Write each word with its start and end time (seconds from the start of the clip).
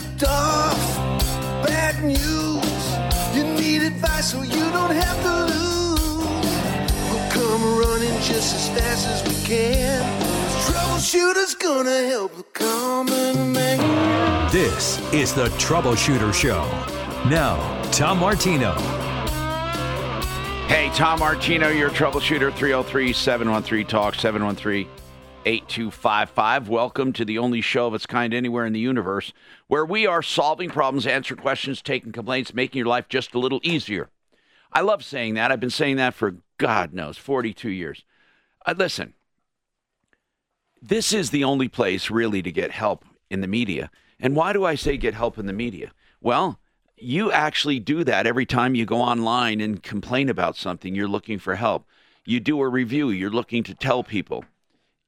Ripped 0.00 0.24
off. 0.24 0.96
Bad 1.66 2.02
news. 2.04 2.84
You 3.34 3.44
need 3.44 3.82
advice 3.82 4.32
so 4.32 4.42
you 4.42 4.70
don't 4.70 4.94
have 4.94 5.22
to 5.22 5.34
lose. 5.52 6.00
We'll 7.10 7.30
come 7.30 7.78
running 7.78 8.14
just 8.20 8.54
as 8.54 8.68
fast 8.70 9.08
as 9.08 9.20
we 9.28 9.34
can. 9.46 10.02
Troubleshooter's 10.66 11.54
gonna 11.54 12.06
help 12.08 12.36
the 12.36 12.44
common 12.52 13.52
man. 13.52 14.52
This 14.52 15.00
is 15.12 15.32
the 15.34 15.48
Troubleshooter 15.64 16.32
Show. 16.32 16.64
Now, 17.28 17.56
Tom 17.90 18.18
Martino. 18.18 18.74
Hey, 20.70 20.88
Tom 20.90 21.18
Martino, 21.18 21.68
your 21.68 21.90
troubleshooter, 21.90 22.54
303 22.54 23.12
713 23.12 23.86
Talk, 23.88 24.14
713 24.14 24.88
8255. 25.44 26.68
Welcome 26.68 27.12
to 27.14 27.24
the 27.24 27.38
only 27.38 27.60
show 27.60 27.88
of 27.88 27.94
its 27.94 28.06
kind 28.06 28.32
anywhere 28.32 28.64
in 28.64 28.72
the 28.72 28.78
universe 28.78 29.32
where 29.66 29.84
we 29.84 30.06
are 30.06 30.22
solving 30.22 30.70
problems, 30.70 31.08
answering 31.08 31.40
questions, 31.40 31.82
taking 31.82 32.12
complaints, 32.12 32.54
making 32.54 32.78
your 32.78 32.86
life 32.86 33.08
just 33.08 33.34
a 33.34 33.40
little 33.40 33.58
easier. 33.64 34.10
I 34.72 34.82
love 34.82 35.02
saying 35.02 35.34
that. 35.34 35.50
I've 35.50 35.58
been 35.58 35.70
saying 35.70 35.96
that 35.96 36.14
for, 36.14 36.36
God 36.56 36.94
knows, 36.94 37.18
42 37.18 37.68
years. 37.68 38.04
Uh, 38.64 38.74
listen, 38.78 39.14
this 40.80 41.12
is 41.12 41.30
the 41.30 41.42
only 41.42 41.66
place 41.66 42.10
really 42.10 42.42
to 42.42 42.52
get 42.52 42.70
help 42.70 43.04
in 43.28 43.40
the 43.40 43.48
media. 43.48 43.90
And 44.20 44.36
why 44.36 44.52
do 44.52 44.64
I 44.64 44.76
say 44.76 44.96
get 44.96 45.14
help 45.14 45.36
in 45.36 45.46
the 45.46 45.52
media? 45.52 45.90
Well, 46.20 46.60
you 47.00 47.32
actually 47.32 47.80
do 47.80 48.04
that 48.04 48.26
every 48.26 48.46
time 48.46 48.74
you 48.74 48.84
go 48.84 49.00
online 49.00 49.60
and 49.60 49.82
complain 49.82 50.28
about 50.28 50.56
something. 50.56 50.94
You're 50.94 51.08
looking 51.08 51.38
for 51.38 51.56
help. 51.56 51.86
You 52.24 52.40
do 52.40 52.60
a 52.60 52.68
review, 52.68 53.10
you're 53.10 53.30
looking 53.30 53.62
to 53.64 53.74
tell 53.74 54.04
people, 54.04 54.44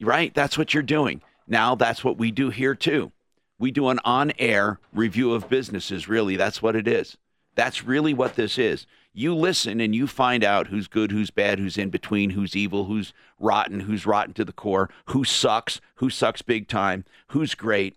right? 0.00 0.34
That's 0.34 0.56
what 0.56 0.74
you're 0.74 0.82
doing. 0.82 1.22
Now, 1.46 1.74
that's 1.74 2.02
what 2.02 2.18
we 2.18 2.30
do 2.30 2.50
here 2.50 2.74
too. 2.74 3.12
We 3.58 3.70
do 3.70 3.88
an 3.88 4.00
on 4.04 4.32
air 4.38 4.80
review 4.92 5.32
of 5.32 5.48
businesses, 5.48 6.08
really. 6.08 6.36
That's 6.36 6.62
what 6.62 6.74
it 6.74 6.88
is. 6.88 7.16
That's 7.54 7.84
really 7.84 8.12
what 8.14 8.34
this 8.34 8.58
is. 8.58 8.86
You 9.12 9.34
listen 9.36 9.80
and 9.80 9.94
you 9.94 10.06
find 10.06 10.42
out 10.42 10.68
who's 10.68 10.88
good, 10.88 11.12
who's 11.12 11.30
bad, 11.30 11.58
who's 11.58 11.77
in 11.77 11.90
between, 11.90 12.30
who's 12.30 12.56
evil, 12.56 12.86
who's 12.86 13.12
rotten, 13.38 13.80
who's 13.80 14.06
rotten 14.06 14.32
to 14.34 14.44
the 14.44 14.52
core, 14.52 14.88
who 15.06 15.22
sucks, 15.22 15.80
who 15.96 16.08
sucks 16.08 16.42
big 16.42 16.66
time, 16.66 17.04
who's 17.28 17.54
great. 17.54 17.94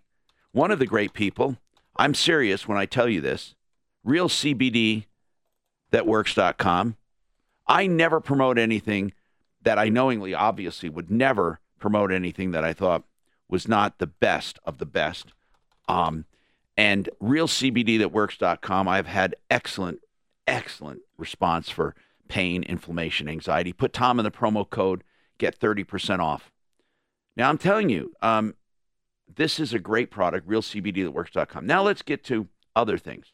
One 0.52 0.70
of 0.70 0.78
the 0.78 0.86
great 0.86 1.14
people, 1.14 1.56
I'm 1.96 2.14
serious 2.14 2.68
when 2.68 2.78
I 2.78 2.86
tell 2.86 3.08
you 3.08 3.20
this, 3.22 3.55
realcbdthatworks.com. 4.06 6.96
I 7.66 7.86
never 7.86 8.20
promote 8.20 8.58
anything 8.58 9.12
that 9.62 9.78
I 9.78 9.88
knowingly, 9.88 10.34
obviously, 10.34 10.88
would 10.88 11.10
never 11.10 11.60
promote 11.78 12.12
anything 12.12 12.52
that 12.52 12.64
I 12.64 12.72
thought 12.72 13.04
was 13.48 13.68
not 13.68 13.98
the 13.98 14.06
best 14.06 14.58
of 14.64 14.78
the 14.78 14.86
best. 14.86 15.32
Um, 15.88 16.24
and 16.76 17.08
realcbdthatworks.com, 17.22 18.88
I've 18.88 19.06
had 19.06 19.36
excellent, 19.50 20.00
excellent 20.46 21.00
response 21.16 21.70
for 21.70 21.94
pain, 22.28 22.62
inflammation, 22.62 23.28
anxiety. 23.28 23.72
Put 23.72 23.92
Tom 23.92 24.18
in 24.18 24.24
the 24.24 24.30
promo 24.30 24.68
code, 24.68 25.04
get 25.38 25.58
30% 25.58 26.20
off. 26.20 26.50
Now, 27.36 27.48
I'm 27.48 27.58
telling 27.58 27.88
you, 27.88 28.12
um, 28.22 28.54
this 29.34 29.60
is 29.60 29.74
a 29.74 29.78
great 29.78 30.10
product, 30.10 30.48
realcbdthatworks.com. 30.48 31.66
Now, 31.66 31.82
let's 31.82 32.02
get 32.02 32.24
to 32.24 32.48
other 32.74 32.98
things. 32.98 33.32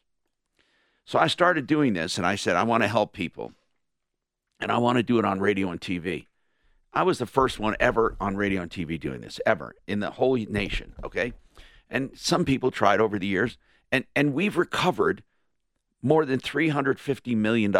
So 1.05 1.19
I 1.19 1.27
started 1.27 1.67
doing 1.67 1.93
this 1.93 2.17
and 2.17 2.25
I 2.25 2.35
said, 2.35 2.55
I 2.55 2.63
want 2.63 2.83
to 2.83 2.87
help 2.87 3.13
people 3.13 3.53
and 4.59 4.71
I 4.71 4.77
want 4.77 4.97
to 4.97 5.03
do 5.03 5.19
it 5.19 5.25
on 5.25 5.39
radio 5.39 5.69
and 5.69 5.81
TV. 5.81 6.27
I 6.93 7.03
was 7.03 7.17
the 7.17 7.25
first 7.25 7.59
one 7.59 7.75
ever 7.79 8.15
on 8.19 8.37
radio 8.37 8.61
and 8.61 8.71
TV 8.71 8.99
doing 8.99 9.21
this, 9.21 9.39
ever 9.45 9.75
in 9.87 9.99
the 9.99 10.11
whole 10.11 10.35
nation. 10.35 10.93
Okay. 11.03 11.33
And 11.89 12.11
some 12.15 12.45
people 12.45 12.71
tried 12.71 13.01
over 13.01 13.19
the 13.19 13.27
years, 13.27 13.57
and, 13.91 14.05
and 14.15 14.33
we've 14.33 14.57
recovered 14.57 15.23
more 16.01 16.25
than 16.25 16.39
$350 16.39 17.35
million 17.35 17.75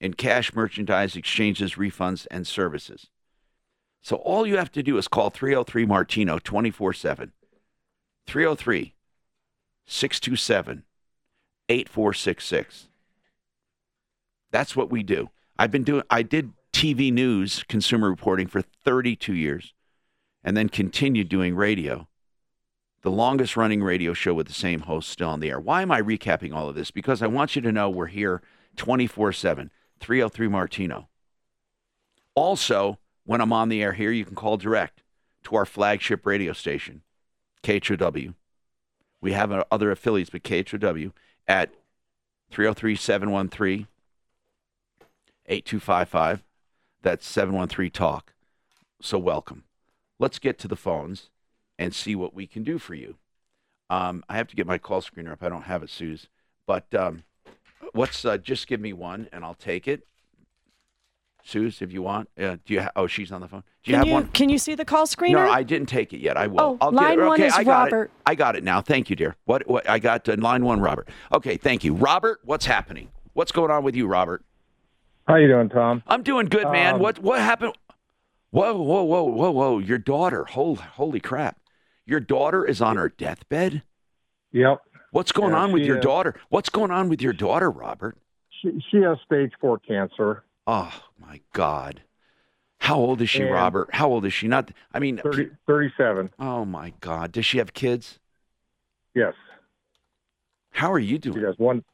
in 0.00 0.14
cash, 0.14 0.54
merchandise, 0.54 1.16
exchanges, 1.16 1.74
refunds, 1.74 2.26
and 2.30 2.46
services. 2.46 3.08
So 4.02 4.16
all 4.16 4.46
you 4.46 4.56
have 4.56 4.72
to 4.72 4.82
do 4.82 4.98
is 4.98 5.08
call 5.08 5.30
303 5.30 5.86
Martino 5.86 6.38
24 6.38 6.92
7. 6.92 7.32
303 8.26 8.94
627 9.86 10.84
8466. 11.72 12.88
That's 14.50 14.76
what 14.76 14.90
we 14.90 15.02
do. 15.02 15.30
I've 15.58 15.70
been 15.70 15.84
doing, 15.84 16.02
I 16.10 16.22
did 16.22 16.52
TV 16.72 17.12
news 17.12 17.64
consumer 17.68 18.10
reporting 18.10 18.46
for 18.46 18.60
32 18.60 19.34
years 19.34 19.74
and 20.44 20.56
then 20.56 20.68
continued 20.68 21.28
doing 21.28 21.54
radio. 21.54 22.08
The 23.02 23.10
longest 23.10 23.56
running 23.56 23.82
radio 23.82 24.12
show 24.12 24.34
with 24.34 24.46
the 24.46 24.52
same 24.52 24.80
host 24.80 25.08
still 25.08 25.28
on 25.28 25.40
the 25.40 25.50
air. 25.50 25.58
Why 25.58 25.82
am 25.82 25.90
I 25.90 26.00
recapping 26.00 26.54
all 26.54 26.68
of 26.68 26.74
this? 26.74 26.90
Because 26.90 27.22
I 27.22 27.26
want 27.26 27.56
you 27.56 27.62
to 27.62 27.72
know 27.72 27.90
we're 27.90 28.06
here 28.06 28.42
24 28.76 29.32
7, 29.32 29.70
303 29.98 30.48
Martino. 30.48 31.08
Also, 32.34 32.98
when 33.24 33.40
I'm 33.40 33.52
on 33.52 33.68
the 33.68 33.82
air 33.82 33.92
here, 33.92 34.10
you 34.10 34.24
can 34.24 34.34
call 34.34 34.56
direct 34.56 35.02
to 35.44 35.56
our 35.56 35.66
flagship 35.66 36.24
radio 36.24 36.52
station, 36.52 37.02
KHOW. 37.62 38.34
We 39.20 39.32
have 39.32 39.52
other 39.70 39.90
affiliates, 39.90 40.30
but 40.30 40.44
KHOW 40.44 41.12
at 41.46 41.70
303 42.50 42.94
713 42.96 43.86
8255. 45.46 46.42
That's 47.02 47.26
713 47.26 47.90
Talk. 47.90 48.32
So, 49.00 49.18
welcome. 49.18 49.64
Let's 50.18 50.38
get 50.38 50.58
to 50.60 50.68
the 50.68 50.76
phones 50.76 51.30
and 51.78 51.94
see 51.94 52.14
what 52.14 52.34
we 52.34 52.46
can 52.46 52.62
do 52.62 52.78
for 52.78 52.94
you. 52.94 53.16
Um, 53.90 54.24
I 54.28 54.36
have 54.36 54.48
to 54.48 54.56
get 54.56 54.66
my 54.66 54.78
call 54.78 55.02
screener 55.02 55.32
up. 55.32 55.42
I 55.42 55.48
don't 55.48 55.62
have 55.62 55.82
it, 55.82 55.90
Suze. 55.90 56.28
But 56.66 56.94
um, 56.94 57.24
what's 57.92 58.24
uh, 58.24 58.38
just 58.38 58.66
give 58.66 58.80
me 58.80 58.92
one 58.92 59.28
and 59.32 59.44
I'll 59.44 59.54
take 59.54 59.88
it. 59.88 60.06
Suze, 61.44 61.82
if 61.82 61.92
you 61.92 62.02
want. 62.02 62.28
Uh, 62.38 62.56
do 62.64 62.74
you? 62.74 62.80
Ha- 62.82 62.90
oh, 62.96 63.06
she's 63.06 63.32
on 63.32 63.40
the 63.40 63.48
phone. 63.48 63.64
Do 63.82 63.90
you 63.90 63.94
Can 63.96 63.98
have 64.00 64.06
you, 64.06 64.12
one? 64.14 64.28
can 64.28 64.48
you 64.48 64.58
see 64.58 64.74
the 64.74 64.84
call 64.84 65.06
screener? 65.06 65.32
No, 65.32 65.50
I 65.50 65.62
didn't 65.62 65.88
take 65.88 66.12
it 66.12 66.18
yet. 66.20 66.36
I 66.36 66.46
will. 66.46 66.60
Oh, 66.60 66.78
I'll 66.80 66.92
line 66.92 67.16
get 67.16 67.18
it. 67.18 67.26
one 67.26 67.32
Okay, 67.40 67.46
is 67.48 67.54
I 67.54 67.64
got 67.64 67.84
Robert. 67.90 68.04
it. 68.04 68.10
I 68.26 68.34
got 68.34 68.54
it 68.56 68.62
now. 68.62 68.80
Thank 68.80 69.10
you, 69.10 69.16
dear. 69.16 69.34
What? 69.44 69.66
What? 69.68 69.88
I 69.88 69.98
got 69.98 70.28
uh, 70.28 70.36
line 70.38 70.64
one, 70.64 70.80
Robert. 70.80 71.08
Okay, 71.34 71.56
thank 71.56 71.82
you, 71.84 71.94
Robert. 71.94 72.40
What's 72.44 72.66
happening? 72.66 73.08
What's 73.32 73.50
going 73.52 73.70
on 73.70 73.82
with 73.82 73.96
you, 73.96 74.06
Robert? 74.06 74.44
How 75.26 75.36
you 75.36 75.48
doing, 75.48 75.68
Tom? 75.68 76.02
I'm 76.06 76.22
doing 76.22 76.46
good, 76.46 76.70
man. 76.70 76.94
Um, 76.94 77.00
what? 77.00 77.18
What 77.18 77.40
happened? 77.40 77.74
Whoa, 78.50 78.74
whoa, 78.80 79.02
whoa, 79.02 79.24
whoa, 79.24 79.50
whoa! 79.50 79.78
Your 79.78 79.98
daughter. 79.98 80.44
Holy, 80.44 80.76
holy 80.76 81.20
crap! 81.20 81.58
Your 82.06 82.20
daughter 82.20 82.64
is 82.64 82.80
on 82.80 82.96
her 82.96 83.08
deathbed. 83.08 83.82
Yep. 84.52 84.80
What's 85.10 85.32
going 85.32 85.52
Yeah, 85.52 85.58
on 85.60 85.72
with 85.72 85.82
your 85.82 85.98
is. 85.98 86.02
daughter? 86.04 86.34
What's 86.50 86.68
going 86.68 86.90
on 86.90 87.08
with 87.08 87.20
your 87.20 87.32
daughter, 87.32 87.70
Robert? 87.70 88.16
She, 88.60 88.82
she 88.90 88.98
has 88.98 89.18
stage 89.26 89.52
four 89.60 89.78
cancer. 89.78 90.44
Oh 90.66 90.92
my 91.26 91.40
God! 91.52 92.02
How 92.78 92.96
old 92.96 93.20
is 93.20 93.30
she, 93.30 93.42
And- 93.42 93.52
Robert? 93.52 93.88
How 93.92 94.08
old 94.08 94.24
is 94.24 94.32
she? 94.32 94.48
Not. 94.48 94.70
I 94.92 94.98
mean. 94.98 95.18
30, 95.18 95.50
37. 95.66 96.30
Oh 96.38 96.64
my 96.64 96.92
God! 97.00 97.32
Does 97.32 97.46
she 97.46 97.58
have 97.58 97.72
kids? 97.72 98.18
Yes. 99.14 99.34
How 100.70 100.92
are 100.92 100.98
you 100.98 101.18
doing? 101.18 101.38
She 101.38 101.44
has 101.44 101.58
one. 101.58 101.84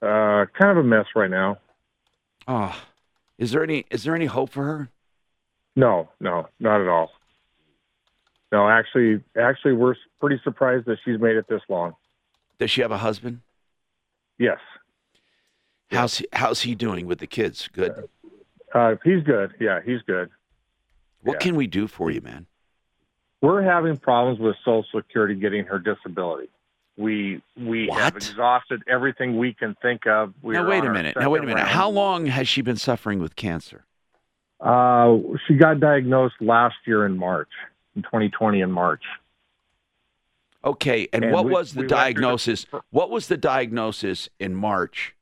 Uh, 0.00 0.46
kind 0.56 0.70
of 0.70 0.76
a 0.76 0.82
mess 0.84 1.06
right 1.16 1.30
now. 1.30 1.58
Oh, 2.46 2.80
is 3.36 3.50
there 3.50 3.62
any 3.62 3.84
is 3.90 4.04
there 4.04 4.14
any 4.14 4.26
hope 4.26 4.50
for 4.50 4.64
her? 4.64 4.88
No, 5.76 6.08
no, 6.20 6.48
not 6.60 6.80
at 6.80 6.88
all. 6.88 7.10
No, 8.50 8.68
actually, 8.68 9.22
actually, 9.38 9.74
we're 9.74 9.94
pretty 10.20 10.40
surprised 10.42 10.86
that 10.86 10.98
she's 11.04 11.20
made 11.20 11.36
it 11.36 11.46
this 11.48 11.60
long. 11.68 11.94
Does 12.58 12.70
she 12.70 12.80
have 12.80 12.90
a 12.90 12.98
husband? 12.98 13.40
Yes. 14.38 14.58
How's 15.90 16.18
he, 16.18 16.26
how's 16.32 16.62
he 16.62 16.74
doing 16.74 17.06
with 17.06 17.18
the 17.18 17.26
kids? 17.26 17.68
Good. 17.72 17.90
Uh, 17.90 18.02
he's 19.04 19.22
good. 19.22 19.54
Yeah, 19.60 19.80
he's 19.84 20.02
good. 20.02 20.30
What 21.22 21.34
yeah. 21.34 21.38
can 21.38 21.56
we 21.56 21.66
do 21.66 21.86
for 21.86 22.10
you, 22.10 22.20
man? 22.20 22.46
We're 23.40 23.62
having 23.62 23.96
problems 23.96 24.40
with 24.40 24.56
Social 24.64 24.84
Security 24.94 25.34
getting 25.34 25.64
her 25.66 25.78
disability. 25.78 26.48
We 26.96 27.40
we 27.56 27.88
have 27.92 28.16
exhausted 28.16 28.82
everything 28.88 29.38
we 29.38 29.54
can 29.54 29.76
think 29.80 30.06
of. 30.06 30.34
We're 30.42 30.54
now 30.54 30.68
wait 30.68 30.84
a 30.84 30.92
minute. 30.92 31.16
Now 31.16 31.30
wait 31.30 31.42
a 31.42 31.46
minute. 31.46 31.58
round. 31.58 31.68
How 31.68 31.88
long 31.88 32.26
has 32.26 32.48
she 32.48 32.60
been 32.60 32.76
suffering 32.76 33.20
with 33.20 33.36
cancer? 33.36 33.84
Uh, 34.60 35.18
she 35.46 35.54
got 35.54 35.78
diagnosed 35.78 36.34
last 36.40 36.74
year 36.84 37.06
in 37.06 37.16
March, 37.16 37.50
in 37.94 38.02
2020 38.02 38.60
in 38.60 38.72
March. 38.72 39.02
Okay, 40.64 41.06
and, 41.12 41.22
And 41.24 41.32
what 41.32 41.44
we- 41.44 41.52
was 41.52 41.72
the 41.72 41.82
we 41.82 41.82
through 41.82 41.88
the- 41.88 41.94
diagnosis? 41.94 42.66
What 42.90 43.10
was 43.10 43.28
the 43.28 43.36
diagnosis 43.36 44.28
in 44.40 44.56
March? 44.56 45.14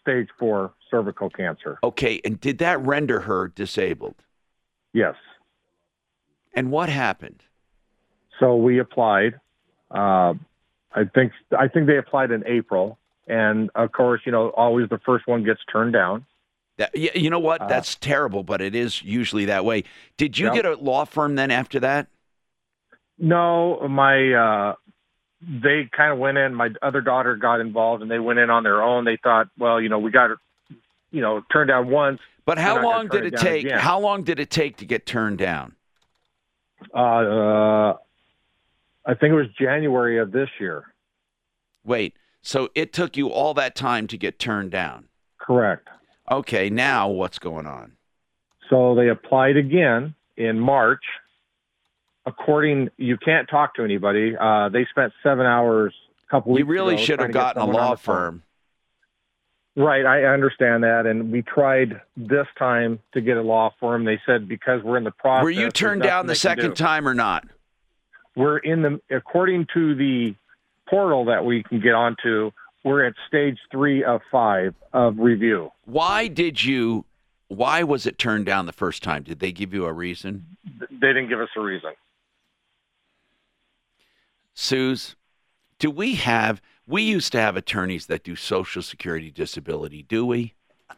Stage 0.00 0.28
four 0.38 0.72
cervical 0.90 1.30
cancer. 1.30 1.78
Okay, 1.82 2.20
and 2.24 2.40
did 2.40 2.58
that 2.58 2.80
render 2.80 3.20
her 3.20 3.48
disabled? 3.48 4.16
Yes. 4.92 5.14
And 6.54 6.70
what 6.70 6.88
happened? 6.88 7.44
So 8.38 8.56
we 8.56 8.78
applied. 8.80 9.34
Uh, 9.90 10.34
I 10.92 11.04
think 11.14 11.32
I 11.56 11.68
think 11.68 11.86
they 11.86 11.98
applied 11.98 12.30
in 12.30 12.44
April, 12.46 12.98
and 13.28 13.70
of 13.74 13.92
course, 13.92 14.22
you 14.24 14.32
know, 14.32 14.48
always 14.50 14.88
the 14.88 14.98
first 14.98 15.26
one 15.26 15.44
gets 15.44 15.60
turned 15.70 15.92
down. 15.92 16.26
That, 16.78 16.96
you 16.96 17.28
know 17.28 17.38
what? 17.38 17.60
Uh, 17.60 17.66
That's 17.66 17.94
terrible, 17.96 18.42
but 18.42 18.60
it 18.62 18.74
is 18.74 19.02
usually 19.02 19.44
that 19.44 19.64
way. 19.64 19.84
Did 20.16 20.38
you 20.38 20.46
Yep. 20.46 20.54
get 20.54 20.64
a 20.64 20.74
law 20.76 21.04
firm 21.04 21.34
then 21.34 21.50
after 21.50 21.78
that? 21.80 22.08
No, 23.18 23.86
my 23.86 24.32
uh, 24.32 24.74
they 25.42 25.88
kind 25.94 26.12
of 26.12 26.18
went 26.18 26.38
in. 26.38 26.54
My 26.54 26.70
other 26.80 27.02
daughter 27.02 27.36
got 27.36 27.60
involved, 27.60 28.02
and 28.02 28.10
they 28.10 28.18
went 28.18 28.38
in 28.38 28.48
on 28.48 28.62
their 28.62 28.82
own. 28.82 29.04
They 29.04 29.18
thought, 29.22 29.48
well, 29.58 29.80
you 29.80 29.90
know, 29.90 29.98
we 29.98 30.10
got, 30.10 30.30
you 31.10 31.20
know, 31.20 31.42
turned 31.52 31.68
down 31.68 31.88
once. 31.90 32.20
But 32.46 32.58
how 32.58 32.82
long 32.82 33.08
did 33.08 33.24
it 33.26 33.34
it 33.34 33.40
take? 33.40 33.64
again. 33.66 33.78
How 33.78 33.98
long 34.00 34.22
did 34.24 34.40
it 34.40 34.50
take 34.50 34.76
to 34.78 34.84
get 34.86 35.06
turned 35.06 35.38
down? 35.38 35.74
Uh, 36.94 36.98
uh, 36.98 37.96
I 39.06 39.14
think 39.14 39.32
it 39.32 39.34
was 39.34 39.46
January 39.58 40.18
of 40.18 40.32
this 40.32 40.48
year. 40.58 40.84
Wait, 41.84 42.14
so 42.42 42.68
it 42.74 42.92
took 42.92 43.16
you 43.16 43.28
all 43.28 43.54
that 43.54 43.74
time 43.74 44.06
to 44.08 44.16
get 44.18 44.38
turned 44.38 44.70
down? 44.70 45.08
Correct. 45.38 45.88
Okay, 46.30 46.70
now 46.70 47.08
what's 47.08 47.38
going 47.38 47.66
on? 47.66 47.92
So 48.68 48.94
they 48.94 49.08
applied 49.08 49.56
again 49.56 50.14
in 50.36 50.58
March. 50.60 51.02
According, 52.26 52.90
you 52.98 53.16
can't 53.16 53.48
talk 53.48 53.74
to 53.76 53.82
anybody. 53.82 54.36
Uh, 54.38 54.68
they 54.68 54.86
spent 54.90 55.12
seven 55.22 55.46
hours 55.46 55.94
a 56.26 56.30
couple 56.30 56.52
You 56.58 56.64
weeks. 56.66 56.68
really 56.72 56.96
should 56.98 57.20
have 57.20 57.32
gotten 57.32 57.62
a 57.62 57.66
law 57.66 57.94
firm. 57.96 58.42
Right, 59.80 60.04
I 60.04 60.24
understand 60.24 60.82
that, 60.82 61.06
and 61.06 61.32
we 61.32 61.40
tried 61.40 62.02
this 62.14 62.46
time 62.58 62.98
to 63.14 63.22
get 63.22 63.38
a 63.38 63.42
law 63.42 63.72
firm. 63.80 64.04
They 64.04 64.20
said 64.26 64.46
because 64.46 64.82
we're 64.82 64.98
in 64.98 65.04
the 65.04 65.10
process. 65.10 65.42
Were 65.42 65.50
you 65.50 65.70
turned 65.70 66.02
down 66.02 66.26
the 66.26 66.34
second 66.34 66.70
do. 66.70 66.74
time 66.74 67.08
or 67.08 67.14
not? 67.14 67.48
We're 68.36 68.58
in 68.58 68.82
the 68.82 69.00
according 69.10 69.68
to 69.72 69.94
the 69.94 70.34
portal 70.86 71.24
that 71.26 71.46
we 71.46 71.62
can 71.62 71.80
get 71.80 71.94
onto. 71.94 72.50
We're 72.84 73.06
at 73.06 73.14
stage 73.26 73.56
three 73.70 74.04
of 74.04 74.20
five 74.30 74.74
of 74.92 75.18
review. 75.18 75.70
Why 75.86 76.28
did 76.28 76.62
you? 76.62 77.06
Why 77.48 77.82
was 77.82 78.04
it 78.04 78.18
turned 78.18 78.44
down 78.44 78.66
the 78.66 78.72
first 78.72 79.02
time? 79.02 79.22
Did 79.22 79.38
they 79.38 79.50
give 79.50 79.72
you 79.72 79.86
a 79.86 79.92
reason? 79.94 80.58
They 80.90 81.06
didn't 81.06 81.30
give 81.30 81.40
us 81.40 81.48
a 81.56 81.60
reason. 81.60 81.92
Suze, 84.52 85.16
do 85.78 85.90
we 85.90 86.16
have? 86.16 86.60
We 86.90 87.02
used 87.02 87.30
to 87.32 87.40
have 87.40 87.56
attorneys 87.56 88.06
that 88.06 88.24
do 88.24 88.34
Social 88.34 88.82
Security 88.82 89.30
disability. 89.30 90.02
Do 90.02 90.26
we? 90.26 90.54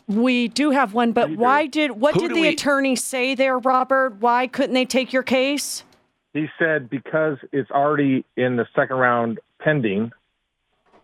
We 0.09 0.49
do 0.49 0.71
have 0.71 0.95
one, 0.95 1.13
but 1.13 1.37
why 1.37 1.67
did 1.67 1.91
what 1.93 2.15
Who 2.15 2.29
did 2.29 2.31
the 2.37 2.41
we- 2.41 2.49
attorney 2.49 2.97
say 2.97 3.35
there, 3.35 3.59
Robert? 3.59 4.17
Why 4.21 4.47
couldn't 4.47 4.73
they 4.73 4.87
take 4.87 5.13
your 5.13 5.23
case? 5.23 5.85
He 6.33 6.47
said 6.59 6.89
because 6.89 7.37
it's 7.53 7.71
already 7.71 8.25
in 8.39 8.57
the 8.57 8.67
second 8.75 8.97
round 8.97 9.39
pending, 9.59 10.13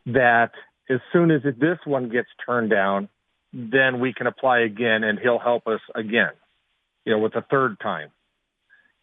that 0.06 0.52
as 0.88 1.00
soon 1.12 1.30
as 1.30 1.42
this 1.42 1.78
one 1.84 2.08
gets 2.08 2.28
turned 2.46 2.70
down, 2.70 3.10
then 3.52 4.00
we 4.00 4.14
can 4.14 4.26
apply 4.26 4.60
again, 4.60 5.04
and 5.04 5.18
he'll 5.18 5.38
help 5.38 5.66
us 5.66 5.80
again. 5.94 6.32
You 7.04 7.12
know, 7.12 7.18
with 7.18 7.34
the 7.34 7.44
third 7.50 7.78
time. 7.80 8.08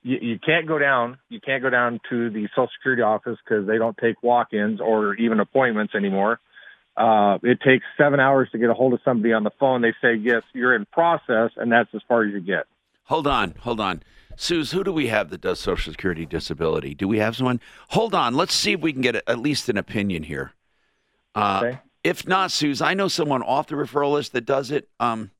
You, 0.05 0.17
you 0.21 0.39
can't 0.39 0.67
go 0.67 0.77
down. 0.77 1.17
You 1.29 1.39
can't 1.41 1.63
go 1.63 1.71
down 1.71 1.99
to 2.11 2.29
the 2.29 2.47
Social 2.55 2.69
Security 2.77 3.01
office 3.01 3.37
because 3.43 3.65
they 3.65 3.79
don't 3.79 3.97
take 3.97 4.21
walk-ins 4.21 4.79
or 4.79 5.15
even 5.15 5.39
appointments 5.39 5.95
anymore. 5.95 6.39
Uh, 6.95 7.39
it 7.41 7.59
takes 7.65 7.83
seven 7.97 8.19
hours 8.19 8.47
to 8.51 8.59
get 8.59 8.69
a 8.69 8.73
hold 8.75 8.93
of 8.93 8.99
somebody 9.03 9.33
on 9.33 9.43
the 9.43 9.51
phone. 9.59 9.81
They 9.81 9.93
say 10.01 10.13
yes, 10.13 10.43
you're 10.53 10.75
in 10.75 10.85
process, 10.85 11.49
and 11.57 11.71
that's 11.71 11.89
as 11.95 12.01
far 12.07 12.23
as 12.23 12.31
you 12.31 12.39
get. 12.39 12.65
Hold 13.05 13.25
on, 13.25 13.55
hold 13.61 13.79
on. 13.79 14.03
Suze, 14.37 14.71
who 14.71 14.83
do 14.83 14.91
we 14.91 15.07
have 15.07 15.31
that 15.31 15.41
does 15.41 15.59
Social 15.59 15.91
Security 15.91 16.25
disability? 16.25 16.93
Do 16.93 17.07
we 17.07 17.17
have 17.17 17.35
someone? 17.35 17.59
Hold 17.89 18.13
on. 18.13 18.35
Let's 18.35 18.53
see 18.53 18.73
if 18.73 18.81
we 18.81 18.93
can 18.93 19.01
get 19.01 19.15
a, 19.15 19.29
at 19.29 19.39
least 19.39 19.69
an 19.69 19.77
opinion 19.77 20.23
here. 20.23 20.51
Uh, 21.33 21.61
Okay. 21.63 21.79
If 22.03 22.27
not, 22.27 22.51
Suze, 22.51 22.81
I 22.81 22.93
know 22.93 23.07
someone 23.07 23.41
off 23.41 23.65
the 23.65 23.73
referral 23.75 24.13
list 24.13 24.33
that 24.33 24.45
does 24.45 24.69
it. 24.69 24.87
Um, 24.99 25.31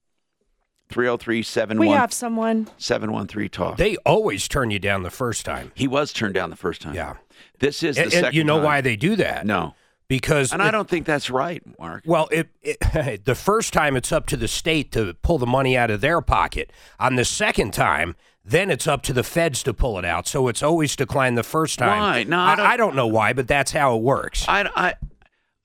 303 0.89 1.77
We 1.77 1.89
have 1.89 2.13
someone. 2.13 2.67
713 2.77 3.49
talk. 3.49 3.77
They 3.77 3.97
always 3.97 4.47
turn 4.47 4.71
you 4.71 4.79
down 4.79 5.03
the 5.03 5.09
first 5.09 5.45
time. 5.45 5.71
He 5.75 5.87
was 5.87 6.13
turned 6.13 6.33
down 6.35 6.49
the 6.49 6.55
first 6.55 6.81
time. 6.81 6.93
Yeah. 6.93 7.15
This 7.59 7.83
is 7.83 7.95
the 7.95 8.09
second 8.11 8.25
and 8.25 8.35
you 8.35 8.43
know 8.43 8.57
time. 8.57 8.65
why 8.65 8.81
they 8.81 8.95
do 8.95 9.15
that? 9.15 9.45
No. 9.45 9.75
Because 10.07 10.53
And 10.53 10.61
I 10.61 10.69
don't 10.69 10.87
think 10.87 11.05
that's 11.07 11.31
right, 11.31 11.63
Mark. 11.79 12.03
Well, 12.05 12.27
it, 12.31 12.49
it, 12.61 13.23
the 13.25 13.33
first 13.35 13.73
time 13.73 13.95
it's 13.95 14.11
up 14.11 14.27
to 14.27 14.37
the 14.37 14.47
state 14.47 14.91
to 14.91 15.15
pull 15.15 15.39
the 15.39 15.47
money 15.47 15.75
out 15.75 15.89
of 15.89 16.01
their 16.01 16.21
pocket. 16.21 16.71
On 16.99 17.15
the 17.15 17.25
second 17.25 17.73
time, 17.73 18.15
then 18.43 18.69
it's 18.69 18.85
up 18.85 19.01
to 19.03 19.13
the 19.13 19.23
feds 19.23 19.63
to 19.63 19.73
pull 19.73 19.97
it 19.97 20.05
out. 20.05 20.27
So 20.27 20.47
it's 20.47 20.61
always 20.61 20.95
declined 20.95 21.38
the 21.38 21.43
first 21.43 21.79
time. 21.79 21.99
Why? 21.99 22.23
No, 22.23 22.38
I 22.38 22.51
I, 22.51 22.55
don't- 22.55 22.65
I 22.67 22.77
don't 22.77 22.95
know 22.95 23.07
why, 23.07 23.33
but 23.33 23.47
that's 23.47 23.71
how 23.71 23.95
it 23.97 24.03
works. 24.03 24.45
I, 24.47 24.69
I, 24.75 24.93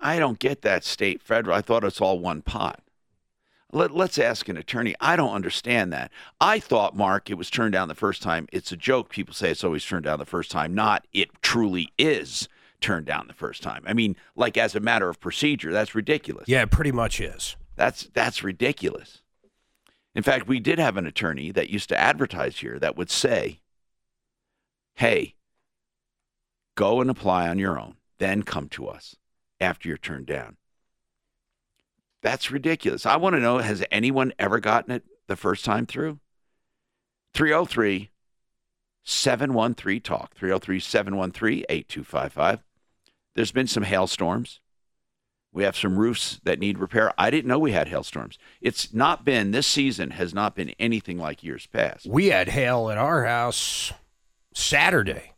I 0.01 0.19
don't 0.19 0.39
get 0.39 0.63
that 0.63 0.85
state 0.85 1.21
federal. 1.21 1.55
I 1.55 1.61
thought 1.61 1.85
it's 1.85 2.01
all 2.01 2.19
one 2.19 2.41
pot. 2.41 2.81
Let, 3.73 3.93
let's 3.93 4.19
ask 4.19 4.49
an 4.49 4.57
attorney. 4.57 4.95
I 5.01 5.17
don't 5.17 5.35
understand 5.35 5.93
that. 5.93 6.11
I 6.41 6.59
thought, 6.59 6.97
Mark, 6.97 7.31
it 7.31 7.35
was 7.35 7.51
turned 7.51 7.73
down 7.73 7.89
the 7.89 7.95
first 7.95 8.23
time. 8.23 8.49
It's 8.53 8.73
a 8.73 8.77
joke. 8.77 9.11
People 9.11 9.35
say 9.35 9.51
it's 9.51 9.65
always 9.65 9.85
turned 9.85 10.05
down 10.05 10.19
the 10.19 10.27
first 10.27 10.51
time. 10.51 10.75
Not, 10.75 11.07
it 11.13 11.31
truly 11.43 11.93
is 11.97 12.49
turned 12.81 13.07
down 13.07 13.27
the 13.27 13.35
first 13.35 13.63
time. 13.63 13.85
I 13.87 13.93
mean, 13.93 14.17
like 14.35 14.57
as 14.57 14.75
a 14.75 14.81
matter 14.81 15.09
of 15.09 15.21
procedure, 15.21 15.73
that's 15.73 15.95
ridiculous. 15.95 16.49
Yeah, 16.49 16.63
it 16.63 16.71
pretty 16.71 16.93
much 16.93 17.21
is. 17.21 17.57
That's 17.77 18.11
that's 18.13 18.43
ridiculous. 18.43 19.23
In 20.15 20.23
fact, 20.23 20.49
we 20.49 20.61
did 20.61 20.79
have 20.79 20.97
an 20.97 21.07
attorney 21.07 21.53
that 21.53 21.71
used 21.71 21.89
to 21.91 21.99
advertise 21.99 22.59
here 22.59 22.79
that 22.79 22.97
would 22.97 23.11
say, 23.11 23.61
"Hey, 24.95 25.35
go 26.75 27.01
and 27.01 27.09
apply 27.09 27.49
on 27.49 27.59
your 27.59 27.79
own, 27.79 27.97
then 28.19 28.43
come 28.43 28.69
to 28.71 28.89
us 28.89 29.17
after 29.61 29.89
you're 29.89 29.97
turned 29.97 30.27
down." 30.27 30.57
That's 32.23 32.51
ridiculous. 32.51 33.07
I 33.07 33.17
want 33.17 33.35
to 33.35 33.41
know 33.41 33.59
has 33.59 33.85
anyone 33.91 34.33
ever 34.39 34.61
gotten 34.61 34.93
it 34.93 35.05
the 35.27 35.37
first 35.37 35.65
time 35.65 35.87
through? 35.87 36.19
303 37.35 38.11
713 39.05 40.01
talk 40.03 40.35
303 40.35 40.81
713 40.81 41.65
8255. 41.69 42.63
There's 43.35 43.53
been 43.53 43.67
some 43.67 43.85
hailstorms. 43.85 44.61
We 45.53 45.65
have 45.65 45.77
some 45.77 45.99
roofs 45.99 46.41
that 46.45 46.61
need 46.61 46.79
repair. 46.79 47.13
I 47.19 47.31
didn't 47.31 47.49
know 47.49 47.59
we 47.59 47.73
had 47.73 47.89
hailstorms. 47.89 48.39
It's 48.61 48.95
not 48.95 49.25
been, 49.25 49.51
this 49.51 49.67
season 49.67 50.11
has 50.11 50.33
not 50.33 50.55
been 50.55 50.71
anything 50.79 51.19
like 51.19 51.43
years 51.43 51.67
past. 51.67 52.07
We 52.09 52.27
had 52.27 52.51
hail 52.51 52.89
at 52.91 52.99
our 52.99 53.25
house 53.25 53.93
Saturday. 54.55 55.33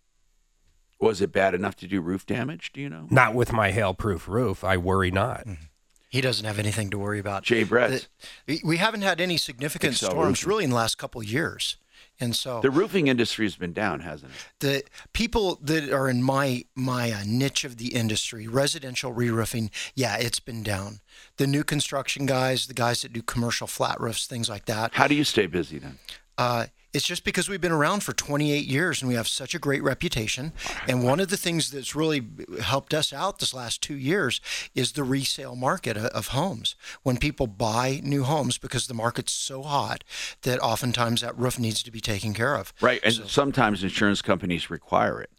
Was 1.00 1.22
it 1.22 1.32
bad 1.32 1.54
enough 1.54 1.76
to 1.76 1.86
do 1.86 2.00
roof 2.00 2.26
damage? 2.26 2.72
Do 2.72 2.80
you 2.80 2.90
know? 2.90 3.06
Not 3.10 3.34
with 3.34 3.52
my 3.52 3.70
hail-proof 3.70 4.28
roof. 4.28 4.62
I 4.62 4.76
worry 4.76 5.10
not. 5.10 5.46
Mm-hmm. 5.46 5.64
He 6.12 6.20
doesn't 6.20 6.44
have 6.44 6.58
anything 6.58 6.90
to 6.90 6.98
worry 6.98 7.18
about. 7.18 7.42
Jay 7.42 7.64
Brett. 7.64 8.06
The- 8.46 8.60
we 8.62 8.76
haven't 8.76 9.00
had 9.00 9.18
any 9.18 9.38
significant 9.38 9.94
Excel 9.94 10.10
storms 10.10 10.42
Roofing. 10.42 10.48
really 10.50 10.64
in 10.64 10.70
the 10.70 10.76
last 10.76 10.98
couple 10.98 11.22
of 11.22 11.26
years. 11.26 11.78
And 12.20 12.36
so 12.36 12.60
The 12.60 12.70
roofing 12.70 13.06
industry 13.08 13.46
has 13.46 13.56
been 13.56 13.72
down, 13.72 14.00
hasn't 14.00 14.30
it? 14.32 14.36
the 14.60 14.82
people 15.14 15.58
that 15.62 15.90
are 15.90 16.10
in 16.10 16.22
my 16.22 16.64
my 16.74 17.10
uh, 17.10 17.22
niche 17.26 17.64
of 17.64 17.78
the 17.78 17.94
industry, 17.94 18.46
residential 18.46 19.10
re-roofing, 19.12 19.70
yeah, 19.94 20.16
it's 20.18 20.38
been 20.38 20.62
down. 20.62 21.00
The 21.38 21.46
new 21.46 21.64
construction 21.64 22.26
guys, 22.26 22.66
the 22.66 22.74
guys 22.74 23.00
that 23.02 23.14
do 23.14 23.22
commercial 23.22 23.66
flat 23.66 23.98
roofs, 23.98 24.26
things 24.26 24.50
like 24.50 24.66
that. 24.66 24.92
How 24.94 25.08
do 25.08 25.14
you 25.14 25.24
stay 25.24 25.46
busy 25.46 25.78
then? 25.78 25.98
Uh, 26.36 26.66
it's 26.92 27.06
just 27.06 27.24
because 27.24 27.48
we've 27.48 27.60
been 27.60 27.72
around 27.72 28.02
for 28.02 28.12
28 28.12 28.66
years 28.66 29.00
and 29.00 29.08
we 29.08 29.14
have 29.14 29.28
such 29.28 29.54
a 29.54 29.58
great 29.58 29.82
reputation. 29.82 30.52
And 30.86 31.02
one 31.02 31.20
of 31.20 31.28
the 31.28 31.36
things 31.36 31.70
that's 31.70 31.94
really 31.94 32.22
helped 32.60 32.92
us 32.92 33.12
out 33.12 33.38
this 33.38 33.54
last 33.54 33.82
two 33.82 33.96
years 33.96 34.40
is 34.74 34.92
the 34.92 35.04
resale 35.04 35.56
market 35.56 35.96
of 35.96 36.28
homes. 36.28 36.74
When 37.02 37.16
people 37.16 37.46
buy 37.46 38.00
new 38.02 38.24
homes, 38.24 38.58
because 38.58 38.86
the 38.86 38.94
market's 38.94 39.32
so 39.32 39.62
hot 39.62 40.04
that 40.42 40.60
oftentimes 40.60 41.22
that 41.22 41.36
roof 41.38 41.58
needs 41.58 41.82
to 41.82 41.90
be 41.90 42.00
taken 42.00 42.34
care 42.34 42.56
of. 42.56 42.72
Right. 42.80 43.00
And 43.02 43.14
sometimes 43.14 43.82
insurance 43.82 44.22
companies 44.22 44.70
require 44.70 45.20
it. 45.20 45.30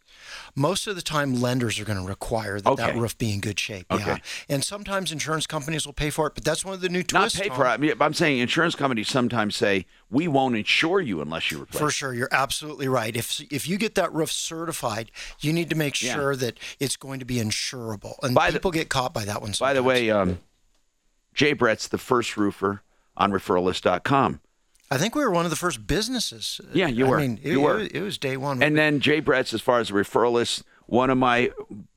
Most 0.56 0.86
of 0.86 0.94
the 0.94 1.02
time, 1.02 1.40
lenders 1.40 1.80
are 1.80 1.84
going 1.84 1.98
to 2.00 2.06
require 2.06 2.60
that 2.60 2.76
that 2.76 2.94
roof 2.96 3.18
be 3.18 3.32
in 3.32 3.40
good 3.40 3.58
shape. 3.58 3.86
Yeah. 3.90 3.96
Okay. 3.96 4.22
And 4.48 4.62
sometimes 4.62 5.10
insurance 5.10 5.46
companies 5.48 5.84
will 5.84 5.92
pay 5.92 6.10
for 6.10 6.28
it, 6.28 6.34
but 6.34 6.44
that's 6.44 6.64
one 6.64 6.74
of 6.74 6.80
the 6.80 6.88
new 6.88 7.02
twists. 7.02 7.38
Not 7.38 7.42
pay 7.42 7.54
for 7.54 7.64
it. 7.64 7.68
I 7.70 7.76
mean, 7.76 7.92
I'm 8.00 8.14
saying 8.14 8.38
insurance 8.38 8.74
companies 8.76 9.08
sometimes 9.08 9.56
say, 9.56 9.86
we 10.10 10.28
won't 10.28 10.54
insure 10.56 11.00
you 11.00 11.20
unless 11.20 11.50
you 11.50 11.60
replace 11.62 11.80
For 11.80 11.90
sure, 11.90 12.14
you're 12.14 12.28
absolutely 12.30 12.86
right. 12.86 13.16
If 13.16 13.40
if 13.50 13.66
you 13.68 13.78
get 13.78 13.96
that 13.96 14.12
roof 14.12 14.30
certified, 14.30 15.10
you 15.40 15.52
need 15.52 15.70
to 15.70 15.76
make 15.76 16.00
Yeah. 16.00 16.14
sure 16.14 16.36
that 16.36 16.58
it's 16.78 16.96
going 16.96 17.18
to 17.18 17.24
be 17.24 17.36
insurable. 17.36 18.14
And 18.22 18.34
By 18.34 18.50
the- 18.50 18.58
people 18.58 18.70
get 18.70 18.88
caught 18.88 19.12
by 19.12 19.24
that 19.24 19.42
one. 19.42 19.54
By 19.58 19.72
the 19.72 19.82
way, 19.82 20.08
um, 20.10 20.38
Jay 21.34 21.52
Brett's 21.52 21.88
the 21.88 21.98
first 21.98 22.36
roofer 22.36 22.82
on 23.16 23.32
referralist.com. 23.32 24.40
I 24.94 24.98
think 24.98 25.14
we 25.14 25.22
were 25.24 25.30
one 25.30 25.44
of 25.44 25.50
the 25.50 25.56
first 25.56 25.86
businesses. 25.86 26.60
Yeah, 26.72 26.86
you 26.86 27.06
I 27.06 27.10
were. 27.10 27.18
mean, 27.18 27.40
it, 27.42 27.50
You 27.52 27.60
were. 27.60 27.78
It, 27.78 27.82
was- 27.82 27.88
it 27.92 28.00
was 28.00 28.18
day 28.18 28.36
one. 28.36 28.62
And 28.62 28.76
then 28.76 29.00
Jay 29.00 29.20
Brett's, 29.20 29.52
as 29.52 29.60
far 29.60 29.80
as 29.80 29.88
the 29.88 29.94
referral 29.94 30.32
list, 30.32 30.62
one 30.86 31.10
of 31.10 31.18
my 31.18 31.50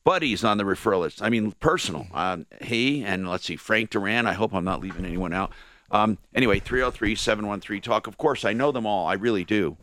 buddies 0.04 0.44
on 0.44 0.58
the 0.58 0.64
referral 0.64 1.02
list. 1.02 1.22
I 1.22 1.30
mean, 1.30 1.52
personal. 1.60 2.08
Um, 2.14 2.46
he 2.62 3.04
and 3.04 3.30
let's 3.30 3.46
see, 3.46 3.56
Frank 3.56 3.90
Duran. 3.92 4.26
I 4.26 4.34
hope 4.34 4.54
I'm 4.54 4.64
not 4.64 4.80
leaving 4.82 5.06
anyone 5.06 5.34
out. 5.34 5.52
Um, 5.92 6.18
anyway, 6.36 6.60
303 6.60 7.16
713 7.16 7.82
Talk. 7.82 8.08
Of 8.08 8.18
course, 8.18 8.44
I 8.46 8.54
know 8.54 8.72
them 8.72 8.86
all. 8.86 9.08
I 9.08 9.14
really 9.14 9.44
do. 9.44 9.78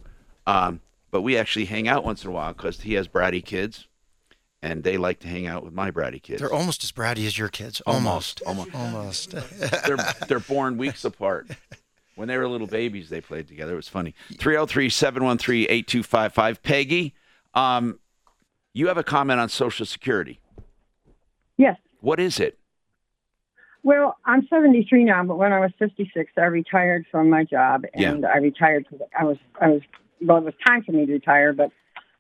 Um, 0.47 0.81
but 1.11 1.23
we 1.23 1.37
actually 1.37 1.67
hang 1.67 1.87
out 1.89 2.05
once 2.05 2.25
in 2.25 2.31
a 2.31 2.33
while 2.33 2.53
because 2.53 2.81
he 2.81 2.95
has 2.95 3.07
bratty 3.09 3.45
kids 3.45 3.87
and 4.63 4.83
they 4.83 4.97
like 4.97 5.21
to 5.21 5.29
hang 5.29 5.47
out 5.47 5.63
with 5.65 5.73
my 5.73 5.91
bratty 5.91 6.21
kids. 6.21 6.41
they're 6.41 6.53
almost 6.53 6.83
as 6.85 6.91
bratty 6.93 7.27
as 7.27 7.39
your 7.39 7.49
kids. 7.49 7.81
Almost, 7.87 8.43
Almost. 8.47 8.75
almost. 8.75 9.35
Almost. 9.35 9.87
they're 9.87 9.99
they're 10.29 10.41
born 10.41 10.77
weeks 10.79 11.05
apart. 11.05 11.49
When 12.17 12.29
they 12.29 12.37
were 12.37 12.49
little 12.49 12.67
babies, 12.67 13.09
they 13.09 13.21
played 13.21 13.49
together. 13.49 13.73
It 13.73 13.77
was 13.77 13.89
funny. 13.89 14.15
303 14.39 14.89
713 14.89 15.67
8255. 15.69 16.63
Peggy, 16.63 17.15
um, 17.55 17.99
you 18.73 18.87
have 18.89 18.99
a 18.99 19.03
comment 19.03 19.41
on 19.41 19.49
Social 19.49 19.85
Security. 19.87 20.41
Yes. 21.57 21.77
What 22.01 22.21
is 22.21 22.39
it? 22.41 22.59
Well, 23.83 24.17
I'm 24.25 24.47
73 24.49 25.05
now, 25.05 25.23
but 25.25 25.37
when 25.37 25.53
I 25.53 25.61
was 25.61 25.71
56, 25.79 26.33
I 26.39 26.41
retired 26.43 27.05
from 27.11 27.29
my 27.29 27.45
job, 27.45 27.85
Yeah. 27.95 28.13
and 28.13 28.25
I 28.25 28.39
retired 28.39 28.87
because 28.91 29.07
I 29.19 29.25
was 29.25 29.37
I 29.61 29.69
was 29.69 29.83
well, 30.23 30.39
it 30.39 30.45
was 30.45 30.55
time 30.67 30.83
for 30.85 30.93
me 30.93 31.05
to 31.05 31.13
retire, 31.13 31.53
but 31.53 31.71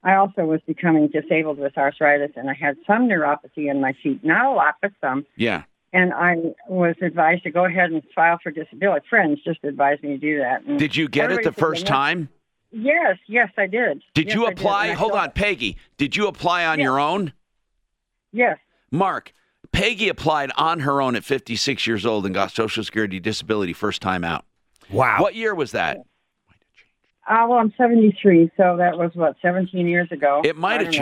I 0.02 0.16
also 0.16 0.44
was 0.44 0.60
becoming 0.66 1.08
disabled 1.08 1.58
with 1.58 1.78
arthritis, 1.78 2.32
and 2.36 2.50
I 2.50 2.54
had 2.54 2.76
some 2.86 3.08
neuropathy 3.08 3.70
in 3.70 3.80
my 3.80 3.94
feet, 4.02 4.22
not 4.22 4.44
a 4.44 4.50
lot, 4.50 4.74
but 4.82 4.92
some. 5.00 5.24
Yeah. 5.36 5.62
And 5.94 6.12
I 6.12 6.34
was 6.68 6.96
advised 7.00 7.44
to 7.44 7.50
go 7.50 7.66
ahead 7.66 7.92
and 7.92 8.02
file 8.16 8.38
for 8.42 8.50
disability. 8.50 9.06
Friends 9.08 9.38
just 9.44 9.62
advised 9.62 10.02
me 10.02 10.08
to 10.10 10.18
do 10.18 10.38
that. 10.40 10.64
And 10.64 10.76
Did 10.76 10.96
you 10.96 11.08
get 11.08 11.30
it 11.30 11.44
the 11.44 11.52
first 11.52 11.86
time? 11.86 12.28
Yes, 12.72 13.16
yes, 13.28 13.50
I 13.56 13.68
did. 13.68 14.02
Did 14.12 14.26
Yes, 14.26 14.34
you 14.34 14.44
I 14.44 14.48
did, 14.48 14.58
apply? 14.58 14.88
Hold 14.94 15.12
on, 15.12 15.28
it. 15.28 15.34
Peggy. 15.36 15.76
Did 15.96 16.16
you 16.16 16.26
apply 16.26 16.66
on 16.66 16.80
Yeah. 16.80 16.86
your 16.86 16.98
own? 16.98 17.32
Yes. 18.32 18.58
Mark, 18.90 19.32
Peggy 19.70 20.08
applied 20.08 20.50
on 20.56 20.80
her 20.80 21.00
own 21.00 21.14
at 21.14 21.22
56 21.22 21.86
years 21.86 22.04
old 22.04 22.26
and 22.26 22.34
got 22.34 22.50
Social 22.50 22.82
Security 22.82 23.20
disability 23.20 23.72
first 23.72 24.02
time 24.02 24.24
out. 24.24 24.44
Wow. 24.90 25.18
What 25.20 25.36
year 25.36 25.54
was 25.54 25.70
that? 25.70 25.98
Uh, 27.28 27.46
well, 27.48 27.58
I'm 27.60 27.72
73, 27.78 28.50
so 28.56 28.76
that 28.78 28.98
was 28.98 29.12
what 29.14 29.36
17 29.40 29.86
years 29.86 30.10
ago. 30.10 30.42
It 30.44 30.56
might 30.56 30.80
have 30.80 30.92
don't 30.92 31.00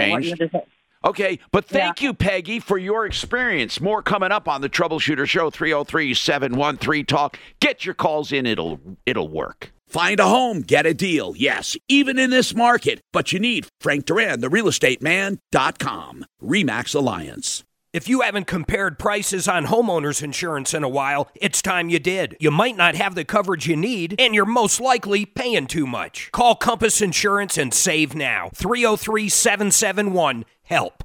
know, 0.53 0.61
what 1.02 1.16
changed. 1.16 1.21
year 1.21 1.28
does 1.28 1.38
that- 1.38 1.38
Okay, 1.38 1.38
but 1.52 1.64
thank 1.64 2.02
you, 2.02 2.14
Peggy, 2.14 2.61
for 2.61 2.78
your 2.78 3.06
experience. 3.06 3.80
More 3.80 4.02
coming 4.02 4.32
up 4.32 4.49
on 4.49 4.61
the 4.61 4.68
Troubleshooter 4.68 5.26
Show 5.26 5.50
303 5.50 6.14
713 6.14 7.06
Talk. 7.06 7.38
Get 7.61 7.85
your 7.85 7.94
calls 7.94 8.32
in, 8.32 8.47
it'll 8.47 8.80
it'll 9.06 9.28
work. 9.28 9.73
Find 9.88 10.21
a 10.21 10.25
home, 10.26 10.62
get 10.62 10.87
a 10.87 10.94
deal. 10.94 11.35
Yes, 11.37 11.76
even 11.87 12.18
in 12.18 12.30
this 12.30 12.54
market. 12.54 13.00
But 13.12 13.30
you 13.32 13.38
need 13.38 13.66
Frank 13.80 14.06
Duran, 14.06 14.40
the 14.40 14.49
real 14.49 14.66
estate 14.68 15.02
man.com. 15.02 16.25
Remax 16.42 16.94
Alliance. 16.94 17.62
If 17.92 18.09
you 18.09 18.23
haven't 18.23 18.47
compared 18.47 18.99
prices 18.99 19.47
on 19.47 19.66
homeowners 19.66 20.23
insurance 20.23 20.73
in 20.73 20.82
a 20.82 20.88
while, 20.88 21.28
it's 21.35 21.61
time 21.61 21.90
you 21.90 21.99
did. 21.99 22.38
You 22.40 22.50
might 22.50 22.75
not 22.75 22.94
have 22.94 23.14
the 23.14 23.23
coverage 23.23 23.66
you 23.66 23.76
need, 23.76 24.14
and 24.18 24.35
you're 24.35 24.47
most 24.47 24.80
likely 24.80 25.26
paying 25.26 25.66
too 25.66 25.87
much. 25.87 26.30
Call 26.32 26.54
Compass 26.54 27.02
Insurance 27.02 27.59
and 27.59 27.75
save 27.75 28.14
now. 28.14 28.49
303 28.54 29.28
771 29.28 30.47
HELP. 30.64 31.04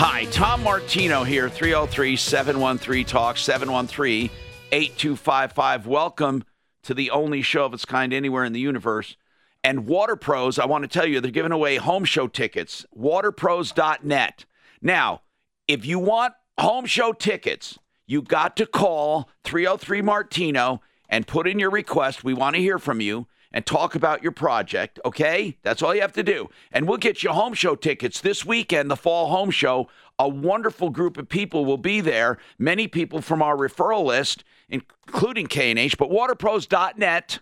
Hi, 0.00 0.26
Tom 0.26 0.62
Martino 0.62 1.24
here, 1.24 1.50
303 1.50 2.14
713 2.14 3.04
Talk, 3.04 3.36
713 3.36 4.30
8255. 4.70 5.88
Welcome 5.88 6.44
to 6.84 6.94
the 6.94 7.10
only 7.10 7.42
show 7.42 7.64
of 7.64 7.74
its 7.74 7.84
kind 7.84 8.12
anywhere 8.12 8.44
in 8.44 8.52
the 8.52 8.60
universe. 8.60 9.16
And 9.64 9.88
Water 9.88 10.14
Pros, 10.14 10.56
I 10.56 10.66
want 10.66 10.84
to 10.84 10.88
tell 10.88 11.04
you, 11.04 11.20
they're 11.20 11.32
giving 11.32 11.50
away 11.50 11.78
home 11.78 12.04
show 12.04 12.28
tickets, 12.28 12.86
waterpros.net. 12.96 14.44
Now, 14.80 15.22
if 15.66 15.84
you 15.84 15.98
want 15.98 16.34
home 16.60 16.86
show 16.86 17.12
tickets, 17.12 17.76
you 18.06 18.22
got 18.22 18.56
to 18.58 18.66
call 18.66 19.28
303 19.42 20.00
Martino 20.02 20.80
and 21.08 21.26
put 21.26 21.48
in 21.48 21.58
your 21.58 21.70
request. 21.70 22.22
We 22.22 22.34
want 22.34 22.54
to 22.54 22.62
hear 22.62 22.78
from 22.78 23.00
you 23.00 23.26
and 23.52 23.64
talk 23.64 23.94
about 23.94 24.22
your 24.22 24.32
project, 24.32 25.00
okay? 25.04 25.56
That's 25.62 25.82
all 25.82 25.94
you 25.94 26.02
have 26.02 26.12
to 26.12 26.22
do. 26.22 26.50
And 26.70 26.86
we'll 26.86 26.98
get 26.98 27.22
you 27.22 27.30
home 27.30 27.54
show 27.54 27.74
tickets 27.74 28.20
this 28.20 28.44
weekend, 28.44 28.90
the 28.90 28.96
fall 28.96 29.28
home 29.28 29.50
show. 29.50 29.88
A 30.18 30.28
wonderful 30.28 30.90
group 30.90 31.16
of 31.16 31.28
people 31.28 31.64
will 31.64 31.78
be 31.78 32.00
there. 32.00 32.38
Many 32.58 32.88
people 32.88 33.22
from 33.22 33.40
our 33.40 33.56
referral 33.56 34.04
list, 34.04 34.44
including 34.68 35.46
K&H, 35.46 35.96
but 35.96 36.10
waterpros.net. 36.10 37.38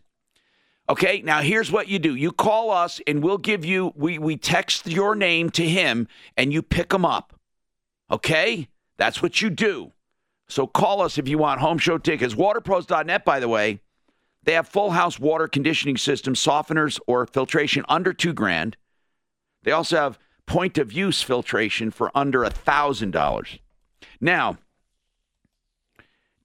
Okay, 0.88 1.20
now 1.22 1.40
here's 1.40 1.72
what 1.72 1.88
you 1.88 1.98
do. 1.98 2.14
You 2.14 2.30
call 2.30 2.70
us 2.70 3.00
and 3.08 3.22
we'll 3.22 3.38
give 3.38 3.64
you 3.64 3.92
we 3.96 4.18
we 4.18 4.36
text 4.36 4.86
your 4.86 5.16
name 5.16 5.50
to 5.50 5.66
him 5.66 6.06
and 6.36 6.52
you 6.52 6.62
pick 6.62 6.92
him 6.92 7.04
up. 7.04 7.36
Okay? 8.08 8.68
That's 8.96 9.20
what 9.20 9.42
you 9.42 9.50
do. 9.50 9.92
So 10.48 10.68
call 10.68 11.02
us 11.02 11.18
if 11.18 11.26
you 11.26 11.38
want 11.38 11.60
home 11.60 11.78
show 11.78 11.98
tickets. 11.98 12.34
Waterpros.net, 12.34 13.24
by 13.24 13.40
the 13.40 13.48
way, 13.48 13.80
they 14.46 14.52
have 14.52 14.66
full 14.68 14.92
house 14.92 15.18
water 15.18 15.46
conditioning 15.48 15.96
systems, 15.98 16.42
softeners, 16.42 16.98
or 17.06 17.26
filtration 17.26 17.84
under 17.88 18.12
two 18.14 18.32
grand. 18.32 18.76
They 19.64 19.72
also 19.72 19.96
have 19.96 20.18
point 20.46 20.78
of 20.78 20.92
use 20.92 21.20
filtration 21.20 21.90
for 21.90 22.10
under 22.14 22.44
a 22.44 22.50
thousand 22.50 23.10
dollars. 23.10 23.58
Now, 24.20 24.56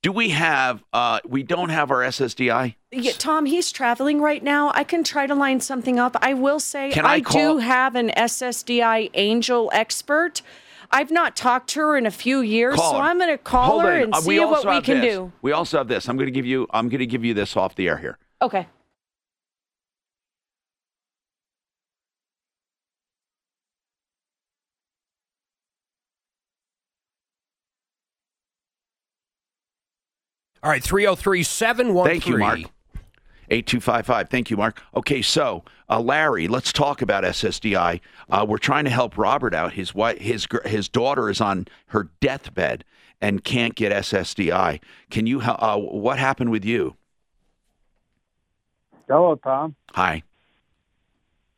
do 0.01 0.11
we 0.11 0.29
have? 0.29 0.83
Uh, 0.91 1.19
we 1.27 1.43
don't 1.43 1.69
have 1.69 1.91
our 1.91 1.99
SSDI. 1.99 2.73
Yeah, 2.91 3.11
Tom, 3.19 3.45
he's 3.45 3.71
traveling 3.71 4.19
right 4.19 4.43
now. 4.43 4.71
I 4.73 4.83
can 4.83 5.03
try 5.03 5.27
to 5.27 5.35
line 5.35 5.61
something 5.61 5.99
up. 5.99 6.17
I 6.21 6.33
will 6.33 6.59
say 6.59 6.89
Can 6.91 7.05
I 7.05 7.13
I, 7.15 7.21
call- 7.21 7.53
do 7.53 7.57
have 7.59 7.95
an 7.95 8.09
SSDI 8.17 9.11
angel 9.13 9.69
expert. 9.73 10.41
I've 10.91 11.11
not 11.11 11.35
talked 11.35 11.69
to 11.71 11.79
her 11.79 11.97
in 11.97 12.05
a 12.05 12.11
few 12.11 12.41
years, 12.41 12.75
Call 12.75 12.91
so 12.91 12.97
her. 12.97 13.03
I'm 13.03 13.17
going 13.17 13.29
to 13.29 13.37
call 13.37 13.69
Hold 13.71 13.83
her 13.83 13.91
on. 13.93 14.01
and 14.03 14.13
Uh, 14.13 14.21
see 14.21 14.39
what 14.39 14.65
we 14.65 14.81
can 14.81 15.01
this. 15.01 15.15
do. 15.15 15.31
We 15.41 15.51
also 15.53 15.77
have 15.77 15.87
this. 15.87 16.09
I'm 16.09 16.17
going 16.17 16.27
to 16.27 16.31
give 16.31 16.45
you. 16.45 16.67
I'm 16.71 16.89
going 16.89 16.99
to 16.99 17.05
give 17.05 17.23
you 17.23 17.33
this 17.33 17.55
off 17.55 17.75
the 17.75 17.87
air 17.87 17.97
here. 17.97 18.17
Okay. 18.41 18.67
All 30.63 30.69
right, 30.69 30.83
303 30.83 31.43
713. 31.43 32.05
Thank 32.13 32.27
you, 32.27 32.37
Mark. 32.37 32.59
8255. 33.51 34.29
Thank 34.29 34.49
you, 34.49 34.57
Mark. 34.57 34.81
Okay, 34.95 35.21
so 35.21 35.63
uh, 35.89 35.99
Larry, 35.99 36.47
let's 36.47 36.71
talk 36.73 37.01
about 37.01 37.23
SSDI. 37.23 37.99
Uh, 38.29 38.45
we're 38.47 38.57
trying 38.57 38.85
to 38.85 38.89
help 38.89 39.17
Robert 39.17 39.53
out. 39.53 39.73
His 39.73 39.93
wife, 39.93 40.17
his 40.19 40.47
his 40.65 40.87
daughter 40.89 41.29
is 41.29 41.41
on 41.41 41.67
her 41.87 42.09
deathbed 42.21 42.83
and 43.19 43.43
can't 43.43 43.75
get 43.75 43.91
SSDI. 43.91 44.79
Can 45.09 45.27
you? 45.27 45.41
Uh, 45.41 45.77
what 45.77 46.17
happened 46.17 46.49
with 46.51 46.65
you? 46.65 46.95
Hello, 49.07 49.35
Tom. 49.35 49.75
Hi. 49.93 50.23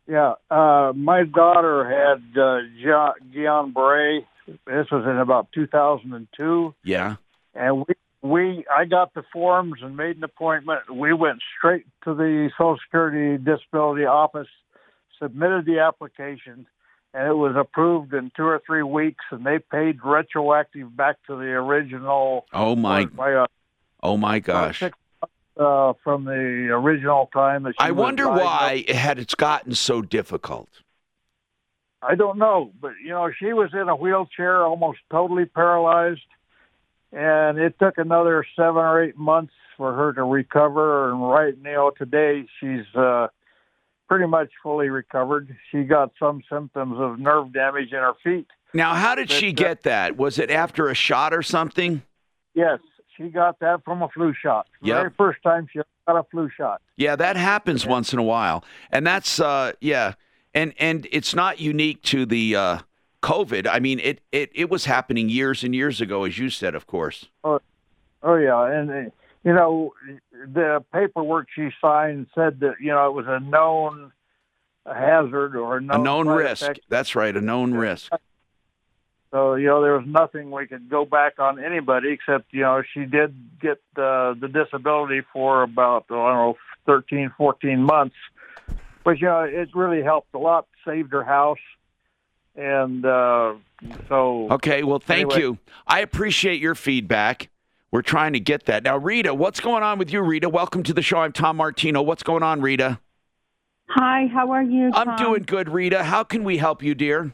Yeah, 0.07 0.33
uh, 0.51 0.91
my 0.95 1.23
daughter 1.23 1.85
had 1.87 2.37
uh, 2.37 2.59
John, 2.83 3.13
Guillain-Barré 3.33 4.25
This 4.47 4.87
was 4.91 5.05
in 5.05 5.17
about 5.17 5.47
2002, 5.53 6.73
Yeah. 6.83 7.15
and 7.55 7.77
we 7.87 7.93
we 8.23 8.65
I 8.73 8.85
got 8.85 9.13
the 9.13 9.23
forms 9.31 9.81
and 9.83 9.95
made 9.95 10.17
an 10.17 10.23
appointment. 10.23 10.89
We 10.91 11.13
went 11.13 11.41
straight 11.57 11.85
to 12.05 12.15
the 12.15 12.49
Social 12.57 12.79
Security 12.85 13.37
Disability 13.37 14.05
Office, 14.05 14.47
submitted 15.21 15.65
the 15.65 15.79
application, 15.79 16.65
and 17.13 17.27
it 17.27 17.35
was 17.35 17.55
approved 17.57 18.13
in 18.13 18.31
two 18.35 18.45
or 18.45 18.61
three 18.65 18.81
weeks. 18.81 19.25
And 19.29 19.45
they 19.45 19.59
paid 19.59 19.99
retroactive 20.03 20.95
back 20.95 21.17
to 21.27 21.35
the 21.35 21.51
original. 21.51 22.45
Oh 22.53 22.75
my. 22.75 23.05
by, 23.05 23.33
uh, 23.33 23.45
Oh 24.01 24.17
my 24.17 24.39
gosh. 24.39 24.79
six 24.79 24.97
uh, 25.57 25.93
from 26.03 26.25
the 26.25 26.69
original 26.71 27.29
time 27.31 27.63
that 27.63 27.71
she 27.71 27.85
I 27.85 27.91
wonder 27.91 28.27
why 28.27 28.85
it 28.87 28.95
had 28.95 29.19
it's 29.19 29.35
gotten 29.35 29.75
so 29.75 30.01
difficult. 30.01 30.69
I 32.01 32.15
don't 32.15 32.37
know, 32.37 32.71
but 32.81 32.93
you 33.03 33.11
know, 33.11 33.31
she 33.37 33.53
was 33.53 33.69
in 33.73 33.87
a 33.87 33.95
wheelchair, 33.95 34.63
almost 34.63 34.99
totally 35.09 35.45
paralyzed, 35.45 36.19
and 37.13 37.59
it 37.59 37.77
took 37.79 37.97
another 37.97 38.45
seven 38.55 38.77
or 38.77 39.03
eight 39.03 39.17
months 39.17 39.53
for 39.77 39.93
her 39.93 40.13
to 40.13 40.23
recover. 40.23 41.11
And 41.11 41.21
right 41.21 41.55
now, 41.61 41.91
today, 41.91 42.45
she's 42.59 42.85
uh, 42.95 43.27
pretty 44.09 44.27
much 44.27 44.49
fully 44.61 44.89
recovered. 44.89 45.55
She 45.71 45.83
got 45.83 46.11
some 46.19 46.41
symptoms 46.51 46.95
of 46.99 47.19
nerve 47.19 47.53
damage 47.53 47.91
in 47.91 47.99
her 47.99 48.13
feet. 48.23 48.47
Now, 48.73 48.95
how 48.95 49.13
did 49.15 49.29
she 49.29 49.51
But, 49.51 49.63
uh, 49.63 49.67
get 49.67 49.83
that? 49.83 50.17
Was 50.17 50.39
it 50.39 50.49
after 50.49 50.89
a 50.89 50.95
shot 50.95 51.33
or 51.33 51.43
something? 51.43 52.01
Yes, 52.55 52.79
she 53.15 53.29
got 53.29 53.59
that 53.59 53.83
from 53.85 54.01
a 54.01 54.09
flu 54.09 54.33
shot. 54.33 54.67
Yep. 54.81 54.95
very 54.95 55.09
first 55.11 55.43
time 55.43 55.67
she 55.71 55.79
got 56.07 56.17
a 56.17 56.23
flu 56.31 56.49
shot. 56.55 56.81
Yeah, 56.97 57.15
that 57.15 57.35
happens 57.35 57.85
once 57.85 58.13
in 58.13 58.19
a 58.19 58.23
while, 58.23 58.63
and 58.91 59.05
that's 59.05 59.39
uh, 59.39 59.73
yeah, 59.81 60.13
and 60.53 60.73
and 60.79 61.07
it's 61.11 61.35
not 61.35 61.59
unique 61.59 62.01
to 62.03 62.25
the 62.25 62.55
uh, 62.55 62.79
COVID. 63.23 63.67
I 63.67 63.79
mean, 63.79 63.99
it 63.99 64.21
it 64.31 64.51
it 64.53 64.69
was 64.69 64.85
happening 64.85 65.29
years 65.29 65.63
and 65.63 65.73
years 65.73 66.01
ago, 66.01 66.25
as 66.25 66.37
you 66.37 66.49
said, 66.49 66.75
of 66.75 66.85
course. 66.85 67.25
Oh, 67.43 67.59
oh 68.21 68.35
yeah, 68.35 68.65
and 68.65 68.91
uh, 68.91 69.09
you 69.43 69.53
know 69.53 69.93
the 70.31 70.83
paperwork 70.93 71.47
she 71.55 71.69
signed 71.81 72.27
said 72.35 72.59
that 72.59 72.75
you 72.79 72.91
know 72.91 73.07
it 73.07 73.13
was 73.13 73.25
a 73.27 73.39
known 73.39 74.11
hazard 74.85 75.55
or 75.55 75.77
a 75.77 75.81
known, 75.81 75.99
a 76.01 76.03
known 76.03 76.27
risk. 76.27 76.63
effect. 76.63 76.81
That's 76.89 77.15
right, 77.15 77.35
a 77.35 77.41
known 77.41 77.73
risk. 77.73 78.11
So 79.31 79.55
you 79.55 79.67
know 79.67 79.81
there 79.81 79.97
was 79.97 80.05
nothing 80.05 80.51
we 80.51 80.67
could 80.67 80.89
go 80.89 81.05
back 81.05 81.39
on 81.39 81.63
anybody 81.63 82.11
except 82.11 82.53
you 82.53 82.61
know 82.61 82.83
she 82.93 83.05
did 83.05 83.33
get 83.61 83.81
uh, 83.95 84.35
the 84.35 84.49
disability 84.53 85.21
for 85.31 85.63
about 85.63 86.05
I 86.09 86.13
don't 86.13 86.35
know 86.35 86.57
13, 86.85 87.31
14 87.37 87.81
months, 87.81 88.15
but 89.05 89.19
you 89.19 89.27
know 89.27 89.39
it 89.39 89.69
really 89.73 90.03
helped 90.03 90.33
a 90.33 90.39
lot, 90.39 90.67
saved 90.85 91.13
her 91.13 91.23
house, 91.23 91.57
and 92.55 93.05
uh, 93.05 93.53
so 94.07 94.47
Okay, 94.51 94.83
well, 94.83 94.99
thank 94.99 95.31
Anyway. 95.33 95.39
you. 95.39 95.57
I 95.87 95.99
appreciate 96.01 96.59
your 96.61 96.75
feedback. 96.75 97.49
We're 97.91 98.01
trying 98.01 98.33
to 98.33 98.39
get 98.39 98.65
that 98.65 98.83
now, 98.83 98.97
Rita. 98.97 99.33
What's 99.33 99.59
going 99.59 99.83
on 99.83 99.99
with 99.99 100.11
you, 100.11 100.21
Rita? 100.21 100.49
Welcome 100.49 100.81
to 100.83 100.93
the 100.93 101.01
show. 101.01 101.19
I'm 101.19 101.31
Tom 101.31 101.57
Martino. 101.57 102.01
What's 102.01 102.23
going 102.23 102.41
on, 102.43 102.61
Rita? 102.61 102.99
Hi, 103.89 104.27
how 104.33 104.51
are 104.51 104.63
you? 104.63 104.91
I'm 104.93 105.15
doing 105.17 105.43
good, 105.43 105.69
Rita. 105.69 106.03
How 106.03 106.23
can 106.23 106.43
we 106.43 106.57
help 106.57 106.81
you, 106.81 106.95
dear? 106.95 107.33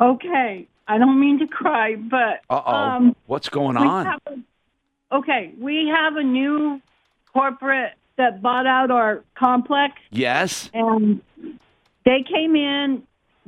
Okay, 0.00 0.68
I 0.86 0.98
don't 0.98 1.18
mean 1.18 1.38
to 1.40 1.46
cry, 1.46 1.96
but 1.96 2.42
Uh 2.50 2.62
oh. 2.64 2.72
um, 2.72 3.16
What's 3.26 3.48
going 3.48 3.76
on? 3.76 4.06
a- 4.06 5.16
okay, 5.16 5.52
we 5.58 5.88
have 5.88 6.16
a 6.16 6.22
new 6.22 6.80
corporate 7.32 7.92
that 8.16 8.40
bought 8.42 8.66
out 8.66 8.92
our 8.92 9.24
complex, 9.34 9.94
Yes. 10.10 10.70
and 10.72 11.20
they 12.04 12.22
came 12.22 12.54
in 12.54 13.02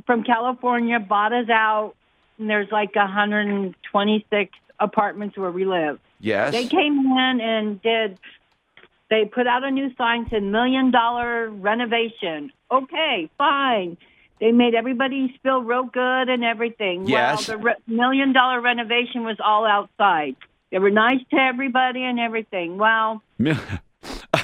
from 0.07 0.23
California, 0.23 0.99
bought 1.01 1.33
us 1.33 1.49
out, 1.51 1.95
and 2.39 2.49
there's 2.49 2.71
like 2.71 2.95
126 2.95 4.53
apartments 4.79 5.37
where 5.37 5.51
we 5.51 5.65
live. 5.65 5.99
Yes. 6.21 6.53
They 6.53 6.67
came 6.67 6.99
in 6.99 7.41
and 7.43 7.83
did. 7.83 8.19
They 9.11 9.25
put 9.25 9.47
out 9.47 9.63
a 9.65 9.71
new 9.71 9.95
sign 9.97 10.27
said 10.31 10.43
million 10.43 10.91
dollar 10.91 11.51
renovation. 11.51 12.53
Okay, 12.71 13.31
fine. 13.39 13.97
They 14.41 14.53
made 14.53 14.75
everybody 14.75 15.39
feel 15.43 15.63
real 15.63 15.85
good 15.85 16.29
and 16.29 16.45
everything. 16.45 17.07
Yes. 17.07 17.49
Well, 17.49 17.59
the 17.59 17.65
re- 17.65 17.75
million 17.87 18.33
dollar 18.33 18.61
renovation 18.61 19.25
was 19.25 19.37
all 19.43 19.67
outside. 19.67 20.37
They 20.71 20.79
were 20.79 20.91
nice 20.91 21.21
to 21.31 21.37
everybody 21.37 22.03
and 22.03 22.19
everything. 22.19 22.77
Well, 22.77 23.23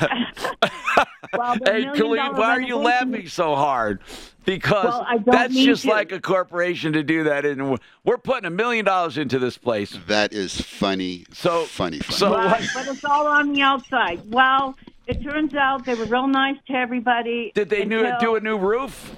well 1.37 1.55
hey, 1.65 1.81
million 1.85 1.95
Khalid, 1.95 2.17
dollar 2.19 2.39
why 2.39 2.51
are 2.57 2.61
you 2.61 2.77
renovation- 2.79 3.11
laughing 3.13 3.29
so 3.29 3.55
hard? 3.55 4.01
Because 4.45 4.85
Well, 4.87 5.07
that's 5.25 5.55
just 5.55 5.83
to. 5.83 5.89
like 5.91 6.11
a 6.11 6.21
corporation 6.21 6.93
to 6.95 7.03
do 7.05 7.25
that, 7.25 7.45
and 7.47 7.65
we're- 7.67 7.79
we're 8.05 8.19
putting 8.19 8.45
a 8.45 8.51
million 8.51 8.85
dollars 8.85 9.17
into 9.17 9.39
this 9.39 9.57
place. 9.57 9.97
That 10.09 10.33
is 10.33 10.61
funny. 10.61 11.25
So 11.33 11.65
funny, 11.65 12.01
funny. 12.01 12.17
So 12.17 12.35
Right, 12.35 12.69
but 12.75 12.89
it's 12.89 13.05
all 13.05 13.27
on 13.29 13.53
the 13.53 13.63
outside. 13.63 14.21
Well, 14.33 14.77
it 15.07 15.23
turns 15.23 15.55
out 15.55 15.85
they 15.85 15.95
were 15.95 16.07
real 16.07 16.27
nice 16.27 16.57
to 16.67 16.73
everybody. 16.75 17.53
did 17.55 17.69
they 17.71 17.85
new, 17.85 18.05
until- 18.05 18.19
do 18.21 18.35
a 18.37 18.41
new 18.41 18.59
roof? 18.59 19.15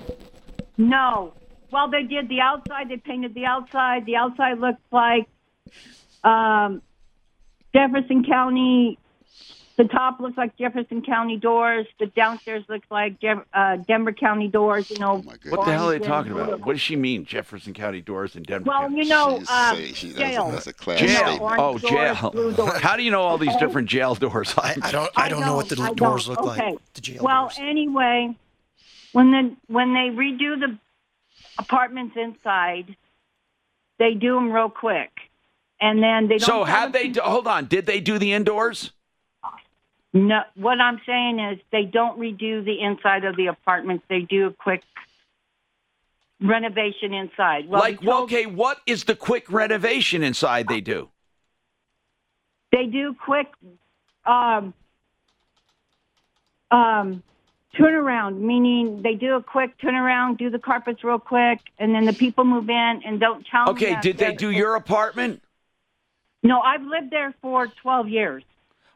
No. 0.77 1.33
Well, 1.71 1.89
they 1.89 2.03
did 2.03 2.29
the 2.29 2.41
outside. 2.41 2.89
They 2.91 2.99
painted 2.99 3.33
the 3.35 3.47
outside. 3.47 4.05
The 4.07 4.17
outside 4.17 4.59
looks 4.59 4.81
like 4.93 5.27
um, 6.23 6.83
Jefferson 7.75 8.25
County. 8.25 8.99
The 9.77 9.85
top 9.85 10.21
looks 10.21 10.37
like 10.37 10.57
Jefferson 10.57 11.03
County 11.03 11.37
doors. 11.37 11.87
The 11.99 12.07
downstairs 12.07 12.65
looks 12.69 12.87
like 12.93 13.19
Jeff- 13.21 13.45
uh, 13.53 13.75
Denver 13.77 14.13
County 14.13 14.47
doors. 14.47 14.89
You 14.89 14.99
know. 15.01 15.17
What 15.19 15.41
the 15.43 15.73
hell 15.73 15.91
are 15.91 15.99
they 15.99 16.05
talking 16.05 16.31
about? 16.31 16.61
What 16.65 16.75
does 16.75 16.81
she 16.81 16.95
mean, 16.95 17.25
Jefferson 17.25 17.75
County 17.75 18.01
doors 18.01 18.37
in 18.37 18.45
Denver? 18.45 18.69
Well, 18.69 18.83
County? 18.83 18.99
you 19.03 19.09
know, 19.09 19.39
She's 19.41 19.51
uh, 19.51 19.75
saying 19.75 19.95
she- 19.95 20.13
that's 20.13 20.37
a- 20.39 20.51
that's 20.53 20.67
a 20.69 20.73
class 20.73 21.01
You 21.01 21.09
know, 21.09 21.15
jail. 21.39 21.55
Oh, 21.59 21.79
jail. 21.79 22.31
doors. 22.53 22.81
How 22.83 22.97
do 22.97 23.03
you 23.03 23.11
know 23.11 23.23
all 23.23 23.37
these 23.37 23.57
different 23.57 23.89
jail 23.89 24.15
doors? 24.15 24.55
I, 24.57 24.77
I 24.81 24.93
don't. 24.93 25.11
I 25.17 25.29
don't 25.29 25.41
know 25.41 25.57
what 25.57 25.69
the 25.69 25.83
I 25.83 25.93
doors 25.93 26.27
don't. 26.27 26.37
look 26.37 26.53
okay. 26.53 26.71
like. 26.71 26.79
The 26.95 27.01
jail 27.01 27.23
well, 27.25 27.43
doors. 27.47 27.57
anyway, 27.59 28.37
when 29.13 29.33
the 29.33 29.57
when 29.67 29.93
they 29.93 30.11
redo 30.15 30.59
the 30.61 30.79
apartments 31.59 32.17
inside, 32.17 32.95
they 33.99 34.15
do 34.15 34.35
them 34.35 34.53
real 34.53 34.71
quick, 34.71 35.11
and 35.81 36.01
then 36.01 36.29
they 36.29 36.39
don't. 36.39 36.47
So 36.47 36.63
have 36.63 36.93
they? 36.93 37.09
Do, 37.09 37.21
hold 37.23 37.49
on. 37.49 37.67
Did 37.67 37.87
they 37.87 37.99
do 38.01 38.19
the 38.19 38.33
indoors? 38.33 38.93
No, 40.15 40.43
what 40.55 40.81
I'm 40.81 41.01
saying 41.05 41.41
is 41.41 41.59
they 41.73 41.83
don't 41.83 42.19
redo 42.21 42.65
the 42.65 42.81
inside 42.81 43.25
of 43.25 43.37
the 43.37 43.49
apartments. 43.49 44.05
They 44.09 44.21
do 44.21 44.47
a 44.47 44.53
quick 44.53 44.83
renovation 46.41 47.13
inside. 47.13 47.69
Well, 47.69 47.81
like, 47.81 48.01
told- 48.01 48.25
okay, 48.25 48.47
what 48.47 48.81
is 48.87 49.05
the 49.05 49.17
quick 49.17 49.51
renovation 49.51 50.23
inside 50.23 50.69
they 50.69 50.81
do? 50.81 51.11
they 52.71 52.87
do 52.87 53.15
quick 53.15 53.47
um, 54.27 54.75
um, 56.73 57.23
turnaround, 57.79 58.41
meaning 58.41 59.01
they 59.03 59.15
do 59.15 59.37
a 59.37 59.43
quick 59.43 59.79
turnaround, 59.79 60.39
do 60.39 60.51
the 60.51 60.59
carpets 60.59 61.05
real 61.05 61.19
quick, 61.19 61.61
and 61.79 61.95
then 61.95 62.05
the 62.05 62.13
people 62.13 62.45
move 62.45 62.69
in 62.69 63.03
and 63.05 63.21
don't 63.21 63.47
tell 63.47 63.67
them 63.67 63.77
Okay, 63.77 63.97
did 64.01 64.19
they 64.19 64.35
do 64.35 64.51
your 64.51 64.75
apartment? 64.75 65.41
No, 66.43 66.61
I've 66.61 66.83
lived 66.83 67.11
there 67.11 67.33
for 67.41 67.69
12 67.83 68.09
years. 68.09 68.45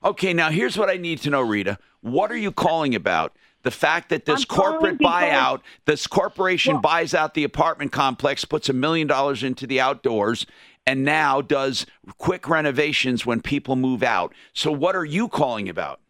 Okay, 0.05 0.33
now 0.33 0.51
here's 0.51 0.77
what 0.77 0.89
I 0.89 0.97
need 0.97 1.21
to 1.23 1.31
know, 1.31 1.43
Rita. 1.43 1.79
What 2.01 2.31
are 2.31 2.37
you 2.37 2.53
calling 2.53 2.95
about? 2.95 3.35
The 3.63 3.71
fact 3.73 4.11
that 4.11 4.25
this 4.25 4.47
I'm 4.49 4.57
corporate 4.57 4.99
buyout, 4.99 5.61
this 5.85 6.07
corporation 6.07 6.81
buys 6.81 7.13
out 7.13 7.35
the 7.35 7.45
apartment 7.45 7.91
complex, 7.91 8.45
puts 8.45 8.69
a 8.69 8.73
million 8.73 9.09
dollars 9.09 9.43
into 9.43 9.67
the 9.67 9.81
outdoors, 9.81 10.47
and 10.87 11.05
now 11.05 11.41
does 11.41 11.85
quick 12.17 12.49
renovations 12.49 13.27
when 13.27 13.43
people 13.43 13.75
move 13.75 14.03
out. 14.03 14.33
So, 14.53 14.71
what 14.71 14.95
are 14.95 15.05
you 15.05 15.29
calling 15.29 15.69
about? 15.69 16.01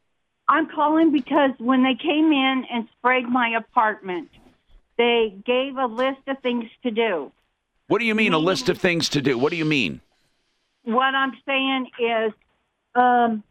I'm 0.48 0.68
calling 0.68 1.10
because 1.10 1.50
when 1.58 1.82
they 1.82 1.94
came 1.94 2.32
in 2.32 2.64
and 2.70 2.86
sprayed 2.98 3.28
my 3.28 3.56
apartment, 3.56 4.28
they 4.96 5.34
gave 5.44 5.76
a 5.76 5.86
list 5.86 6.20
of 6.26 6.38
things 6.42 6.66
to 6.82 6.90
do. 6.90 7.32
What 7.86 7.98
do 7.98 8.04
you 8.04 8.14
mean, 8.14 8.34
a 8.34 8.38
list 8.38 8.68
of 8.68 8.78
things 8.78 9.08
to 9.10 9.22
do? 9.22 9.38
What 9.38 9.50
do 9.50 9.56
you 9.56 9.64
mean? 9.64 10.00
What 10.84 11.14
I'm 11.14 11.32
saying 11.46 11.86
is, 11.98 12.32
um, 12.94 13.42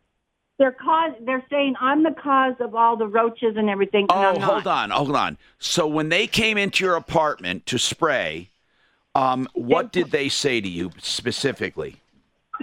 they're 0.58 0.72
cause 0.72 1.14
they're 1.26 1.46
saying 1.50 1.76
I'm 1.80 2.04
the 2.04 2.16
cause 2.22 2.56
of 2.60 2.74
all 2.74 2.98
the 2.98 3.08
roaches 3.08 3.56
and 3.58 3.70
everything. 3.70 4.08
and 4.10 4.38
Oh, 4.38 4.40
hold 4.40 4.68
on, 4.68 4.90
hold 4.90 5.16
on. 5.16 5.38
So, 5.60 5.88
when 5.88 6.10
they 6.10 6.28
came 6.28 6.58
into 6.58 6.84
your 6.84 6.96
apartment 6.96 7.66
to 7.68 7.78
spray, 7.78 8.50
um, 9.14 9.48
what 9.54 9.92
did 9.92 10.12
they 10.12 10.30
say 10.30 10.62
to 10.62 10.68
you 10.68 10.92
specifically? 11.00 11.98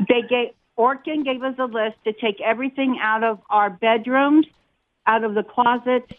They 0.09 0.22
gave 0.28 0.50
Orkin 0.78 1.24
gave 1.24 1.42
us 1.42 1.54
a 1.59 1.66
list 1.66 1.96
to 2.04 2.12
take 2.12 2.40
everything 2.40 2.98
out 3.00 3.22
of 3.22 3.38
our 3.48 3.70
bedrooms, 3.70 4.46
out 5.07 5.22
of 5.22 5.35
the 5.35 5.44
closets, 5.44 6.12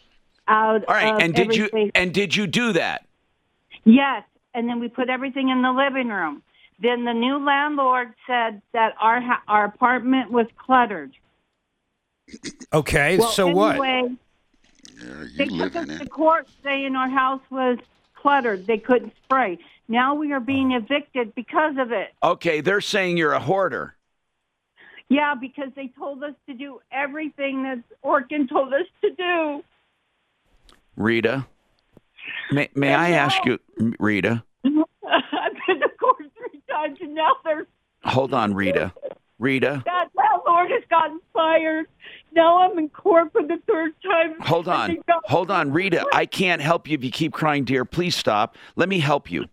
out. 0.47 0.85
All 0.87 0.95
right, 0.95 1.13
of 1.13 1.21
and 1.21 1.33
did 1.33 1.55
you 1.55 1.91
and 1.93 2.13
did 2.13 2.35
you 2.35 2.47
do 2.47 2.73
that? 2.73 3.05
Yes, 3.83 4.23
and 4.53 4.69
then 4.69 4.79
we 4.79 4.87
put 4.87 5.09
everything 5.09 5.49
in 5.49 5.61
the 5.61 5.71
living 5.71 6.07
room. 6.07 6.41
Then 6.79 7.05
the 7.05 7.13
new 7.13 7.45
landlord 7.45 8.13
said 8.27 8.61
that 8.73 8.93
our 8.99 9.21
ha- 9.21 9.43
our 9.47 9.65
apartment 9.65 10.31
was 10.31 10.47
cluttered. 10.57 11.13
Okay, 12.73 13.17
Well, 13.17 13.29
so 13.29 13.47
what? 13.47 13.75
anyway, 13.75 14.15
They 15.37 15.45
took 15.45 15.75
us 15.75 15.87
to 15.87 16.07
court 16.07 16.47
saying 16.63 16.95
our 16.95 17.09
house 17.09 17.41
was 17.49 17.77
cluttered. 18.15 18.65
They 18.65 18.77
couldn't 18.77 19.13
spray. 19.23 19.59
Now 19.87 20.15
we 20.15 20.33
are 20.33 20.39
being 20.39 20.73
oh. 20.73 20.77
evicted 20.77 21.35
because 21.35 21.77
of 21.77 21.91
it. 21.91 22.13
Okay, 22.23 22.61
they're 22.61 22.81
saying 22.81 23.17
you're 23.17 23.33
a 23.33 23.39
hoarder. 23.39 23.95
Yeah, 25.09 25.35
because 25.35 25.69
they 25.75 25.87
told 25.89 26.23
us 26.23 26.33
to 26.47 26.55
do 26.55 26.79
everything 26.91 27.63
that 27.63 27.83
Orkin 28.03 28.49
told 28.49 28.73
us 28.73 28.87
to 29.01 29.11
do. 29.11 29.63
Rita, 30.95 31.45
may, 32.51 32.69
may 32.73 32.93
I 32.93 33.11
ask 33.11 33.45
you, 33.45 33.59
Rita? 33.99 34.43
I've 34.65 34.73
been 35.67 35.79
to 35.81 35.89
court 35.99 36.25
three 36.35 36.61
times, 36.67 36.97
and 37.01 37.13
now 37.13 37.33
they're 37.43 37.67
Hold 38.03 38.33
on, 38.33 38.53
Rita. 38.53 38.93
Rita, 39.37 39.83
that 39.85 40.09
landlord 40.15 40.71
has 40.71 40.83
gotten 40.89 41.19
fired. 41.33 41.87
Now 42.35 42.57
I'm 42.69 42.77
in 42.77 42.89
court 42.89 43.31
for 43.31 43.41
the 43.43 43.57
third 43.65 43.93
time. 44.03 44.35
hold 44.41 44.67
on. 44.67 44.97
Hold 45.23 45.49
on, 45.49 45.71
Rita. 45.71 46.05
I 46.13 46.25
can't 46.25 46.61
help 46.61 46.87
you 46.87 46.95
if 46.97 47.03
you 47.03 47.09
keep 47.11 47.31
crying, 47.31 47.63
dear. 47.63 47.85
Please 47.85 48.15
stop. 48.15 48.57
Let 48.75 48.89
me 48.89 48.99
help 48.99 49.31
you. 49.31 49.45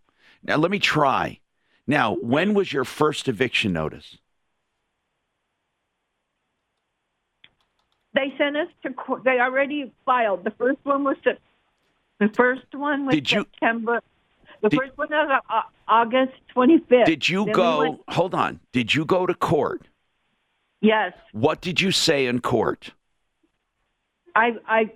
Now, 0.43 0.57
let 0.57 0.71
me 0.73 0.81
try. 0.81 1.39
Now, 1.87 2.15
when 2.17 2.55
was 2.55 2.73
your 2.73 2.85
first 2.85 3.29
eviction 3.29 3.73
notice? 3.73 4.19
They 8.15 8.35
sent 8.37 8.57
us 8.57 8.69
to 8.83 8.93
court. 8.93 9.25
They 9.25 9.39
already 9.41 9.93
filed. 10.05 10.45
The 10.45 10.51
first 10.51 10.79
one 10.83 11.05
was 11.05 11.17
Sep- 11.25 11.41
the 12.19 12.29
first 12.37 12.67
one 12.75 13.07
was 13.07 13.15
Did 13.15 13.31
you- 13.31 13.47
September. 13.53 14.01
The 14.61 14.69
Did- 14.69 14.79
first 14.81 14.99
one 14.99 15.09
was 15.11 15.41
uh, 15.51 15.61
August 15.89 16.35
25th. 16.55 17.07
Did 17.07 17.29
you 17.29 17.39
Then 17.45 17.47
we 17.47 17.53
go? 17.53 17.79
went- 17.79 18.01
hold 18.09 18.35
on. 18.35 18.61
Did 18.73 18.95
you 18.95 19.05
go 19.05 19.25
to 19.27 19.35
court? 19.35 19.89
Yes, 20.83 21.13
What 21.33 21.61
did 21.63 21.81
you 21.81 21.91
say 21.91 22.27
in 22.27 22.41
court? 22.41 22.91
I 24.37 24.53
I 24.67 24.91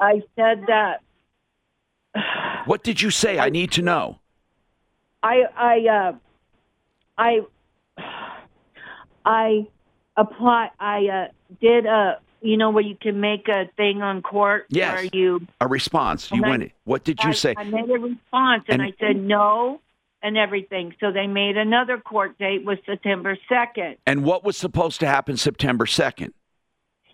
I 0.00 0.22
said 0.36 0.64
that 0.68 1.00
What 2.66 2.82
did 2.82 3.00
you 3.02 3.10
say? 3.10 3.38
I 3.38 3.48
need 3.50 3.72
to 3.72 3.82
know. 3.82 4.18
I 5.22 5.42
I 5.56 5.88
uh, 5.98 6.12
I 7.18 7.40
I 9.24 9.66
apply. 10.16 10.70
I 10.80 11.06
uh, 11.06 11.28
did 11.60 11.86
a 11.86 12.18
you 12.40 12.56
know 12.56 12.70
where 12.70 12.82
you 12.82 12.96
can 13.00 13.20
make 13.20 13.48
a 13.48 13.70
thing 13.76 14.02
on 14.02 14.20
court 14.22 14.66
Yes. 14.68 14.94
where 14.94 15.04
you 15.12 15.46
A 15.60 15.68
response. 15.68 16.30
You 16.32 16.44
I- 16.44 16.48
went. 16.48 16.72
What 16.84 17.04
did 17.04 17.22
you 17.22 17.30
I, 17.30 17.32
say? 17.34 17.54
I 17.56 17.64
made 17.64 17.88
a 17.88 17.98
response 17.98 18.64
and, 18.68 18.82
And- 18.82 18.82
I 18.82 18.92
said 18.98 19.16
no 19.16 19.80
and 20.22 20.38
everything. 20.38 20.94
So 21.00 21.10
they 21.12 21.26
made 21.26 21.56
another 21.56 21.98
court 21.98 22.38
date 22.38 22.64
was 22.64 22.78
September 22.86 23.36
second. 23.48 23.96
And 24.06 24.24
what 24.24 24.44
was 24.44 24.56
supposed 24.56 25.00
to 25.00 25.06
happen 25.06 25.36
September 25.36 25.84
2nd? 25.84 26.32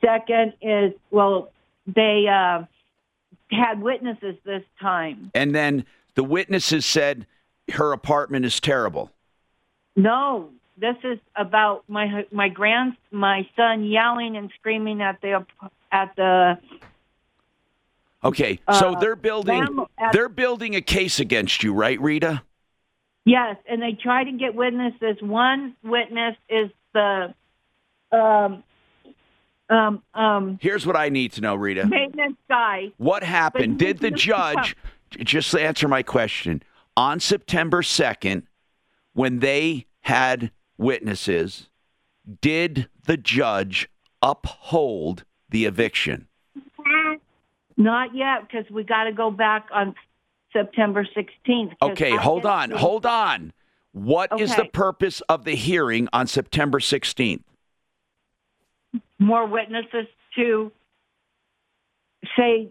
Second 0.04 0.52
is 0.62 0.92
well 1.10 1.50
they 1.86 2.26
uh, 2.28 2.64
had 3.50 3.80
witnesses 3.82 4.36
this 4.44 4.62
time. 4.80 5.30
And 5.34 5.54
then 5.54 5.86
the 6.14 6.22
witnesses 6.22 6.84
said 6.84 7.26
her 7.72 7.92
apartment 7.92 8.44
is 8.44 8.60
terrible. 8.60 9.10
No, 9.96 10.50
this 10.76 10.96
is 11.02 11.18
about 11.34 11.84
my 11.88 12.26
my 12.30 12.48
grand 12.48 12.96
my 13.10 13.48
son 13.56 13.84
yelling 13.84 14.36
and 14.36 14.50
screaming 14.58 15.02
at 15.02 15.20
the 15.20 15.44
at 15.90 16.14
the 16.16 16.58
Okay, 18.24 18.58
so 18.72 18.94
Uh, 18.94 18.98
they're 19.00 19.16
building 19.16 19.64
them 19.64 19.86
at- 19.96 20.12
they're 20.12 20.28
building 20.28 20.74
a 20.74 20.80
case 20.80 21.20
against 21.20 21.62
you, 21.62 21.72
right, 21.72 22.00
Rita? 22.00 22.42
Yes, 23.28 23.56
and 23.68 23.82
they 23.82 23.92
try 23.92 24.24
to 24.24 24.32
get 24.32 24.54
witnesses. 24.54 25.16
One 25.20 25.76
witness 25.82 26.36
is 26.48 26.70
the 26.94 27.34
um 28.12 28.62
um 29.68 30.02
um 30.14 30.58
Here's 30.60 30.86
what 30.86 30.96
I 30.96 31.08
need 31.08 31.32
to 31.32 31.40
know, 31.40 31.54
Rita. 31.54 31.86
maintenance 31.86 32.38
guy. 32.48 32.92
What 32.96 33.22
happened? 33.22 33.78
Did 33.78 33.98
the 33.98 34.10
judge 34.10 34.76
just 35.10 35.54
answer 35.54 35.88
my 35.88 36.02
question? 36.02 36.62
On 36.96 37.20
September 37.20 37.82
2nd, 37.82 38.42
when 39.12 39.38
they 39.38 39.86
had 40.00 40.50
witnesses, 40.76 41.68
did 42.40 42.88
the 43.04 43.16
judge 43.16 43.88
uphold 44.20 45.24
the 45.48 45.64
eviction? 45.64 46.26
Not 47.76 48.14
yet 48.14 48.42
because 48.42 48.68
we 48.70 48.82
got 48.82 49.04
to 49.04 49.12
go 49.12 49.30
back 49.30 49.68
on 49.72 49.94
September 50.52 51.06
16th. 51.16 51.74
Okay, 51.82 52.12
I 52.12 52.16
hold 52.16 52.46
on. 52.46 52.70
to- 52.70 52.78
Hold 52.78 53.06
on. 53.06 53.52
What 53.92 54.40
is 54.40 54.54
the 54.54 54.66
purpose 54.66 55.20
of 55.28 55.44
the 55.44 55.54
hearing 55.54 56.08
on 56.12 56.26
September 56.26 56.78
16th? 56.78 57.42
more 59.18 59.46
witnesses 59.46 60.06
to 60.36 60.70
say 62.36 62.68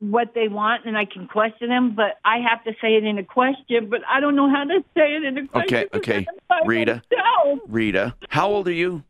what 0.00 0.32
they 0.34 0.48
want 0.48 0.84
and 0.86 0.96
I 0.96 1.04
can 1.04 1.26
question 1.26 1.68
them, 1.68 1.94
but 1.94 2.18
I 2.24 2.38
have 2.48 2.62
to 2.64 2.72
say 2.80 2.94
it 2.94 3.04
in 3.04 3.18
a 3.18 3.24
question, 3.24 3.88
but 3.88 4.00
I 4.08 4.20
don't 4.20 4.36
know 4.36 4.48
how 4.48 4.64
to 4.64 4.84
say 4.96 5.14
it 5.14 5.24
in 5.24 5.38
a 5.38 5.46
question. 5.48 5.76
Okay, 5.76 5.86
okay. 5.94 6.26
Rita. 6.66 7.02
myself. 7.10 7.60
Rita, 7.68 8.14
how 8.28 8.48
old 8.48 8.68
are 8.68 8.72
you? 8.72 9.02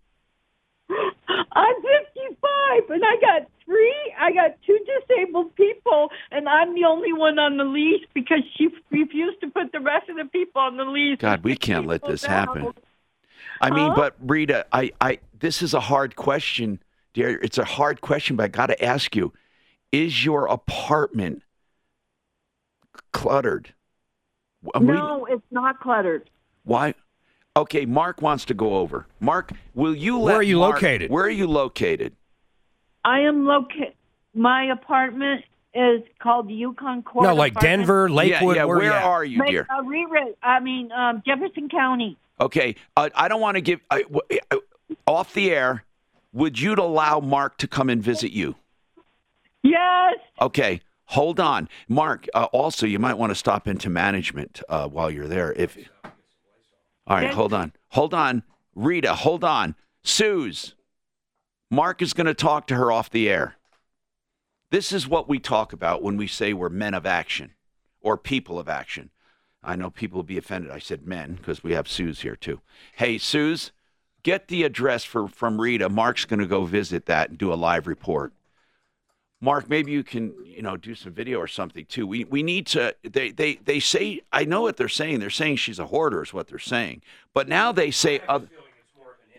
I'm 0.91 1.75
55 1.83 2.91
and 2.91 3.03
I 3.05 3.17
got 3.21 3.49
three, 3.69 4.15
I 4.19 4.33
got 4.33 4.57
two 4.67 4.79
disabled 5.09 5.55
people 5.55 6.09
and 6.31 6.49
I'm 6.49 6.75
the 6.75 6.85
only 6.85 7.13
one 7.13 7.39
on 7.39 7.57
the 7.59 7.65
lease 7.65 8.05
because 8.15 8.41
she 8.57 8.69
refused 8.91 9.41
to 9.43 9.51
put 9.51 9.73
the 9.73 9.81
rest 9.81 10.09
of 10.09 10.17
the 10.17 10.25
people 10.25 10.61
on 10.63 10.77
the 10.79 10.85
lease. 10.85 11.19
God, 11.21 11.45
we 11.45 11.55
can't 11.57 11.87
let 11.87 12.03
this 12.03 12.23
People 12.23 12.35
happen. 12.35 12.75
I 13.61 13.71
mean, 13.71 13.91
Huh? 13.91 13.95
but 13.97 14.17
Rita, 14.21 14.67
I, 14.73 14.91
I, 15.01 15.19
this 15.39 15.63
is 15.63 15.75
a 15.75 15.81
hard 15.81 16.17
question, 16.17 16.81
dear. 17.13 17.39
It's 17.43 17.59
a 17.59 17.65
hard 17.65 18.01
question, 18.01 18.37
but 18.37 18.45
I 18.45 18.49
got 18.49 18.67
to 18.67 18.85
ask 18.85 19.15
you: 19.15 19.33
Is 19.93 20.25
your 20.25 20.47
apartment 20.47 21.43
cluttered? 23.13 23.75
And 24.75 24.89
we- 24.89 24.95
No, 24.95 25.27
it's 25.27 25.43
not 25.51 25.81
cluttered. 25.81 26.31
why? 26.65 26.95
Okay, 27.57 27.85
Mark 27.87 28.23
wants 28.23 28.45
to 28.47 28.55
go 28.55 28.77
over. 28.77 29.07
Mark, 29.19 29.51
will 29.75 29.95
you? 29.95 30.19
Let 30.19 30.25
Where 30.25 30.37
are 30.37 30.43
you 30.43 30.59
Mark- 30.59 30.75
located? 30.77 31.11
Where 31.11 31.25
are 31.25 31.31
you 31.31 31.49
located? 31.49 32.15
I 33.05 33.21
am 33.21 33.45
located. 33.47 33.95
My 34.35 34.65
apartment 34.73 35.45
is 35.75 36.03
called 36.21 36.51
Yukon 36.51 37.03
Court. 37.03 37.25
No, 37.25 37.35
like 37.35 37.53
Apartment. 37.53 37.79
Denver, 37.81 38.11
Lakewood. 38.11 38.57
yeah, 38.57 38.65
where, 38.65 38.77
where 38.79 38.87
you 38.87 38.93
are 38.93 39.25
you, 39.25 39.39
Like, 39.41 39.49
dear? 39.51 39.67
uh, 39.71 39.83
Rewrit- 39.83 40.37
I 40.43 40.61
mean, 40.61 40.91
um, 40.93 41.23
Jefferson 41.27 41.69
County. 41.69 42.17
Okay, 42.41 42.77
uh, 42.97 43.09
I 43.15 43.29
don't 43.29 43.41
want 43.41 43.57
to 43.57 43.61
give 43.61 43.81
I, 43.91 44.03
w- 44.03 44.21
uh, 44.51 44.57
off 45.07 45.33
the 45.35 45.51
air. 45.51 45.85
Would 46.33 46.61
you 46.61 46.75
allow 46.75 47.21
Mark 47.21 47.57
to 47.59 47.67
come 47.69 47.89
and 47.89 48.03
visit 48.03 48.33
you? 48.33 48.55
Yes. 49.63 50.19
Okay, 50.41 50.81
hold 51.07 51.41
on, 51.41 51.69
Mark. 51.89 52.27
Uh, 52.35 52.45
also, 52.53 52.87
you 52.87 52.99
might 52.99 53.15
want 53.15 53.31
to 53.31 53.35
stop 53.35 53.67
into 53.67 53.91
management 53.91 54.63
uh, 54.69 54.87
while 54.89 55.11
you're 55.11 55.27
there. 55.27 55.53
If 55.53 55.77
all 57.07 57.17
right, 57.17 57.33
hold 57.33 57.53
on, 57.53 57.73
hold 57.89 58.15
on, 58.15 58.43
Rita, 58.75 59.15
hold 59.15 59.43
on, 59.43 59.75
Suze. 60.05 60.75
Mark 61.71 62.01
is 62.01 62.15
going 62.15 62.27
to 62.27 62.35
talk 62.35 62.67
to 62.67 62.77
her 62.77 62.91
off 62.91 63.11
the 63.11 63.29
air. 63.29 63.57
This 64.71 64.93
is 64.93 65.09
what 65.09 65.29
we 65.29 65.39
talk 65.39 65.73
about 65.73 66.03
when 66.03 66.17
we 66.17 66.27
say 66.27 66.53
we're 66.53 66.69
men 66.69 66.95
of 66.95 67.07
action 67.07 67.53
or 68.01 68.17
people 68.17 68.59
of 68.59 68.69
action. 68.69 69.11
I 69.63 69.77
know 69.77 69.91
people 69.91 70.19
will 70.19 70.25
be 70.25 70.39
offended. 70.39 70.71
I 70.71 70.79
said 70.79 71.07
men 71.07 71.35
because 71.35 71.63
we 71.63 71.73
have 71.73 71.89
Suze 71.89 72.21
here 72.21 72.37
too. 72.37 72.61
Hey, 72.95 73.19
Suze, 73.19 73.73
get 74.23 74.49
the 74.49 74.63
address 74.63 75.05
for 75.05 75.29
from 75.29 75.61
Rita. 75.61 75.89
Mark's 75.89 76.25
going 76.25 76.41
to 76.41 76.47
go 76.47 76.65
visit 76.65 77.07
that 77.07 77.31
and 77.31 77.39
do 77.39 77.53
a 77.53 77.55
live 77.55 77.87
report. 77.87 78.33
Mark, 79.41 79.69
maybe 79.69 79.93
you 79.93 80.03
can, 80.03 80.35
you 80.45 80.63
know, 80.63 80.77
do 80.77 80.95
some 80.95 81.13
video 81.13 81.39
or 81.39 81.47
something 81.47 81.87
too. 81.87 82.07
We 82.07 82.25
we 82.25 82.43
need 82.43 82.67
to. 82.69 82.95
They 83.03 83.31
they 83.31 83.57
they 83.57 83.81
say. 83.81 84.21
I 84.33 84.45
know 84.45 84.63
what 84.63 84.77
they're 84.77 84.89
saying. 84.89 85.21
They're 85.21 85.31
saying 85.31 85.57
she's 85.57 85.79
a 85.79 85.87
hoarder 85.87 86.23
is 86.23 86.33
what 86.33 86.49
they're 86.49 86.59
saying. 86.59 87.03
But 87.35 87.49
now 87.49 87.73
they 87.73 87.91
say, 87.91 88.21
uh, 88.29 88.41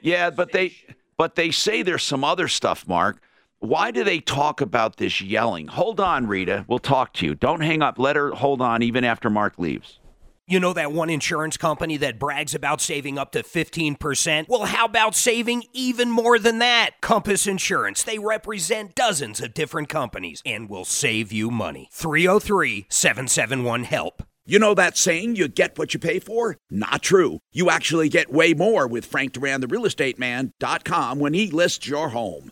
yeah, 0.01 0.29
but 0.29 0.51
they 0.51 0.75
but 1.19 1.35
they 1.35 1.51
say 1.51 1.83
there's 1.83 2.01
some 2.01 2.23
other 2.23 2.47
stuff. 2.47 2.87
Mark, 2.87 3.21
why 3.59 3.91
do 3.91 4.05
they 4.05 4.21
talk 4.21 4.61
about 4.61 4.95
this 4.95 5.19
yelling? 5.19 5.67
Hold 5.67 5.99
on, 5.99 6.27
Rita. 6.27 6.63
We'll 6.69 6.79
talk 6.79 7.11
to 7.15 7.25
you. 7.25 7.35
Don't 7.35 7.59
hang 7.59 7.81
up. 7.81 7.99
Let 7.99 8.15
her 8.15 8.31
hold 8.31 8.61
on 8.61 8.81
even 8.81 9.03
after 9.03 9.29
Mark 9.29 9.59
leaves. 9.59 9.99
You 10.47 10.61
know 10.61 10.71
that 10.71 10.93
one 10.93 11.09
insurance 11.09 11.57
company 11.57 11.97
that 11.97 12.19
brags 12.19 12.55
about 12.55 12.79
saving 12.79 13.17
up 13.17 13.33
to 13.33 13.43
15%? 13.43 14.47
Well, 14.47 14.63
how 14.63 14.85
about 14.85 15.13
saving 15.13 15.65
even 15.73 16.09
more 16.09 16.39
than 16.39 16.59
that? 16.59 17.01
Compass 17.01 17.45
Insurance. 17.45 18.01
They 18.01 18.17
represent 18.17 18.95
dozens 18.95 19.41
of 19.41 19.53
different 19.53 19.89
companies 19.89 20.41
and 20.45 20.69
will 20.69 20.85
save 20.85 21.33
you 21.33 21.51
money. 21.51 21.89
303 21.91 22.87
771 22.89 23.83
HELP. 23.83 24.23
You 24.45 24.57
know 24.57 24.73
that 24.73 24.97
saying, 24.97 25.35
you 25.35 25.47
get 25.47 25.77
what 25.77 25.93
you 25.93 25.99
pay 25.99 26.19
for? 26.19 26.57
Not 26.71 27.03
true. 27.03 27.39
You 27.51 27.69
actually 27.69 28.09
get 28.09 28.31
way 28.31 28.53
more 28.53 28.87
with 28.87 29.05
Frank 29.05 29.33
Duran, 29.33 29.61
the 29.61 29.67
real 29.67 29.85
estate 29.85 30.17
man.com 30.17 31.19
when 31.19 31.33
he 31.33 31.51
lists 31.51 31.87
your 31.87 32.09
home. 32.09 32.51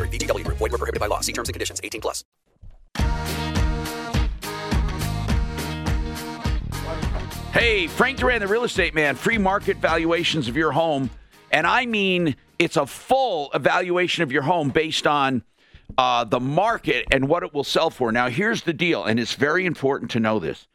VGW 0.07 0.45
Group. 0.45 0.57
Void 0.57 0.71
were 0.71 0.77
prohibited 0.77 0.99
by 0.99 1.07
law. 1.07 1.19
See 1.19 1.33
terms 1.33 1.49
and 1.49 1.53
conditions. 1.53 1.81
18 1.83 2.01
plus. 2.01 2.23
Hey, 7.53 7.87
Frank 7.87 8.17
Duran, 8.17 8.39
the 8.39 8.47
real 8.47 8.63
estate 8.63 8.95
man, 8.95 9.15
free 9.15 9.37
market 9.37 9.77
valuations 9.77 10.47
of 10.47 10.55
your 10.55 10.71
home. 10.71 11.09
And 11.51 11.67
I 11.67 11.85
mean, 11.85 12.37
it's 12.57 12.77
a 12.77 12.85
full 12.85 13.51
evaluation 13.53 14.23
of 14.23 14.31
your 14.31 14.43
home 14.43 14.69
based 14.69 15.05
on 15.05 15.43
uh, 15.97 16.23
the 16.23 16.39
market 16.39 17.05
and 17.11 17.27
what 17.27 17.43
it 17.43 17.53
will 17.53 17.65
sell 17.65 17.89
for. 17.89 18.11
Now, 18.11 18.29
here's 18.29 18.63
the 18.63 18.71
deal, 18.71 19.03
and 19.03 19.19
it's 19.19 19.33
very 19.33 19.65
important 19.65 20.11
to 20.11 20.19
know 20.19 20.39
this. 20.39 20.67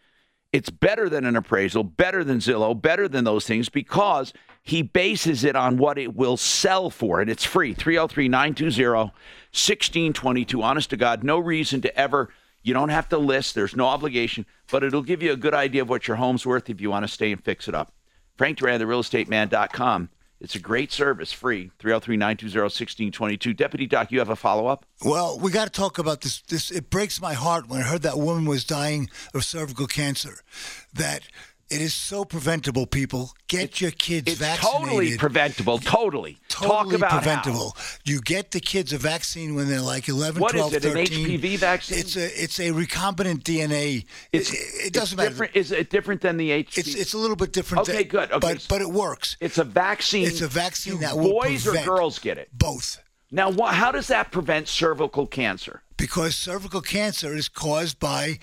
It's 0.53 0.69
better 0.69 1.09
than 1.09 1.25
an 1.25 1.35
appraisal, 1.35 1.83
better 1.83 2.23
than 2.23 2.39
Zillow, 2.39 2.81
better 2.81 3.09
than 3.09 3.25
those 3.25 3.47
things 3.47 3.69
because 3.69 4.33
he 4.67 4.83
bases 4.83 5.45
it 5.45 5.55
on 5.55 5.77
what 5.77 5.97
it 5.97 6.17
will 6.17 6.37
sell 6.37 6.91
for. 6.91 7.21
And 7.21 7.31
it's 7.31 7.45
free 7.45 7.73
303 7.73 8.29
920 8.29 8.99
1622. 8.99 10.61
Honest 10.61 10.91
to 10.91 10.97
God, 10.97 11.23
no 11.23 11.39
reason 11.39 11.81
to 11.83 11.97
ever, 11.97 12.31
you 12.65 12.75
don't 12.75 12.89
have 12.89 13.09
to 13.11 13.17
list, 13.17 13.55
there's 13.55 13.77
no 13.77 13.87
obligation, 13.87 14.45
but 14.71 14.83
it'll 14.83 15.03
give 15.03 15.23
you 15.23 15.33
a 15.33 15.37
good 15.37 15.55
idea 15.55 15.83
of 15.83 15.89
what 15.89 16.09
your 16.09 16.17
home's 16.17 16.45
worth 16.45 16.69
if 16.69 16.81
you 16.81 16.91
want 16.91 17.05
to 17.05 17.09
stay 17.09 17.31
and 17.31 17.43
fix 17.45 17.69
it 17.69 17.77
up. 17.77 17.93
Frank 18.37 18.59
Duran, 18.59 18.81
therealestateman.com. 18.81 20.11
It's 20.41 20.57
a 20.57 20.59
great 20.59 20.91
service, 20.91 21.33
free 21.33 21.71
303 21.79 22.17
920 22.17 22.61
1622. 22.61 23.55
Deputy 23.55 23.87
Doc, 23.87 24.11
you 24.11 24.19
have 24.19 24.31
a 24.31 24.37
follow 24.37 24.67
up? 24.67 24.85
Well, 25.03 25.39
we 25.39 25.53
got 25.53 25.67
to 25.67 25.71
talk 25.71 25.99
about 25.99 26.23
this. 26.23 26.43
This 26.43 26.73
it 26.73 26.91
breaks 26.91 27.21
my 27.21 27.35
heart 27.35 27.69
when 27.69 27.81
I 27.81 27.85
heard 27.85 28.03
that 28.03 28.19
woman 28.19 28.47
was 28.47 28.65
dying 28.65 29.09
of 29.33 29.45
cervical 29.45 29.87
cancer. 29.87 30.41
That 30.93 31.23
it 31.69 31.81
is 31.81 31.95
so 31.95 32.25
preventable. 32.25 32.87
People 32.87 33.33
get 33.49 33.81
your 33.81 33.91
kids 33.91 34.33
vaccinated. 34.33 34.33
It's 34.33 34.39
vaccinated. 34.41 34.89
totally 34.89 35.19
preventable. 35.19 35.79
Totally. 35.79 36.39
Talk 36.49 36.85
Totally 36.85 36.95
about 36.97 37.11
how. 37.11 37.19
preventable. 37.19 37.77
You 38.05 38.21
get 38.21 38.53
the 38.53 38.61
kids 38.61 38.93
a 38.93 38.99
vaccine 38.99 39.55
when 39.55 39.69
they're 39.69 39.81
like 39.81 40.09
11, 40.09 40.41
What 40.41 40.55
is 40.55 40.61
12, 40.61 40.75
it, 40.75 40.85
an 40.85 40.93
13. 40.93 41.41
HPV 41.41 41.59
vaccine? 41.59 41.99
It's 41.99 42.17
a 42.17 42.43
it's 42.43 42.59
a 42.61 42.71
recombinant 42.71 43.43
DNA. 43.43 44.07
It's, 44.33 44.53
it, 44.53 44.87
it 44.87 44.93
doesn't 44.93 45.17
matter. 45.17 45.31
different. 45.31 45.57
Is 45.57 45.73
it 45.73 45.91
different 45.91 46.21
than 46.21 46.37
the 46.37 46.51
HPV? 46.51 46.79
It's 46.79 46.95
it's 46.95 47.15
a 47.15 47.19
little 47.19 47.37
bit 47.37 47.53
different. 47.53 47.89
Okay, 47.89 47.99
than- 48.05 48.09
good. 48.09 48.33
Okay. 48.33 48.39
But 48.39 48.67
but 48.69 48.81
it 48.81 48.91
works. 48.91 49.37
It's 49.41 49.59
a 49.59 49.65
vaccine. 49.65 50.27
It's 50.27 50.41
a 50.41 50.49
vaccine 50.49 51.01
that 51.01 51.15
boys 51.15 51.67
or 51.67 51.75
girls 51.85 52.19
get 52.19 52.39
it? 52.39 52.49
Both. 52.57 53.03
Now, 53.33 53.51
wha 53.51 53.73
how 53.73 53.91
does 53.91 54.07
that 54.07 54.31
prevent 54.31 54.69
cervical 54.69 55.27
cancer? 55.27 55.83
because 55.97 56.37
cervical 56.37 56.81
cancer 56.83 57.35
is 57.35 57.49
caused 57.49 57.99
by 57.99 58.39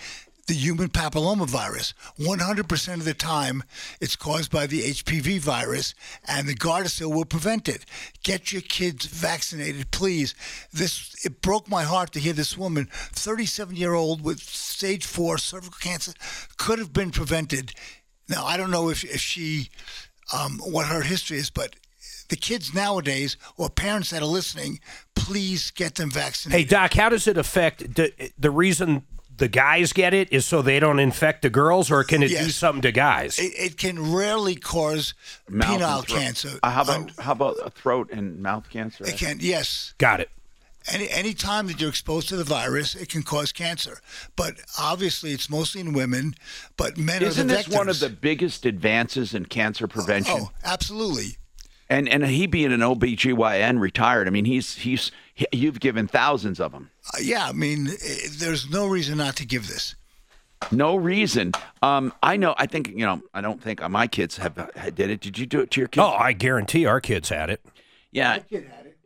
the 0.47 0.53
human 0.53 0.89
papillomavirus. 0.89 1.93
100% 2.19 2.93
of 2.93 3.05
the 3.05 3.13
time, 3.13 3.63
it's 4.01 4.15
caused 4.15 4.51
by 4.51 4.67
the 4.67 4.81
HPV 4.81 5.39
virus, 5.39 5.95
and 6.27 6.47
the 6.47 6.55
Gardasil 6.55 7.13
will 7.13 7.25
prevent 7.25 7.69
it. 7.69 7.85
Get 8.23 8.51
your 8.51 8.61
kids 8.61 9.05
vaccinated, 9.05 9.91
please. 9.91 10.35
This 10.71 11.25
it 11.25 11.41
broke 11.41 11.69
my 11.69 11.83
heart 11.83 12.11
to 12.13 12.19
hear 12.19 12.33
this 12.33 12.57
woman, 12.57 12.89
37 12.91 13.75
year 13.75 13.93
old 13.93 14.21
with 14.21 14.39
stage 14.39 15.05
four 15.05 15.37
cervical 15.37 15.77
cancer, 15.79 16.13
could 16.57 16.79
have 16.79 16.91
been 16.91 17.11
prevented. 17.11 17.73
Now 18.27 18.45
I 18.45 18.57
don't 18.57 18.71
know 18.71 18.89
if 18.89 19.03
if 19.03 19.21
she, 19.21 19.69
um, 20.33 20.59
what 20.59 20.87
her 20.87 21.01
history 21.01 21.37
is, 21.37 21.49
but. 21.49 21.75
The 22.29 22.37
kids 22.37 22.73
nowadays, 22.73 23.37
or 23.57 23.69
parents 23.69 24.09
that 24.09 24.23
are 24.23 24.25
listening, 24.25 24.79
please 25.13 25.69
get 25.71 25.95
them 25.95 26.09
vaccinated. 26.09 26.67
Hey, 26.67 26.67
Doc, 26.67 26.93
how 26.93 27.09
does 27.09 27.27
it 27.27 27.37
affect 27.37 27.95
the, 27.95 28.31
the 28.39 28.49
reason 28.49 29.03
the 29.37 29.47
guys 29.47 29.93
get 29.93 30.13
it 30.13 30.31
is 30.31 30.45
so 30.45 30.61
they 30.61 30.79
don't 30.79 30.99
infect 30.99 31.41
the 31.41 31.49
girls, 31.49 31.91
or 31.91 32.03
can 32.03 32.23
it 32.23 32.29
do 32.29 32.49
something 32.49 32.81
to 32.83 32.91
guys? 32.91 33.39
It, 33.39 33.53
it 33.57 33.77
can 33.77 34.13
rarely 34.13 34.55
cause 34.55 35.13
Mouth 35.49 35.81
penile 35.81 36.07
cancer. 36.07 36.59
Uh, 36.61 36.69
how 36.69 36.83
about 36.83 37.11
how 37.19 37.31
about 37.31 37.55
uh, 37.59 37.69
throat 37.69 38.09
and 38.11 38.41
mouth 38.41 38.69
cancer? 38.69 39.05
It 39.05 39.17
can, 39.17 39.37
yes. 39.39 39.93
Got 39.97 40.19
it. 40.19 40.29
Any 40.91 41.09
any 41.09 41.33
time 41.33 41.67
that 41.67 41.79
you're 41.79 41.89
exposed 41.89 42.27
to 42.29 42.35
the 42.35 42.43
virus, 42.43 42.93
it 42.93 43.07
can 43.09 43.23
cause 43.23 43.53
cancer. 43.53 44.01
But 44.35 44.55
obviously, 44.77 45.31
it's 45.31 45.49
mostly 45.49 45.79
in 45.79 45.93
women. 45.93 46.35
But 46.75 46.97
men 46.97 47.23
Isn't 47.23 47.49
are 47.49 47.55
the 47.55 47.63
this 47.63 47.69
one 47.69 47.87
of 47.87 47.99
the 47.99 48.09
biggest 48.09 48.65
advances 48.65 49.33
in 49.33 49.45
cancer 49.45 49.87
prevention? 49.87 50.39
Oh, 50.41 50.51
absolutely. 50.63 51.37
And 51.93 52.09
and 52.09 52.25
he 52.25 52.47
being 52.47 52.71
an 52.71 52.79
OBGYN 52.79 53.79
retired, 53.79 54.27
I 54.27 54.31
mean, 54.31 54.45
he's 54.45 54.75
he's 54.77 55.11
he, 55.33 55.45
you've 55.51 55.79
given 55.79 56.07
thousands 56.07 56.59
of 56.59 56.71
them. 56.71 56.89
Uh, 57.13 57.17
yeah, 57.21 57.47
I 57.47 57.51
mean, 57.51 57.87
eh, 57.87 58.27
there's 58.39 58.69
no 58.69 58.87
reason 58.87 59.17
not 59.17 59.35
to 59.37 59.45
give 59.45 59.67
this. 59.67 59.95
No 60.71 60.95
reason. 60.95 61.51
Um, 61.81 62.13
I 62.23 62.37
know. 62.37 62.55
I 62.57 62.65
think 62.65 62.87
you 62.89 63.05
know. 63.05 63.21
I 63.33 63.41
don't 63.41 63.61
think 63.61 63.87
my 63.89 64.07
kids 64.07 64.37
have 64.37 64.55
did 64.95 65.09
it. 65.09 65.21
Did 65.21 65.37
you 65.37 65.45
do 65.45 65.59
it 65.59 65.71
to 65.71 65.81
your 65.81 65.87
kids? 65.87 66.03
Oh, 66.03 66.11
I 66.13 66.33
guarantee 66.33 66.85
our 66.85 67.01
kids 67.01 67.29
had 67.29 67.49
it. 67.49 67.61
Yeah. 68.11 68.39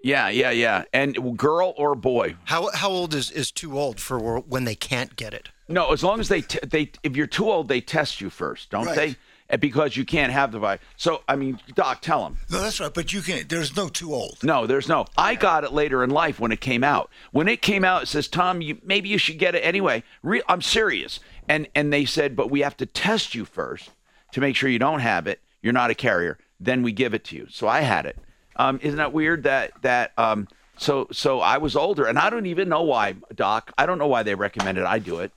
Yeah, 0.03 0.29
yeah, 0.29 0.51
yeah. 0.51 0.83
And 0.93 1.37
girl 1.37 1.73
or 1.75 1.95
boy? 1.95 2.35
How 2.45 2.69
how 2.73 2.89
old 2.89 3.13
is 3.13 3.31
is 3.31 3.51
too 3.51 3.77
old 3.77 3.99
for 3.99 4.39
when 4.39 4.63
they 4.63 4.75
can't 4.75 5.15
get 5.15 5.33
it? 5.33 5.49
No, 5.67 5.91
as 5.91 6.03
long 6.03 6.19
as 6.19 6.29
they 6.29 6.41
t- 6.41 6.59
they 6.65 6.91
if 7.03 7.17
you're 7.17 7.27
too 7.27 7.49
old, 7.51 7.67
they 7.67 7.81
test 7.81 8.21
you 8.21 8.29
first, 8.29 8.69
don't 8.69 8.85
Right. 8.85 8.95
they? 8.95 9.15
Because 9.59 9.95
you 9.95 10.03
can't 10.03 10.33
have 10.33 10.51
the 10.51 10.59
virus. 10.59 10.81
So 10.97 11.23
I 11.27 11.35
mean, 11.37 11.59
doc, 11.73 12.01
tell 12.01 12.23
them. 12.23 12.37
No, 12.51 12.61
that's 12.61 12.79
right. 12.79 12.93
But 12.93 13.13
you 13.13 13.21
can't. 13.21 13.47
There's 13.47 13.75
no 13.75 13.87
too 13.87 14.13
old. 14.13 14.43
No, 14.43 14.67
there's 14.67 14.89
no. 14.89 15.05
I 15.17 15.35
got 15.35 15.63
it 15.63 15.71
later 15.71 16.03
in 16.03 16.09
life 16.09 16.39
when 16.39 16.51
it 16.51 16.59
came 16.59 16.83
out. 16.83 17.09
When 17.31 17.47
it 17.47 17.61
came 17.61 17.85
out, 17.85 18.03
it 18.03 18.07
says, 18.07 18.27
"Tom, 18.27 18.61
you 18.61 18.79
maybe 18.83 19.07
you 19.09 19.17
should 19.17 19.37
get 19.39 19.55
it 19.55 19.59
anyway." 19.59 20.03
Re- 20.21 20.43
I'm 20.49 20.61
serious. 20.61 21.19
And 21.47 21.67
and 21.75 21.93
they 21.93 22.03
said, 22.03 22.35
"But 22.35 22.51
we 22.51 22.59
have 22.61 22.75
to 22.77 22.85
test 22.85 23.35
you 23.35 23.45
first 23.45 23.89
to 24.33 24.41
make 24.41 24.55
sure 24.55 24.69
you 24.69 24.79
don't 24.79 24.99
have 24.99 25.27
it. 25.27 25.39
You're 25.61 25.73
not 25.73 25.91
a 25.91 25.95
carrier. 25.95 26.37
Then 26.59 26.83
we 26.83 26.91
give 26.91 27.13
it 27.13 27.23
to 27.25 27.35
you." 27.37 27.47
So 27.49 27.67
I 27.67 27.81
had 27.81 28.05
it. 28.05 28.17
Um, 28.57 28.79
isn't 28.81 28.97
that 28.97 29.13
weird? 29.13 29.43
That 29.43 29.71
that 29.83 30.11
um, 30.17 30.47
so 30.77 31.07
so 31.11 31.39
I 31.39 31.57
was 31.57 31.75
older, 31.75 32.05
and 32.05 32.19
I 32.19 32.29
don't 32.29 32.45
even 32.47 32.69
know 32.69 32.83
why, 32.83 33.15
Doc. 33.33 33.71
I 33.77 33.85
don't 33.85 33.97
know 33.97 34.07
why 34.07 34.23
they 34.23 34.35
recommended 34.35 34.83
I 34.83 34.99
do 34.99 35.19
it. 35.19 35.31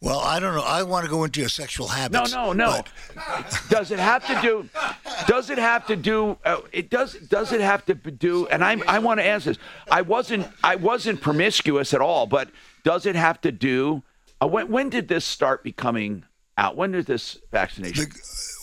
Well, 0.00 0.18
I 0.20 0.38
don't 0.38 0.54
know. 0.54 0.62
I 0.62 0.82
want 0.82 1.04
to 1.04 1.10
go 1.10 1.24
into 1.24 1.40
your 1.40 1.48
sexual 1.48 1.88
habits. 1.88 2.32
no, 2.32 2.52
no. 2.52 2.76
No. 2.76 2.82
does 3.70 3.90
it 3.90 3.98
have 3.98 4.26
to 4.26 4.38
do? 4.42 4.68
Does 5.26 5.48
it 5.50 5.58
have 5.58 5.86
to 5.86 5.96
do? 5.96 6.36
Uh, 6.44 6.60
it 6.72 6.90
does. 6.90 7.14
Does 7.14 7.52
it 7.52 7.60
have 7.60 7.86
to 7.86 7.94
do? 7.94 8.46
And 8.48 8.62
I, 8.62 8.76
I 8.86 8.98
want 8.98 9.20
to 9.20 9.26
ask 9.26 9.46
this. 9.46 9.58
I 9.90 10.02
wasn't, 10.02 10.46
I 10.62 10.76
wasn't 10.76 11.20
promiscuous 11.20 11.94
at 11.94 12.00
all. 12.00 12.26
But 12.26 12.50
does 12.82 13.06
it 13.06 13.16
have 13.16 13.40
to 13.42 13.52
do? 13.52 14.02
Uh, 14.42 14.48
when, 14.48 14.68
when 14.70 14.90
did 14.90 15.08
this 15.08 15.24
start 15.24 15.62
becoming 15.62 16.24
out? 16.58 16.76
When 16.76 16.92
did 16.92 17.06
this 17.06 17.38
vaccination? 17.50 18.06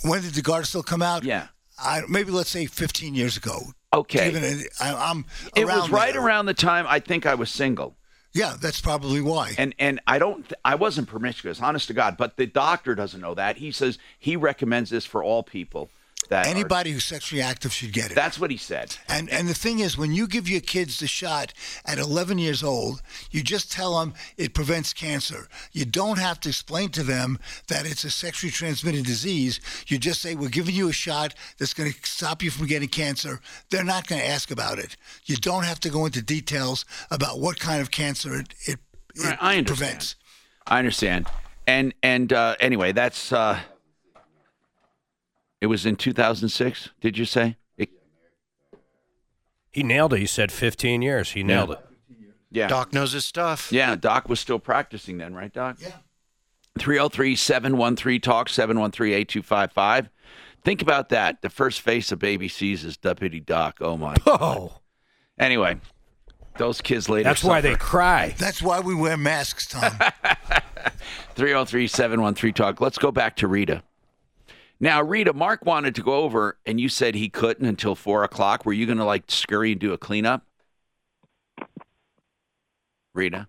When 0.04 0.22
did 0.22 0.34
the 0.34 0.42
Gardasil 0.42 0.86
come 0.86 1.02
out? 1.02 1.24
Yeah. 1.24 1.48
I, 1.80 2.02
maybe 2.08 2.32
let's 2.32 2.50
say 2.50 2.68
15 2.68 3.16
years 3.16 3.38
ago. 3.38 3.60
Okay. 3.94 4.30
It, 4.30 4.68
I, 4.80 4.94
I'm 4.94 5.26
it 5.56 5.66
was 5.66 5.90
right 5.90 6.14
there. 6.14 6.24
around 6.24 6.46
the 6.46 6.54
time 6.54 6.86
I 6.88 7.00
think 7.00 7.26
I 7.26 7.36
was 7.36 7.50
single. 7.50 7.96
Yeah, 8.34 8.56
that's 8.60 8.80
probably 8.80 9.22
why. 9.22 9.54
And 9.58 9.76
and 9.78 10.00
I 10.08 10.20
don't 10.20 10.52
I 10.64 10.76
wasn't 10.76 11.08
promiscuous, 11.08 11.62
honest 11.62 11.88
to 11.88 11.94
God. 11.94 12.18
But 12.18 12.38
the 12.38 12.46
doctor 12.48 12.96
doesn't 12.96 13.20
know 13.20 13.34
that. 13.36 13.58
He 13.58 13.72
says 13.72 13.98
he 14.18 14.36
recommends 14.36 14.90
this 14.90 15.06
for 15.06 15.24
all 15.24 15.44
people. 15.44 15.90
That 16.30 16.46
are- 16.46 16.50
Anybody 16.50 16.92
who's 16.92 17.04
sexually 17.04 17.42
active 17.42 17.74
should 17.74 17.92
get 17.92 18.12
it. 18.12 18.16
that's 18.16 18.40
what 18.40 18.52
he 18.52 18.58
said. 18.58 18.96
And 19.10 19.30
and 19.30 19.50
the 19.50 19.54
thing 19.54 19.80
is, 19.80 19.98
when 19.98 20.14
you 20.14 20.28
give 20.28 20.48
your 20.48 20.62
kids 20.62 21.00
the 21.00 21.08
shot 21.08 21.52
at 21.86 21.98
11 21.98 22.38
years 22.40 22.64
old, 22.64 23.02
you 23.32 23.44
just 23.44 23.72
tell 23.72 24.00
them 24.00 24.14
it 24.38 24.54
prevents 24.54 24.94
cancer. 24.94 25.48
You 25.74 25.84
don't 25.86 26.20
have 26.20 26.40
to 26.42 26.50
explain 26.50 26.90
to 26.92 27.04
them 27.04 27.38
that 27.68 27.86
it's 27.86 28.04
a 28.06 28.10
sexually 28.10 28.52
transmitted 28.52 29.06
disease. 29.06 29.60
You 29.88 29.98
just 29.98 30.22
say 30.22 30.36
we're 30.36 30.50
giving 30.50 30.76
you 30.76 30.88
a 30.90 30.94
shot 30.94 31.34
that's 31.58 31.74
going 31.74 31.92
to 31.92 31.98
stop 32.04 32.42
you 32.42 32.50
from 32.52 32.68
getting 32.68 32.88
cancer. 32.90 33.42
They're 33.70 33.84
not 33.84 34.08
going 34.08 34.22
to 34.22 34.28
ask 34.28 34.52
about 34.52 34.80
it. 34.80 34.96
You 35.26 35.36
don't 35.36 35.66
have 35.66 35.80
to 35.82 35.90
go 35.90 36.06
into 36.06 36.22
details 36.22 36.86
about 37.10 37.40
what 37.40 37.60
kind 37.60 37.82
of 37.82 37.92
cancer 37.92 38.36
it 38.40 38.54
it, 38.68 38.80
it 39.16 39.38
I 39.42 39.58
understand. 39.58 39.68
prevents. 39.68 40.16
I 40.68 40.80
understand. 40.80 41.28
And 41.68 41.94
and 42.02 42.32
uh, 42.32 42.56
anyway, 42.60 42.92
that's 42.94 43.34
uh, 43.34 43.60
it 45.62 45.68
was 45.68 45.86
in 45.86 45.96
2006. 45.96 46.90
Did 47.00 47.18
you 47.18 47.26
say? 47.26 47.56
It, 47.78 47.90
He 49.72 49.84
nailed 49.84 50.14
it. 50.14 50.20
He 50.20 50.26
said 50.26 50.52
15 50.52 51.02
years. 51.02 51.32
He 51.32 51.44
nailed 51.44 51.70
Yeah. 51.70 51.76
it. 51.76 51.86
yeah. 52.52 52.68
Doc 52.68 52.92
knows 52.94 53.14
his 53.14 53.26
stuff. 53.26 53.72
Yeah, 53.72 53.96
Doc 53.96 54.28
was 54.28 54.40
still 54.40 54.60
practicing 54.60 55.18
then, 55.20 55.34
right, 55.34 55.54
Doc? 55.54 55.78
Yeah. 55.80 55.92
303 56.80 57.36
713 57.36 58.22
Talk, 58.22 58.50
713 58.50 59.14
8255. 59.14 60.10
Think 60.64 60.82
about 60.82 61.10
that. 61.10 61.42
The 61.42 61.50
first 61.50 61.82
face 61.82 62.12
a 62.12 62.18
baby 62.18 62.48
sees 62.48 62.84
is 62.86 62.98
Deputy 62.98 63.40
Doc. 63.40 63.78
Oh, 63.82 63.98
my. 63.98 64.16
Oh. 64.28 64.74
Anyway, 65.40 65.78
those 66.58 66.82
kids 66.82 67.10
later. 67.10 67.24
That's 67.24 67.44
why 67.44 67.62
they 67.62 67.76
cry. 67.76 68.36
That's 68.38 68.62
why 68.62 68.80
we 68.80 68.94
wear 68.94 69.18
masks, 69.18 69.68
Tom. 69.68 69.92
303 71.36 71.88
713 71.88 72.54
Talk. 72.54 72.80
Let's 72.82 72.98
go 72.98 73.12
back 73.12 73.36
to 73.38 73.48
Rita. 73.48 73.84
Now, 74.82 75.04
Rita, 75.04 75.32
Mark 75.34 75.64
wanted 75.64 75.94
to 75.94 76.02
go 76.02 76.16
over, 76.16 76.58
and 76.66 76.82
you 76.82 76.90
said 76.90 77.14
he 77.14 77.30
couldn't 77.30 77.68
until 77.68 77.94
four 77.94 78.24
o'clock. 78.24 78.66
Were 78.66 78.74
you 78.74 78.88
going 78.88 78.98
to 78.98 79.06
like 79.06 79.26
scurry 79.28 79.74
and 79.74 79.80
do 79.80 79.94
a 79.94 79.98
cleanup? 79.98 80.44
Rita, 83.14 83.48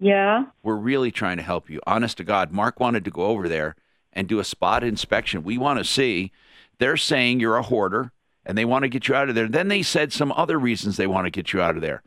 Yeah. 0.00 0.46
we're 0.64 0.74
really 0.76 1.12
trying 1.12 1.36
to 1.36 1.42
help 1.44 1.70
you. 1.70 1.80
Honest 1.86 2.16
to 2.16 2.24
God, 2.24 2.50
Mark 2.50 2.80
wanted 2.80 3.04
to 3.04 3.10
go 3.10 3.26
over 3.26 3.48
there 3.48 3.76
and 4.12 4.26
do 4.26 4.40
a 4.40 4.44
spot 4.44 4.82
inspection. 4.82 5.44
We 5.44 5.58
want 5.58 5.78
to 5.78 5.84
see. 5.84 6.32
They're 6.78 6.96
saying 6.96 7.38
you're 7.38 7.56
a 7.56 7.62
hoarder 7.62 8.10
and 8.44 8.58
they 8.58 8.64
want 8.64 8.82
to 8.82 8.88
get 8.88 9.06
you 9.06 9.14
out 9.14 9.28
of 9.28 9.34
there. 9.36 9.46
Then 9.46 9.68
they 9.68 9.82
said 9.82 10.12
some 10.12 10.32
other 10.32 10.58
reasons 10.58 10.96
they 10.96 11.06
want 11.06 11.26
to 11.26 11.30
get 11.30 11.52
you 11.52 11.60
out 11.60 11.76
of 11.76 11.82
there. 11.82 12.02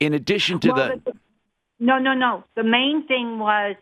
In 0.00 0.12
addition 0.12 0.58
to 0.60 0.72
Well, 0.72 1.00
the, 1.04 1.12
No, 1.78 1.98
no, 1.98 2.14
no. 2.14 2.42
The 2.56 2.64
main 2.64 3.06
thing 3.06 3.38
was 3.38 3.76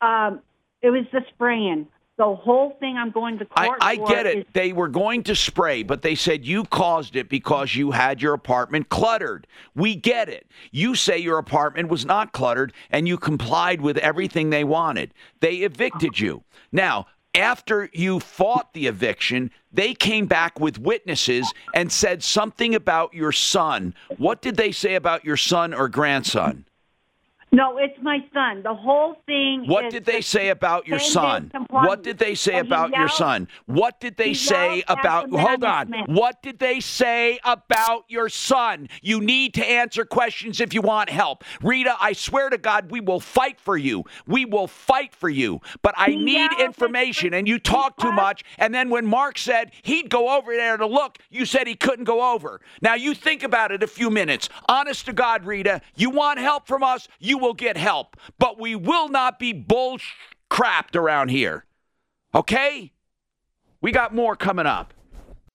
um, 0.00 0.40
it 0.82 0.90
was 0.90 1.04
the 1.12 1.20
spraying. 1.28 1.86
The 2.18 2.34
whole 2.34 2.76
thing 2.80 2.96
I'm 2.96 3.12
going 3.12 3.38
to 3.38 3.46
I, 3.52 3.66
court 3.66 3.78
I 3.80 3.96
for 3.96 4.08
get 4.08 4.26
is 4.26 4.34
it. 4.38 4.52
They 4.52 4.72
were 4.72 4.88
going 4.88 5.22
to 5.22 5.36
spray, 5.36 5.84
but 5.84 6.02
they 6.02 6.16
said 6.16 6.44
you 6.44 6.64
caused 6.64 7.14
it 7.14 7.28
because 7.28 7.76
you 7.76 7.92
had 7.92 8.20
your 8.20 8.34
apartment 8.34 8.88
cluttered. 8.88 9.46
We 9.76 9.94
get 9.94 10.28
it. 10.28 10.48
You 10.72 10.96
say 10.96 11.18
your 11.18 11.38
apartment 11.38 11.88
was 11.88 12.04
not 12.04 12.32
cluttered 12.32 12.72
and 12.90 13.06
you 13.06 13.18
complied 13.18 13.80
with 13.80 13.98
everything 13.98 14.50
they 14.50 14.64
wanted. 14.64 15.14
They 15.38 15.58
evicted 15.58 16.18
you. 16.18 16.42
Now, 16.72 17.06
after 17.36 17.88
you 17.92 18.18
fought 18.18 18.72
the 18.72 18.88
eviction, 18.88 19.52
they 19.72 19.94
came 19.94 20.26
back 20.26 20.58
with 20.58 20.76
witnesses 20.76 21.54
and 21.72 21.92
said 21.92 22.24
something 22.24 22.74
about 22.74 23.14
your 23.14 23.30
son. 23.30 23.94
What 24.16 24.42
did 24.42 24.56
they 24.56 24.72
say 24.72 24.96
about 24.96 25.24
your 25.24 25.36
son 25.36 25.72
or 25.72 25.88
grandson? 25.88 26.64
No, 27.50 27.78
it's 27.78 27.96
my 28.02 28.18
son. 28.34 28.62
The 28.62 28.74
whole 28.74 29.16
thing. 29.24 29.64
What 29.66 29.86
is 29.86 29.92
did 29.94 30.04
they 30.04 30.20
say 30.20 30.50
about 30.50 30.86
your 30.86 30.98
10-day 30.98 31.58
son? 31.78 31.86
What 31.86 32.02
did 32.02 32.18
they 32.18 32.34
say 32.34 32.58
about 32.58 32.90
your 32.90 33.08
son? 33.08 33.48
What 33.66 34.00
did 34.00 34.16
they 34.16 34.34
say 34.34 34.76
yelled 34.76 34.84
about 34.88 35.30
Hold 35.30 35.64
on. 35.64 35.92
What 36.06 36.42
did 36.42 36.58
they 36.58 36.80
say 36.80 37.38
about 37.44 38.04
your 38.08 38.28
son? 38.28 38.88
You 39.02 39.20
need 39.20 39.54
to 39.54 39.64
answer 39.64 40.04
questions 40.04 40.60
if 40.60 40.74
you 40.74 40.82
want 40.82 41.10
help. 41.10 41.44
Rita, 41.62 41.96
I 42.00 42.12
swear 42.12 42.50
to 42.50 42.58
God, 42.58 42.90
we 42.90 43.00
will 43.00 43.20
fight 43.20 43.60
for 43.60 43.76
you. 43.76 44.04
We 44.26 44.44
will 44.44 44.66
fight 44.66 45.14
for 45.14 45.28
you. 45.28 45.60
But 45.82 45.94
I 45.96 46.10
He 46.10 46.16
need 46.16 46.50
information 46.60 47.34
and 47.34 47.46
you 47.48 47.58
talk 47.58 47.98
too 47.98 48.12
much 48.12 48.42
and 48.58 48.74
then 48.74 48.90
when 48.90 49.06
Mark 49.06 49.38
said 49.38 49.72
he'd 49.82 50.10
go 50.10 50.36
over 50.36 50.54
there 50.54 50.76
to 50.76 50.86
look, 50.86 51.18
you 51.30 51.44
said 51.44 51.66
he 51.66 51.74
couldn't 51.74 52.04
go 52.04 52.34
over. 52.34 52.60
Now 52.82 52.94
you 52.94 53.14
think 53.14 53.42
about 53.42 53.72
it 53.72 53.82
a 53.82 53.86
few 53.86 54.10
minutes. 54.10 54.48
Honest 54.68 55.06
to 55.06 55.12
God, 55.12 55.44
Rita, 55.44 55.80
you 55.94 56.10
want 56.10 56.38
help 56.38 56.66
from 56.66 56.82
us, 56.82 57.08
you 57.18 57.38
will 57.38 57.54
get 57.54 57.76
help. 57.76 58.16
But 58.38 58.60
we 58.60 58.74
will 58.74 59.08
not 59.08 59.38
be 59.38 59.52
bull 59.52 59.98
crapped 60.50 60.96
around 60.96 61.28
here. 61.28 61.64
Okay? 62.34 62.92
We 63.80 63.92
got 63.92 64.14
more 64.14 64.36
coming 64.36 64.66
up. 64.66 64.92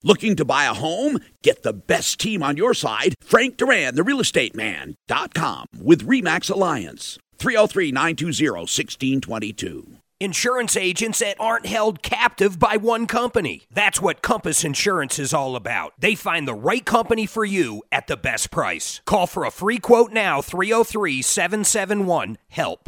Looking 0.03 0.35
to 0.35 0.45
buy 0.45 0.65
a 0.65 0.73
home? 0.73 1.19
Get 1.43 1.63
the 1.63 1.73
best 1.73 2.19
team 2.19 2.43
on 2.43 2.57
your 2.57 2.73
side. 2.73 3.15
Frank 3.21 3.57
Duran, 3.57 3.95
the 3.95 4.03
real 4.03 4.19
estate 4.19 4.55
man.com 4.55 5.67
with 5.81 6.05
Remax 6.07 6.51
Alliance. 6.51 7.17
303 7.37 7.91
920 7.91 8.49
1622. 8.49 9.97
Insurance 10.19 10.77
agents 10.77 11.19
that 11.19 11.35
aren't 11.39 11.65
held 11.65 12.01
captive 12.01 12.57
by 12.57 12.77
one 12.77 13.07
company. 13.07 13.63
That's 13.71 14.01
what 14.01 14.21
Compass 14.21 14.63
Insurance 14.63 15.19
is 15.19 15.33
all 15.33 15.55
about. 15.55 15.93
They 15.99 16.15
find 16.15 16.47
the 16.47 16.53
right 16.53 16.85
company 16.85 17.25
for 17.25 17.43
you 17.43 17.83
at 17.91 18.07
the 18.07 18.15
best 18.15 18.49
price. 18.49 19.01
Call 19.05 19.27
for 19.27 19.43
a 19.43 19.51
free 19.51 19.79
quote 19.79 20.13
now 20.13 20.41
303 20.41 21.21
771 21.21 22.37
HELP. 22.47 22.87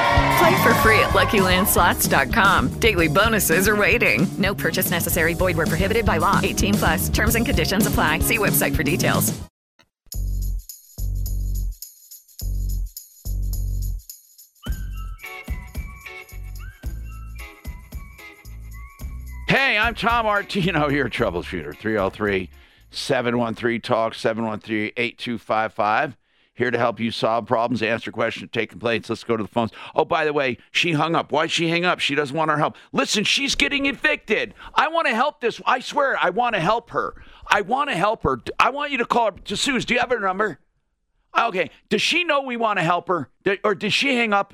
Play 0.41 0.63
for 0.63 0.73
free 0.75 0.99
at 0.99 1.11
LuckyLandSlots.com. 1.11 2.79
Daily 2.79 3.07
bonuses 3.07 3.67
are 3.67 3.75
waiting. 3.75 4.25
No 4.39 4.55
purchase 4.55 4.89
necessary. 4.89 5.35
Void 5.35 5.55
where 5.55 5.67
prohibited 5.67 6.03
by 6.03 6.17
law. 6.17 6.39
18 6.41 6.73
plus. 6.73 7.09
Terms 7.09 7.35
and 7.35 7.45
conditions 7.45 7.85
apply. 7.85 8.19
See 8.19 8.39
website 8.39 8.75
for 8.75 8.81
details. 8.81 9.39
Hey, 19.47 19.77
I'm 19.77 19.93
Tom 19.93 20.25
Martino, 20.25 20.89
your 20.89 21.07
troubleshooter. 21.07 21.77
303 21.77 22.49
713 22.89 23.79
Talk, 23.79 24.15
713 24.15 24.93
8255. 24.97 26.17
Here 26.61 26.69
to 26.69 26.77
help 26.77 26.99
you 26.99 27.09
solve 27.09 27.47
problems, 27.47 27.81
answer 27.81 28.11
questions, 28.11 28.51
take 28.53 28.69
complaints. 28.69 29.09
Let's 29.09 29.23
go 29.23 29.35
to 29.35 29.41
the 29.41 29.49
phones. 29.49 29.71
Oh, 29.95 30.05
by 30.05 30.25
the 30.25 30.31
way, 30.31 30.59
she 30.69 30.91
hung 30.91 31.15
up. 31.15 31.31
Why'd 31.31 31.49
she 31.49 31.69
hang 31.69 31.85
up? 31.85 31.97
She 31.97 32.13
doesn't 32.13 32.37
want 32.37 32.51
our 32.51 32.57
help. 32.59 32.75
Listen, 32.93 33.23
she's 33.23 33.55
getting 33.55 33.87
evicted. 33.87 34.53
I 34.75 34.87
want 34.89 35.07
to 35.07 35.15
help 35.15 35.41
this. 35.41 35.59
I 35.65 35.79
swear, 35.79 36.15
I 36.21 36.29
want 36.29 36.53
to 36.53 36.61
help 36.61 36.91
her. 36.91 37.15
I 37.47 37.61
want 37.61 37.89
to 37.89 37.95
help 37.95 38.21
her. 38.21 38.39
I 38.59 38.69
want 38.69 38.91
you 38.91 38.99
to 38.99 39.07
call 39.07 39.31
her. 39.31 39.37
To 39.45 39.57
Suze, 39.57 39.85
do 39.85 39.95
you 39.95 40.01
have 40.01 40.11
her 40.11 40.19
number? 40.19 40.59
Okay. 41.35 41.71
Does 41.89 42.03
she 42.03 42.23
know 42.23 42.43
we 42.43 42.57
want 42.57 42.77
to 42.77 42.83
help 42.83 43.07
her? 43.07 43.31
Or 43.63 43.73
did 43.73 43.91
she 43.91 44.15
hang 44.15 44.31
up 44.31 44.53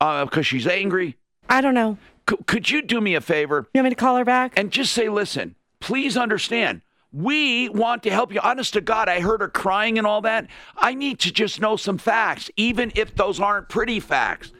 uh, 0.00 0.24
because 0.24 0.48
she's 0.48 0.66
angry? 0.66 1.16
I 1.48 1.60
don't 1.60 1.74
know. 1.74 1.96
C- 2.28 2.38
could 2.48 2.68
you 2.70 2.82
do 2.82 3.00
me 3.00 3.14
a 3.14 3.20
favor? 3.20 3.68
You 3.72 3.78
want 3.78 3.84
me 3.84 3.90
to 3.90 3.94
call 3.94 4.16
her 4.16 4.24
back? 4.24 4.58
And 4.58 4.72
just 4.72 4.92
say, 4.92 5.08
listen, 5.08 5.54
please 5.78 6.16
understand. 6.16 6.80
We 7.14 7.68
want 7.68 8.02
to 8.02 8.10
help 8.10 8.34
you. 8.34 8.40
Honest 8.40 8.72
to 8.72 8.80
God, 8.80 9.08
I 9.08 9.20
heard 9.20 9.40
her 9.40 9.48
crying 9.48 9.98
and 9.98 10.06
all 10.06 10.20
that. 10.22 10.48
I 10.76 10.94
need 10.94 11.20
to 11.20 11.32
just 11.32 11.60
know 11.60 11.76
some 11.76 11.96
facts, 11.96 12.50
even 12.56 12.90
if 12.96 13.14
those 13.14 13.38
aren't 13.38 13.68
pretty 13.68 14.00
facts. 14.00 14.52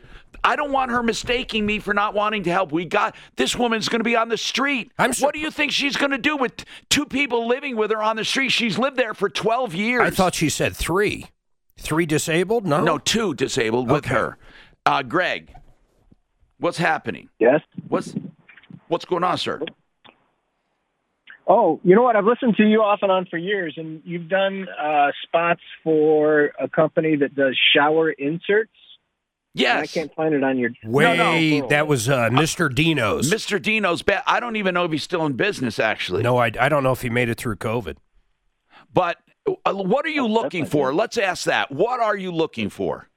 I 0.45 0.55
don't 0.55 0.71
want 0.71 0.93
her 0.93 1.03
mistaking 1.03 1.67
me 1.67 1.81
for 1.81 1.95
not 1.95 2.15
wanting 2.15 2.45
to 2.45 2.53
help. 2.53 2.71
We 2.71 2.85
got 2.85 3.17
this 3.35 3.57
woman's 3.57 3.89
going 3.89 4.01
to 4.01 4.05
be 4.05 4.15
on 4.15 4.29
the 4.29 4.37
street. 4.37 4.93
what 4.97 5.35
do 5.35 5.41
you 5.41 5.51
think 5.51 5.73
she's 5.73 5.97
going 5.97 6.13
to 6.13 6.19
do 6.19 6.37
with 6.37 6.65
two 6.91 7.07
people 7.07 7.49
living 7.49 7.77
with 7.77 7.91
her 7.91 8.01
on 8.01 8.15
the 8.15 8.25
street? 8.25 8.51
She's 8.51 8.79
lived 8.79 8.99
there 8.99 9.15
for 9.15 9.29
12 9.29 9.75
years. 9.75 10.03
I 10.03 10.11
thought 10.11 10.35
she 10.37 10.49
said 10.49 10.77
three. 10.77 11.27
Three 11.79 12.07
disabled? 12.07 12.67
No. 12.67 12.85
No, 12.85 12.99
two 12.99 13.35
disabled 13.35 13.91
with 13.91 14.05
her. 14.07 14.39
Uh, 14.87 15.03
Greg, 15.03 15.53
what's 16.59 16.79
happening? 16.79 17.31
Yes. 17.41 17.63
What's 17.89 18.15
what's 18.87 19.07
going 19.07 19.25
on, 19.25 19.39
sir? 19.39 19.61
Oh, 21.47 21.79
you 21.85 21.95
know 21.95 22.03
what? 22.03 22.17
I've 22.17 22.25
listened 22.25 22.57
to 22.57 22.65
you 22.65 22.81
off 22.83 23.01
and 23.03 23.13
on 23.13 23.27
for 23.27 23.37
years, 23.37 23.75
and 23.77 24.01
you've 24.05 24.29
done 24.29 24.67
uh, 24.83 25.09
spots 25.23 25.61
for 25.83 26.53
a 26.59 26.69
company 26.69 27.17
that 27.17 27.35
does 27.35 27.59
shower 27.75 28.11
inserts. 28.11 28.71
Yes. 29.53 29.83
I 29.83 29.87
can't 29.87 30.15
find 30.15 30.35
it 30.35 30.43
on 30.43 30.59
your. 30.59 30.71
Way, 30.85 31.05
No, 31.05 31.15
no, 31.15 31.59
no. 31.61 31.69
that 31.69 31.87
was 31.87 32.09
uh, 32.09 32.29
Mr. 32.31 32.75
Dino's. 32.75 33.31
Mr. 33.31 33.61
Dino's 33.63 34.03
bet. 34.03 34.25
I 34.27 34.41
don't 34.41 34.57
even 34.57 34.75
know 34.75 34.85
if 34.85 34.91
he's 34.91 35.03
still 35.05 35.27
in 35.27 35.35
business, 35.35 35.79
actually. 35.79 36.23
No, 36.23 36.39
I, 36.39 36.51
I 36.59 36.69
don't 36.69 36.83
know 36.83 36.93
if 36.93 37.03
he 37.03 37.11
made 37.11 37.29
it 37.29 37.37
through 37.39 37.57
COVID. 37.57 37.97
But 38.93 39.19
uh, 39.65 39.75
what 39.75 40.07
are 40.07 40.11
you 40.11 40.27
looking 40.27 40.65
for? 40.67 40.93
Let's 40.95 41.19
ask 41.19 41.45
that. 41.45 41.71
What 41.71 42.01
are 42.01 42.17
you 42.17 42.33
looking 42.33 42.69
for? 42.71 43.09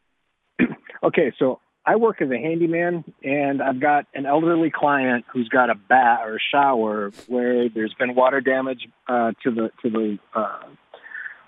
Okay, 1.04 1.32
so 1.38 1.60
I 1.88 1.96
work 1.96 2.22
as 2.22 2.30
a 2.30 2.38
handyman, 2.38 3.06
and 3.24 3.62
I've 3.62 3.80
got 3.80 4.08
an 4.14 4.26
elderly 4.26 4.70
client 4.70 5.24
who's 5.32 5.48
got 5.48 5.70
a 5.70 5.76
bath 5.76 6.20
or 6.26 6.36
a 6.36 6.40
shower 6.52 7.12
where 7.28 7.70
there's 7.70 7.94
been 7.98 8.14
water 8.14 8.42
damage 8.42 8.86
uh, 9.08 9.32
to 9.44 9.52
the 9.52 9.72
to 9.82 9.90
the 9.90 10.20
uh, 10.36 10.64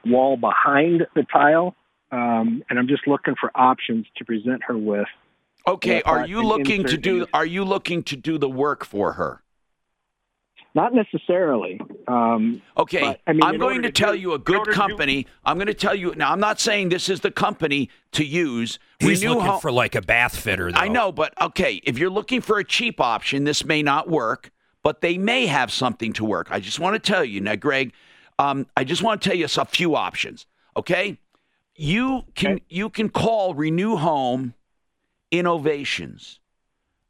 wall 0.06 0.38
behind 0.38 1.06
the 1.14 1.26
tile, 1.30 1.76
um, 2.14 2.64
and 2.70 2.80
I'm 2.80 2.88
just 2.88 3.06
looking 3.06 3.36
for 3.40 3.52
options 3.54 4.06
to 4.16 4.24
present 4.24 4.62
her 4.68 4.78
with. 4.78 5.08
Okay, 5.68 6.02
are 6.04 6.26
you 6.26 6.42
looking 6.42 6.86
to 6.86 6.98
do 6.98 7.28
are 7.34 7.46
you 7.46 7.66
looking 7.66 8.02
to 8.04 8.16
do 8.16 8.38
the 8.38 8.50
work 8.50 8.86
for 8.86 9.14
her? 9.14 9.44
Not 10.76 10.94
necessarily. 10.94 11.82
Um, 12.08 12.62
Okay, 12.78 13.02
but, 13.02 13.22
I 13.26 13.34
mean, 13.34 13.44
I'm 13.44 13.56
in 13.56 13.60
going 13.60 13.82
to 13.82 13.92
tell 13.92 14.14
do- 14.14 14.20
you 14.20 14.34
a 14.34 14.40
good 14.40 14.58
order 14.60 14.72
to 14.72 14.76
do- 14.76 14.82
company. 14.82 15.26
I'm 15.44 15.58
going 15.58 15.68
to 15.68 15.74
tell 15.74 15.96
you 15.96 16.14
now. 16.16 16.32
I'm 16.32 16.40
not 16.40 16.60
saying 16.60 16.90
this 16.90 17.10
is 17.10 17.22
the 17.22 17.32
company 17.32 17.90
to 18.14 18.24
use. 18.24 18.78
He's 19.00 19.22
Renew 19.24 19.34
looking 19.36 19.50
Home- 19.50 19.62
for 19.62 19.72
like 19.72 19.96
a 19.96 20.02
bath 20.02 20.36
fitter, 20.38 20.72
though. 20.72 20.78
I 20.80 20.88
know, 20.88 21.12
but 21.12 21.34
okay, 21.42 21.82
if 21.84 21.98
you're 21.98 22.10
looking 22.12 22.40
for 22.42 22.60
a 22.60 22.64
cheap 22.64 23.02
option, 23.02 23.46
this 23.46 23.66
may 23.66 23.82
not 23.82 24.10
work, 24.10 24.52
but 24.84 25.02
they 25.02 25.18
may 25.18 25.48
have 25.48 25.72
something 25.72 26.14
to 26.14 26.24
work. 26.26 26.48
I 26.52 26.60
just 26.60 26.80
want 26.80 26.94
to 26.94 27.00
tell 27.00 27.26
you 27.26 27.42
now, 27.42 27.56
Greg. 27.56 27.92
Um, 28.38 28.68
I 28.78 28.84
just 28.84 29.02
want 29.02 29.22
to 29.22 29.30
tell 29.30 29.38
you 29.38 29.46
a 29.46 29.66
few 29.66 29.96
options. 29.96 30.46
Okay, 30.78 31.18
you 31.76 32.24
can 32.36 32.62
you 32.70 32.90
can 32.90 33.10
call 33.10 33.54
Renew 33.56 33.96
Home 33.98 34.54
Innovations. 35.32 36.40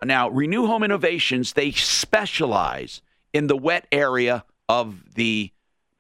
Now, 0.04 0.30
Renew 0.30 0.66
Home 0.66 0.84
Innovations 0.84 1.54
they 1.54 1.72
specialize 1.72 3.02
in 3.34 3.48
the 3.48 3.58
wet 3.58 3.88
area 3.92 4.44
of 4.68 5.16
the 5.16 5.52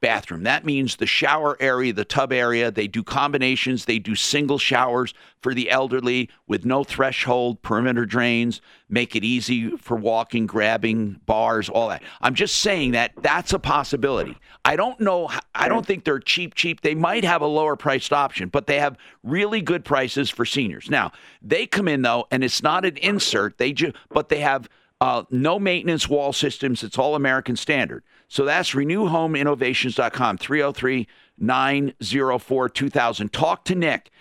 bathroom. 0.02 0.44
That 0.44 0.66
means 0.66 0.96
the 0.96 1.06
shower 1.06 1.58
area, 1.60 1.92
the 1.92 2.06
tub 2.06 2.32
area. 2.32 2.72
They 2.72 2.88
do 2.88 3.04
combinations. 3.04 3.86
They 3.86 4.00
do 4.00 4.16
single 4.16 4.58
showers 4.58 5.14
for 5.42 5.54
the 5.54 5.70
elderly 5.70 6.30
with 6.48 6.66
no 6.66 6.84
threshold, 6.84 7.62
perimeter 7.62 8.06
drains, 8.06 8.62
make 8.88 9.16
it 9.16 9.24
easy 9.24 9.76
for 9.78 9.98
walking, 9.98 10.46
grabbing, 10.46 11.20
bars, 11.26 11.70
all 11.70 11.90
that. 11.90 12.04
I'm 12.22 12.36
just 12.36 12.62
saying 12.62 12.92
that 12.92 13.12
that's 13.22 13.54
a 13.54 13.60
possibility. 13.60 14.38
I 14.66 14.76
don't 14.76 15.00
know. 15.00 15.30
I 15.56 15.70
don't 15.70 15.86
think 15.86 16.04
they're 16.04 16.20
cheap, 16.20 16.56
cheap. 16.56 16.82
They 16.82 16.96
might 16.96 17.24
have 17.24 17.42
a 17.42 17.48
lower 17.48 17.76
priced 17.76 18.14
option, 18.14 18.50
but 18.50 18.68
they 18.68 18.80
have 18.80 18.98
really 19.24 19.62
good 19.62 19.86
prices 19.86 20.30
for 20.30 20.46
seniors. 20.46 20.90
Now, 20.90 21.12
they 21.42 21.66
come 21.66 21.88
in 21.88 22.02
though, 22.02 22.28
and 22.32 22.44
it's 22.44 22.64
not 22.64 22.86
an 22.86 22.98
insert. 22.98 23.58
They 23.58 23.74
just, 23.74 23.96
but 24.10 24.30
they 24.30 24.40
have 24.40 24.70
uh, 25.02 25.24
no 25.30 25.60
maintenance 25.60 26.08
wall 26.10 26.34
systems. 26.34 26.84
It's 26.84 26.98
all 26.98 27.16
American 27.16 27.56
standard. 27.56 28.04
So 28.28 28.46
that's 28.46 28.72
renewhomeinnovations.com, 28.72 30.38
303 30.38 31.08
904 31.38 32.70
2000. 32.70 33.34
Talk 33.34 33.66
to 33.66 33.76
Nick. 33.76 34.12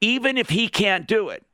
Even 0.00 0.38
if 0.38 0.50
he 0.50 0.68
can't 0.68 1.06
do 1.06 1.28
it, 1.28 1.44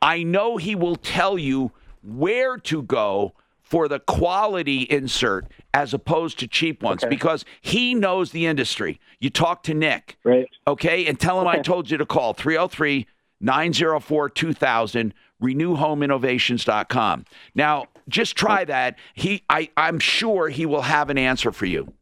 I 0.00 0.22
know 0.22 0.56
he 0.56 0.74
will 0.74 0.96
tell 0.96 1.36
you 1.38 1.72
where 2.02 2.56
to 2.56 2.82
go 2.82 3.34
for 3.62 3.88
the 3.88 4.00
quality 4.00 4.82
insert 4.82 5.46
as 5.74 5.92
opposed 5.92 6.38
to 6.38 6.48
cheap 6.48 6.82
ones 6.82 7.04
Okay. 7.04 7.10
because 7.10 7.44
he 7.60 7.94
knows 7.94 8.32
the 8.32 8.46
industry. 8.46 8.98
You 9.20 9.28
talk 9.30 9.62
to 9.64 9.74
Nick. 9.74 10.16
Right. 10.24 10.48
Okay. 10.66 11.06
And 11.06 11.20
tell 11.20 11.40
him 11.40 11.46
I 11.46 11.58
told 11.58 11.90
you 11.90 11.98
to 11.98 12.06
call 12.06 12.32
303 12.32 13.06
904 13.40 14.30
2000, 14.30 15.14
renewhomeinnovations.com. 15.42 17.24
Now, 17.54 17.86
just 18.10 18.36
try 18.36 18.64
that. 18.64 18.98
He, 19.14 19.44
I, 19.48 19.70
I'm 19.76 19.98
sure 19.98 20.48
he 20.48 20.66
will 20.66 20.82
have 20.82 21.10
an 21.10 21.18
answer 21.18 21.52
for 21.52 21.66
you. 21.66 21.92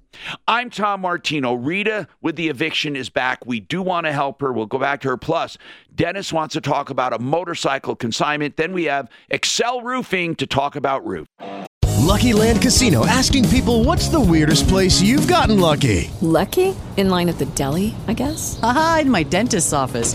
I'm 0.46 0.70
Tom 0.70 1.02
Martino. 1.02 1.54
Rita 1.54 2.08
with 2.20 2.36
the 2.36 2.48
eviction 2.48 2.96
is 2.96 3.08
back. 3.08 3.46
We 3.46 3.60
do 3.60 3.82
want 3.82 4.06
to 4.06 4.12
help 4.12 4.40
her. 4.40 4.52
We'll 4.52 4.66
go 4.66 4.78
back 4.78 5.00
to 5.02 5.08
her. 5.08 5.16
Plus, 5.16 5.58
Dennis 5.94 6.32
wants 6.32 6.54
to 6.54 6.60
talk 6.60 6.90
about 6.90 7.12
a 7.12 7.18
motorcycle 7.18 7.94
consignment. 7.94 8.56
Then 8.56 8.72
we 8.72 8.84
have 8.84 9.08
Excel 9.30 9.80
Roofing 9.82 10.34
to 10.36 10.46
talk 10.46 10.76
about 10.76 11.06
roof. 11.06 11.28
Lucky 11.98 12.32
Land 12.32 12.62
Casino 12.62 13.04
asking 13.06 13.48
people 13.48 13.84
what's 13.84 14.08
the 14.08 14.20
weirdest 14.20 14.66
place 14.66 15.00
you've 15.00 15.28
gotten 15.28 15.60
lucky? 15.60 16.10
Lucky? 16.22 16.74
In 16.96 17.10
line 17.10 17.28
at 17.28 17.38
the 17.38 17.46
deli, 17.46 17.94
I 18.06 18.14
guess? 18.14 18.58
Aha, 18.62 19.00
in 19.02 19.10
my 19.10 19.24
dentist's 19.24 19.72
office. 19.72 20.14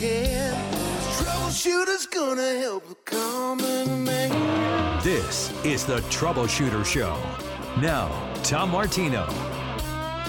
can. 0.00 0.54
Troubleshooter's 1.18 2.06
gonna 2.06 2.58
help 2.58 2.88
the 2.88 2.94
common 3.04 4.04
man. 4.04 5.04
This 5.04 5.52
is 5.62 5.84
the 5.84 5.98
Troubleshooter 6.08 6.86
Show. 6.86 7.18
Now, 7.82 8.08
Tom 8.42 8.70
Martino. 8.70 9.26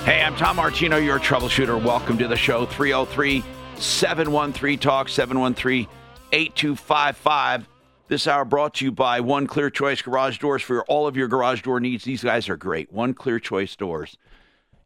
Hey, 0.04 0.22
I'm 0.24 0.36
Tom 0.36 0.58
Martino, 0.58 0.98
your 0.98 1.20
troubleshooter. 1.20 1.82
Welcome 1.82 2.18
to 2.18 2.28
the 2.28 2.36
show. 2.36 2.66
303 2.66 3.44
713 3.78 4.78
Talk, 4.78 5.08
713 5.08 5.88
8255. 6.34 7.70
This 8.10 8.28
hour 8.28 8.44
brought 8.44 8.74
to 8.76 8.86
you 8.86 8.92
by 8.92 9.22
One 9.22 9.48
Clear 9.48 9.70
Choice 9.70 10.02
Garage 10.02 10.38
Doors 10.40 10.62
for 10.62 10.84
all 10.84 11.08
of 11.08 11.16
your 11.16 11.30
garage 11.30 11.62
door 11.62 11.80
needs. 11.80 12.04
These 12.04 12.26
guys 12.26 12.50
are 12.50 12.58
great. 12.58 12.92
One 12.92 13.14
Clear 13.14 13.40
Choice 13.40 13.78
Doors. 13.78 14.18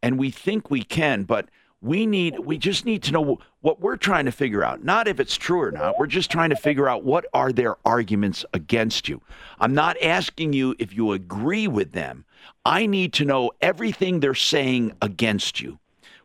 and 0.03 0.19
we 0.19 0.31
think 0.31 0.71
we 0.71 0.83
can, 0.83 1.25
but 1.25 1.49
we 1.81 2.05
need, 2.05 2.41
we 2.41 2.59
just 2.59 2.85
need 2.85 3.03
to 3.05 3.13
know 3.13 3.39
what 3.61 3.81
we're 3.81 3.97
trying 3.97 4.27
to 4.27 4.33
figure 4.33 4.63
out. 4.63 4.85
Not 4.85 5.09
if 5.09 5.21
it's 5.21 5.37
true 5.37 5.63
or 5.63 5.71
not. 5.71 5.99
We're 5.99 6.07
just 6.07 6.31
trying 6.31 6.51
to 6.51 6.57
figure 6.57 6.89
out 6.89 7.05
what 7.05 7.25
are 7.33 7.53
their 7.53 7.77
arguments 7.85 8.45
against 8.53 9.09
you. 9.09 9.23
I'm 9.59 9.75
not 9.75 9.97
asking 10.03 10.53
you 10.53 10.75
if 10.79 10.95
you 10.95 11.13
agree 11.13 11.67
with 11.67 11.93
them. 11.93 12.25
I 12.69 12.85
need 12.85 13.15
to 13.15 13.25
know 13.25 13.51
everything 13.63 14.21
they're 14.21 14.35
saying 14.35 14.93
against 15.01 15.59
you. 15.59 15.79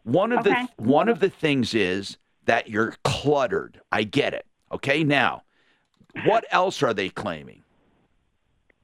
One 0.03 0.33
of 0.33 0.39
Okay. 0.39 0.67
the 0.77 0.83
one 0.83 1.07
of 1.07 1.21
the 1.21 1.29
things 1.29 1.73
is 1.73 2.17
that 2.45 2.69
you're 2.69 2.95
cluttered. 3.05 3.79
I 3.93 4.03
get 4.03 4.33
it. 4.33 4.45
Okay, 4.69 5.05
now, 5.05 5.43
what 6.25 6.43
else 6.51 6.83
are 6.83 6.93
they 6.93 7.07
claiming? 7.07 7.63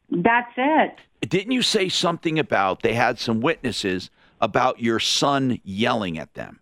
That's 0.09 0.53
it. 0.55 0.99
Didn't 1.29 1.51
you 1.51 1.61
say 1.61 1.89
something 1.89 2.39
about 2.39 2.81
they 2.81 2.93
had 2.93 3.19
some 3.19 3.41
witnesses 3.41 4.09
about 4.39 4.79
your 4.79 4.99
son 5.01 5.59
yelling 5.65 6.17
at 6.17 6.35
them? 6.35 6.61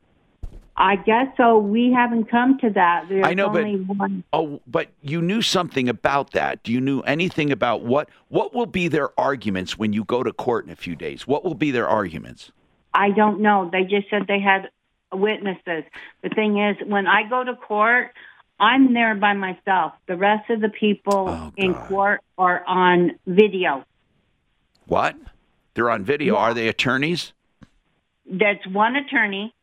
I 0.80 0.96
guess 0.96 1.28
so. 1.38 1.58
We 1.58 1.92
haven't 1.92 2.30
come 2.30 2.60
to 2.60 2.70
that. 2.72 3.08
There's 3.10 3.26
I 3.26 3.34
know, 3.34 3.50
but- 3.50 3.66
one. 3.98 4.24
Oh, 4.32 4.62
but 4.68 4.90
you 5.02 5.22
knew 5.22 5.42
something 5.42 5.90
about 5.90 6.32
that. 6.32 6.62
Do 6.62 6.72
you 6.72 6.80
knew 6.80 7.02
anything 7.02 7.52
about 7.52 7.82
what 7.82 8.10
what 8.30 8.54
will 8.54 8.68
be 8.68 8.88
their 8.88 9.10
arguments 9.20 9.78
when 9.78 9.92
you 9.92 10.04
go 10.04 10.22
to 10.22 10.32
court 10.32 10.66
in 10.66 10.72
a 10.72 10.76
few 10.76 10.96
days? 10.96 11.26
What 11.26 11.44
will 11.44 11.56
be 11.56 11.72
their 11.72 11.88
arguments? 11.88 12.52
I 12.94 13.10
don't 13.10 13.42
know. 13.42 13.70
They 13.72 13.84
just 13.84 14.10
said 14.10 14.28
they 14.28 14.40
had 14.40 14.70
witnesses. 15.12 15.84
The 16.22 16.30
thing 16.30 16.60
is, 16.60 16.78
when 16.86 17.08
I 17.08 17.28
go 17.28 17.44
to 17.44 17.56
court, 17.56 18.12
I'm 18.60 18.94
there 18.94 19.16
by 19.16 19.34
myself. 19.34 19.94
The 20.08 20.16
rest 20.16 20.50
of 20.52 20.62
the 20.62 20.70
people 20.70 21.28
Oh, 21.30 21.54
in 21.58 21.74
court 21.74 22.22
are 22.38 22.64
on 22.68 23.18
video. 23.26 23.84
What? 24.86 25.16
They're 25.74 25.90
on 25.90 26.04
video. 26.04 26.36
Are 26.36 26.54
they 26.54 26.68
attorneys? 26.68 27.34
That's 28.30 28.66
one 28.68 28.96
attorney. 28.96 29.54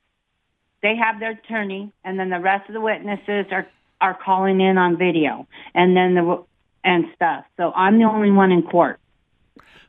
They 0.84 0.96
have 0.96 1.18
their 1.18 1.30
attorney, 1.30 1.90
and 2.04 2.20
then 2.20 2.28
the 2.28 2.38
rest 2.38 2.68
of 2.68 2.74
the 2.74 2.80
witnesses 2.80 3.46
are 3.50 3.66
are 4.02 4.18
calling 4.22 4.60
in 4.60 4.76
on 4.76 4.98
video, 4.98 5.48
and 5.74 5.96
then 5.96 6.14
the 6.14 6.44
and 6.84 7.06
stuff. 7.14 7.46
So 7.56 7.72
I'm 7.72 7.98
the 7.98 8.04
only 8.04 8.30
one 8.30 8.52
in 8.52 8.62
court. 8.62 9.00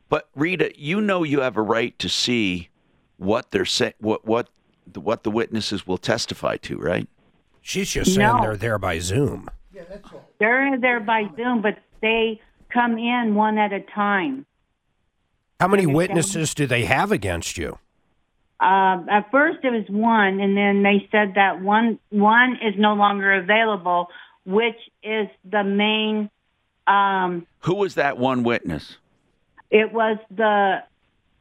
But 0.07 0.29
Rita, 0.35 0.71
you 0.79 1.01
know 1.01 1.23
you 1.23 1.41
have 1.41 1.57
a 1.57 1.61
right 1.61 1.99
to 1.99 2.07
see 2.07 2.69
what 3.17 3.51
they're 3.51 3.65
saying, 3.65 3.95
what 3.99 4.25
what 4.25 4.47
the, 4.87 5.01
what 5.01 5.23
the 5.23 5.31
witnesses 5.31 5.85
will 5.85 5.97
testify 5.97 6.55
to, 6.57 6.77
right? 6.77 7.09
She's 7.61 7.89
just 7.89 8.15
saying 8.15 8.27
No. 8.27 8.39
they're 8.41 8.55
there 8.55 8.79
by 8.79 8.99
Zoom. 8.99 9.49
Yeah, 9.73 9.83
that's 9.89 10.13
all. 10.13 10.23
They're 10.39 10.79
there 10.79 11.01
by 11.01 11.25
Zoom, 11.35 11.61
but 11.61 11.77
they 12.01 12.39
come 12.69 12.97
in 12.97 13.35
one 13.35 13.57
at 13.57 13.73
a 13.73 13.81
time. 13.81 14.45
How 15.59 15.67
many 15.67 15.85
witnesses 15.85 16.53
do 16.53 16.65
they 16.65 16.85
have 16.85 17.11
against 17.11 17.57
you? 17.57 17.79
Uh, 18.59 19.03
at 19.09 19.31
first 19.31 19.59
it 19.63 19.71
was 19.71 19.85
one, 19.89 20.39
and 20.39 20.55
then 20.55 20.81
they 20.83 21.07
said 21.11 21.33
that 21.35 21.61
one 21.61 21.99
one 22.09 22.53
is 22.61 22.75
no 22.77 22.93
longer 22.93 23.33
available, 23.33 24.07
which 24.45 24.77
is 25.03 25.27
the 25.49 25.63
main. 25.63 26.29
Um, 26.87 27.47
Who 27.61 27.75
was 27.75 27.95
that 27.95 28.17
one 28.17 28.43
witness? 28.43 28.97
it 29.71 29.91
was 29.91 30.17
the 30.29 30.83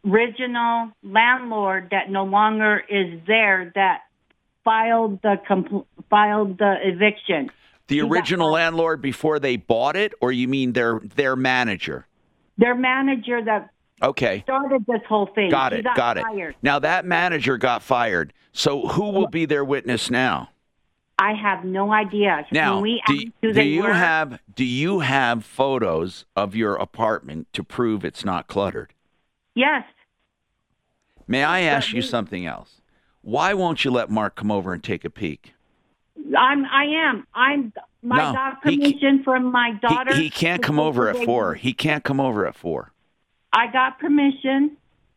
original 0.07 0.91
landlord 1.03 1.89
that 1.91 2.11
no 2.11 2.25
longer 2.25 2.83
is 2.89 3.21
there 3.27 3.71
that 3.75 4.01
filed 4.65 5.21
the 5.23 5.37
compl- 5.49 5.87
filed 6.11 6.59
the 6.59 6.75
eviction. 6.83 7.51
The 7.87 8.01
original 8.01 8.51
landlord 8.51 9.03
before 9.03 9.39
they 9.39 9.57
bought 9.57 9.95
it, 9.95 10.15
or 10.21 10.33
you 10.33 10.49
mean 10.49 10.73
their 10.73 11.01
their 11.01 11.37
manager? 11.37 12.07
Their 12.57 12.75
manager 12.75 13.45
that 13.45 13.71
Okay. 14.05 14.43
started 14.43 14.85
this 14.87 15.01
whole 15.09 15.27
thing. 15.35 15.51
Got 15.51 15.73
it. 15.73 15.85
got 15.85 15.97
Got 15.97 16.19
fired. 16.19 16.51
it. 16.51 16.57
Now 16.63 16.79
that 16.79 17.05
manager 17.05 17.57
got 17.59 17.83
fired. 17.83 18.33
So 18.53 18.87
who 18.89 19.11
will 19.11 19.29
be 19.29 19.47
their 19.47 19.65
witness 19.65 20.11
now? 20.11 20.51
I 21.19 21.33
have 21.35 21.65
no 21.65 21.93
idea. 21.93 22.45
Now, 22.51 22.83
do, 22.83 23.31
do 23.41 23.63
you 23.63 23.85
were, 23.85 23.93
have 23.93 24.41
do 24.55 24.65
you 24.65 25.01
have 25.01 25.45
photos 25.45 26.25
of 26.35 26.57
your 26.57 26.75
apartment 26.77 27.47
to 27.53 27.63
prove 27.63 28.05
it's 28.05 28.25
not 28.25 28.47
cluttered? 28.49 28.95
yes, 29.55 29.85
May 31.27 31.43
I 31.43 31.61
ask 31.61 31.93
you 31.93 32.03
something 32.03 32.45
else? 32.47 32.83
Why 33.23 33.55
won't 33.55 33.85
you 33.85 33.91
let 33.91 34.11
Mark 34.11 34.37
come 34.37 34.51
over 34.51 34.75
and 34.75 34.83
take 34.83 35.05
a 35.05 35.11
peek? 35.11 35.55
I'm. 36.37 36.65
I 36.67 36.85
am. 36.85 37.27
I'm. 37.35 37.73
My 38.03 38.19
No, 38.19 38.33
got 38.35 38.59
he 38.65 38.77
permission 38.77 39.23
from 39.25 39.51
my 39.51 39.73
daughter. 39.81 40.15
he 40.15 40.29
can't 40.29 40.63
come 40.63 40.79
over 40.79 41.09
at 41.09 41.25
four. 41.25 41.55
He 41.55 41.73
can't 41.73 42.05
come 42.05 42.21
over 42.21 42.47
at 42.47 42.55
four. 42.55 42.93
I 43.55 43.69
got 43.73 44.01
permission 44.01 44.77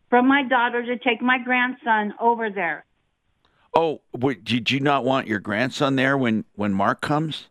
from 0.09 0.27
my 0.27 0.43
daughter 0.43 0.85
to 0.85 0.97
take 0.97 1.21
my 1.21 1.39
grandson 1.39 2.13
over 2.19 2.49
there. 2.49 2.85
Oh, 3.75 4.01
wait, 4.13 4.43
did 4.43 4.71
you 4.71 4.79
not 4.79 5.03
want 5.03 5.27
your 5.27 5.39
grandson 5.39 5.95
there 5.95 6.17
when 6.17 6.45
when 6.55 6.73
Mark 6.73 7.01
comes? 7.01 7.47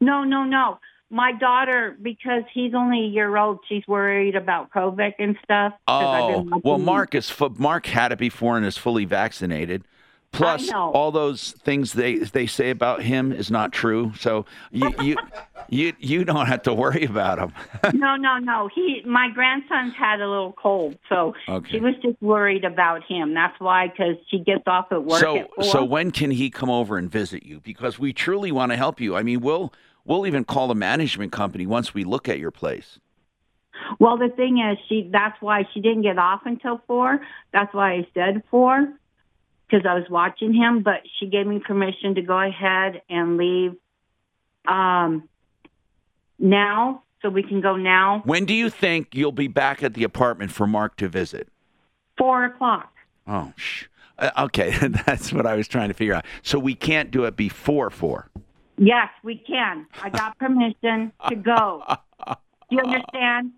No, 0.00 0.24
no, 0.24 0.44
no. 0.44 0.78
My 1.10 1.32
daughter, 1.32 1.96
because 2.02 2.42
he's 2.52 2.74
only 2.74 3.04
a 3.04 3.08
year 3.08 3.36
old, 3.36 3.60
she's 3.68 3.86
worried 3.86 4.34
about 4.34 4.70
COVID 4.72 5.12
and 5.18 5.36
stuff. 5.44 5.74
Oh, 5.86 6.60
well. 6.64 6.78
Mark 6.78 7.14
is 7.14 7.32
Mark 7.56 7.86
had 7.86 8.10
it 8.10 8.18
before 8.18 8.56
and 8.56 8.66
is 8.66 8.76
fully 8.76 9.04
vaccinated. 9.04 9.84
Plus, 10.34 10.70
all 10.72 11.10
those 11.12 11.52
things 11.52 11.92
they 11.92 12.16
they 12.18 12.46
say 12.46 12.70
about 12.70 13.02
him 13.02 13.32
is 13.32 13.50
not 13.50 13.72
true. 13.72 14.12
So 14.18 14.46
you 14.70 14.92
you 15.00 15.16
you 15.68 15.92
you 15.98 16.24
don't 16.24 16.46
have 16.46 16.62
to 16.62 16.74
worry 16.74 17.04
about 17.04 17.38
him. 17.38 17.52
no, 17.94 18.16
no, 18.16 18.38
no. 18.38 18.68
He, 18.74 19.02
my 19.06 19.28
grandson's 19.32 19.94
had 19.94 20.20
a 20.20 20.28
little 20.28 20.52
cold, 20.52 20.98
so 21.08 21.34
Okay. 21.48 21.72
she 21.72 21.80
was 21.80 21.94
just 22.02 22.20
worried 22.20 22.64
about 22.64 23.04
him. 23.04 23.34
That's 23.34 23.58
why, 23.60 23.88
because 23.88 24.16
she 24.28 24.38
gets 24.40 24.64
off 24.66 24.86
at 24.90 25.04
work 25.04 25.20
so 25.20 25.38
at 25.38 25.64
so 25.64 25.84
when 25.84 26.10
can 26.10 26.30
he 26.30 26.50
come 26.50 26.70
over 26.70 26.98
and 26.98 27.10
visit 27.10 27.44
you? 27.44 27.60
Because 27.60 27.98
we 27.98 28.12
truly 28.12 28.50
want 28.52 28.72
to 28.72 28.76
help 28.76 29.00
you. 29.00 29.16
I 29.16 29.22
mean, 29.22 29.40
we'll 29.40 29.72
we'll 30.04 30.26
even 30.26 30.44
call 30.44 30.68
the 30.68 30.74
management 30.74 31.32
company 31.32 31.66
once 31.66 31.94
we 31.94 32.04
look 32.04 32.28
at 32.28 32.38
your 32.38 32.50
place. 32.50 32.98
Well, 33.98 34.16
the 34.16 34.28
thing 34.28 34.58
is, 34.58 34.78
she 34.88 35.08
that's 35.12 35.40
why 35.40 35.64
she 35.72 35.80
didn't 35.80 36.02
get 36.02 36.18
off 36.18 36.42
until 36.44 36.80
four. 36.86 37.20
That's 37.52 37.72
why 37.74 37.92
I 37.92 38.06
said 38.14 38.42
four, 38.50 38.88
because 39.66 39.86
I 39.86 39.94
was 39.94 40.04
watching 40.10 40.52
him. 40.52 40.82
But 40.82 41.02
she 41.18 41.26
gave 41.26 41.46
me 41.46 41.58
permission 41.58 42.14
to 42.16 42.22
go 42.22 42.38
ahead 42.38 43.02
and 43.08 43.36
leave 43.36 43.76
um, 44.66 45.28
now, 46.38 47.02
so 47.22 47.28
we 47.28 47.42
can 47.42 47.60
go 47.60 47.76
now. 47.76 48.22
When 48.24 48.44
do 48.44 48.54
you 48.54 48.70
think 48.70 49.14
you'll 49.14 49.32
be 49.32 49.48
back 49.48 49.82
at 49.82 49.94
the 49.94 50.04
apartment 50.04 50.52
for 50.52 50.66
Mark 50.66 50.96
to 50.96 51.08
visit? 51.08 51.48
Four 52.16 52.44
o'clock. 52.44 52.92
Oh, 53.26 53.52
sh- 53.56 53.84
uh, 54.18 54.30
okay. 54.38 54.76
That's 55.06 55.32
what 55.32 55.46
I 55.46 55.54
was 55.54 55.68
trying 55.68 55.88
to 55.88 55.94
figure 55.94 56.14
out. 56.14 56.24
So 56.42 56.58
we 56.58 56.74
can't 56.74 57.10
do 57.10 57.24
it 57.24 57.36
before 57.36 57.90
four. 57.90 58.30
Yes, 58.76 59.08
we 59.22 59.36
can. 59.36 59.86
I 60.02 60.10
got 60.10 60.38
permission 60.38 61.12
to 61.28 61.34
go. 61.36 61.84
Do 62.26 62.36
you 62.70 62.80
understand? 62.80 63.52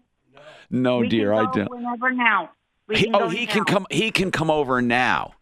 No, 0.71 0.99
we 0.99 1.09
dear, 1.09 1.33
I 1.33 1.51
don't. 1.53 1.71
Whenever 1.71 2.11
now. 2.11 2.51
He, 2.93 3.11
oh, 3.13 3.29
he 3.29 3.47
now. 3.47 3.53
can 3.53 3.65
come. 3.65 3.87
He 3.91 4.11
can 4.11 4.31
come 4.31 4.51
over 4.51 4.83
now. 4.83 5.35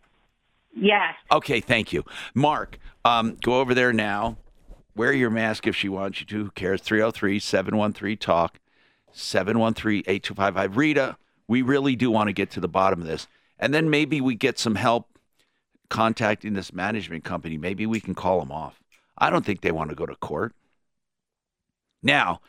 Yes. 0.76 1.14
Okay, 1.30 1.60
thank 1.60 1.92
you, 1.92 2.04
Mark. 2.34 2.78
Um, 3.04 3.36
go 3.42 3.60
over 3.60 3.74
there 3.74 3.92
now. 3.92 4.36
Wear 4.96 5.12
your 5.12 5.30
mask 5.30 5.66
if 5.66 5.74
she 5.74 5.88
wants 5.88 6.20
you 6.20 6.26
to. 6.26 6.44
Who 6.44 6.50
cares? 6.50 6.80
303 6.80 7.38
713 7.38 8.16
TALK, 8.16 8.60
713 9.12 10.04
8255. 10.06 10.76
Rita, 10.76 11.16
we 11.48 11.62
really 11.62 11.96
do 11.96 12.10
want 12.10 12.28
to 12.28 12.32
get 12.32 12.50
to 12.52 12.60
the 12.60 12.68
bottom 12.68 13.00
of 13.00 13.06
this. 13.06 13.26
And 13.58 13.72
then 13.74 13.90
maybe 13.90 14.20
we 14.20 14.34
get 14.34 14.58
some 14.58 14.74
help 14.76 15.18
contacting 15.90 16.54
this 16.54 16.72
management 16.72 17.24
company. 17.24 17.56
Maybe 17.56 17.86
we 17.86 18.00
can 18.00 18.14
call 18.14 18.40
them 18.40 18.52
off. 18.52 18.80
I 19.16 19.30
don't 19.30 19.44
think 19.44 19.60
they 19.60 19.72
want 19.72 19.90
to 19.90 19.96
go 19.96 20.06
to 20.06 20.16
court. 20.16 20.54
Now, 22.02 22.40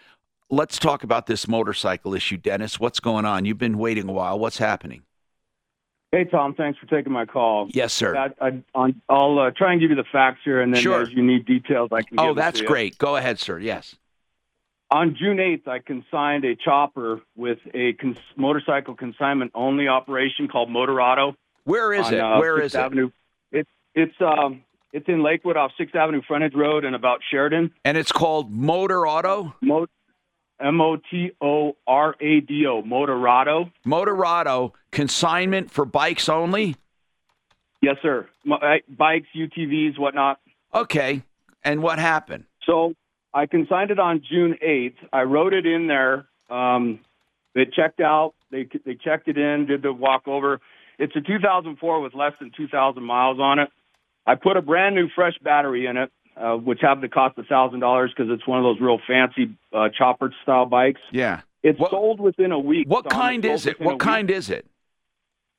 let's 0.50 0.78
talk 0.78 1.04
about 1.04 1.28
this 1.28 1.48
motorcycle 1.48 2.14
issue, 2.14 2.38
Dennis. 2.38 2.80
What's 2.80 3.00
going 3.00 3.26
on? 3.26 3.46
You've 3.46 3.58
been 3.58 3.78
waiting 3.78 4.10
a 4.10 4.14
while. 4.14 4.38
What's 4.40 4.58
happening? 4.58 5.04
Hey, 6.16 6.24
Tom. 6.24 6.54
Thanks 6.54 6.80
for 6.80 6.86
taking 6.86 7.12
my 7.12 7.26
call. 7.26 7.68
Yes, 7.72 7.92
sir. 7.92 8.16
I, 8.16 8.30
I, 8.48 8.64
on, 8.74 9.02
I'll 9.10 9.38
uh, 9.38 9.52
try 9.52 9.74
and 9.74 9.82
give 9.82 9.90
you 9.90 9.98
the 9.98 10.06
facts 10.14 10.40
here, 10.46 10.62
and 10.62 10.74
then 10.74 10.82
Sure. 10.82 11.02
as 11.02 11.12
you 11.12 11.22
need 11.22 11.46
details, 11.46 11.90
I 11.92 12.04
can. 12.04 12.18
Oh, 12.18 12.34
that's 12.34 12.62
great. 12.62 12.98
Go 12.98 13.18
ahead, 13.18 13.38
sir. 13.38 13.60
Yes. 13.60 13.98
On 14.92 15.14
June 15.20 15.36
8th, 15.40 15.68
I 15.68 15.80
consigned 15.80 16.46
a 16.46 16.56
chopper 16.56 17.20
with 17.36 17.58
a 17.74 17.92
cons- 18.00 18.18
motorcycle 18.38 18.96
consignment 18.96 19.52
only 19.56 19.90
operation 19.90 20.48
called 20.48 20.70
Motorado. 20.70 21.36
Where 21.66 21.92
is 21.92 22.06
on, 22.06 22.14
it? 22.14 22.20
uh, 22.22 22.40
Where 22.40 22.56
Sixth 22.62 22.66
is 22.68 22.76
it? 22.76 22.80
Avenue. 22.80 23.10
It's 23.52 23.70
it's 23.94 24.16
um 24.22 24.64
it's 24.94 25.10
in 25.10 25.22
Lakewood 25.22 25.58
off 25.58 25.72
Sixth 25.78 25.96
Avenue 25.96 26.22
frontage 26.26 26.54
road 26.56 26.86
and 26.86 26.96
about 26.96 27.20
Sheridan. 27.30 27.72
And 27.84 27.98
it's 27.98 28.14
called 28.14 28.52
Motor 28.52 29.06
Auto? 29.06 29.54
Mo- 29.62 29.88
M 30.60 30.80
O 30.82 30.98
T 31.12 31.32
O 31.42 31.76
R 31.88 32.16
A 32.20 32.40
D 32.42 32.66
O 32.68 32.82
Motorado. 32.82 33.72
Motorado 33.86 34.72
consignment 34.92 35.72
for 35.72 35.86
bikes 35.86 36.30
only? 36.30 36.76
Yes, 37.82 37.98
sir. 38.02 38.28
Uh, 38.50 38.58
bikes, 38.90 39.28
UTVs, 39.36 40.00
whatnot. 40.00 40.40
Okay. 40.74 41.22
And 41.64 41.82
what 41.84 42.00
happened? 42.00 42.46
So 42.66 42.94
I 43.34 43.46
consigned 43.46 43.92
it 43.92 44.00
on 44.00 44.22
June 44.28 44.56
8th. 44.66 44.96
I 45.12 45.24
wrote 45.24 45.54
it 45.54 45.66
in 45.66 45.88
there. 45.88 46.26
Um, 46.50 47.00
they 47.54 47.66
checked 47.66 48.00
out. 48.00 48.34
They 48.52 48.68
they 48.86 48.96
checked 48.96 49.28
it 49.28 49.38
in, 49.38 49.66
did 49.68 49.82
the 49.82 49.92
walkover. 49.92 50.62
It's 50.98 51.16
a 51.16 51.22
2004 51.22 52.02
with 52.02 52.14
less 52.14 52.34
than 52.40 52.52
2,000 52.56 53.04
miles 53.04 53.40
on 53.40 53.60
it. 53.60 53.70
I 54.26 54.36
put 54.36 54.58
a 54.58 54.62
brand 54.62 54.96
new 54.96 55.08
fresh 55.14 55.38
battery 55.44 55.86
in 55.86 55.98
it, 55.98 56.12
uh, 56.38 56.56
which 56.56 56.80
have 56.82 57.02
to 57.02 57.10
cost 57.10 57.38
a 57.38 57.44
thousand 57.44 57.80
dollars 57.80 58.12
because 58.16 58.32
it's 58.32 58.48
one 58.48 58.60
of 58.60 58.64
those 58.64 58.80
real 58.80 59.00
fancy 59.08 59.56
uh, 59.74 59.90
chopper 59.96 60.34
style 60.44 60.66
bikes. 60.66 61.02
Yeah. 61.12 61.42
It's 61.64 61.80
sold 61.90 62.20
within 62.20 62.52
a 62.52 62.60
week. 62.60 62.88
What 62.88 63.10
kind 63.10 63.44
is 63.44 63.66
it? 63.66 63.80
What 63.82 64.00
kind 64.00 64.30
is 64.30 64.50
it? 64.50 64.68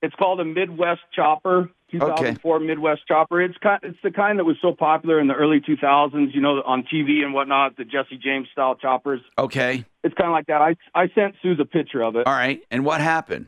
It's 0.03 0.15
called 0.15 0.39
a 0.41 0.45
Midwest 0.45 1.01
Chopper, 1.13 1.71
2004 1.91 2.61
Midwest 2.61 3.01
Chopper. 3.09 3.43
It's 3.43 3.57
kind, 3.59 3.81
it's 3.83 3.99
the 4.05 4.11
kind 4.11 4.39
that 4.39 4.45
was 4.45 4.57
so 4.61 4.73
popular 4.73 5.19
in 5.19 5.27
the 5.27 5.35
early 5.35 5.61
2000s, 5.61 6.35
you 6.35 6.41
know, 6.41 6.63
on 6.65 6.85
TV 6.85 7.25
and 7.25 7.33
whatnot, 7.33 7.77
the 7.77 7.85
Jesse 7.85 8.19
James 8.23 8.47
style 8.53 8.77
choppers. 8.77 9.21
Okay. 9.39 9.85
It's 10.05 10.15
kind 10.15 10.29
of 10.29 10.33
like 10.33 10.47
that. 10.47 10.61
I 10.61 10.77
I 10.95 11.09
sent 11.15 11.35
Suze 11.43 11.59
a 11.59 11.65
picture 11.65 12.03
of 12.03 12.15
it. 12.15 12.27
All 12.27 12.33
right. 12.33 12.61
And 12.71 12.85
what 12.85 13.01
happened? 13.01 13.47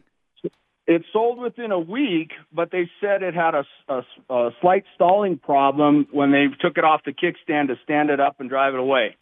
It 0.88 1.04
sold 1.12 1.38
within 1.38 1.70
a 1.70 1.78
week, 1.78 2.30
but 2.50 2.70
they 2.70 2.90
said 2.98 3.22
it 3.22 3.34
had 3.34 3.54
a, 3.54 3.64
a, 3.88 4.02
a 4.34 4.50
slight 4.62 4.84
stalling 4.94 5.36
problem 5.36 6.08
when 6.10 6.32
they 6.32 6.46
took 6.60 6.78
it 6.78 6.84
off 6.84 7.02
the 7.04 7.12
kickstand 7.12 7.66
to 7.66 7.74
stand 7.84 8.08
it 8.08 8.20
up 8.20 8.40
and 8.40 8.48
drive 8.48 8.72
it 8.72 8.80
away. 8.80 9.14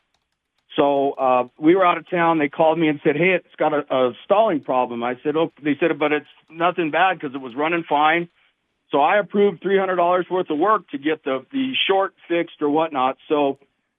So 0.77 1.13
uh, 1.13 1.49
we 1.59 1.75
were 1.75 1.85
out 1.85 1.99
of 1.99 2.09
town. 2.09 2.39
They 2.39 2.49
called 2.49 2.79
me 2.79 2.87
and 2.87 3.01
said, 3.03 3.17
"Hey, 3.17 3.35
it's 3.35 3.55
got 3.59 3.75
a, 3.75 3.83
a 3.93 4.13
stalling 4.25 4.61
problem." 4.61 5.03
I 5.03 5.15
said, 5.25 5.35
"Oh," 5.37 5.51
they 5.61 5.77
said, 5.81 5.99
"But 5.99 6.13
it's 6.13 6.27
nothing 6.49 6.93
bad 6.93 7.19
because 7.19 7.35
it 7.35 7.41
was 7.41 7.55
running 7.57 7.83
fine." 7.89 8.29
So 8.93 9.01
I 9.01 9.19
approved 9.19 9.61
three 9.61 9.79
hundred 9.79 9.97
dollars 9.97 10.27
worth 10.31 10.51
of 10.51 10.59
work 10.59 10.89
to 10.91 10.99
get 10.99 11.25
the 11.25 11.45
the 11.51 11.73
short 11.89 12.15
fixed 12.29 12.63
or 12.63 12.71
whatnot. 12.71 13.17
So 13.29 13.59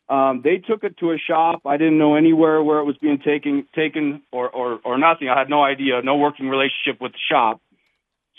um, 0.10 0.42
they 0.44 0.58
took 0.58 0.84
it 0.84 0.98
to 1.00 1.12
a 1.12 1.18
shop. 1.18 1.62
I 1.66 1.78
didn't 1.78 1.98
know 1.98 2.16
anywhere 2.16 2.64
where 2.64 2.80
it 2.80 2.86
was 2.86 2.96
being 2.98 3.20
taken 3.20 3.68
taken 3.76 4.22
or, 4.32 4.50
or 4.50 4.80
or 4.86 4.98
nothing. 4.98 5.30
I 5.30 5.38
had 5.38 5.50
no 5.50 5.64
idea, 5.64 6.02
no 6.02 6.16
working 6.16 6.48
relationship 6.48 7.02
with 7.02 7.12
the 7.12 7.20
shop. 7.30 7.62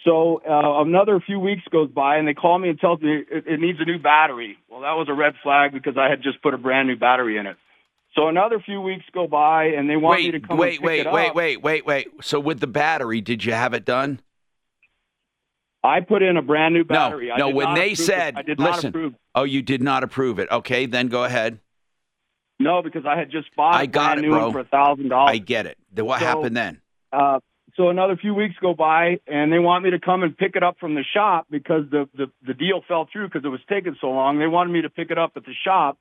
So 0.05 0.41
uh, 0.49 0.81
another 0.83 1.21
few 1.21 1.41
weeks 1.41 1.62
goes 1.71 1.91
by, 1.91 2.16
and 2.16 2.27
they 2.27 2.33
call 2.35 2.59
me 2.59 2.69
and 2.71 2.79
tell 2.79 2.97
me 2.97 3.25
it, 3.31 3.45
it 3.47 3.61
needs 3.61 3.79
a 3.81 3.85
new 3.85 3.99
battery. 3.99 4.57
Well, 4.71 4.81
that 4.81 4.93
was 4.93 5.09
a 5.11 5.12
red 5.12 5.35
flag 5.43 5.73
because 5.73 5.97
I 5.99 6.09
had 6.09 6.23
just 6.23 6.41
put 6.41 6.55
a 6.55 6.59
brand 6.59 6.89
new 6.89 6.97
battery 6.97 7.37
in 7.37 7.47
it. 7.47 7.57
So 8.14 8.29
another 8.29 8.61
few 8.64 8.81
weeks 8.81 9.05
go 9.12 9.27
by, 9.27 9.64
and 9.66 9.91
they 9.91 9.97
want 9.97 10.21
me 10.23 10.31
to 10.31 10.39
Wait, 10.39 10.49
come 10.49 10.59
wait, 10.59 10.69
and 10.69 10.79
pick 10.79 10.87
wait, 10.87 11.01
it 11.01 11.07
up. 11.07 11.12
wait, 11.12 11.35
wait, 11.35 11.62
wait, 11.62 11.87
wait. 11.87 12.09
So 12.23 12.41
with 12.41 12.61
the 12.61 12.66
battery, 12.66 13.21
did 13.21 13.45
you 13.45 13.53
have 13.53 13.75
it 13.75 13.85
done? 13.85 14.21
I 15.83 16.01
put 16.01 16.22
in 16.22 16.37
a 16.37 16.43
brand 16.43 16.74
new 16.74 16.85
battery. 16.85 17.29
No, 17.29 17.37
no. 17.37 17.49
When 17.51 17.66
not 17.68 17.74
they 17.76 17.93
approve 17.93 18.01
it. 18.01 18.03
said, 18.03 18.37
I 18.37 18.43
did 18.43 18.59
not 18.59 18.74
listen, 18.76 18.89
approve. 18.89 19.14
oh, 19.35 19.45
you 19.45 19.62
did 19.62 19.83
not 19.83 20.03
approve 20.03 20.39
it. 20.39 20.51
Okay, 20.51 20.87
then 20.87 21.09
go 21.09 21.24
ahead. 21.24 21.61
No, 22.59 22.83
because 22.83 23.07
I 23.07 23.16
had 23.16 23.31
just 23.31 23.55
bought 23.57 23.74
I 23.74 23.85
a 23.85 23.87
got 23.87 24.14
brand 24.16 24.18
it, 24.20 24.29
new 24.29 24.37
one 24.37 24.53
for 24.53 24.61
a 24.61 24.64
thousand 24.64 25.09
dollars. 25.09 25.35
I 25.35 25.39
get 25.39 25.66
it. 25.66 25.79
Then 25.93 26.07
what 26.07 26.18
So- 26.20 26.26
happened 26.26 26.57
then? 26.57 26.81
Uh, 27.12 27.39
so 27.76 27.91
another 27.91 28.16
few 28.16 28.35
weeks 28.35 28.57
go 28.61 28.74
by, 28.74 29.20
and 29.29 29.53
they 29.53 29.61
want 29.61 29.85
me 29.85 29.91
to 29.91 30.01
come 30.01 30.24
and 30.24 30.37
pick 30.37 30.57
it 30.57 30.64
up 30.64 30.79
from 30.81 30.97
the 30.97 31.05
shop 31.14 31.47
because 31.49 31.85
the 31.91 32.09
the, 32.16 32.26
the 32.45 32.55
deal 32.55 32.83
fell 32.89 33.09
through 33.12 33.29
because 33.29 33.45
it 33.45 33.49
was 33.49 33.61
taking 33.68 33.97
so 34.01 34.09
long. 34.09 34.41
They 34.41 34.49
wanted 34.49 34.72
me 34.72 34.83
to 34.83 34.91
pick 34.91 35.12
it 35.12 35.18
up 35.18 35.33
at 35.37 35.45
the 35.45 35.55
shop 35.64 35.97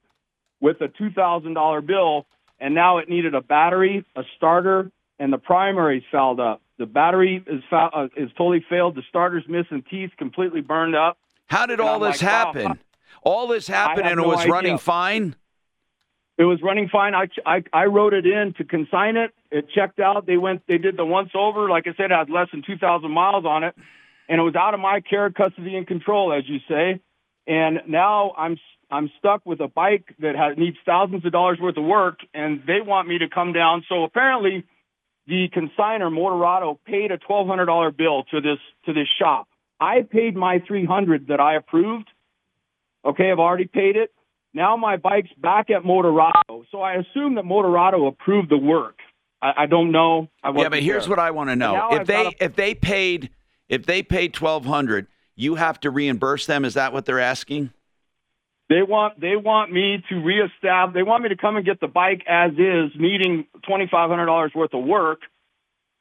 with 0.59 0.81
a 0.81 0.87
two 0.87 1.11
thousand 1.11 1.53
dollar 1.53 1.81
bill, 1.81 2.25
and 2.59 2.73
now 2.73 2.97
it 2.97 3.07
needed 3.07 3.35
a 3.35 3.41
battery, 3.41 4.03
a 4.15 4.23
starter, 4.37 4.91
and 5.19 5.31
the 5.31 5.37
primary's 5.37 6.01
fouled 6.11 6.39
up. 6.39 6.61
The 6.77 6.85
battery 6.85 7.43
is 7.47 7.63
foul, 7.69 7.89
uh, 7.93 8.07
is 8.15 8.29
totally 8.37 8.63
failed. 8.69 8.95
The 8.95 9.03
starter's 9.09 9.45
missing 9.47 9.83
teeth, 9.89 10.11
completely 10.17 10.61
burned 10.61 10.95
up. 10.95 11.17
How 11.47 11.65
did 11.65 11.79
all 11.79 11.99
this 11.99 12.21
like, 12.21 12.31
wow, 12.31 12.53
happen? 12.53 12.79
all 13.23 13.47
this 13.47 13.67
happened 13.67 14.07
and 14.07 14.19
it 14.19 14.25
was 14.25 14.39
idea. 14.39 14.51
running 14.51 14.77
fine? 14.77 15.35
It 16.37 16.43
was 16.43 16.61
running 16.61 16.87
fine. 16.87 17.15
I, 17.15 17.27
I 17.45 17.63
I 17.73 17.85
wrote 17.85 18.13
it 18.13 18.27
in 18.27 18.53
to 18.57 18.63
consign 18.63 19.17
it. 19.17 19.33
It 19.49 19.69
checked 19.73 19.99
out. 19.99 20.27
They 20.27 20.37
went. 20.37 20.61
They 20.67 20.77
did 20.77 20.95
the 20.95 21.05
once 21.05 21.31
over. 21.33 21.67
Like 21.67 21.87
I 21.87 21.93
said, 21.97 22.11
it 22.11 22.15
had 22.15 22.29
less 22.29 22.49
than 22.51 22.61
two 22.61 22.77
thousand 22.77 23.11
miles 23.11 23.43
on 23.43 23.63
it, 23.63 23.75
and 24.29 24.39
it 24.39 24.43
was 24.43 24.55
out 24.55 24.75
of 24.75 24.79
my 24.79 25.01
care, 25.01 25.31
custody, 25.31 25.75
and 25.75 25.87
control, 25.87 26.31
as 26.31 26.47
you 26.47 26.59
say. 26.69 27.01
And 27.47 27.81
now 27.87 28.33
I'm 28.37 28.57
I'm 28.91 29.09
stuck 29.17 29.45
with 29.45 29.61
a 29.61 29.67
bike 29.67 30.13
that 30.19 30.35
has, 30.35 30.57
needs 30.57 30.77
thousands 30.85 31.25
of 31.25 31.31
dollars 31.31 31.57
worth 31.59 31.77
of 31.77 31.85
work, 31.85 32.19
and 32.35 32.61
they 32.67 32.81
want 32.81 33.07
me 33.07 33.17
to 33.17 33.29
come 33.29 33.51
down. 33.51 33.83
So 33.89 34.03
apparently, 34.03 34.63
the 35.27 35.47
consigner 35.53 36.09
Motorado 36.11 36.77
paid 36.85 37.11
a 37.11 37.17
twelve 37.17 37.47
hundred 37.47 37.65
dollar 37.65 37.91
bill 37.91 38.23
to 38.31 38.41
this 38.41 38.59
to 38.85 38.93
this 38.93 39.07
shop. 39.19 39.47
I 39.79 40.01
paid 40.09 40.35
my 40.35 40.63
three 40.67 40.85
hundred 40.85 41.27
that 41.27 41.39
I 41.39 41.55
approved. 41.55 42.09
Okay, 43.05 43.31
I've 43.31 43.39
already 43.39 43.65
paid 43.65 43.95
it. 43.95 44.11
Now 44.53 44.75
my 44.77 44.97
bike's 44.97 45.29
back 45.37 45.69
at 45.69 45.83
Motorado, 45.83 46.63
so 46.71 46.81
I 46.81 46.93
assume 46.95 47.35
that 47.35 47.43
Motorado 47.45 48.07
approved 48.07 48.49
the 48.49 48.57
work. 48.57 48.95
I, 49.41 49.53
I 49.63 49.65
don't 49.67 49.91
know. 49.91 50.29
I 50.43 50.51
Yeah, 50.51 50.69
but 50.69 50.81
here's 50.81 51.03
there. 51.03 51.11
what 51.11 51.19
I 51.19 51.31
want 51.31 51.49
to 51.51 51.55
know. 51.55 51.89
If 51.91 51.99
I've 52.01 52.07
they 52.07 52.25
a- 52.25 52.31
if 52.45 52.55
they 52.55 52.73
paid 52.73 53.29
if 53.69 53.85
they 53.85 54.01
paid 54.03 54.33
twelve 54.33 54.65
hundred, 54.65 55.07
you 55.35 55.55
have 55.55 55.79
to 55.81 55.91
reimburse 55.91 56.45
them. 56.47 56.65
Is 56.65 56.73
that 56.73 56.91
what 56.93 57.05
they're 57.05 57.19
asking? 57.19 57.71
They 58.69 58.83
want 58.83 59.19
they 59.19 59.35
want 59.35 59.71
me 59.71 60.03
to 60.09 60.15
reestablish. 60.15 60.93
They 60.93 61.03
want 61.03 61.23
me 61.23 61.29
to 61.29 61.37
come 61.37 61.55
and 61.55 61.65
get 61.65 61.79
the 61.79 61.87
bike 61.87 62.23
as 62.27 62.51
is, 62.51 62.91
needing 62.99 63.45
twenty 63.65 63.87
five 63.89 64.09
hundred 64.09 64.25
dollars 64.25 64.51
worth 64.53 64.73
of 64.73 64.83
work, 64.83 65.21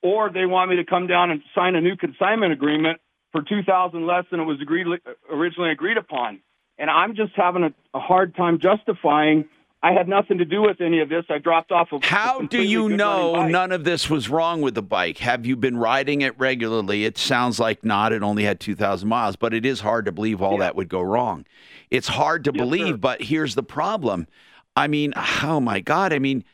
or 0.02 0.30
they 0.30 0.46
want 0.46 0.70
me 0.70 0.76
to 0.76 0.84
come 0.84 1.06
down 1.06 1.30
and 1.30 1.42
sign 1.54 1.76
a 1.76 1.80
new 1.80 1.96
consignment 1.96 2.52
agreement 2.52 3.00
for 3.30 3.42
two 3.42 3.62
thousand 3.62 4.06
less 4.06 4.24
than 4.30 4.40
it 4.40 4.44
was 4.44 4.60
agreed 4.60 4.86
originally 5.30 5.70
agreed 5.70 5.96
upon. 5.96 6.40
And 6.78 6.90
I'm 6.90 7.14
just 7.14 7.32
having 7.36 7.62
a, 7.62 7.72
a 7.94 8.00
hard 8.00 8.34
time 8.34 8.58
justifying. 8.60 9.46
I 9.82 9.92
had 9.92 10.08
nothing 10.08 10.38
to 10.38 10.44
do 10.44 10.62
with 10.62 10.80
any 10.80 11.00
of 11.00 11.08
this. 11.08 11.24
I 11.28 11.38
dropped 11.38 11.70
off 11.70 11.88
of. 11.92 12.02
How 12.02 12.40
do 12.40 12.62
you 12.62 12.88
know 12.88 13.46
none 13.46 13.72
of 13.72 13.84
this 13.84 14.08
was 14.08 14.28
wrong 14.28 14.62
with 14.62 14.74
the 14.74 14.82
bike? 14.82 15.18
Have 15.18 15.44
you 15.46 15.54
been 15.54 15.76
riding 15.76 16.22
it 16.22 16.36
regularly? 16.38 17.04
It 17.04 17.18
sounds 17.18 17.60
like 17.60 17.84
not. 17.84 18.12
It 18.12 18.22
only 18.22 18.44
had 18.44 18.58
2,000 18.58 19.06
miles, 19.08 19.36
but 19.36 19.52
it 19.52 19.66
is 19.66 19.80
hard 19.80 20.06
to 20.06 20.12
believe 20.12 20.40
all 20.40 20.58
that 20.58 20.74
would 20.76 20.88
go 20.88 21.02
wrong. 21.02 21.44
It's 21.90 22.08
hard 22.08 22.44
to 22.44 22.52
believe, 22.52 23.00
but 23.00 23.22
here's 23.22 23.54
the 23.54 23.62
problem. 23.62 24.26
I 24.74 24.88
mean, 24.88 25.12
oh 25.42 25.60
my 25.60 25.80
God. 25.80 26.12
I 26.12 26.18
mean, 26.18 26.44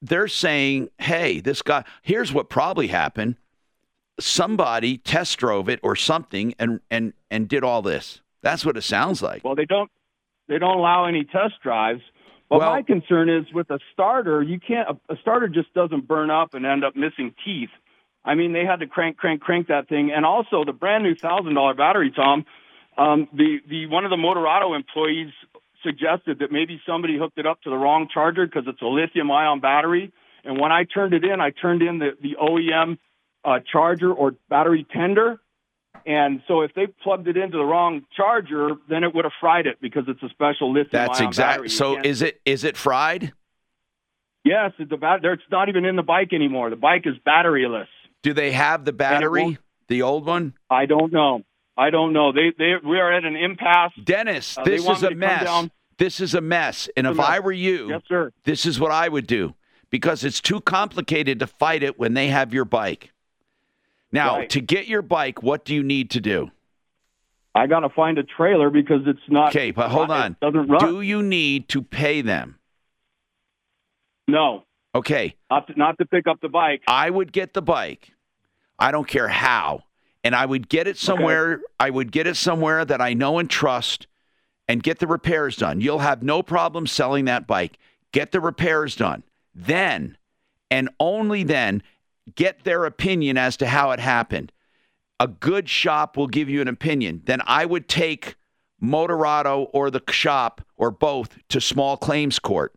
they're 0.00 0.28
saying, 0.28 0.88
hey, 0.98 1.40
this 1.40 1.62
guy, 1.62 1.84
here's 2.02 2.32
what 2.32 2.48
probably 2.48 2.86
happened. 2.86 3.36
Somebody 4.18 4.98
test 4.98 5.36
drove 5.38 5.68
it 5.68 5.80
or 5.82 5.94
something 5.94 6.54
and, 6.58 6.80
and, 6.90 7.12
and 7.30 7.48
did 7.48 7.64
all 7.64 7.82
this. 7.82 8.20
That's 8.40 8.64
what 8.64 8.76
it 8.76 8.82
sounds 8.82 9.20
like. 9.20 9.44
Well, 9.44 9.56
they 9.56 9.64
don't 9.66 9.90
they 10.48 10.58
don't 10.58 10.78
allow 10.78 11.06
any 11.06 11.24
test 11.24 11.54
drives. 11.62 12.02
But 12.48 12.60
my 12.60 12.82
concern 12.82 13.28
is 13.28 13.44
with 13.52 13.70
a 13.70 13.78
starter, 13.92 14.42
you 14.42 14.60
can't 14.60 14.88
a, 14.88 15.12
a 15.12 15.16
starter 15.20 15.48
just 15.48 15.72
doesn't 15.74 16.06
burn 16.06 16.30
up 16.30 16.54
and 16.54 16.64
end 16.64 16.84
up 16.84 16.94
missing 16.94 17.34
teeth. 17.44 17.70
I 18.24 18.34
mean, 18.34 18.52
they 18.52 18.64
had 18.64 18.80
to 18.80 18.86
crank, 18.86 19.16
crank, 19.16 19.40
crank 19.40 19.68
that 19.68 19.88
thing, 19.88 20.12
and 20.14 20.24
also 20.24 20.64
the 20.64 20.72
brand 20.72 21.04
new 21.04 21.14
thousand 21.14 21.54
dollar 21.54 21.74
battery, 21.74 22.12
Tom. 22.14 22.44
Um, 22.96 23.28
the 23.32 23.58
the 23.68 23.86
one 23.86 24.04
of 24.04 24.10
the 24.10 24.16
Motorado 24.16 24.74
employees 24.76 25.32
suggested 25.82 26.40
that 26.40 26.50
maybe 26.50 26.80
somebody 26.86 27.18
hooked 27.18 27.38
it 27.38 27.46
up 27.46 27.62
to 27.62 27.70
the 27.70 27.76
wrong 27.76 28.08
charger 28.12 28.46
because 28.46 28.64
it's 28.66 28.82
a 28.82 28.86
lithium 28.86 29.30
ion 29.30 29.60
battery. 29.60 30.12
And 30.44 30.60
when 30.60 30.72
I 30.72 30.84
turned 30.84 31.14
it 31.14 31.24
in, 31.24 31.40
I 31.40 31.50
turned 31.50 31.82
in 31.82 31.98
the 31.98 32.10
the 32.20 32.36
OEM 32.40 32.98
uh, 33.44 33.60
charger 33.70 34.12
or 34.12 34.34
battery 34.48 34.86
tender. 34.92 35.40
And 36.04 36.42
so 36.48 36.62
if 36.62 36.74
they 36.74 36.86
plugged 36.86 37.28
it 37.28 37.36
into 37.36 37.56
the 37.58 37.64
wrong 37.64 38.02
charger, 38.16 38.70
then 38.88 39.04
it 39.04 39.14
would 39.14 39.24
have 39.24 39.32
fried 39.40 39.66
it 39.66 39.78
because 39.80 40.04
it's 40.08 40.22
a 40.22 40.28
special 40.28 40.72
lithium 40.72 40.88
That's 40.92 41.20
ion 41.20 41.30
battery. 41.30 41.30
exact. 41.30 41.62
You 41.64 41.68
So 41.68 42.00
is 42.02 42.22
it 42.22 42.40
is 42.44 42.64
it 42.64 42.76
fried? 42.76 43.32
Yes, 44.44 44.72
it's 44.78 44.92
bat- 45.00 45.20
It's 45.24 45.42
not 45.50 45.68
even 45.68 45.84
in 45.84 45.96
the 45.96 46.02
bike 46.02 46.32
anymore. 46.32 46.70
The 46.70 46.76
bike 46.76 47.02
is 47.06 47.14
batteryless. 47.26 47.88
Do 48.22 48.32
they 48.32 48.52
have 48.52 48.84
the 48.84 48.92
battery, 48.92 49.58
the 49.88 50.02
old 50.02 50.26
one? 50.26 50.54
I 50.70 50.86
don't 50.86 51.12
know. 51.12 51.42
I 51.76 51.90
don't 51.90 52.12
know. 52.12 52.32
They 52.32 52.52
they 52.56 52.74
we 52.84 52.98
are 53.00 53.12
at 53.12 53.24
an 53.24 53.36
impasse. 53.36 53.92
Dennis, 54.02 54.56
Uh, 54.56 54.64
this 54.64 54.88
is 54.88 55.02
a 55.02 55.10
mess. 55.12 55.68
This 55.98 56.20
is 56.20 56.34
a 56.34 56.40
mess. 56.40 56.88
And 56.96 57.06
It's 57.06 57.18
if. 57.18 57.24
I 57.24 57.40
were 57.40 57.52
you, 57.52 57.88
Yes, 57.88 58.02
sir. 58.08 58.32
this 58.44 58.66
is 58.66 58.78
what 58.78 58.92
I 58.92 59.08
would 59.08 59.26
do 59.26 59.54
because 59.90 60.24
it's 60.24 60.40
too 60.40 60.60
complicated 60.60 61.38
to 61.40 61.46
fight 61.46 61.82
it 61.82 61.98
when 61.98 62.14
they 62.14 62.28
have 62.28 62.52
your 62.54 62.64
bike. 62.64 63.12
Now, 64.12 64.36
Right. 64.38 64.50
to 64.50 64.60
get 64.60 64.86
your 64.86 65.02
bike, 65.02 65.42
what 65.42 65.64
do 65.64 65.74
you 65.74 65.82
need 65.82 66.10
to 66.10 66.20
do? 66.20 66.50
I 67.54 67.66
got 67.66 67.80
to 67.80 67.88
find 67.88 68.18
a 68.18 68.22
trailer 68.22 68.68
because 68.70 69.02
it's 69.06 69.18
not. 69.28 69.48
Okay, 69.48 69.70
but 69.70 69.88
hold 69.90 70.10
on. 70.10 70.36
doesn't 70.42 70.68
run. 70.68 70.78
Do 70.80 71.00
you 71.00 71.22
need 71.22 71.68
to 71.70 71.82
pay 71.82 72.20
them? 72.20 72.58
No. 74.28 74.64
Okay. 74.94 75.36
Not 75.50 75.66
to, 75.68 75.78
not 75.78 75.98
to 75.98 76.06
pick 76.06 76.26
up 76.26 76.40
the 76.40 76.48
bike. 76.48 76.82
I 76.86 77.10
would 77.10 77.32
get 77.32 77.54
the 77.54 77.62
bike. 77.62 78.12
I 78.78 78.90
don't 78.90 79.08
care 79.08 79.28
how. 79.28 79.84
And 80.24 80.34
I 80.34 80.44
would 80.44 80.68
get 80.68 80.86
it 80.86 80.98
somewhere. 80.98 81.60
I 81.78 81.90
would 81.90 82.10
get 82.10 82.26
it 82.26 82.36
somewhere 82.36 82.84
that 82.84 83.00
I 83.00 83.14
know 83.14 83.38
and 83.38 83.48
trust 83.48 84.06
and 84.68 84.82
get 84.82 84.98
the 84.98 85.06
repairs 85.06 85.56
done. 85.56 85.80
You'll 85.80 86.00
have 86.00 86.22
no 86.22 86.42
problem 86.42 86.86
selling 86.86 87.26
that 87.26 87.46
bike. 87.46 87.78
Get 88.12 88.32
the 88.32 88.40
repairs 88.40 88.96
done. 88.96 89.22
Then, 89.54 90.16
and 90.70 90.90
only 90.98 91.44
then, 91.44 91.82
get 92.34 92.64
their 92.64 92.84
opinion 92.84 93.38
as 93.38 93.56
to 93.58 93.66
how 93.66 93.90
it 93.92 94.00
happened. 94.00 94.52
A 95.20 95.28
good 95.28 95.68
shop 95.68 96.16
will 96.16 96.26
give 96.26 96.48
you 96.48 96.60
an 96.60 96.68
opinion. 96.68 97.22
Then 97.24 97.40
I 97.46 97.64
would 97.64 97.88
take 97.88 98.34
Motorado 98.82 99.68
or 99.72 99.90
the 99.90 100.02
shop 100.10 100.60
or 100.76 100.90
both 100.90 101.38
to 101.48 101.60
small 101.60 101.96
claims 101.96 102.38
court. 102.38 102.74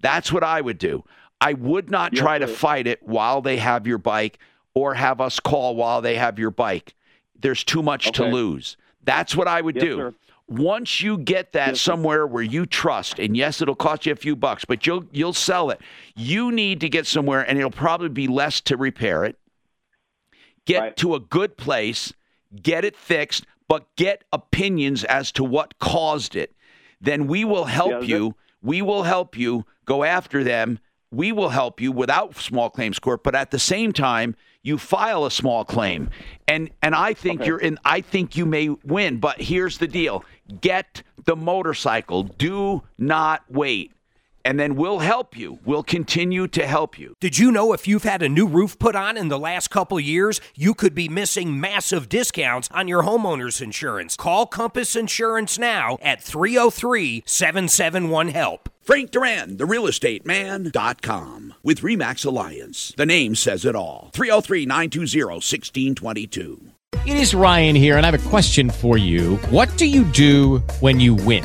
That's 0.00 0.32
what 0.32 0.44
I 0.44 0.60
would 0.60 0.78
do. 0.78 1.04
I 1.40 1.54
would 1.54 1.90
not 1.90 2.12
try 2.12 2.38
to 2.38 2.46
fight 2.46 2.86
it 2.86 3.02
while 3.02 3.40
they 3.40 3.56
have 3.56 3.86
your 3.86 3.98
bike 3.98 4.38
or 4.74 4.94
have 4.94 5.20
us 5.20 5.40
call 5.40 5.74
while 5.74 6.00
they 6.00 6.14
have 6.16 6.38
your 6.38 6.50
bike. 6.50 6.94
There's 7.38 7.64
too 7.64 7.82
much 7.82 8.12
to 8.12 8.26
lose. 8.26 8.76
That's 9.02 9.34
what 9.34 9.48
I 9.48 9.60
would 9.60 9.76
Yes, 9.76 9.84
do. 9.84 9.96
sir. 9.96 10.14
Once 10.50 11.00
you 11.00 11.16
get 11.16 11.52
that 11.52 11.76
somewhere 11.76 12.26
where 12.26 12.42
you 12.42 12.66
trust, 12.66 13.20
and 13.20 13.36
yes, 13.36 13.62
it'll 13.62 13.76
cost 13.76 14.04
you 14.04 14.12
a 14.12 14.16
few 14.16 14.34
bucks, 14.34 14.64
but 14.64 14.84
you'll 14.84 15.04
you'll 15.12 15.32
sell 15.32 15.70
it. 15.70 15.80
You 16.16 16.50
need 16.50 16.80
to 16.80 16.88
get 16.88 17.06
somewhere, 17.06 17.48
and 17.48 17.56
it'll 17.56 17.70
probably 17.70 18.08
be 18.08 18.26
less 18.26 18.60
to 18.62 18.76
repair 18.76 19.24
it. 19.24 19.38
Get 20.66 20.96
to 20.98 21.14
a 21.14 21.20
good 21.20 21.56
place, 21.56 22.12
get 22.60 22.84
it 22.84 22.96
fixed, 22.96 23.46
but 23.68 23.86
get 23.96 24.24
opinions 24.32 25.04
as 25.04 25.30
to 25.32 25.44
what 25.44 25.78
caused 25.78 26.34
it. 26.34 26.52
Then 27.00 27.28
we 27.28 27.44
will 27.44 27.66
help 27.66 27.92
Yeah, 27.92 28.00
you. 28.00 28.36
We 28.60 28.82
will 28.82 29.04
help 29.04 29.38
you 29.38 29.64
go 29.84 30.02
after 30.02 30.42
them. 30.42 30.80
We 31.12 31.30
will 31.30 31.50
help 31.50 31.80
you 31.80 31.92
without 31.92 32.36
small 32.36 32.70
claims 32.70 32.98
court, 32.98 33.22
but 33.22 33.36
at 33.36 33.52
the 33.52 33.58
same 33.60 33.92
time, 33.92 34.34
you 34.62 34.78
file 34.78 35.24
a 35.24 35.30
small 35.30 35.64
claim. 35.64 36.10
And 36.48 36.70
and 36.82 36.94
I 36.94 37.14
think 37.14 37.40
Okay. 37.40 37.48
you're 37.48 37.58
in 37.60 37.78
I 37.84 38.00
think 38.00 38.36
you 38.36 38.46
may 38.46 38.68
win, 38.84 39.18
but 39.18 39.40
here's 39.40 39.78
the 39.78 39.88
deal. 39.88 40.24
Get 40.60 41.02
the 41.24 41.36
motorcycle. 41.36 42.22
Do 42.24 42.82
not 42.98 43.42
wait. 43.48 43.92
And 44.42 44.58
then 44.58 44.74
we'll 44.74 45.00
help 45.00 45.36
you. 45.36 45.58
We'll 45.66 45.82
continue 45.82 46.48
to 46.48 46.66
help 46.66 46.98
you. 46.98 47.14
Did 47.20 47.36
you 47.38 47.52
know 47.52 47.74
if 47.74 47.86
you've 47.86 48.04
had 48.04 48.22
a 48.22 48.28
new 48.28 48.46
roof 48.46 48.78
put 48.78 48.96
on 48.96 49.18
in 49.18 49.28
the 49.28 49.38
last 49.38 49.68
couple 49.68 50.00
years, 50.00 50.40
you 50.54 50.72
could 50.72 50.94
be 50.94 51.10
missing 51.10 51.60
massive 51.60 52.08
discounts 52.08 52.66
on 52.72 52.88
your 52.88 53.02
homeowner's 53.02 53.60
insurance? 53.60 54.16
Call 54.16 54.46
Compass 54.46 54.96
Insurance 54.96 55.58
now 55.58 55.98
at 56.00 56.22
303 56.22 57.22
771 57.26 58.28
HELP. 58.28 58.70
Frank 58.90 59.12
Duran, 59.12 59.56
the 59.56 59.66
real 59.66 59.86
estate 59.86 60.26
man.com 60.26 61.54
with 61.62 61.82
Remax 61.82 62.26
Alliance. 62.26 62.92
The 62.96 63.06
name 63.06 63.36
says 63.36 63.64
it 63.64 63.76
all. 63.76 64.10
303 64.14 64.66
920 64.66 65.22
1622. 65.26 66.60
It 67.06 67.16
is 67.16 67.32
Ryan 67.32 67.76
here, 67.76 67.96
and 67.96 68.04
I 68.04 68.10
have 68.10 68.26
a 68.26 68.30
question 68.30 68.68
for 68.68 68.98
you. 68.98 69.36
What 69.50 69.68
do 69.78 69.86
you 69.86 70.02
do 70.02 70.58
when 70.80 70.98
you 70.98 71.14
win? 71.14 71.44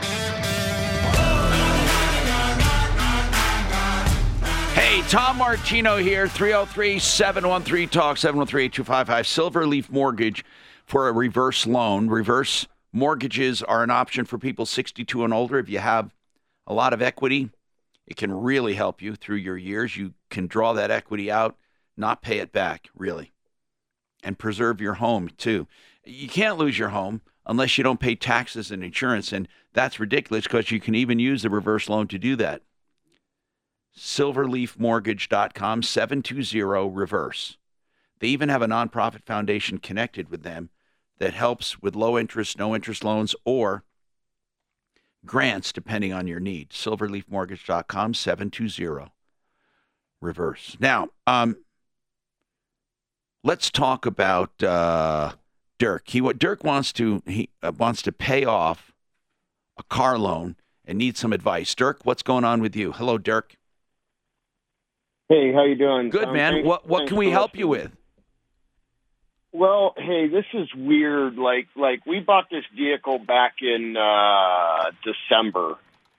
Hey, 4.91 5.03
Tom 5.03 5.37
Martino 5.37 5.95
here, 5.95 6.27
303 6.27 6.99
713 6.99 7.87
Talk, 7.87 8.17
713 8.17 8.65
8255. 8.65 9.25
Silverleaf 9.25 9.89
Mortgage 9.89 10.43
for 10.83 11.07
a 11.07 11.13
reverse 11.13 11.65
loan. 11.65 12.09
Reverse 12.09 12.67
mortgages 12.91 13.63
are 13.63 13.83
an 13.83 13.89
option 13.89 14.25
for 14.25 14.37
people 14.37 14.65
62 14.65 15.23
and 15.23 15.33
older. 15.33 15.59
If 15.59 15.69
you 15.69 15.79
have 15.79 16.13
a 16.67 16.73
lot 16.73 16.91
of 16.91 17.01
equity, 17.01 17.51
it 18.05 18.17
can 18.17 18.33
really 18.33 18.73
help 18.73 19.01
you 19.01 19.15
through 19.15 19.37
your 19.37 19.55
years. 19.55 19.95
You 19.95 20.13
can 20.29 20.47
draw 20.47 20.73
that 20.73 20.91
equity 20.91 21.31
out, 21.31 21.55
not 21.95 22.21
pay 22.21 22.39
it 22.39 22.51
back, 22.51 22.89
really, 22.93 23.31
and 24.21 24.37
preserve 24.37 24.81
your 24.81 24.95
home 24.95 25.29
too. 25.37 25.67
You 26.03 26.27
can't 26.27 26.57
lose 26.57 26.77
your 26.77 26.89
home 26.89 27.21
unless 27.45 27.77
you 27.77 27.85
don't 27.85 28.01
pay 28.01 28.15
taxes 28.15 28.71
and 28.71 28.83
insurance, 28.83 29.31
and 29.31 29.47
that's 29.71 30.01
ridiculous 30.01 30.43
because 30.43 30.69
you 30.69 30.81
can 30.81 30.95
even 30.95 31.17
use 31.17 31.43
the 31.43 31.49
reverse 31.49 31.87
loan 31.87 32.09
to 32.09 32.19
do 32.19 32.35
that. 32.35 32.63
Silverleafmortgage.com 33.97 35.83
720 35.83 36.89
reverse. 36.89 37.57
They 38.19 38.27
even 38.27 38.49
have 38.49 38.61
a 38.61 38.67
nonprofit 38.67 39.23
foundation 39.23 39.79
connected 39.79 40.29
with 40.29 40.43
them 40.43 40.69
that 41.19 41.33
helps 41.33 41.81
with 41.81 41.95
low 41.95 42.17
interest, 42.17 42.57
no 42.57 42.75
interest 42.75 43.03
loans 43.03 43.35
or 43.45 43.83
grants 45.25 45.71
depending 45.71 46.13
on 46.13 46.27
your 46.27 46.39
need. 46.39 46.69
Silverleafmortgage.com 46.69 48.13
720 48.13 49.11
reverse. 50.21 50.77
Now, 50.79 51.09
um, 51.27 51.57
let's 53.43 53.69
talk 53.69 54.05
about 54.05 54.63
uh, 54.63 55.33
Dirk. 55.79 56.07
He 56.09 56.21
what 56.21 56.37
Dirk 56.37 56.63
wants 56.63 56.93
to 56.93 57.23
he 57.25 57.49
uh, 57.61 57.71
wants 57.77 58.01
to 58.03 58.11
pay 58.11 58.45
off 58.45 58.93
a 59.77 59.83
car 59.83 60.17
loan 60.17 60.55
and 60.85 60.97
needs 60.97 61.19
some 61.19 61.33
advice. 61.33 61.73
Dirk, 61.73 62.01
what's 62.03 62.23
going 62.23 62.43
on 62.43 62.61
with 62.61 62.75
you? 62.75 62.91
Hello, 62.91 63.17
Dirk. 63.17 63.57
Hey, 65.31 65.53
how 65.53 65.63
you 65.63 65.75
doing? 65.75 66.09
Good 66.09 66.25
Um, 66.25 66.33
man. 66.33 66.53
thanks- 66.55 66.67
what 66.67 66.85
what 66.85 67.07
can 67.07 67.15
we 67.15 67.29
help 67.29 67.55
you 67.57 67.69
with? 67.69 67.95
Well, 69.53 69.93
hey, 69.97 70.27
this 70.27 70.43
is 70.51 70.67
weird. 70.75 71.37
Like, 71.37 71.69
like 71.73 72.05
we 72.05 72.19
bought 72.19 72.49
this 72.49 72.65
vehicle 72.75 73.17
back 73.17 73.61
in 73.61 73.95
uh, 73.95 74.91
December, 75.05 75.77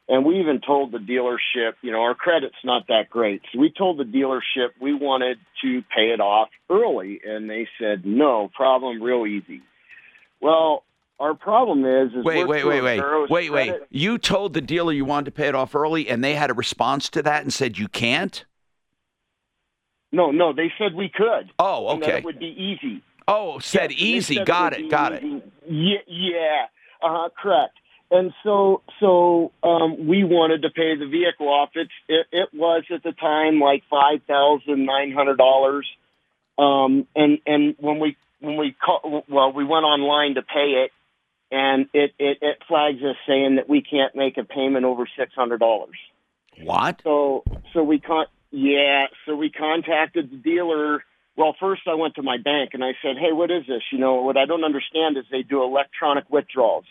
and 0.09 0.25
we 0.25 0.41
even 0.41 0.63
told 0.63 0.93
the 0.93 0.99
dealership, 0.99 1.75
you 1.83 1.93
know, 1.93 2.01
our 2.01 2.15
credit's 2.15 2.57
not 2.65 2.87
that 2.89 3.11
great. 3.11 3.43
So 3.53 3.59
we 3.59 3.71
told 3.71 3.99
the 3.99 4.05
dealership 4.05 4.71
we 4.81 4.95
wanted 4.95 5.37
to 5.63 5.83
pay 5.95 6.13
it 6.13 6.21
off 6.23 6.49
early, 6.71 7.21
and 7.23 7.51
they 7.51 7.69
said 7.79 8.07
no 8.07 8.51
problem, 8.55 9.03
real 9.03 9.27
easy. 9.27 9.61
Well, 10.41 10.85
our 11.21 11.35
problem 11.35 11.85
is, 11.85 12.15
is 12.15 12.25
Wait, 12.25 12.39
we're 12.39 12.47
wait, 12.47 12.65
wait, 12.65 12.81
wait, 12.81 13.31
wait, 13.31 13.51
wait. 13.51 13.75
You 13.91 14.17
told 14.17 14.55
the 14.55 14.63
dealer 14.63 14.93
you 14.95 15.05
wanted 15.05 15.27
to 15.27 15.33
pay 15.33 15.49
it 15.49 15.55
off 15.55 15.75
early, 15.75 16.09
and 16.09 16.25
they 16.25 16.35
had 16.35 16.49
a 16.49 16.55
response 16.55 17.11
to 17.11 17.23
that 17.23 17.43
and 17.43 17.53
said 17.53 17.77
you 17.77 17.89
can't. 17.89 18.47
No, 20.13 20.31
no, 20.31 20.53
they 20.53 20.71
said 20.79 20.95
we 20.95 21.09
could. 21.09 21.51
Oh, 21.59 21.97
okay. 21.97 22.19
it 22.19 22.25
would 22.25 22.39
be 22.39 22.47
easy. 22.47 23.03
Oh, 23.27 23.59
said 23.59 23.91
Yes, 23.91 24.01
easy. 24.01 24.35
said 24.37 24.47
got 24.47 24.73
it. 24.75 24.81
be 24.81 24.89
Got 24.89 25.13
it. 25.15 25.23
Yeah, 25.69 25.99
yeah. 26.07 26.67
Uh-huh, 27.03 27.31
correct. 27.41 27.79
And 28.11 28.33
so, 28.43 28.83
so 29.01 29.53
um, 29.63 30.07
we 30.07 30.23
wanted 30.23 30.63
to 30.63 30.71
pay 30.71 30.97
the 30.97 31.07
vehicle 31.07 31.49
off. 31.49 31.71
It's 31.75 31.91
it, 32.09 32.27
it 32.31 32.49
was 32.53 32.85
at 32.95 33.03
the 33.03 33.13
time 33.13 33.59
like 33.59 33.85
five 33.89 34.23
thousand 34.29 34.85
nine 34.85 35.13
hundred 35.13 35.39
dollars. 35.39 35.89
Um, 36.59 37.07
and 37.17 37.39
and 37.47 37.75
when 37.79 37.99
we 37.99 38.19
when 38.41 38.59
we 38.59 38.73
call, 38.73 39.25
well, 39.29 39.53
we 39.53 39.65
went 39.65 39.85
online 39.85 40.35
to 40.35 40.43
pay 40.43 40.85
it, 40.85 40.91
and 41.51 41.87
it 41.95 42.13
it, 42.19 42.39
it 42.43 42.59
flags 42.69 43.03
us 43.03 43.17
saying 43.27 43.57
that 43.57 43.67
we 43.67 43.81
can't 43.81 44.15
make 44.15 44.37
a 44.37 44.45
payment 44.45 44.85
over 44.85 45.09
six 45.19 45.33
hundred 45.35 45.61
dollars. 45.61 45.97
What? 46.63 47.01
So 47.05 47.45
so 47.73 47.83
we 47.83 47.99
con 47.99 48.27
yeah, 48.53 49.07
so 49.27 49.35
we 49.35 49.51
contacted 49.51 50.31
the 50.31 50.37
dealer. 50.37 51.03
Well, 51.37 51.57
first 51.59 51.83
I 51.89 51.95
went 51.95 52.15
to 52.17 52.23
my 52.23 52.37
bank 52.37 52.71
and 52.75 52.85
I 52.85 52.93
said, 53.03 53.17
"Hey, 53.19 53.33
what 53.33 53.51
is 53.51 53.67
this? 53.67 53.83
You 53.91 53.99
know, 53.99 54.17
what 54.23 54.37
I 54.37 54.45
don't 54.45 54.63
understand 54.65 55.17
is 55.17 55.25
they 55.31 55.43
do 55.43 55.63
electronic 55.65 56.29
withdrawals. 56.31 56.85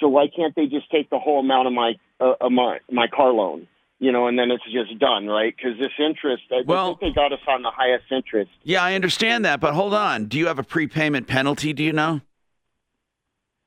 So 0.00 0.08
why 0.08 0.26
can't 0.28 0.54
they 0.54 0.66
just 0.66 0.90
take 0.90 1.08
the 1.08 1.18
whole 1.18 1.40
amount 1.40 1.68
of 1.68 1.72
my 1.72 1.94
uh, 2.20 2.34
of 2.40 2.52
my 2.52 2.80
my 2.90 3.06
car 3.06 3.30
loan? 3.32 3.66
You 3.98 4.12
know, 4.12 4.26
and 4.26 4.38
then 4.38 4.50
it's 4.50 4.64
just 4.64 4.98
done, 4.98 5.26
right? 5.26 5.54
Because 5.56 5.78
this 5.78 5.92
interest, 5.98 6.42
I 6.52 6.62
Well- 6.66 6.96
think 6.96 7.00
they 7.00 7.10
got 7.18 7.32
us 7.32 7.40
on 7.48 7.62
the 7.62 7.70
highest 7.70 8.04
interest. 8.12 8.50
Yeah, 8.62 8.82
I 8.82 8.94
understand 8.94 9.46
that, 9.46 9.58
but 9.58 9.72
hold 9.72 9.94
on. 9.94 10.26
Do 10.26 10.36
you 10.36 10.48
have 10.48 10.58
a 10.58 10.62
prepayment 10.62 11.26
penalty? 11.26 11.72
Do 11.72 11.82
you 11.82 11.94
know? 11.94 12.20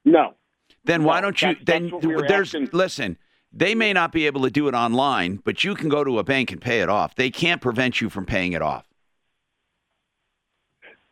No. 0.05 0.35
Then 0.83 1.03
why 1.03 1.19
No, 1.19 1.27
don't 1.27 1.41
you? 1.41 1.47
that's- 1.49 1.65
then 1.65 1.89
that's 1.89 2.05
we 2.05 2.15
there's 2.27 2.53
asking. 2.55 2.69
listen. 2.73 3.17
They 3.51 3.73
may 3.73 3.93
not 3.93 4.11
be 4.11 4.27
able 4.27 4.41
to 4.43 4.51
do 4.51 4.67
it 4.67 4.73
online, 4.73 5.37
but 5.43 5.63
you 5.63 5.75
can 5.75 5.89
go 5.89 6.03
to 6.03 6.19
a 6.19 6.23
bank 6.23 6.51
and 6.51 6.61
pay 6.61 6.81
it 6.81 6.89
off. 6.89 7.15
They 7.15 7.31
can't 7.31 7.61
prevent 7.61 7.99
you 7.99 8.09
from 8.09 8.25
paying 8.25 8.53
it 8.53 8.61
off. 8.61 8.85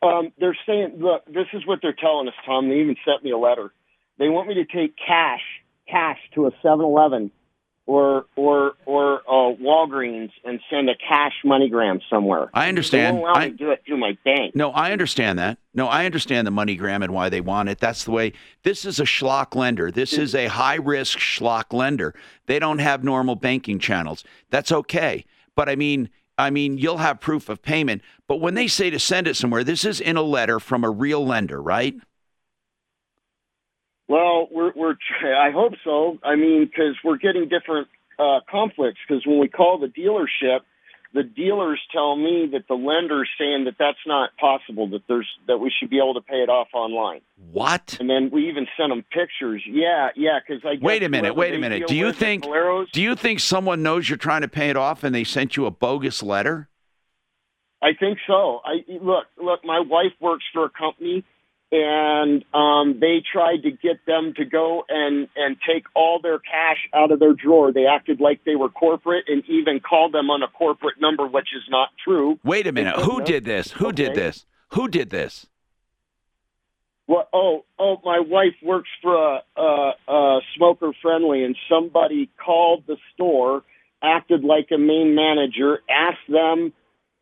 Um, 0.03 0.31
they're 0.39 0.57
saying, 0.67 0.97
look, 0.99 1.25
this 1.25 1.47
is 1.53 1.65
what 1.65 1.79
they're 1.81 1.93
telling 1.93 2.27
us, 2.27 2.35
Tom. 2.45 2.69
They 2.69 2.75
even 2.75 2.95
sent 3.03 3.23
me 3.23 3.31
a 3.31 3.37
letter. 3.37 3.73
They 4.19 4.29
want 4.29 4.47
me 4.47 4.53
to 4.55 4.65
take 4.65 4.95
cash, 4.95 5.41
cash 5.89 6.19
to 6.35 6.45
a 6.45 6.51
7-Eleven 6.63 7.31
or 7.87 8.25
or 8.35 8.73
or 8.85 9.21
uh, 9.27 9.55
Walgreens 9.55 10.31
and 10.43 10.59
send 10.69 10.89
a 10.89 10.95
cash 10.95 11.33
moneygram 11.43 11.99
somewhere. 12.09 12.49
I 12.53 12.69
understand. 12.69 13.17
They 13.17 13.21
won't 13.21 13.29
allow 13.31 13.41
I- 13.41 13.45
me 13.45 13.51
to 13.51 13.57
do 13.57 13.71
it 13.71 13.81
through 13.87 13.97
my 13.97 14.17
bank. 14.23 14.55
No, 14.55 14.71
I 14.71 14.91
understand 14.91 15.39
that. 15.39 15.57
No, 15.73 15.87
I 15.87 16.05
understand 16.05 16.45
the 16.45 16.51
MoneyGram 16.51 17.03
and 17.03 17.13
why 17.13 17.29
they 17.29 17.41
want 17.41 17.69
it. 17.69 17.79
That's 17.79 18.03
the 18.03 18.11
way. 18.11 18.33
This 18.63 18.85
is 18.85 18.99
a 18.99 19.03
schlock 19.03 19.55
lender. 19.55 19.89
This 19.89 20.13
is 20.13 20.35
a 20.35 20.47
high 20.47 20.75
risk 20.75 21.17
schlock 21.17 21.73
lender. 21.73 22.13
They 22.45 22.59
don't 22.59 22.79
have 22.79 23.03
normal 23.03 23.35
banking 23.35 23.79
channels. 23.79 24.23
That's 24.49 24.71
okay. 24.71 25.25
But 25.55 25.69
I 25.69 25.75
mean, 25.75 26.09
I 26.37 26.49
mean, 26.51 26.77
you'll 26.77 26.97
have 26.97 27.19
proof 27.19 27.49
of 27.49 27.61
payment. 27.61 28.01
But 28.27 28.41
when 28.41 28.53
they 28.53 28.67
say 28.67 28.89
to 28.89 28.99
send 28.99 29.27
it 29.27 29.35
somewhere, 29.35 29.63
this 29.63 29.85
is 29.85 29.99
in 29.99 30.17
a 30.17 30.21
letter 30.21 30.59
from 30.59 30.83
a 30.83 30.89
real 30.89 31.25
lender, 31.25 31.61
right? 31.61 31.95
Well, 34.07 34.47
we're 34.51 34.71
we're. 34.75 34.95
I 35.37 35.51
hope 35.51 35.73
so. 35.83 36.19
I 36.23 36.35
mean, 36.35 36.65
because 36.65 36.95
we're 37.03 37.17
getting 37.17 37.49
different 37.49 37.87
uh, 38.19 38.39
conflicts. 38.49 38.99
Because 39.07 39.25
when 39.25 39.39
we 39.39 39.47
call 39.47 39.79
the 39.79 39.87
dealership, 39.87 40.59
the 41.13 41.23
dealers 41.23 41.79
tell 41.91 42.15
me 42.15 42.49
that 42.53 42.67
the 42.67 42.75
lender's 42.75 43.29
saying 43.37 43.65
that 43.65 43.75
that's 43.79 43.97
not 44.05 44.35
possible. 44.37 44.87
That 44.89 45.01
there's 45.07 45.27
that 45.47 45.57
we 45.57 45.71
should 45.77 45.89
be 45.89 45.97
able 45.97 46.13
to 46.15 46.21
pay 46.21 46.37
it 46.37 46.49
off 46.49 46.69
online. 46.73 47.21
What? 47.51 47.97
And 47.99 48.09
then 48.09 48.29
we 48.31 48.49
even 48.49 48.67
sent 48.77 48.89
them 48.89 49.03
pictures. 49.11 49.63
Yeah, 49.65 50.09
yeah. 50.15 50.39
Because 50.45 50.63
I 50.65 50.75
Wait 50.81 51.03
a 51.03 51.09
minute. 51.09 51.35
Wait 51.35 51.53
a 51.53 51.59
minute. 51.59 51.87
Do 51.87 51.95
you 51.95 52.11
think? 52.11 52.45
Do 52.91 53.01
you 53.01 53.15
think 53.15 53.39
someone 53.39 53.83
knows 53.83 54.09
you're 54.09 54.17
trying 54.17 54.41
to 54.41 54.47
pay 54.47 54.69
it 54.69 54.77
off 54.77 55.03
and 55.03 55.13
they 55.13 55.23
sent 55.23 55.57
you 55.57 55.65
a 55.65 55.71
bogus 55.71 56.21
letter? 56.23 56.69
I 57.81 57.93
think 57.93 58.17
so. 58.25 58.61
I 58.65 58.83
look, 59.01 59.25
look. 59.41 59.63
My 59.63 59.79
wife 59.79 60.13
works 60.19 60.43
for 60.51 60.65
a 60.65 60.69
company, 60.69 61.23
and 61.71 62.45
um, 62.53 62.99
they 62.99 63.21
tried 63.31 63.63
to 63.63 63.71
get 63.71 64.05
them 64.05 64.33
to 64.37 64.45
go 64.45 64.83
and 64.87 65.27
and 65.35 65.57
take 65.67 65.83
all 65.93 66.19
their 66.21 66.39
cash 66.39 66.77
out 66.93 67.11
of 67.11 67.19
their 67.19 67.33
drawer. 67.33 67.71
They 67.73 67.85
acted 67.85 68.21
like 68.21 68.43
they 68.45 68.55
were 68.55 68.69
corporate, 68.69 69.25
and 69.27 69.43
even 69.47 69.79
called 69.79 70.13
them 70.13 70.29
on 70.29 70.43
a 70.43 70.47
corporate 70.47 70.99
number, 71.01 71.27
which 71.27 71.49
is 71.55 71.63
not 71.69 71.89
true. 72.03 72.39
Wait 72.43 72.67
a 72.67 72.71
minute. 72.71 72.95
Who 72.99 73.21
did 73.21 73.45
this? 73.45 73.71
Who 73.71 73.91
did 73.91 74.15
this? 74.15 74.45
Who 74.69 74.87
did 74.87 75.09
this? 75.09 75.47
Well, 77.07 77.27
oh, 77.31 77.65
oh, 77.79 78.01
my 78.03 78.19
wife 78.19 78.55
works 78.61 78.89
for 79.01 79.15
a, 79.15 79.41
a, 79.55 79.91
a 80.09 80.39
smoker 80.57 80.91
friendly, 81.01 81.45
and 81.45 81.55
somebody 81.69 82.29
called 82.43 82.83
the 82.85 82.97
store, 83.13 83.63
acted 84.03 84.43
like 84.43 84.67
a 84.73 84.77
main 84.77 85.15
manager, 85.15 85.79
asked 85.89 86.27
them 86.27 86.73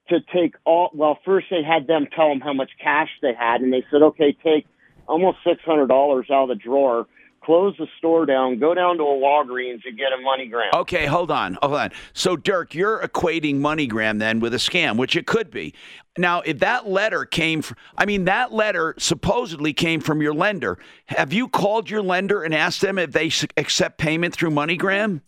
to 0.10 0.20
take 0.34 0.56
all. 0.66 0.90
Well, 0.94 1.18
first 1.26 1.48
they 1.50 1.64
had 1.64 1.88
them 1.88 2.08
tell 2.16 2.30
them 2.30 2.40
how 2.40 2.54
much 2.54 2.72
cash 2.82 3.10
they 3.22 3.34
had, 3.34 3.62
and 3.62 3.72
they 3.72 3.84
said, 3.92 4.02
"Okay, 4.02 4.36
take 4.44 4.66
almost 5.08 5.38
six 5.46 5.62
hundred 5.64 5.88
dollars 5.88 6.28
out 6.32 6.44
of 6.44 6.50
the 6.50 6.56
drawer." 6.56 7.08
Close 7.44 7.76
the 7.78 7.86
store 8.00 8.26
down, 8.26 8.58
go 8.58 8.74
down 8.74 8.98
to 8.98 9.04
a 9.04 9.06
Walgreens 9.06 9.82
and 9.86 9.96
get 9.96 10.08
a 10.12 10.18
MoneyGram. 10.18 10.80
Okay, 10.82 11.06
hold 11.06 11.30
on, 11.30 11.60
hold 11.62 11.76
on. 11.76 11.92
So, 12.12 12.36
Dirk, 12.36 12.74
you're 12.74 13.00
equating 13.02 13.58
MoneyGram 13.58 14.18
then 14.18 14.40
with 14.40 14.56
a 14.56 14.58
scam, 14.58 14.98
which 14.98 15.16
it 15.16 15.28
could 15.28 15.52
be. 15.52 15.76
Now, 16.18 16.42
if 16.42 16.58
that 16.60 16.88
letter 16.88 17.24
came 17.24 17.62
from, 17.62 17.78
I 18.00 18.08
mean, 18.08 18.26
that 18.26 18.52
letter 18.52 18.96
supposedly 18.98 19.74
came 19.74 20.00
from 20.00 20.24
your 20.24 20.34
lender. 20.34 20.80
Have 21.06 21.34
you 21.34 21.48
called 21.48 21.88
your 21.88 22.02
lender 22.02 22.42
and 22.42 22.52
asked 22.52 22.82
them 22.82 22.98
if 22.98 23.12
they 23.12 23.30
accept 23.58 24.00
payment 24.00 24.34
through 24.34 24.50
MoneyGram? 24.50 25.22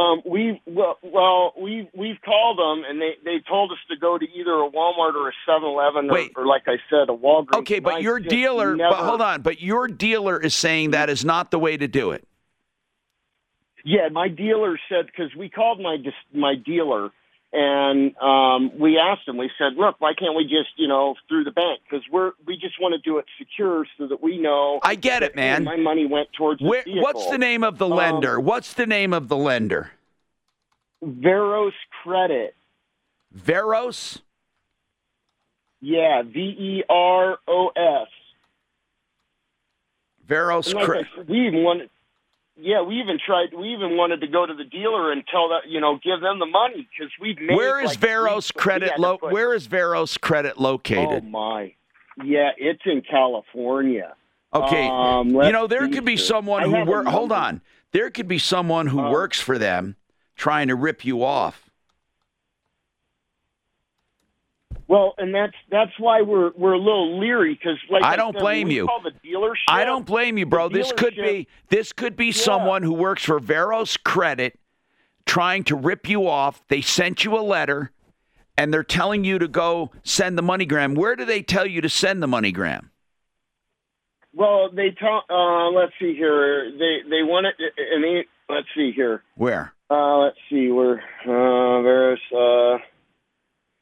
Um, 0.00 0.22
we 0.24 0.60
well, 0.66 0.98
well, 1.02 1.52
we 1.60 1.88
we've 1.94 2.20
called 2.24 2.58
them, 2.58 2.84
and 2.88 3.00
they 3.00 3.12
they 3.24 3.40
told 3.48 3.70
us 3.72 3.78
to 3.90 3.96
go 3.96 4.16
to 4.18 4.24
either 4.24 4.52
a 4.52 4.70
Walmart 4.70 5.14
or 5.14 5.28
a 5.28 5.32
Seven 5.46 5.64
Eleven, 5.68 6.10
or, 6.10 6.42
or 6.42 6.46
like 6.46 6.62
I 6.66 6.76
said, 6.88 7.08
a 7.08 7.16
Walgreens. 7.16 7.58
Okay, 7.60 7.78
but 7.80 8.02
your 8.02 8.18
dealer, 8.18 8.74
never- 8.76 8.90
but 8.96 9.04
hold 9.04 9.20
on, 9.20 9.42
but 9.42 9.60
your 9.60 9.88
dealer 9.88 10.40
is 10.40 10.54
saying 10.54 10.92
that 10.92 11.10
is 11.10 11.24
not 11.24 11.50
the 11.50 11.58
way 11.58 11.76
to 11.76 11.86
do 11.88 12.12
it. 12.12 12.26
Yeah, 13.84 14.08
my 14.10 14.28
dealer 14.28 14.78
said 14.88 15.06
because 15.06 15.34
we 15.36 15.48
called 15.48 15.80
my 15.80 15.96
my 16.34 16.54
dealer 16.54 17.10
and 17.52 18.16
um, 18.18 18.78
we 18.78 18.98
asked 18.98 19.26
them. 19.26 19.36
We 19.36 19.50
said, 19.58 19.74
"Look, 19.76 19.96
why 20.00 20.12
can't 20.14 20.36
we 20.36 20.44
just 20.44 20.70
you 20.76 20.86
know 20.86 21.16
through 21.28 21.44
the 21.44 21.50
bank? 21.50 21.80
Because 21.88 22.04
we're 22.10 22.32
we 22.46 22.56
just 22.56 22.80
want 22.80 22.94
to 22.94 22.98
do 22.98 23.18
it 23.18 23.24
secure 23.38 23.86
so 23.98 24.06
that 24.06 24.22
we 24.22 24.38
know." 24.38 24.80
I 24.82 24.94
get 24.94 25.22
it, 25.22 25.34
man. 25.34 25.64
My 25.64 25.76
money 25.76 26.06
went 26.06 26.32
towards 26.32 26.62
Where, 26.62 26.84
the 26.84 27.00
what's 27.00 27.28
the 27.28 27.38
name 27.38 27.64
of 27.64 27.78
the 27.78 27.86
Um, 27.86 27.96
lender? 27.96 28.38
What's 28.38 28.72
the 28.74 28.86
name 28.86 29.12
of 29.12 29.28
the 29.28 29.36
lender? 29.36 29.92
Veros 31.02 31.72
Credit. 32.02 32.54
Veros? 33.32 34.20
Yeah, 35.80 36.22
V 36.22 36.40
E 36.40 36.84
R 36.88 37.38
O 37.48 37.68
S. 37.76 38.08
Veros 40.28 40.72
like 40.72 40.84
Credit. 40.84 41.28
We 41.28 41.46
even 41.48 41.64
wanted. 41.64 41.90
Yeah, 42.60 42.82
we 42.82 42.96
even 43.00 43.18
tried. 43.24 43.48
We 43.56 43.68
even 43.72 43.96
wanted 43.96 44.20
to 44.20 44.26
go 44.26 44.46
to 44.46 44.54
the 44.54 44.64
dealer 44.64 45.12
and 45.12 45.24
tell 45.26 45.48
that 45.50 45.68
you 45.68 45.80
know 45.80 45.98
give 46.02 46.20
them 46.20 46.38
the 46.38 46.46
money 46.46 46.86
because 46.90 47.12
we've 47.20 47.38
made. 47.40 47.56
Where 47.56 47.80
is 47.80 47.90
like, 47.90 47.98
Veros 47.98 48.52
Credit? 48.52 48.92
Lo- 48.98 49.18
put- 49.18 49.32
where 49.32 49.54
is 49.54 49.66
Veros 49.66 50.18
Credit 50.20 50.58
located? 50.60 51.24
Oh 51.24 51.28
my, 51.28 51.74
yeah, 52.24 52.50
it's 52.56 52.82
in 52.84 53.02
California. 53.02 54.14
Okay, 54.52 54.88
Um, 54.88 55.28
you 55.30 55.52
know 55.52 55.66
there 55.68 55.88
could 55.88 56.04
be 56.04 56.16
someone 56.16 56.64
I 56.64 56.66
who 56.84 56.90
work. 56.90 57.06
Hold 57.06 57.30
on, 57.32 57.60
there 57.92 58.10
could 58.10 58.26
be 58.28 58.38
someone 58.38 58.88
who 58.88 58.98
Uh, 59.00 59.10
works 59.10 59.40
for 59.40 59.58
them 59.58 59.96
trying 60.36 60.68
to 60.68 60.74
rip 60.74 61.04
you 61.04 61.22
off. 61.22 61.69
Well, 64.90 65.14
and 65.18 65.32
that's 65.32 65.54
that's 65.70 65.92
why 66.00 66.22
we're 66.22 66.50
we're 66.56 66.72
a 66.72 66.78
little 66.78 67.20
leery 67.20 67.54
because 67.54 67.78
like 67.88 68.02
I 68.02 68.14
I 68.14 68.16
don't 68.16 68.32
said, 68.32 68.40
blame 68.40 68.72
you. 68.72 68.86
Call 68.86 69.00
the 69.00 69.12
dealership. 69.24 69.68
I 69.68 69.84
don't 69.84 70.04
blame 70.04 70.36
you, 70.36 70.46
bro. 70.46 70.68
This 70.68 70.90
could 70.90 71.14
be 71.14 71.46
this 71.68 71.92
could 71.92 72.16
be 72.16 72.32
someone 72.32 72.82
who 72.82 72.92
works 72.92 73.22
for 73.22 73.38
Veros 73.38 73.96
Credit 73.96 74.58
trying 75.26 75.62
to 75.64 75.76
rip 75.76 76.08
you 76.08 76.26
off. 76.26 76.60
They 76.66 76.80
sent 76.80 77.24
you 77.24 77.38
a 77.38 77.40
letter 77.40 77.92
and 78.58 78.74
they're 78.74 78.82
telling 78.82 79.22
you 79.22 79.38
to 79.38 79.46
go 79.46 79.92
send 80.02 80.36
the 80.36 80.42
MoneyGram. 80.42 80.96
Where 80.96 81.14
do 81.14 81.24
they 81.24 81.40
tell 81.40 81.66
you 81.66 81.80
to 81.82 81.88
send 81.88 82.20
the 82.20 82.26
MoneyGram? 82.26 82.88
Well, 84.34 84.70
they 84.74 84.90
tell. 84.90 85.22
Uh, 85.30 85.70
let's 85.70 85.92
see 86.00 86.16
here. 86.16 86.68
They 86.72 87.08
they 87.08 87.22
want 87.22 87.46
it. 87.46 87.54
I 87.96 88.00
mean, 88.00 88.24
let's 88.48 88.66
see 88.74 88.90
here. 88.90 89.22
Where? 89.36 89.72
Uh, 89.88 90.18
let's 90.18 90.38
see. 90.50 90.68
We're 90.68 90.98
uh, 90.98 91.82
there's 91.82 92.20
uh, 92.36 92.78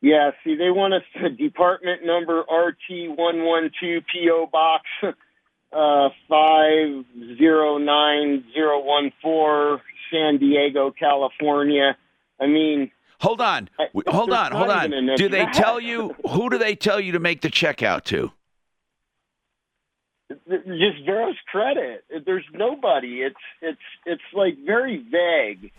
yeah. 0.01 0.31
See, 0.45 0.57
they 0.57 0.71
want 0.71 0.95
us 0.95 1.03
to 1.21 1.31
department 1.31 2.05
number 2.05 2.41
RT 2.41 3.17
one 3.17 3.45
one 3.45 3.71
two 3.81 4.01
PO 4.13 4.49
box 4.51 4.85
uh 5.73 6.09
five 6.29 7.05
zero 7.37 7.79
nine 7.79 8.45
zero 8.55 8.83
one 8.83 9.13
four 9.23 9.83
San 10.11 10.39
Diego, 10.39 10.91
California. 10.91 11.97
I 12.41 12.47
mean, 12.47 12.91
Hold 13.21 13.41
on. 13.41 13.69
W- 13.79 14.05
Hold 14.07 14.33
on. 14.33 14.53
Hold 14.53 14.71
on. 14.71 14.91
Do 15.17 15.29
they 15.29 15.45
tell 15.47 15.81
you 15.81 16.15
who 16.31 16.49
do 16.51 16.59
they 16.59 16.77
tell 16.77 17.01
you 17.01 17.13
to 17.13 17.19
make 17.19 17.41
the 17.41 17.51
check 17.51 17.83
out 17.83 18.05
to? 18.07 18.31
just 20.31 21.05
Veros 21.07 21.37
credit. 21.51 22.05
There's 22.25 22.45
nobody. 22.53 23.23
It's 23.23 23.37
it's 23.61 23.81
it's 24.07 24.23
like 24.35 24.59
very 24.65 24.99
vague 24.99 25.73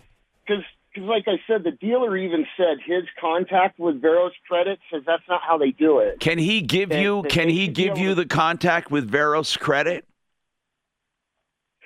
because 0.44 0.64
like 0.96 1.24
I 1.26 1.40
said, 1.46 1.62
the 1.64 1.70
dealer 1.70 2.16
even 2.16 2.46
said 2.56 2.78
his 2.84 3.04
contact 3.20 3.78
with 3.78 4.00
Veros 4.00 4.32
credit 4.48 4.78
says 4.90 5.02
that's 5.06 5.22
not 5.28 5.40
how 5.46 5.56
they 5.58 5.70
do 5.70 5.98
it. 5.98 6.20
Can 6.20 6.38
he 6.38 6.60
give 6.60 6.88
They- 6.88 7.02
you 7.02 7.22
can 7.28 7.48
he 7.48 7.68
give 7.68 7.98
you 7.98 8.14
the 8.14 8.26
contact 8.26 8.90
with 8.90 9.08
Veros 9.10 9.56
Credit? 9.56 10.04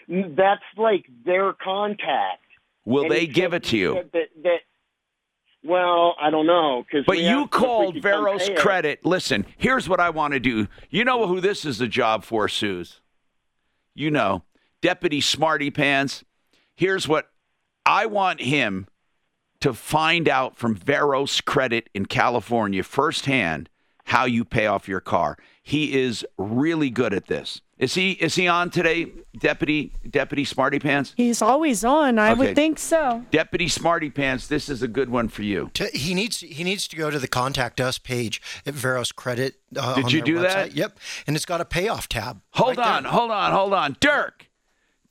That's 0.09 0.63
like 0.77 1.07
their 1.25 1.53
contact. 1.53 2.43
Will 2.85 3.05
And 3.05 3.11
they 3.11 3.27
give 3.27 3.55
it 3.55 3.65
to 3.65 3.77
you? 3.77 3.95
That, 4.13 4.29
that 4.43 4.59
well, 5.63 6.15
I 6.21 6.29
don't 6.29 6.47
know 6.47 6.85
because 6.85 7.07
But 7.07 7.19
you 7.19 7.47
called 7.47 8.03
Veros 8.03 8.51
Credit. 8.57 9.05
Listen, 9.05 9.47
here's 9.57 9.89
what 9.89 10.01
I 10.01 10.11
want 10.11 10.35
to 10.35 10.41
do. 10.41 10.69
You 10.91 11.05
know 11.05 11.27
who 11.27 11.41
this 11.41 11.65
is 11.65 11.81
a 11.81 11.89
job 11.89 12.23
for, 12.25 12.49
Suze? 12.49 13.01
You 13.95 14.11
know, 14.11 14.45
Deputy 14.83 15.23
Smarty 15.23 15.71
Pants. 15.71 16.23
Here's 16.75 17.09
what 17.09 17.31
I 17.87 18.07
want 18.07 18.41
him 18.41 18.89
to 19.65 19.73
find 19.73 20.29
out 20.29 20.57
from 20.59 20.75
Veros 20.77 21.41
Credit 21.43 21.89
in 21.95 22.05
California 22.05 22.83
firsthand 22.83 23.71
how 24.05 24.27
you 24.27 24.45
pay 24.45 24.67
off 24.67 24.87
your 24.89 25.01
car. 25.01 25.39
He 25.63 25.99
is 25.99 26.23
really 26.37 26.91
good 26.91 27.15
at 27.15 27.29
this. 27.29 27.63
Is 27.79 27.95
he 27.95 28.13
is 28.13 28.35
he 28.35 28.47
on 28.47 28.69
today, 28.69 29.07
Deputy 29.39 29.91
Deputy 30.09 30.45
Smarty 30.45 30.79
Pants? 30.79 31.15
He's 31.17 31.41
always 31.41 31.83
on. 31.83 32.19
I 32.19 32.33
Okay. 32.33 32.39
would 32.41 32.55
think 32.55 32.79
so. 32.79 33.25
Deputy 33.31 33.67
Smarty 33.69 34.11
Pants, 34.11 34.47
this 34.49 34.69
is 34.69 34.83
a 34.83 34.87
good 34.89 35.09
one 35.09 35.29
for 35.29 35.43
you. 35.43 35.71
To, 35.73 35.87
he 35.95 36.13
needs 36.13 36.41
he 36.41 36.63
needs 36.63 36.87
to 36.89 36.97
go 36.97 37.09
to 37.11 37.19
the 37.19 37.27
contact 37.27 37.81
us 37.81 37.97
page 37.97 38.43
at 38.67 38.75
Veros 38.75 39.13
Credit. 39.13 39.55
Uh, 39.75 39.95
Did 39.95 40.05
on 40.05 40.11
you 40.11 40.19
their 40.19 40.25
do 40.27 40.39
that? 40.41 40.75
Yep, 40.77 40.99
and 41.27 41.35
it's 41.37 41.47
got 41.47 41.63
a 41.63 41.65
payoff 41.65 42.07
tab. 42.07 42.43
Hold 42.53 42.79
on, 42.79 43.05
hold 43.07 43.31
on, 43.31 43.53
hold 43.53 43.73
on. 43.73 43.97
Dirk, 43.99 44.44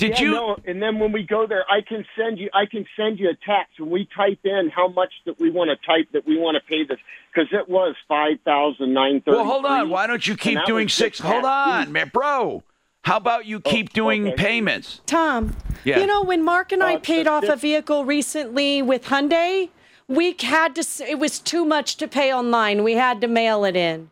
did 0.03 0.19
yeah, 0.19 0.25
you 0.25 0.31
No, 0.31 0.57
and 0.65 0.81
then 0.81 0.99
when 0.99 1.11
we 1.11 1.23
go 1.23 1.47
there, 1.47 1.63
I 1.69 1.81
can 1.81 2.05
send 2.17 2.37
you. 2.37 2.49
I 2.53 2.65
can 2.65 2.85
send 2.97 3.19
you 3.19 3.29
a 3.29 3.35
text 3.45 3.79
when 3.79 3.89
we 3.89 4.07
type 4.15 4.39
in 4.43 4.69
how 4.75 4.87
much 4.89 5.13
that 5.25 5.39
we 5.39 5.49
want 5.49 5.69
to 5.69 5.77
type 5.85 6.07
that 6.13 6.27
we 6.27 6.37
want 6.37 6.55
to 6.55 6.61
pay 6.67 6.83
this 6.83 6.99
because 7.33 7.49
it 7.51 7.69
was 7.69 7.95
five 8.07 8.37
thousand 8.45 8.93
nine 8.93 9.21
thirty. 9.21 9.37
Well, 9.37 9.45
hold 9.45 9.65
on. 9.65 9.89
Why 9.89 10.07
don't 10.07 10.25
you 10.25 10.35
keep 10.35 10.59
doing 10.65 10.89
six? 10.89 11.19
Hold 11.19 11.45
on, 11.45 11.91
man, 11.91 12.11
bro. 12.13 12.63
How 13.03 13.17
about 13.17 13.45
you 13.45 13.59
keep 13.59 13.91
doing 13.91 14.31
payments? 14.33 15.01
Tom, 15.05 15.55
Yeah. 15.83 15.99
you 15.99 16.05
know 16.05 16.23
when 16.23 16.41
Mark 16.43 16.71
and 16.71 16.81
I 16.81 16.95
Uh, 16.95 16.99
paid 16.99 17.27
off 17.27 17.43
a 17.43 17.57
vehicle 17.57 18.05
recently 18.05 18.81
with 18.81 19.05
Hyundai, 19.05 19.69
we 20.07 20.35
had 20.39 20.75
to. 20.75 20.85
It 21.09 21.19
was 21.19 21.39
too 21.39 21.65
much 21.65 21.97
to 21.97 22.07
pay 22.07 22.33
online. 22.33 22.83
We 22.83 22.93
had 22.93 23.19
to 23.21 23.27
mail 23.27 23.65
it 23.65 23.75
in. 23.75 24.09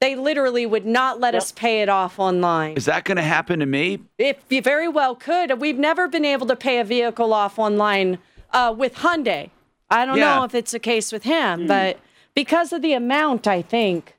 They 0.00 0.14
literally 0.14 0.66
would 0.66 0.84
not 0.84 1.20
let 1.20 1.34
us 1.34 1.52
pay 1.52 1.80
it 1.80 1.88
off 1.88 2.18
online. 2.18 2.76
Is 2.76 2.84
that 2.84 3.04
going 3.04 3.16
to 3.16 3.22
happen 3.22 3.60
to 3.60 3.66
me? 3.66 4.00
If 4.18 4.36
you 4.50 4.60
very 4.60 4.88
well 4.88 5.14
could. 5.14 5.58
We've 5.58 5.78
never 5.78 6.06
been 6.06 6.24
able 6.24 6.46
to 6.48 6.56
pay 6.56 6.78
a 6.78 6.84
vehicle 6.84 7.32
off 7.32 7.58
online 7.58 8.18
uh, 8.50 8.74
with 8.76 8.96
Hyundai. 8.96 9.50
I 9.88 10.04
don't 10.04 10.18
Yeah. 10.18 10.36
know 10.36 10.44
if 10.44 10.54
it's 10.54 10.74
a 10.74 10.78
case 10.78 11.12
with 11.12 11.22
him, 11.22 11.66
but 11.66 11.98
because 12.34 12.72
of 12.74 12.82
the 12.82 12.92
amount, 12.92 13.46
I 13.46 13.62
think. 13.62 14.16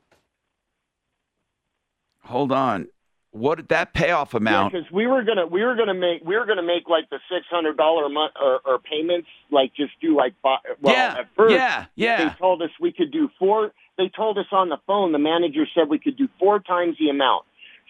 Hold 2.23 2.51
on. 2.51 2.87
What 3.31 3.55
did 3.55 3.67
that 3.67 3.93
payoff 3.93 4.33
amount? 4.33 4.73
because 4.73 4.89
we 4.91 5.05
were 5.05 5.21
gonna 5.23 5.45
we 5.45 5.63
were 5.63 5.75
gonna 5.75 5.93
make 5.93 6.23
we 6.25 6.35
were 6.35 6.45
gonna 6.47 6.63
make 6.63 6.89
like 6.89 7.07
the 7.11 7.19
six 7.29 7.45
hundred 7.51 7.77
dollar 7.77 8.05
a 8.05 8.09
month 8.09 8.33
or, 8.41 8.61
or 8.65 8.79
payments 8.79 9.27
like 9.51 9.75
just 9.75 9.91
do 10.01 10.15
like 10.15 10.33
fi- 10.41 10.57
well 10.81 10.93
Yeah, 10.95 11.17
at 11.19 11.27
first 11.35 11.53
yeah, 11.53 11.85
yeah. 11.95 12.29
they 12.29 12.35
told 12.35 12.63
us 12.63 12.69
we 12.81 12.91
could 12.91 13.11
do 13.11 13.29
four 13.37 13.73
they 13.97 14.09
told 14.09 14.37
us 14.37 14.45
on 14.51 14.69
the 14.69 14.77
phone 14.87 15.11
the 15.11 15.19
manager 15.19 15.65
said 15.73 15.89
we 15.89 15.99
could 15.99 16.17
do 16.17 16.27
four 16.39 16.59
times 16.59 16.95
the 16.99 17.09
amount 17.09 17.45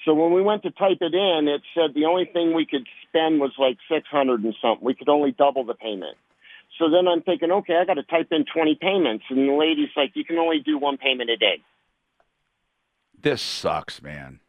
so 0.06 0.14
when 0.14 0.32
we 0.34 0.42
went 0.42 0.64
to 0.64 0.72
type 0.72 0.98
it 1.02 1.14
in 1.14 1.48
it 1.48 1.62
said 1.74 1.94
the 1.94 2.06
only 2.06 2.26
thing 2.26 2.54
we 2.54 2.66
could 2.66 2.88
spend 3.08 3.40
was 3.40 3.52
like 3.58 3.78
six 3.90 4.08
hundred 4.10 4.44
and 4.44 4.56
something 4.62 4.86
we 4.86 4.94
could 4.96 5.10
only 5.10 5.32
double 5.32 5.64
the 5.66 5.74
payment 5.74 6.18
so 6.80 6.90
then 6.90 7.08
I'm 7.08 7.22
thinking 7.22 7.52
okay 7.52 7.76
I 7.78 7.86
got 7.86 7.96
to 7.96 8.04
type 8.04 8.28
in 8.32 8.46
twenty 8.46 8.76
payments 8.76 9.26
and 9.30 9.48
the 9.50 9.54
lady's 9.54 9.90
like 9.96 10.12
you 10.16 10.24
can 10.26 10.38
only 10.38 10.60
do 10.60 10.78
one 10.78 10.98
payment 10.98 11.30
a 11.30 11.38
day 11.38 11.62
This 13.20 13.42
sucks, 13.42 14.02
man. 14.02 14.40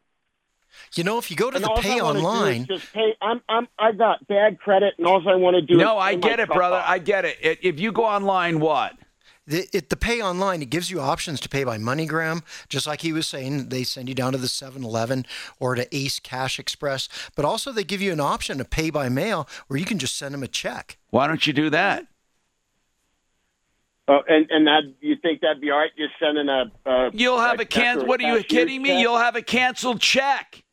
You 0.94 1.02
know, 1.02 1.18
if 1.18 1.30
you 1.30 1.36
go 1.36 1.50
to 1.50 1.56
and 1.56 1.64
the 1.64 1.68
pay 1.80 1.98
I 1.98 2.02
wanna 2.02 2.20
do 2.20 2.24
is 2.26 2.26
online, 2.26 2.66
just 2.66 2.92
pay. 2.92 3.14
I'm 3.20 3.40
I'm 3.48 3.68
I 3.78 3.92
got 3.92 4.26
bad 4.28 4.61
credit, 4.61 4.94
and 4.98 5.06
all 5.06 5.26
I 5.28 5.34
want 5.34 5.54
to 5.54 5.62
do. 5.62 5.74
is 5.74 5.80
No, 5.80 5.98
I 5.98 6.14
get 6.14 6.38
it, 6.40 6.48
brother. 6.48 6.76
off. 6.76 6.84
I 6.86 6.98
get 6.98 7.24
it. 7.24 7.36
It- 7.40 7.59
If 7.62 7.80
you 7.80 7.90
go 7.90 8.04
online, 8.04 8.61
what? 8.61 8.94
The, 9.49 9.68
it, 9.72 9.88
the 9.88 9.96
pay 9.96 10.22
online, 10.22 10.62
it 10.62 10.70
gives 10.70 10.90
you 10.90 11.01
options 11.01 11.40
to 11.40 11.49
pay 11.49 11.64
by 11.64 11.78
MoneyGram, 11.78 12.42
just 12.68 12.86
like 12.86 13.01
he 13.01 13.12
was 13.12 13.26
saying. 13.26 13.70
They 13.70 13.82
send 13.82 14.09
you 14.09 14.14
down 14.14 14.32
to 14.32 14.38
the 14.38 14.46
7-Eleven 14.46 15.24
or 15.59 15.74
to 15.74 15.96
Ace 15.96 16.20
Cash 16.20 16.59
Express, 16.59 17.09
but 17.34 17.44
also 17.44 17.72
they 17.72 17.84
give 17.84 18.03
you 18.03 18.12
an 18.12 18.20
option 18.20 18.59
to 18.59 18.64
pay 18.64 18.90
by 18.90 19.09
mail 19.09 19.49
where 19.66 19.78
you 19.78 19.86
can 19.86 19.99
just 19.99 20.16
send 20.16 20.34
them 20.34 20.42
a 20.42 20.49
check. 20.49 20.99
Why 21.11 21.26
don't 21.26 21.46
you 21.46 21.53
do 21.53 21.70
that? 21.70 22.07
Oh, 24.11 24.20
and 24.26 24.46
and 24.51 24.66
that 24.66 24.84
you 25.01 25.16
think 25.16 25.42
that'd 25.42 25.61
be 25.61 25.70
all 25.70 25.78
right? 25.78 25.90
Just 25.96 26.14
sending 26.18 26.49
a. 26.49 26.72
a 26.90 27.11
You'll 27.12 27.40
have 27.40 27.61
a 27.61 27.66
check 27.66 27.99
can. 27.99 28.07
What 28.07 28.22
are 28.22 28.36
you 28.36 28.42
kidding 28.42 28.80
me? 28.80 28.88
check? 28.88 29.01
You'll 29.01 29.18
have 29.18 29.36
a 29.36 29.42
canceled 29.42 30.01
check. 30.01 30.64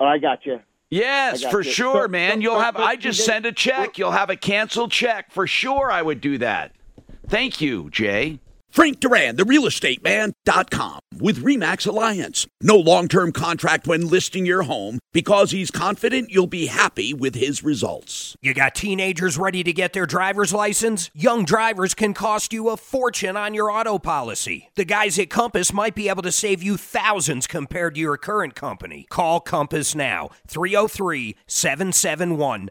Oh, 0.00 0.06
I 0.06 0.16
got 0.16 0.46
you. 0.46 0.60
Yes, 0.90 1.44
for 1.44 1.60
you. 1.60 1.70
sure, 1.70 2.04
So- 2.04 2.08
man. 2.08 2.34
so- 2.34 2.40
You'll 2.40 2.54
so- 2.54 2.60
have. 2.60 2.76
I 2.76 2.96
just 2.96 3.24
send 3.24 3.44
a 3.46 3.52
check. 3.52 3.98
You'll 3.98 4.12
have 4.12 4.30
a 4.30 4.36
canceled 4.36 4.90
check 4.90 5.30
for 5.30 5.46
sure. 5.46 5.90
I 5.90 6.00
would 6.02 6.20
do 6.20 6.38
that. 6.38 6.72
Thank 7.28 7.60
you, 7.60 7.90
Jay. 7.90 8.40
Frank 8.78 9.00
Duran, 9.00 9.34
the 9.34 9.44
real 9.44 9.66
estate 9.66 10.04
man.com 10.04 11.00
with 11.20 11.42
Remax 11.42 11.84
Alliance. 11.84 12.46
No 12.62 12.76
long 12.76 13.08
term 13.08 13.32
contract 13.32 13.88
when 13.88 14.08
listing 14.08 14.46
your 14.46 14.62
home 14.62 15.00
because 15.12 15.50
he's 15.50 15.72
confident 15.72 16.30
you'll 16.30 16.46
be 16.46 16.66
happy 16.66 17.12
with 17.12 17.34
his 17.34 17.64
results. 17.64 18.36
You 18.40 18.54
got 18.54 18.76
teenagers 18.76 19.36
ready 19.36 19.64
to 19.64 19.72
get 19.72 19.94
their 19.94 20.06
driver's 20.06 20.54
license? 20.54 21.10
Young 21.12 21.44
drivers 21.44 21.92
can 21.92 22.14
cost 22.14 22.52
you 22.52 22.68
a 22.68 22.76
fortune 22.76 23.36
on 23.36 23.52
your 23.52 23.68
auto 23.68 23.98
policy. 23.98 24.68
The 24.76 24.84
guys 24.84 25.18
at 25.18 25.28
Compass 25.28 25.72
might 25.72 25.96
be 25.96 26.08
able 26.08 26.22
to 26.22 26.30
save 26.30 26.62
you 26.62 26.76
thousands 26.76 27.48
compared 27.48 27.96
to 27.96 28.00
your 28.00 28.16
current 28.16 28.54
company. 28.54 29.08
Call 29.10 29.40
Compass 29.40 29.96
now 29.96 30.30
303 30.46 31.34
771 31.48 32.70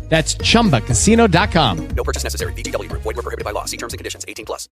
That's 0.11 0.35
chumbacasino.com. 0.35 1.87
No 1.95 2.03
purchase 2.03 2.25
necessary. 2.25 2.51
VGW 2.51 2.89
Group. 2.89 3.03
Void 3.03 3.15
were 3.15 3.21
prohibited 3.23 3.45
by 3.45 3.51
law. 3.51 3.63
See 3.63 3.77
terms 3.77 3.93
and 3.93 3.97
conditions. 3.97 4.25
18 4.27 4.45
plus. 4.45 4.67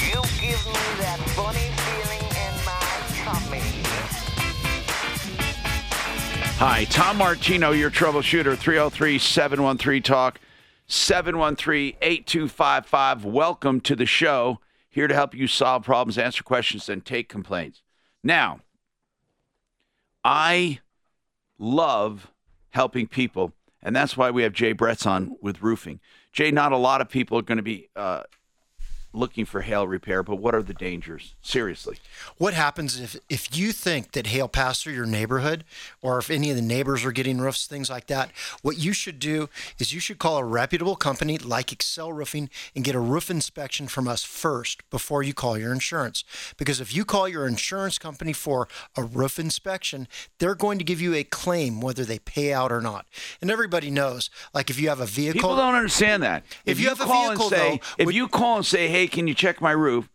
You 0.00 0.22
give 0.40 0.66
me 0.66 0.80
that 0.96 1.20
funny 1.36 1.68
feeling 1.84 2.24
in 2.24 2.54
my 2.64 2.88
tummy. 3.22 3.60
Hi, 6.56 6.84
Tom 6.84 7.18
Martino, 7.18 7.72
your 7.72 7.90
troubleshooter, 7.90 8.56
303 8.56 9.18
713 9.18 10.02
Talk, 10.02 10.40
713 10.86 11.98
8255. 12.00 13.26
Welcome 13.26 13.82
to 13.82 13.94
the 13.94 14.06
show. 14.06 14.58
Here 14.88 15.06
to 15.06 15.12
help 15.12 15.34
you 15.34 15.46
solve 15.46 15.84
problems, 15.84 16.16
answer 16.16 16.42
questions, 16.42 16.88
and 16.88 17.04
take 17.04 17.28
complaints. 17.28 17.82
Now, 18.24 18.60
I 20.26 20.80
love 21.56 22.32
helping 22.70 23.06
people, 23.06 23.52
and 23.80 23.94
that's 23.94 24.16
why 24.16 24.32
we 24.32 24.42
have 24.42 24.52
Jay 24.52 24.74
Bretts 24.74 25.06
on 25.06 25.36
with 25.40 25.62
roofing. 25.62 26.00
Jay, 26.32 26.50
not 26.50 26.72
a 26.72 26.76
lot 26.76 27.00
of 27.00 27.08
people 27.08 27.38
are 27.38 27.42
going 27.42 27.58
to 27.58 27.62
be 27.62 27.90
uh, 27.94 28.24
looking 29.12 29.44
for 29.44 29.62
hail 29.62 29.86
repair, 29.86 30.22
but 30.22 30.36
what 30.36 30.54
are 30.54 30.62
the 30.62 30.74
dangers? 30.74 31.34
Seriously. 31.42 31.98
What 32.36 32.54
happens 32.54 33.00
if 33.00 33.16
if 33.28 33.56
you 33.56 33.72
think 33.72 34.12
that 34.12 34.28
hail 34.28 34.48
passed 34.48 34.84
through 34.84 34.94
your 34.94 35.06
neighborhood, 35.06 35.64
or 36.02 36.18
if 36.18 36.30
any 36.30 36.50
of 36.50 36.56
the 36.56 36.62
neighbors 36.62 37.04
are 37.04 37.12
getting 37.12 37.38
roofs, 37.38 37.66
things 37.66 37.88
like 37.88 38.06
that? 38.08 38.30
What 38.62 38.78
you 38.78 38.92
should 38.92 39.18
do 39.18 39.48
is 39.78 39.92
you 39.92 40.00
should 40.00 40.18
call 40.18 40.38
a 40.38 40.44
reputable 40.44 40.96
company 40.96 41.38
like 41.38 41.72
Excel 41.72 42.12
Roofing 42.12 42.50
and 42.74 42.84
get 42.84 42.94
a 42.94 43.00
roof 43.00 43.30
inspection 43.30 43.88
from 43.88 44.06
us 44.06 44.22
first 44.22 44.88
before 44.90 45.22
you 45.22 45.32
call 45.34 45.56
your 45.58 45.72
insurance. 45.72 46.24
Because 46.56 46.80
if 46.80 46.94
you 46.94 47.04
call 47.04 47.28
your 47.28 47.46
insurance 47.46 47.98
company 47.98 48.32
for 48.32 48.68
a 48.96 49.02
roof 49.02 49.38
inspection, 49.38 50.08
they're 50.38 50.54
going 50.54 50.78
to 50.78 50.84
give 50.84 51.00
you 51.00 51.14
a 51.14 51.24
claim 51.24 51.80
whether 51.80 52.04
they 52.04 52.18
pay 52.18 52.52
out 52.52 52.70
or 52.70 52.80
not. 52.80 53.06
And 53.40 53.50
everybody 53.50 53.90
knows, 53.90 54.30
like 54.52 54.70
if 54.70 54.78
you 54.78 54.88
have 54.88 55.00
a 55.00 55.06
vehicle, 55.06 55.40
People 55.40 55.56
don't 55.56 55.74
understand 55.74 56.22
that. 56.22 56.44
If 56.64 56.80
you 56.80 56.88
have 56.88 57.00
a 57.00 57.06
vehicle, 57.06 57.46
and 57.46 57.50
say, 57.50 57.80
though, 57.98 58.04
if 58.04 58.12
you 58.12 58.28
call 58.28 58.56
and 58.56 58.66
say, 58.66 58.88
"Hey, 58.88 59.05
can 59.08 59.28
you 59.28 59.34
check 59.34 59.60
my 59.60 59.72
roof?" 59.72 60.08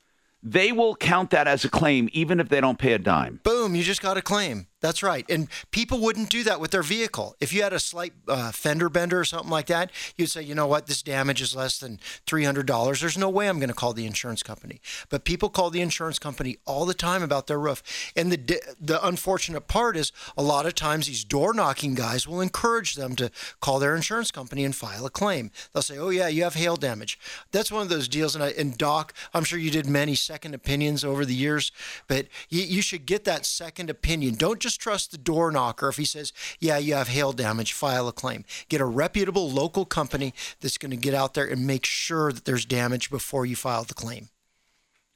They 0.44 0.72
will 0.72 0.96
count 0.96 1.30
that 1.30 1.48
as 1.48 1.64
a 1.64 1.70
claim, 1.70 2.10
even 2.14 2.40
if 2.40 2.50
they 2.50 2.60
don't 2.60 2.80
pay 2.80 2.94
a 2.94 3.00
dime. 3.00 3.40
Boom, 3.44 3.76
you 3.76 3.84
just 3.84 4.02
got 4.02 4.18
a 4.18 4.22
claim. 4.22 4.68
That's 4.82 5.04
right. 5.04 5.26
And 5.30 5.48
people 5.70 6.00
wouldn't 6.00 6.30
do 6.30 6.44
that 6.44 6.60
with 6.60 6.72
their 6.72 6.82
vehicle. 6.82 7.36
If 7.40 7.54
you 7.54 7.62
had 7.62 7.72
a 7.72 7.80
slight 7.80 8.14
uh, 8.28 8.52
fender 8.52 8.90
bender 8.90 9.20
or 9.20 9.26
something 9.26 9.52
like 9.52 9.68
that, 9.68 9.92
you'd 10.18 10.32
say, 10.32 10.42
you 10.42 10.56
know 10.56 10.66
what, 10.66 10.88
this 10.88 11.04
damage 11.04 11.40
is 11.40 11.56
less 11.56 11.78
than 11.78 12.00
$300. 12.26 13.00
There's 13.00 13.18
no 13.18 13.30
way 13.30 13.48
I'm 13.48 13.60
going 13.60 13.70
to 13.70 13.76
call 13.76 13.94
the 13.94 14.08
insurance 14.08 14.42
company. 14.42 14.82
But 15.10 15.24
people 15.24 15.50
call 15.50 15.70
the 15.70 15.82
insurance 15.82 16.18
company 16.18 16.58
all 16.66 16.86
the 16.86 16.96
time 16.96 17.22
about 17.22 17.46
their 17.46 17.60
roof. 17.60 17.84
And 18.16 18.32
the, 18.32 18.62
the 18.80 19.06
unfortunate 19.06 19.68
part 19.68 19.96
is 19.96 20.12
a 20.36 20.42
lot 20.42 20.66
of 20.66 20.74
times 20.74 21.06
these 21.06 21.24
door 21.24 21.54
knocking 21.54 21.94
guys 21.94 22.28
will 22.28 22.42
encourage 22.42 22.96
them 22.96 23.16
to 23.18 23.30
call 23.60 23.78
their 23.78 23.96
insurance 23.96 24.32
company 24.32 24.66
and 24.66 24.76
file 24.76 25.06
a 25.06 25.12
claim. 25.12 25.52
They'll 25.74 25.84
say, 25.84 26.00
oh, 26.00 26.10
yeah, 26.10 26.28
you 26.28 26.42
have 26.44 26.56
hail 26.56 26.76
damage. 26.76 27.20
That's 27.52 27.72
one 27.72 27.84
of 27.84 27.90
those 27.90 28.08
deals. 28.08 28.34
And, 28.34 28.44
I, 28.44 28.50
and 28.50 28.76
Doc, 28.80 29.14
I'm 29.32 29.44
sure 29.44 29.60
you 29.60 29.70
did 29.70 29.86
many 29.86 30.16
second 30.16 30.56
opinions 30.56 31.06
over 31.06 31.24
the 31.24 31.36
years, 31.36 31.72
but 32.08 32.26
you, 32.50 32.64
you 32.64 32.82
should 32.82 33.06
get 33.06 33.26
that 33.26 33.46
second 33.46 33.92
opinion. 33.92 34.36
Don't 34.36 34.60
just 34.60 34.71
trust 34.78 35.12
the 35.12 35.18
door 35.18 35.52
knocker. 35.52 35.90
If 35.90 35.98
he 35.98 36.06
says, 36.06 36.34
yeah, 36.60 36.78
you 36.78 36.94
have 36.94 37.08
hail 37.08 37.32
damage, 37.34 37.74
file 37.74 38.08
a 38.08 38.14
claim. 38.14 38.46
Get 38.70 38.82
a 38.82 38.86
reputable 38.86 39.50
local 39.50 39.86
company 39.86 40.34
that's 40.60 40.78
going 40.78 40.92
to 40.92 40.98
get 40.98 41.14
out 41.14 41.34
there 41.34 41.46
and 41.46 41.66
make 41.68 41.86
sure 41.86 42.32
that 42.32 42.46
there's 42.46 42.66
damage 42.66 43.10
before 43.10 43.46
you 43.46 43.56
file 43.56 43.84
the 43.84 43.94
claim. 43.94 44.30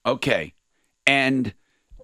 Okay. 0.05 0.53
And 1.07 1.53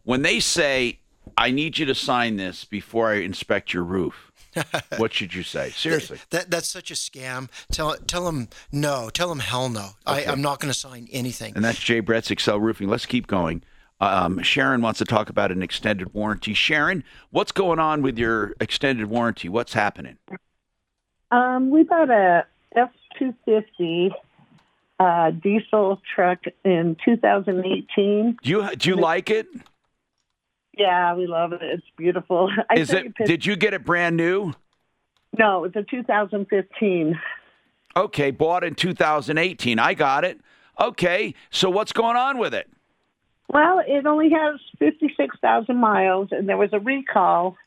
when 0.04 0.22
they 0.22 0.40
say, 0.40 1.00
I 1.38 1.52
need 1.52 1.78
you 1.78 1.86
to 1.86 1.96
sign 1.96 2.38
this 2.38 2.66
before 2.66 3.12
I 3.12 3.16
inspect 3.16 3.74
your 3.74 3.84
roof, 3.84 4.32
what 4.98 5.14
should 5.14 5.34
you 5.34 5.44
say? 5.44 5.70
Seriously. 5.70 6.20
That, 6.32 6.52
that's 6.52 6.70
such 6.70 6.92
a 6.92 6.94
scam. 6.94 7.50
Tell 7.72 7.96
tell 7.96 8.26
them 8.26 8.50
no. 8.72 9.10
Tell 9.10 9.30
them 9.30 9.40
hell 9.40 9.70
no. 9.70 9.92
I, 10.06 10.22
Okay. 10.22 10.30
I'm 10.30 10.42
not 10.42 10.60
going 10.60 10.74
to 10.74 10.78
sign 10.78 11.08
anything. 11.12 11.54
And 11.56 11.64
that's 11.64 11.80
Jay 11.80 12.00
Brett's 12.02 12.32
Excel 12.32 12.60
Roofing. 12.60 12.90
Let's 12.90 13.06
keep 13.06 13.28
going. 13.28 13.64
Um, 14.02 14.42
Sharon 14.42 14.82
wants 14.82 14.98
to 14.98 15.06
talk 15.06 15.30
about 15.30 15.52
an 15.52 15.62
extended 15.62 16.14
warranty. 16.14 16.56
Sharon, 16.56 17.04
what's 17.30 17.52
going 17.52 17.78
on 17.78 18.02
with 18.02 18.18
your 18.18 18.56
extended 18.60 19.06
warranty? 19.06 19.48
What's 19.48 19.74
happening? 19.74 20.18
Um, 21.30 21.70
we 21.70 21.84
bought 21.84 22.10
a 22.10 22.46
F 22.76 22.90
two 23.20 23.34
fifty 23.46 24.12
uh, 25.00 25.30
diesel 25.32 26.02
truck 26.16 26.40
in 26.66 26.98
2018. 27.06 28.38
Do 28.42 28.50
you 28.50 28.76
do 28.76 28.90
you 28.90 28.96
like 28.96 29.30
it? 29.30 29.48
Yeah, 30.76 31.14
we 31.14 31.28
love 31.28 31.54
it. 31.54 31.62
It's 31.62 31.86
beautiful. 31.96 32.50
I 32.70 32.80
Is 32.80 32.90
sent 32.90 33.06
you 33.06 33.14
it? 33.20 33.28
Did 33.28 33.46
you 33.46 33.56
get 33.56 33.76
it 33.76 33.86
brand 33.86 34.18
new? 34.18 34.54
No, 35.38 35.64
it's 35.64 35.76
a 35.76 35.84
2015. 35.84 37.20
Okay, 37.96 38.32
bought 38.32 38.64
in 38.64 38.76
2018. 38.76 39.80
I 39.80 39.94
got 39.94 40.26
it. 40.26 40.40
Okay, 40.80 41.36
so 41.52 41.70
what's 41.70 41.94
going 41.94 42.18
on 42.18 42.38
with 42.38 42.54
it? 42.54 42.70
Well, 43.52 43.82
it 43.86 44.06
only 44.06 44.30
has 44.30 44.60
56,000 44.80 45.76
miles, 45.76 46.30
and 46.32 46.48
there 46.48 46.58
was 46.58 46.70
a 46.72 46.80
recall 46.80 47.58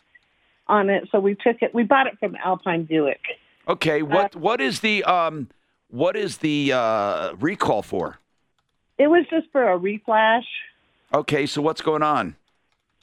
on 0.66 0.88
it, 0.88 1.08
so 1.12 1.20
we 1.20 1.34
took 1.34 1.60
it. 1.60 1.74
We 1.74 1.82
bought 1.82 2.06
it 2.06 2.18
from 2.18 2.36
Alpine 2.36 2.84
Buick. 2.84 3.20
Okay, 3.68 4.02
what 4.02 4.36
what 4.36 4.60
is 4.60 4.80
the 4.80 5.04
um 5.04 5.48
what 5.90 6.16
is 6.16 6.38
the 6.38 6.72
uh, 6.72 7.34
recall 7.34 7.82
for? 7.82 8.18
It 8.98 9.08
was 9.08 9.24
just 9.30 9.46
for 9.52 9.72
a 9.72 9.78
reflash. 9.78 10.44
Okay, 11.12 11.46
so 11.46 11.62
what's 11.62 11.80
going 11.80 12.02
on? 12.02 12.36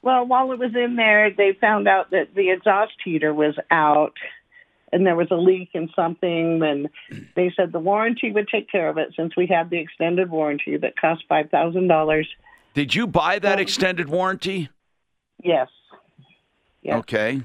Well, 0.02 0.26
while 0.26 0.52
it 0.52 0.60
was 0.60 0.76
in 0.76 0.96
there, 0.96 1.32
they 1.32 1.54
found 1.60 1.88
out 1.88 2.12
that 2.12 2.34
the 2.36 2.50
exhaust 2.50 2.94
heater 3.04 3.34
was 3.34 3.56
out 3.70 4.14
and 4.92 5.06
there 5.06 5.16
was 5.16 5.30
a 5.32 5.36
leak 5.36 5.70
in 5.74 5.90
something. 5.96 6.62
And 6.64 6.90
they 7.36 7.54
said 7.56 7.72
the 7.72 7.80
warranty 7.80 8.32
would 8.32 8.48
take 8.48 8.70
care 8.70 8.90
of 8.90 8.98
it 8.98 9.14
since 9.16 9.36
we 9.38 9.48
had 9.48 9.70
the 9.70 9.80
extended 9.80 10.30
warranty 10.30 10.78
that 10.78 11.00
cost 11.00 11.24
$5,000. 11.30 12.26
Did 12.74 12.96
you 12.96 13.08
buy 13.08 13.40
that 13.40 13.60
extended 13.60 14.10
warranty? 14.10 14.70
Yes. 15.44 15.68
Yes. 16.82 16.98
Okay. 17.00 17.42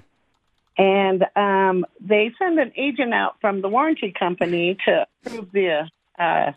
And 0.78 1.24
um, 1.34 1.86
they 2.00 2.32
send 2.38 2.58
an 2.58 2.72
agent 2.76 3.14
out 3.14 3.36
from 3.40 3.62
the 3.62 3.68
warranty 3.68 4.12
company 4.16 4.76
to 4.84 5.06
approve 5.24 5.50
the 5.52 5.88
uh, 6.18 6.52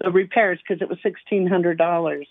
the 0.00 0.10
repairs 0.10 0.60
because 0.66 0.80
it 0.80 0.88
was 0.88 0.98
sixteen 1.02 1.46
hundred 1.46 1.76
dollars, 1.76 2.26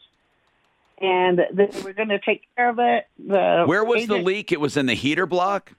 and 1.02 1.40
they 1.52 1.70
were 1.84 1.94
going 1.94 2.10
to 2.10 2.20
take 2.20 2.44
care 2.56 2.70
of 2.70 2.80
it. 2.80 3.08
The 3.20 3.66
Where 3.66 3.84
was 3.84 4.08
the 4.08 4.18
leak? 4.18 4.52
It 4.52 4.62
was 4.62 4.78
in 4.78 4.86
the 4.86 4.94
heater 4.94 5.26
block? 5.26 5.74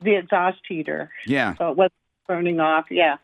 The 0.00 0.16
exhaust 0.16 0.58
heater. 0.68 1.10
Yeah. 1.26 1.54
So 1.56 1.70
it 1.70 1.76
wasn't 1.76 1.92
burning 2.26 2.58
off. 2.58 2.86
Yeah. 2.90 3.18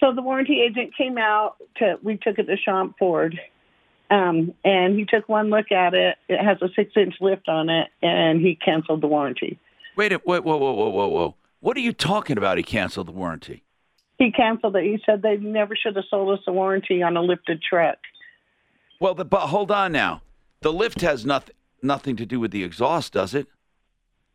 So 0.00 0.12
the 0.14 0.22
warranty 0.22 0.60
agent 0.60 0.94
came 0.96 1.16
out 1.16 1.56
to. 1.76 1.98
We 2.02 2.18
took 2.18 2.38
it 2.38 2.44
to 2.44 2.56
Sean 2.58 2.94
Ford, 2.98 3.40
um, 4.10 4.54
and 4.64 4.98
he 4.98 5.04
took 5.04 5.28
one 5.28 5.50
look 5.50 5.72
at 5.72 5.94
it. 5.94 6.16
It 6.28 6.42
has 6.42 6.58
a 6.62 6.68
six-inch 6.74 7.14
lift 7.20 7.48
on 7.48 7.68
it, 7.68 7.88
and 8.02 8.40
he 8.40 8.54
canceled 8.54 9.00
the 9.00 9.06
warranty. 9.06 9.58
Wait, 9.96 10.12
a- 10.12 10.20
wait, 10.24 10.44
whoa, 10.44 10.56
whoa, 10.56 10.72
whoa, 10.72 10.88
whoa, 10.90 11.08
whoa. 11.08 11.34
What 11.60 11.76
are 11.76 11.80
you 11.80 11.92
talking 11.92 12.38
about? 12.38 12.58
He 12.58 12.62
canceled 12.62 13.08
the 13.08 13.12
warranty. 13.12 13.62
He 14.18 14.30
canceled 14.30 14.76
it. 14.76 14.84
He 14.84 14.98
said 15.04 15.22
they 15.22 15.36
never 15.36 15.76
should 15.76 15.96
have 15.96 16.04
sold 16.08 16.38
us 16.38 16.44
a 16.46 16.52
warranty 16.52 17.02
on 17.02 17.16
a 17.16 17.22
lifted 17.22 17.60
truck. 17.62 17.98
Well, 19.00 19.14
the, 19.14 19.24
but 19.24 19.48
hold 19.48 19.70
on 19.70 19.92
now. 19.92 20.22
The 20.60 20.72
lift 20.72 21.00
has 21.02 21.26
nothing 21.26 21.54
nothing 21.82 22.16
to 22.16 22.26
do 22.26 22.40
with 22.40 22.50
the 22.50 22.64
exhaust, 22.64 23.12
does 23.12 23.34
it? 23.34 23.46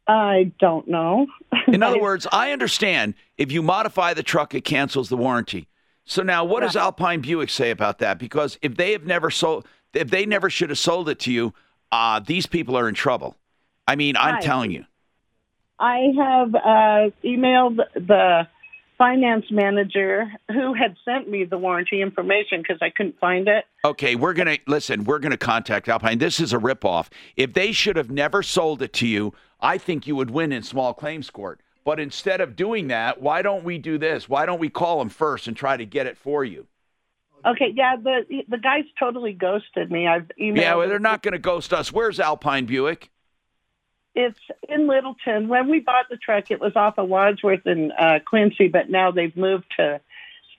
I 0.07 0.51
don't 0.59 0.87
know. 0.87 1.27
In 1.67 1.83
other 1.83 1.99
words, 1.99 2.27
I 2.31 2.51
understand 2.51 3.13
if 3.37 3.51
you 3.51 3.61
modify 3.61 4.13
the 4.13 4.23
truck, 4.23 4.53
it 4.53 4.61
cancels 4.61 5.09
the 5.09 5.17
warranty. 5.17 5.67
So 6.05 6.23
now, 6.23 6.43
what 6.43 6.61
does 6.61 6.75
Alpine 6.75 7.21
Buick 7.21 7.49
say 7.49 7.71
about 7.71 7.99
that? 7.99 8.17
Because 8.17 8.57
if 8.61 8.75
they 8.75 8.91
have 8.91 9.05
never 9.05 9.29
sold, 9.29 9.67
if 9.93 10.09
they 10.09 10.25
never 10.25 10.49
should 10.49 10.69
have 10.69 10.79
sold 10.79 11.09
it 11.09 11.19
to 11.19 11.31
you, 11.31 11.53
uh, 11.91 12.19
these 12.19 12.47
people 12.47 12.77
are 12.77 12.89
in 12.89 12.95
trouble. 12.95 13.35
I 13.87 13.95
mean, 13.95 14.15
I'm 14.17 14.35
Right. 14.35 14.43
telling 14.43 14.71
you. 14.71 14.85
I 15.79 16.11
have 16.17 16.55
uh, 16.55 17.09
emailed 17.23 17.77
the 17.95 18.47
finance 18.97 19.45
manager 19.49 20.31
who 20.51 20.73
had 20.75 20.95
sent 21.03 21.27
me 21.27 21.43
the 21.43 21.57
warranty 21.57 22.01
information 22.01 22.61
because 22.61 22.77
I 22.81 22.91
couldn't 22.91 23.19
find 23.19 23.47
it. 23.47 23.65
Okay, 23.83 24.15
we're 24.15 24.33
gonna 24.33 24.57
listen. 24.67 25.05
We're 25.05 25.17
gonna 25.17 25.37
contact 25.37 25.89
Alpine. 25.89 26.19
This 26.19 26.39
is 26.39 26.53
a 26.53 26.57
ripoff. 26.59 27.07
If 27.35 27.53
they 27.53 27.71
should 27.71 27.95
have 27.95 28.11
never 28.11 28.43
sold 28.43 28.83
it 28.83 28.93
to 28.93 29.07
you, 29.07 29.33
I 29.59 29.79
think 29.79 30.05
you 30.05 30.15
would 30.15 30.29
win 30.29 30.51
in 30.51 30.61
small 30.61 30.93
claims 30.93 31.31
court. 31.31 31.61
But 31.83 31.99
instead 31.99 32.41
of 32.41 32.55
doing 32.55 32.87
that, 32.89 33.21
why 33.21 33.41
don't 33.41 33.63
we 33.63 33.77
do 33.77 33.97
this? 33.97 34.29
Why 34.29 34.45
don't 34.45 34.59
we 34.59 34.69
call 34.69 34.99
them 34.99 35.09
first 35.09 35.47
and 35.47 35.57
try 35.57 35.77
to 35.77 35.85
get 35.85 36.05
it 36.05 36.17
for 36.17 36.43
you? 36.45 36.67
Okay, 37.43 37.73
yeah, 37.75 37.95
the 37.95 38.43
the 38.47 38.59
guy's 38.59 38.83
totally 38.99 39.33
ghosted 39.33 39.89
me. 39.91 40.07
I've 40.07 40.29
emailed. 40.39 40.57
Yeah, 40.57 40.75
well, 40.75 40.87
they're 40.87 40.99
not 40.99 41.23
going 41.23 41.31
to 41.31 41.39
ghost 41.39 41.73
us. 41.73 41.91
Where's 41.91 42.19
Alpine 42.19 42.65
Buick? 42.65 43.09
It's 44.13 44.37
in 44.69 44.87
Littleton. 44.87 45.47
When 45.47 45.67
we 45.69 45.79
bought 45.79 46.05
the 46.09 46.17
truck, 46.17 46.51
it 46.51 46.59
was 46.59 46.75
off 46.75 46.99
of 46.99 47.07
Wadsworth 47.09 47.65
and 47.65 47.91
uh, 47.97 48.19
Quincy, 48.25 48.67
but 48.67 48.89
now 48.91 49.09
they've 49.09 49.35
moved 49.35 49.65
to 49.77 49.99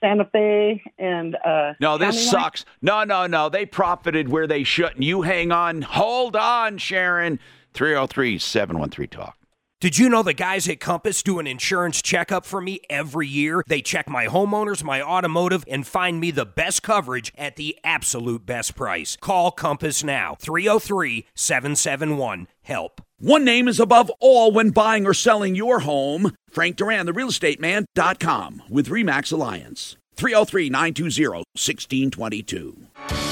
Santa 0.01 0.25
Fe 0.25 0.83
and. 0.99 1.37
Uh, 1.37 1.75
No, 1.79 1.99
this 1.99 2.17
County 2.17 2.19
Line. 2.37 2.45
sucks. 2.45 2.65
No, 2.81 3.05
no, 3.05 3.29
no. 3.29 3.49
They 3.49 3.65
profited 3.65 4.29
where 4.29 4.49
they 4.49 4.65
shouldn't. 4.65 5.03
You 5.03 5.23
hang 5.23 5.53
on. 5.53 5.83
Hold 5.83 6.35
on, 6.35 6.79
Sharon. 6.79 7.39
303 7.75 8.39
713 8.39 9.09
Talk. 9.09 9.37
Did 9.83 9.99
you 9.99 10.09
know 10.09 10.23
the 10.23 10.33
guys 10.33 10.69
at 10.69 10.79
Compass 10.79 11.25
do 11.25 11.41
an 11.41 11.49
insurance 11.49 12.01
checkup 12.01 12.47
for 12.47 12.61
me 12.61 12.83
every 12.89 13.27
year? 13.27 13.65
They 13.67 13.83
check 13.83 14.09
my 14.09 14.27
homeowners, 14.27 14.85
my 14.85 15.03
automotive, 15.03 15.65
and 15.67 15.85
find 15.85 16.21
me 16.21 16.31
the 16.31 16.47
best 16.47 16.85
coverage 16.85 17.33
at 17.37 17.57
the 17.57 17.77
absolute 17.83 18.47
best 18.47 18.77
price. 18.77 19.17
Call 19.21 19.51
Compass 19.51 20.05
now 20.05 20.37
303 20.39 21.27
771 21.35 22.47
HELP. 22.63 23.01
One 23.19 23.45
name 23.45 23.67
is 23.67 23.81
above 23.81 24.09
all 24.21 24.53
when 24.53 24.71
buying 24.71 25.05
or 25.05 25.15
selling 25.15 25.57
your 25.57 25.81
home. 25.81 26.31
Frank 26.49 26.77
Duran, 26.77 27.07
the 27.07 27.13
real 27.13 27.31
estate 27.31 27.59
man.com 27.59 28.63
with 28.71 28.87
Remax 28.87 29.33
Alliance. 29.33 29.97
303 30.15 30.71
920 30.71 31.39
1622. 31.57 33.32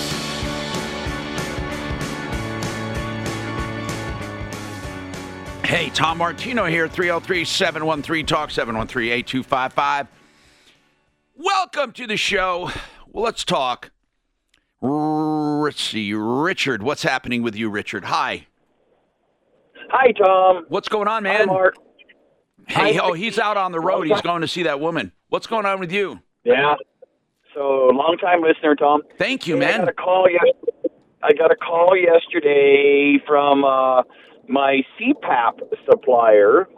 Hey, 5.71 5.89
Tom 5.91 6.19
Martino 6.19 6.65
here, 6.65 6.89
303 6.89 7.45
713 7.45 8.27
Talk, 8.27 8.51
713 8.51 9.13
8255. 9.13 10.09
Welcome 11.37 11.93
to 11.93 12.09
the 12.09 12.17
show. 12.17 12.73
Well, 13.13 13.23
let's 13.23 13.45
talk. 13.45 13.93
Let's 14.81 15.81
see, 15.81 16.13
Richard. 16.13 16.83
What's 16.83 17.05
happening 17.05 17.45
with 17.45 17.55
you, 17.55 17.71
Richard? 17.71 18.07
Hi. 18.07 18.49
Hi, 19.91 20.11
Tom. 20.11 20.65
What's 20.71 20.89
going 20.89 21.07
on, 21.07 21.23
man? 21.23 21.47
Mark. 21.47 21.77
Hey, 22.67 22.95
Hi. 22.95 23.01
oh, 23.01 23.13
he's 23.13 23.39
out 23.39 23.57
on 23.57 23.71
the 23.71 23.79
road. 23.79 24.09
He's 24.09 24.23
going 24.23 24.41
to 24.41 24.49
see 24.49 24.65
that 24.65 24.81
woman. 24.81 25.13
What's 25.29 25.47
going 25.47 25.67
on 25.67 25.79
with 25.79 25.93
you? 25.93 26.19
Yeah. 26.43 26.75
So, 27.55 27.91
long 27.93 28.17
time 28.21 28.43
listener, 28.43 28.75
Tom. 28.75 29.03
Thank 29.19 29.47
you, 29.47 29.61
Hey, 29.61 29.67
I 29.67 29.71
man. 29.71 29.81
got 29.83 29.89
a 29.89 29.93
call 29.93 30.27
yes- 30.29 30.91
I 31.23 31.33
got 31.33 31.53
a 31.53 31.57
call 31.57 31.97
yesterday 31.97 33.23
from 33.25 33.65
uh, 33.65 34.03
my 34.51 34.83
CPAP 34.99 35.61
supplier 35.89 36.69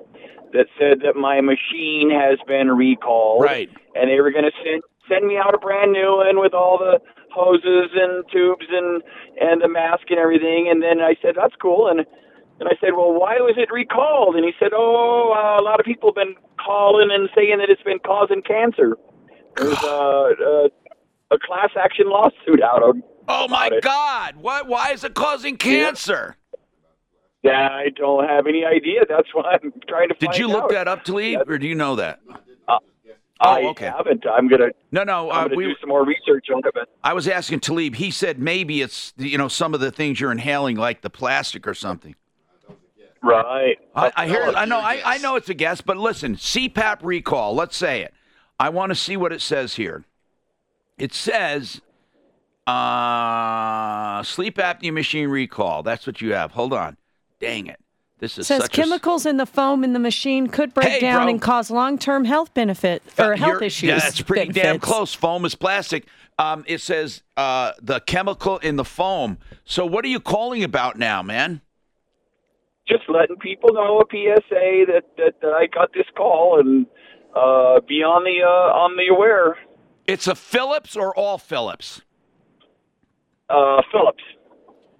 that 0.53 0.67
said 0.79 1.01
that 1.01 1.17
my 1.17 1.41
machine 1.41 2.11
has 2.13 2.39
been 2.47 2.69
recalled. 2.69 3.43
Right. 3.43 3.71
And 3.95 4.11
they 4.11 4.21
were 4.21 4.31
going 4.31 4.45
to 4.45 4.53
send 4.63 4.83
send 5.09 5.27
me 5.27 5.37
out 5.37 5.55
a 5.55 5.59
brand 5.59 5.93
new 5.93 6.23
one 6.25 6.39
with 6.39 6.55
all 6.55 6.79
the 6.79 7.01
hoses 7.33 7.91
and 7.95 8.25
tubes 8.31 8.67
and 8.71 9.03
and 9.41 9.63
the 9.63 9.69
mask 9.69 10.05
and 10.11 10.19
everything. 10.19 10.69
And 10.71 10.83
then 10.83 11.01
I 11.01 11.17
said, 11.23 11.35
"That's 11.37 11.55
cool." 11.61 11.89
And 11.89 12.01
and 12.61 12.69
I 12.69 12.77
said, 12.81 12.93
"Well, 12.93 13.13
why 13.13 13.37
was 13.41 13.55
it 13.57 13.73
recalled?" 13.73 14.37
And 14.37 14.45
he 14.45 14.53
said, 14.61 14.73
"Oh, 14.75 15.33
uh, 15.33 15.61
a 15.61 15.65
lot 15.65 15.81
of 15.81 15.87
people 15.87 16.11
have 16.11 16.15
been 16.15 16.37
calling 16.65 17.09
and 17.11 17.29
saying 17.35 17.59
that 17.59 17.71
it's 17.71 17.83
been 17.83 17.99
causing 17.99 18.43
cancer." 18.43 18.97
There's 19.57 19.83
a, 19.83 19.87
uh, 19.87 20.69
a 21.35 21.39
class 21.39 21.71
action 21.77 22.09
lawsuit 22.09 22.63
out 22.63 22.83
on. 22.83 23.03
Oh 23.29 23.49
my 23.49 23.69
it. 23.73 23.83
God! 23.83 24.37
What? 24.37 24.69
Why 24.69 24.93
is 24.93 25.05
it 25.05 25.15
causing 25.15 25.57
cancer? 25.57 26.37
Yeah, 27.43 27.69
I 27.71 27.89
don't 27.91 28.29
have 28.29 28.47
any 28.47 28.65
idea. 28.65 29.01
That's 29.09 29.29
why 29.35 29.59
I'm 29.63 29.73
trying 29.89 30.09
to. 30.09 30.15
Did 30.15 30.37
you 30.39 30.47
look 30.49 30.65
out. 30.65 30.71
that 30.71 30.89
up, 30.89 31.05
Talib, 31.05 31.49
or 31.51 31.59
do 31.59 31.67
you 31.67 31.75
know 31.75 31.97
that? 31.97 32.21
I 33.41 33.63
Oh, 33.65 33.69
okay. 33.71 33.87
haven't. 33.87 34.25
I'm 34.25 34.47
gonna. 34.47 34.69
No, 34.93 35.03
no. 35.03 35.29
I'm 35.33 35.37
Uh, 35.37 35.43
gonna 35.49 35.57
we, 35.57 35.65
do 35.65 35.75
some 35.81 35.89
more 35.89 36.05
research 36.05 36.47
on 36.55 36.61
it. 36.65 36.73
But 36.73 36.89
I 37.03 37.13
was 37.13 37.27
asking 37.27 37.59
Talib. 37.59 37.97
He 37.97 38.13
said 38.13 38.39
maybe 38.39 38.81
it's 38.83 39.13
you 39.17 39.37
know 39.37 39.49
some 39.49 39.75
of 39.75 39.81
the 39.81 39.91
things 39.91 40.21
you're 40.21 40.31
inhaling, 40.31 40.77
like 40.77 41.01
the 41.01 41.11
plastic 41.11 41.67
or 41.67 41.75
something. 41.75 42.15
right. 43.21 43.77
I, 43.97 44.13
I 44.15 44.29
hear. 44.29 44.45
I 44.55 44.65
know. 44.65 44.79
I, 44.79 45.03
I 45.05 45.19
know 45.19 45.35
it's 45.35 45.49
a 45.49 45.55
guess, 45.55 45.81
but 45.81 45.97
listen. 45.97 46.37
CPAP 46.37 46.99
recall. 47.03 47.57
Let's 47.57 47.77
say 47.77 48.03
it. 48.03 48.15
I 48.61 48.69
want 48.69 48.91
to 48.91 48.95
see 48.95 49.17
what 49.17 49.33
it 49.33 49.41
says 49.41 49.75
here. 49.75 50.05
It 50.97 51.13
says 51.13 51.81
uh, 52.69 54.23
sleep 54.23 54.57
apnea 54.59 54.93
machine 54.93 55.29
recall. 55.29 55.83
That's 55.83 56.07
what 56.07 56.21
you 56.21 56.33
have. 56.35 56.53
Hold 56.53 56.73
on. 56.73 56.97
Dang 57.43 57.67
it. 57.67 57.79
This 58.21 58.39
It 58.39 58.43
is 58.43 58.47
says 58.47 58.63
such 58.63 58.79
a 58.79 58.81
s- 58.81 58.87
chemicals 58.89 59.27
in 59.27 59.37
the 59.37 59.47
foam 59.47 59.83
in 59.83 59.93
the 59.95 59.99
machine 59.99 60.47
could 60.47 60.73
break 60.73 60.87
Hey, 60.89 61.01
down 61.01 61.25
bro. 61.25 61.31
and 61.33 61.43
cause 61.43 61.71
long-term 61.73 62.25
health 62.25 62.55
benefit 62.55 63.03
or 63.19 63.33
Uh, 63.35 63.37
health 63.37 63.53
you're- 63.55 63.67
issues. 63.67 63.89
Yeah, 63.89 63.99
that's 63.99 64.21
pretty 64.23 64.53
damn 64.53 64.79
close. 64.79 65.13
Foam 65.13 65.45
is 65.45 65.57
plastic. 65.57 66.07
Um, 66.39 66.65
it 66.69 66.81
says 66.81 67.23
uh, 67.37 67.73
the 67.83 67.99
chemical 68.01 68.59
in 68.59 68.77
the 68.77 68.85
foam. 68.85 69.39
So 69.65 69.85
what 69.85 70.05
are 70.05 70.09
you 70.09 70.21
calling 70.21 70.63
about 70.65 70.97
now, 70.97 71.21
man? 71.23 71.61
just 72.89 73.05
letting 73.09 73.37
people 73.37 73.73
know 73.73 74.01
a 74.01 74.05
PSA 74.11 74.85
that 74.93 75.05
that, 75.17 75.41
that 75.41 75.53
I 75.53 75.67
got 75.67 75.93
this 75.95 76.07
call 76.17 76.59
and 76.59 76.85
uh, 77.35 77.81
be 77.89 78.03
on 78.03 78.25
the 78.25 78.43
uh, 78.45 78.77
on 78.77 78.97
the 78.97 79.07
aware. 79.15 79.57
It's 80.07 80.27
a 80.27 80.35
Philips 80.35 80.97
or 80.97 81.17
all 81.17 81.39
Philips? 81.39 82.03
Uh, 83.49 83.83
Philips. 83.93 84.23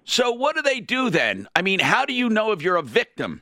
So 0.05 0.31
what 0.31 0.55
do 0.55 0.61
they 0.61 0.79
do 0.79 1.09
then? 1.09 1.47
I 1.55 1.61
mean, 1.61 1.79
how 1.79 2.05
do 2.05 2.13
you 2.13 2.29
know 2.29 2.51
if 2.51 2.61
you're 2.61 2.75
a 2.75 2.81
victim? 2.83 3.41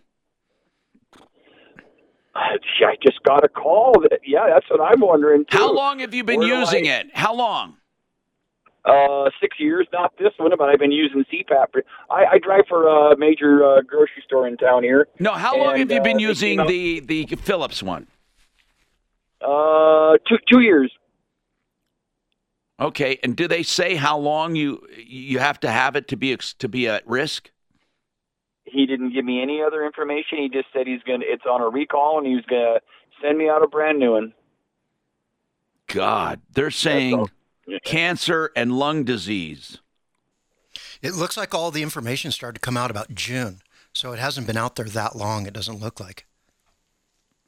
I 2.34 2.55
just 3.03 3.22
got 3.24 3.43
a 3.43 3.49
call 3.49 3.93
that. 4.03 4.20
Yeah, 4.26 4.47
that's 4.53 4.70
what 4.70 4.80
I'm 4.80 5.01
wondering. 5.01 5.45
Too. 5.49 5.57
How 5.57 5.74
long 5.74 5.99
have 5.99 6.14
you 6.14 6.24
been 6.24 6.39
Where 6.39 6.59
using 6.59 6.88
I- 6.88 6.91
it? 6.99 7.07
How 7.14 7.34
long? 7.34 7.78
Uh, 8.84 9.30
six 9.39 9.59
years, 9.59 9.88
not 9.93 10.12
this 10.18 10.32
one, 10.38 10.49
but 10.57 10.68
I've 10.68 10.80
been 10.80 10.91
using 10.91 11.24
CPAP. 11.32 11.84
I, 12.09 12.26
I 12.34 12.38
drive 12.39 12.64
for 12.68 12.88
a 13.12 13.16
major 13.16 13.64
uh, 13.64 13.82
grocery 13.82 14.24
store 14.26 14.47
in 14.47 14.57
town 14.57 14.82
here. 14.82 15.07
No, 15.20 15.34
how 15.34 15.55
long 15.55 15.74
And, 15.80 15.82
have 15.82 15.91
you 15.91 16.01
been 16.01 16.18
uh, 16.18 16.30
using 16.30 16.66
the 16.66 16.99
the 17.01 17.26
Philips 17.36 17.84
one? 17.84 18.07
Uh, 19.39 20.18
two 20.28 20.38
two 20.51 20.62
years. 20.62 20.91
Okay, 22.82 23.20
and 23.22 23.36
do 23.36 23.48
they 23.48 23.62
say 23.62 23.94
how 23.94 24.18
long 24.18 24.56
you 24.56 24.86
you 24.98 25.38
have 25.38 25.60
to 25.60 25.70
have 25.70 25.96
it 25.96 26.08
to 26.08 26.18
be 26.18 26.36
to 26.36 26.68
be 26.68 26.88
at 26.88 27.08
risk? 27.08 27.52
He 28.66 28.88
didn't 28.88 29.14
give 29.14 29.24
me 29.24 29.42
any 29.42 29.62
other 29.62 29.86
information. 29.86 30.40
He 30.40 30.50
just 30.50 30.68
said 30.74 30.88
he's 30.88 31.04
gonna. 31.04 31.26
It's 31.28 31.46
on 31.46 31.62
a 31.62 31.70
recall, 31.70 32.18
and 32.18 32.26
he's 32.26 32.46
gonna 32.46 32.80
send 33.22 33.38
me 33.38 33.50
out 33.50 33.64
a 33.64 33.68
brand 33.68 34.00
new 34.00 34.14
one. 34.14 34.34
God, 35.88 36.42
they're 36.52 36.72
saying 36.72 37.28
cancer 37.84 38.52
and 38.56 38.78
lung 38.80 39.04
disease. 39.04 39.78
It 41.04 41.14
looks 41.14 41.38
like 41.38 41.54
all 41.54 41.70
the 41.70 41.84
information 41.84 42.32
started 42.32 42.56
to 42.56 42.66
come 42.66 42.78
out 42.78 42.90
about 42.90 43.14
June, 43.14 43.62
so 43.94 44.12
it 44.12 44.20
hasn't 44.20 44.48
been 44.48 44.58
out 44.58 44.76
there 44.76 44.86
that 44.86 45.16
long. 45.16 45.46
It 45.46 45.54
doesn't 45.54 45.80
look 45.80 46.00
like. 46.00 46.26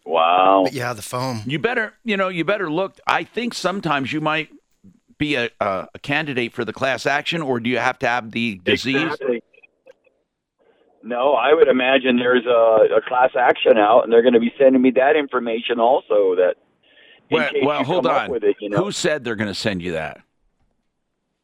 Wow. 0.06 0.64
But 0.66 0.74
yeah, 0.74 0.94
the 0.94 1.02
foam. 1.02 1.42
You 1.46 1.58
better, 1.58 1.94
you 2.04 2.18
know, 2.18 2.28
you 2.28 2.44
better 2.44 2.70
look. 2.70 3.00
I 3.08 3.24
think 3.24 3.54
sometimes 3.54 4.12
you 4.12 4.22
might 4.22 4.50
be 5.24 5.36
a, 5.36 5.50
a, 5.62 5.88
a 5.94 6.00
candidate 6.00 6.52
for 6.52 6.66
the 6.66 6.74
class 6.74 7.06
action, 7.06 7.42
or 7.42 7.60
do 7.60 7.70
you 7.70 7.78
have 7.78 7.98
to 8.00 8.08
have 8.08 8.32
the 8.32 8.60
disease? 8.66 9.02
Exactly. 9.02 9.42
No, 11.02 11.34
I 11.34 11.54
would 11.54 11.68
imagine 11.68 12.18
there's 12.18 12.46
a, 12.46 12.98
a 12.98 13.02
class 13.08 13.32
action 13.40 13.78
out, 13.78 14.04
and 14.04 14.12
they're 14.12 14.22
going 14.22 14.34
to 14.34 14.40
be 14.40 14.54
sending 14.58 14.82
me 14.82 14.92
that 14.92 15.16
information 15.16 15.80
also. 15.80 16.36
That 16.36 16.56
Well, 17.32 17.50
well 17.64 17.84
hold 17.84 18.08
on. 18.08 18.36
it, 18.36 18.56
you 18.60 18.70
know. 18.70 18.84
Who 18.84 18.92
said 18.92 19.24
they're 19.24 19.36
going 19.36 19.50
to 19.50 19.56
send 19.56 19.82
you 19.82 19.94
that? 19.94 20.22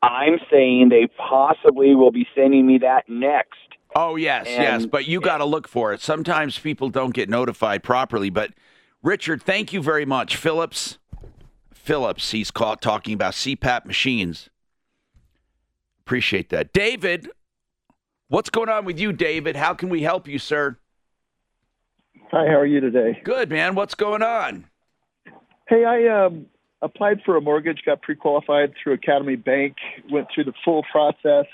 I'm 0.01 0.39
saying 0.51 0.89
they 0.89 1.07
possibly 1.17 1.95
will 1.95 2.11
be 2.11 2.25
sending 2.35 2.65
me 2.65 2.79
that 2.79 3.03
next. 3.09 3.57
Oh 3.95 4.15
yes, 4.15 4.45
yes, 4.47 4.85
but 4.85 5.07
you 5.07 5.19
got 5.19 5.39
to 5.39 5.45
look 5.45 5.67
for 5.67 5.93
it. 5.93 6.01
Sometimes 6.01 6.59
people 6.59 6.89
don't 6.89 7.13
get 7.13 7.27
notified 7.27 7.83
properly. 7.83 8.29
But 8.29 8.51
Richard, 9.03 9.41
thank 9.41 9.73
you 9.73 9.81
very 9.81 10.05
much, 10.05 10.35
Phillips. 10.35 10.99
Phillips, 11.89 12.29
he's 12.29 12.51
caught 12.51 12.83
talking 12.83 13.15
about 13.15 13.33
CPAP 13.33 13.83
machines. 13.83 14.51
Appreciate 16.01 16.49
that, 16.49 16.71
David. 16.71 17.31
What's 18.27 18.51
going 18.51 18.69
on 18.69 18.85
with 18.85 18.99
you, 18.99 19.11
David? 19.11 19.55
How 19.55 19.73
can 19.73 19.89
we 19.89 20.03
help 20.03 20.27
you, 20.27 20.37
sir? 20.37 20.77
Hi, 22.31 22.45
how 22.45 22.59
are 22.59 22.65
you 22.67 22.79
today? 22.79 23.19
Good, 23.23 23.49
man. 23.49 23.73
What's 23.73 23.95
going 23.95 24.21
on? 24.21 24.65
Hey, 25.67 25.83
I 25.83 26.25
um, 26.25 26.45
applied 26.83 27.21
for 27.25 27.37
a 27.37 27.41
mortgage, 27.41 27.81
got 27.83 28.03
pre-qualified 28.03 28.75
through 28.83 28.93
Academy 28.93 29.35
Bank, 29.35 29.77
went 30.11 30.27
through 30.31 30.43
the 30.43 30.53
full 30.63 30.83
process. 30.91 31.45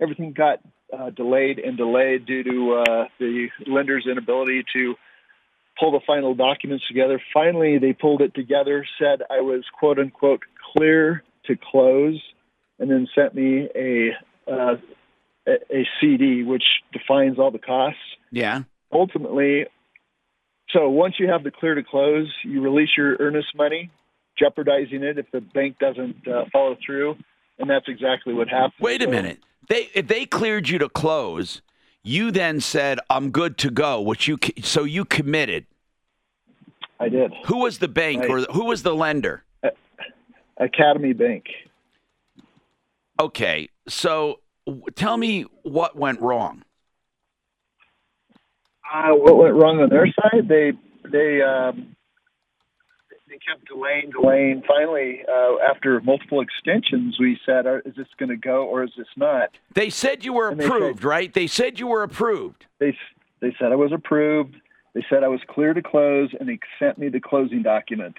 Everything 0.00 0.32
got 0.32 0.60
uh, 0.96 1.10
delayed 1.10 1.58
and 1.58 1.76
delayed 1.76 2.26
due 2.26 2.44
to 2.44 2.84
uh, 2.86 3.04
the 3.18 3.48
lender's 3.66 4.06
inability 4.08 4.62
to 4.72 4.94
pull 5.78 5.92
the 5.92 6.00
final 6.06 6.34
documents 6.34 6.86
together. 6.86 7.20
Finally, 7.32 7.78
they 7.78 7.92
pulled 7.92 8.22
it 8.22 8.34
together, 8.34 8.86
said 8.98 9.22
I 9.30 9.40
was 9.40 9.64
quote 9.78 9.98
unquote 9.98 10.42
clear 10.74 11.22
to 11.46 11.56
close, 11.56 12.20
and 12.78 12.90
then 12.90 13.08
sent 13.14 13.34
me 13.34 13.68
a 13.74 14.10
uh, 14.50 14.76
a, 15.46 15.86
CD 16.00 16.42
which 16.42 16.64
defines 16.92 17.38
all 17.38 17.50
the 17.50 17.58
costs. 17.58 17.98
Yeah. 18.30 18.62
ultimately, 18.92 19.66
so 20.70 20.88
once 20.88 21.16
you 21.18 21.28
have 21.28 21.42
the 21.42 21.50
clear 21.50 21.74
to 21.74 21.82
close, 21.82 22.32
you 22.44 22.60
release 22.60 22.90
your 22.96 23.16
earnest 23.18 23.48
money, 23.56 23.90
jeopardizing 24.38 25.02
it 25.02 25.18
if 25.18 25.26
the 25.32 25.40
bank 25.40 25.78
doesn't 25.78 26.26
uh, 26.28 26.44
follow 26.52 26.76
through, 26.84 27.16
and 27.58 27.68
that's 27.68 27.86
exactly 27.88 28.34
what 28.34 28.48
happened. 28.48 28.74
Wait 28.80 29.02
a 29.02 29.08
minute. 29.08 29.40
They 29.68 29.88
if 29.94 30.08
they 30.08 30.26
cleared 30.26 30.68
you 30.68 30.78
to 30.78 30.88
close, 30.88 31.62
you 32.02 32.30
then 32.30 32.60
said 32.60 32.98
I'm 33.08 33.30
good 33.30 33.58
to 33.58 33.70
go, 33.70 34.00
which 34.00 34.28
you 34.28 34.38
so 34.62 34.84
you 34.84 35.04
committed. 35.04 35.66
I 36.98 37.08
did. 37.08 37.32
Who 37.46 37.58
was 37.58 37.78
the 37.78 37.88
bank 37.88 38.24
or 38.28 38.40
who 38.52 38.66
was 38.66 38.82
the 38.82 38.94
lender? 38.94 39.44
Academy 40.58 41.14
Bank. 41.14 41.46
Okay, 43.18 43.68
so 43.88 44.40
tell 44.94 45.16
me 45.16 45.46
what 45.62 45.96
went 45.96 46.20
wrong. 46.20 46.62
Uh, 48.92 49.12
what 49.12 49.36
went 49.36 49.54
wrong 49.54 49.80
on 49.80 49.88
their 49.88 50.06
side? 50.06 50.48
They 50.48 50.72
they 51.10 51.40
um, 51.42 51.76
they 51.76 51.99
kept 53.46 53.66
delaying, 53.66 54.10
delaying. 54.10 54.62
Finally, 54.66 55.22
uh, 55.28 55.56
after 55.68 56.00
multiple 56.00 56.40
extensions, 56.40 57.18
we 57.18 57.38
said, 57.46 57.66
"Is 57.84 57.94
this 57.96 58.06
going 58.18 58.28
to 58.30 58.36
go 58.36 58.66
or 58.66 58.82
is 58.84 58.90
this 58.96 59.08
not?" 59.16 59.50
They 59.74 59.90
said 59.90 60.24
you 60.24 60.32
were 60.32 60.50
And 60.50 60.60
they 60.60 60.64
said- 60.64 60.72
approved, 60.76 61.04
right? 61.04 61.32
They 61.32 61.46
said 61.46 61.78
you 61.78 61.86
were 61.86 62.02
approved. 62.02 62.66
They 62.78 62.96
they 63.40 63.54
said 63.58 63.72
I 63.72 63.76
was 63.76 63.92
approved. 63.92 64.56
They 64.94 65.04
said 65.08 65.22
I 65.24 65.28
was 65.28 65.40
clear 65.48 65.72
to 65.74 65.82
close, 65.82 66.30
and 66.38 66.48
they 66.48 66.58
sent 66.78 66.98
me 66.98 67.08
the 67.08 67.20
closing 67.20 67.62
documents. 67.62 68.18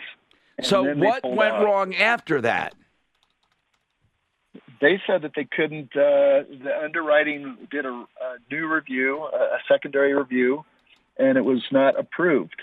And 0.57 0.65
So 0.65 0.83
what 0.95 1.23
went 1.23 1.53
out. 1.55 1.63
wrong 1.65 1.93
after 1.95 2.41
that? 2.41 2.73
They 4.79 4.99
said 5.05 5.21
that 5.21 5.33
they 5.35 5.45
couldn't. 5.45 5.95
Uh, 5.95 6.43
the 6.63 6.71
underwriting 6.83 7.55
did 7.69 7.85
a, 7.85 7.89
a 7.89 8.37
new 8.49 8.67
review, 8.67 9.23
a 9.23 9.59
secondary 9.67 10.13
review, 10.15 10.65
and 11.17 11.37
it 11.37 11.45
was 11.45 11.61
not 11.71 11.99
approved. 11.99 12.59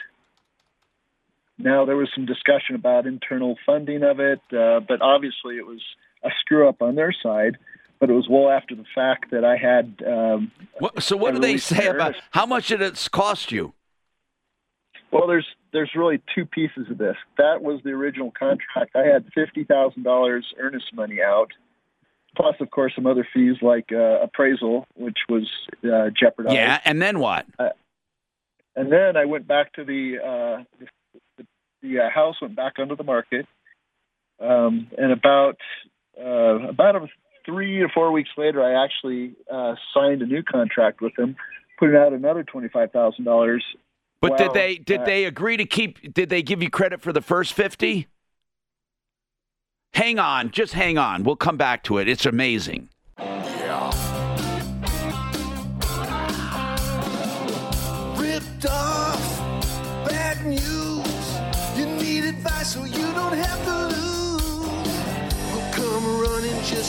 Now 1.59 1.85
there 1.85 1.97
was 1.97 2.09
some 2.15 2.25
discussion 2.25 2.75
about 2.75 3.07
internal 3.07 3.57
funding 3.67 4.03
of 4.03 4.21
it, 4.21 4.41
uh, 4.53 4.81
but 4.81 5.03
obviously 5.03 5.57
it 5.57 5.67
was 5.67 5.83
a 6.25 6.31
screw 6.41 6.69
up 6.69 6.81
on 6.81 6.95
their 6.95 7.13
side. 7.13 7.59
But 8.01 8.11
it 8.11 8.13
was 8.13 8.29
well 8.29 8.49
after 8.49 8.77
the 8.77 8.85
fact 8.95 9.33
that 9.33 9.45
I 9.45 9.57
had. 9.57 10.01
Um, 10.07 10.53
What, 10.79 11.03
so 11.03 11.17
what 11.17 11.35
do 11.35 11.41
they 11.41 11.57
say 11.57 11.89
of 11.89 11.97
about 11.97 12.15
how 12.31 12.47
much 12.47 12.69
did 12.69 12.81
it 12.81 13.09
cost 13.11 13.51
you? 13.51 13.75
Well, 15.11 15.27
there's 15.27 15.47
there's 15.73 15.91
really 15.97 16.23
two 16.33 16.47
pieces 16.47 16.87
of 16.91 16.99
this. 16.99 17.17
That 17.39 17.63
was 17.63 17.81
the 17.83 17.91
original 17.91 18.31
contract. 18.31 18.95
I 18.95 19.05
had 19.05 19.25
fifty 19.35 19.65
thousand 19.65 20.05
dollars 20.05 20.47
earnest 20.59 20.95
money 20.95 21.21
out, 21.21 21.51
plus 22.37 22.55
of 22.61 22.71
course 22.71 22.93
some 22.95 23.07
other 23.07 23.27
fees 23.35 23.57
like 23.63 23.91
uh, 23.91 24.21
appraisal, 24.23 24.87
which 24.95 25.19
was 25.29 25.49
uh, 25.83 26.11
jeopardized. 26.11 26.55
Yeah, 26.55 26.81
and 26.85 27.03
then 27.03 27.19
what? 27.19 27.47
Uh, 27.59 27.71
and 28.77 28.93
then 28.93 29.17
I 29.17 29.25
went 29.25 29.49
back 29.49 29.73
to 29.73 29.85
the 29.85 30.19
uh, 30.19 30.65
the, 30.79 30.87
the 31.83 32.01
uh, 32.01 32.11
house 32.11 32.37
went 32.41 32.57
back 32.57 32.75
under 32.81 32.97
the 32.97 33.05
market, 33.05 33.47
um, 34.41 34.89
and 34.97 35.13
about 35.13 35.57
uh, 36.21 36.69
about 36.69 36.97
a, 36.97 37.09
three 37.45 37.81
or 37.81 37.89
four 37.89 38.13
weeks 38.13 38.31
later, 38.37 38.63
I 38.63 38.85
actually 38.85 39.35
uh, 39.53 39.75
signed 39.95 40.23
a 40.23 40.27
new 40.27 40.43
contract 40.43 41.01
with 41.01 41.15
them, 41.17 41.37
putting 41.79 41.97
out 41.97 42.13
another 42.13 42.43
twenty 42.43 42.69
five 42.69 42.93
thousand 42.93 43.25
dollars. 43.25 43.65
But 44.21 44.37
did 44.37 44.53
they 44.53 44.77
did 44.77 45.01
uh, 45.01 45.05
they 45.05 45.25
agree 45.25 45.57
to 45.57 45.65
keep? 45.65 46.13
Did 46.13 46.29
they 46.29 46.43
give 46.43 46.63
you 46.63 46.71
credit 46.71 47.01
for 47.01 47.13
the 47.13 47.23
first 47.23 47.53
fifty? 47.53 48.09
Hang 49.95 50.19
on, 50.19 50.51
just 50.51 50.75
hang 50.75 50.99
on. 50.99 51.23
We'll 51.23 51.37
come 51.37 51.57
back 51.57 51.83
to 51.85 51.99
it. 51.99 52.09
It's 52.09 52.27
amazing. 52.27 52.91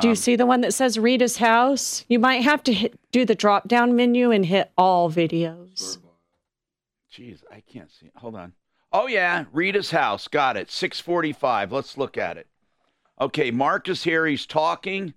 Do 0.00 0.08
you 0.08 0.12
Um, 0.12 0.16
see 0.16 0.36
the 0.36 0.44
one 0.46 0.60
that 0.60 0.74
says 0.74 0.98
Rita's 0.98 1.38
house? 1.38 2.04
You 2.08 2.18
might 2.18 2.42
have 2.42 2.62
to 2.64 2.74
hit, 2.74 2.98
do 3.10 3.24
the 3.24 3.34
drop 3.34 3.68
down 3.68 3.96
menu 3.96 4.30
and 4.30 4.44
hit 4.44 4.70
all 4.76 5.10
videos. 5.10 5.96
Jeez, 7.12 7.42
I 7.50 7.60
can't 7.60 7.90
see. 7.90 8.10
Hold 8.16 8.36
on. 8.36 8.52
Oh 8.92 9.06
yeah, 9.06 9.44
Rita's 9.52 9.90
house. 9.90 10.28
Got 10.28 10.56
it. 10.56 10.70
645. 10.70 11.72
Let's 11.72 11.98
look 11.98 12.16
at 12.16 12.36
it. 12.36 12.46
Okay, 13.20 13.50
Mark 13.50 13.88
is 13.88 14.04
here. 14.04 14.26
He's 14.26 14.46
talking. 14.46 15.14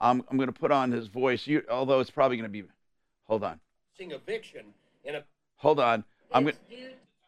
I'm 0.00 0.24
I'm 0.30 0.36
gonna 0.36 0.52
put 0.52 0.72
on 0.72 0.92
his 0.92 1.06
voice. 1.06 1.46
You 1.46 1.62
although 1.70 2.00
it's 2.00 2.10
probably 2.10 2.36
gonna 2.36 2.48
be 2.48 2.64
hold 3.24 3.44
on. 3.44 3.60
Sing 3.96 4.10
eviction 4.10 4.66
in 5.04 5.16
a 5.16 5.24
Hold 5.56 5.80
on. 5.80 6.04
I'm 6.32 6.44
gonna 6.44 6.56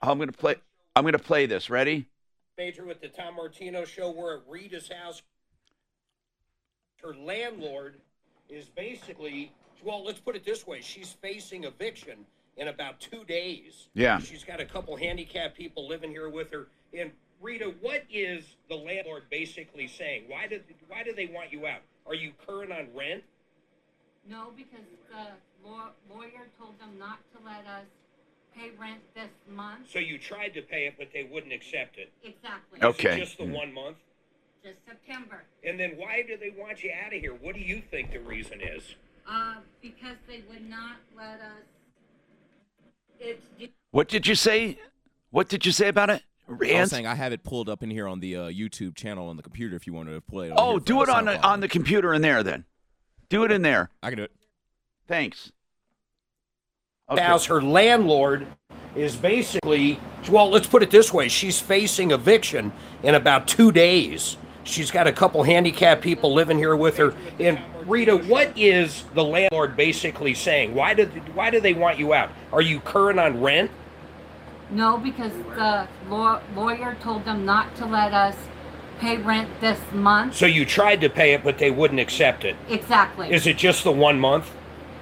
I'm 0.02 0.18
gonna 0.18 0.32
play 0.32 0.56
I'm 0.96 1.04
gonna 1.04 1.18
play 1.18 1.46
this. 1.46 1.70
Ready? 1.70 2.06
major 2.56 2.84
with 2.84 3.00
the 3.00 3.08
Tom 3.08 3.36
Martino 3.36 3.84
show. 3.84 4.10
We're 4.10 4.36
at 4.36 4.42
Rita's 4.48 4.88
house. 4.88 5.22
Her 7.02 7.14
landlord 7.14 7.96
is 8.48 8.66
basically, 8.66 9.52
well, 9.82 10.04
let's 10.04 10.20
put 10.20 10.36
it 10.36 10.44
this 10.44 10.66
way: 10.66 10.80
she's 10.80 11.12
facing 11.12 11.64
eviction 11.64 12.24
in 12.56 12.68
about 12.68 13.00
two 13.00 13.24
days. 13.24 13.88
Yeah. 13.94 14.18
She's 14.18 14.44
got 14.44 14.60
a 14.60 14.64
couple 14.64 14.96
handicapped 14.96 15.56
people 15.56 15.88
living 15.88 16.10
here 16.10 16.28
with 16.28 16.50
her. 16.52 16.68
And 16.96 17.10
Rita, 17.40 17.74
what 17.80 18.04
is 18.10 18.44
the 18.68 18.76
landlord 18.76 19.24
basically 19.30 19.88
saying? 19.88 20.24
Why 20.28 20.46
do 20.46 20.60
why 20.88 21.02
do 21.02 21.12
they 21.14 21.26
want 21.26 21.52
you 21.52 21.66
out? 21.66 21.80
Are 22.06 22.14
you 22.14 22.32
current 22.46 22.72
on 22.72 22.88
rent? 22.94 23.22
No, 24.28 24.52
because 24.56 24.84
the 25.10 25.68
law- 25.68 25.90
lawyer 26.10 26.48
told 26.58 26.78
them 26.78 26.98
not 26.98 27.18
to 27.34 27.44
let 27.44 27.66
us 27.66 27.84
pay 28.56 28.70
rent 28.80 29.00
this 29.14 29.28
month. 29.50 29.90
So 29.90 29.98
you 29.98 30.16
tried 30.18 30.54
to 30.54 30.62
pay 30.62 30.86
it, 30.86 30.94
but 30.96 31.08
they 31.12 31.24
wouldn't 31.24 31.52
accept 31.52 31.98
it. 31.98 32.10
Exactly. 32.22 32.78
Is 32.78 32.82
it 32.82 32.86
Okay. 32.86 33.18
just 33.18 33.36
the 33.36 33.44
one 33.44 33.72
month. 33.72 33.96
Just 34.62 34.76
September. 34.86 35.42
And 35.62 35.78
then 35.78 35.96
why 35.96 36.22
do 36.22 36.36
they 36.38 36.50
want 36.50 36.82
you 36.82 36.90
out 37.04 37.12
of 37.12 37.20
here? 37.20 37.34
What 37.34 37.54
do 37.54 37.60
you 37.60 37.82
think 37.82 38.12
the 38.12 38.20
reason 38.20 38.60
is? 38.62 38.94
Uh, 39.28 39.56
because 39.82 40.16
they 40.26 40.42
would 40.48 40.68
not 40.70 40.96
let 41.16 41.40
us. 41.40 41.64
It's 43.20 43.46
due 43.58 43.68
What 43.90 44.08
did 44.08 44.26
you 44.26 44.34
say? 44.34 44.78
What 45.30 45.48
did 45.48 45.66
you 45.66 45.72
say 45.72 45.88
about 45.88 46.10
it? 46.10 46.22
I 46.48 46.80
was 46.80 46.90
saying 46.90 47.06
I 47.06 47.14
have 47.14 47.32
it 47.32 47.42
pulled 47.42 47.68
up 47.68 47.82
in 47.82 47.90
here 47.90 48.06
on 48.06 48.20
the 48.20 48.36
uh, 48.36 48.40
YouTube 48.50 48.94
channel 48.94 49.28
on 49.28 49.36
the 49.36 49.42
computer 49.42 49.76
if 49.76 49.86
you 49.86 49.94
wanted 49.94 50.12
to 50.12 50.20
play 50.20 50.48
it. 50.48 50.54
Oh, 50.56 50.78
do 50.78 51.02
it 51.02 51.08
on 51.08 51.24
the, 51.24 51.42
on 51.42 51.60
the 51.60 51.68
computer 51.68 52.12
in 52.12 52.20
there 52.20 52.42
then. 52.42 52.64
Do 53.30 53.44
it 53.44 53.50
in 53.50 53.62
there. 53.62 53.90
I 54.02 54.10
can 54.10 54.18
do 54.18 54.24
it. 54.24 54.32
Thanks. 55.08 55.52
House, 57.08 57.46
her 57.46 57.62
landlord 57.62 58.46
is 58.94 59.16
basically, 59.16 60.00
well, 60.30 60.50
let's 60.50 60.66
put 60.66 60.82
it 60.82 60.90
this 60.90 61.12
way: 61.12 61.28
she's 61.28 61.60
facing 61.60 62.10
eviction 62.10 62.72
in 63.02 63.14
about 63.14 63.46
two 63.46 63.72
days. 63.72 64.36
She's 64.64 64.90
got 64.90 65.06
a 65.06 65.12
couple 65.12 65.42
handicapped 65.42 66.02
people 66.02 66.32
living 66.32 66.56
here 66.56 66.74
with 66.74 66.96
her. 66.96 67.14
And 67.38 67.58
Rita, 67.86 68.16
what 68.16 68.56
is 68.56 69.04
the 69.14 69.24
landlord 69.24 69.76
basically 69.76 70.34
saying? 70.34 70.74
Why 70.74 70.94
do 70.94 71.06
why 71.34 71.50
do 71.50 71.60
they 71.60 71.74
want 71.74 71.98
you 71.98 72.14
out? 72.14 72.30
Are 72.52 72.62
you 72.62 72.80
current 72.80 73.18
on 73.18 73.40
rent? 73.40 73.70
no, 74.70 74.98
because 74.98 75.32
the 75.54 75.86
law- 76.08 76.40
lawyer 76.56 76.96
told 77.00 77.24
them 77.24 77.44
not 77.44 77.76
to 77.76 77.86
let 77.86 78.12
us 78.12 78.34
pay 78.98 79.16
rent 79.18 79.48
this 79.60 79.78
month. 79.92 80.34
So 80.34 80.46
you 80.46 80.64
tried 80.64 81.00
to 81.02 81.10
pay 81.10 81.34
it, 81.34 81.44
but 81.44 81.58
they 81.58 81.70
wouldn't 81.70 82.00
accept 82.00 82.44
it. 82.44 82.56
Exactly. 82.68 83.32
Is 83.32 83.46
it 83.46 83.56
just 83.56 83.84
the 83.84 83.92
one 83.92 84.18
month? 84.18 84.50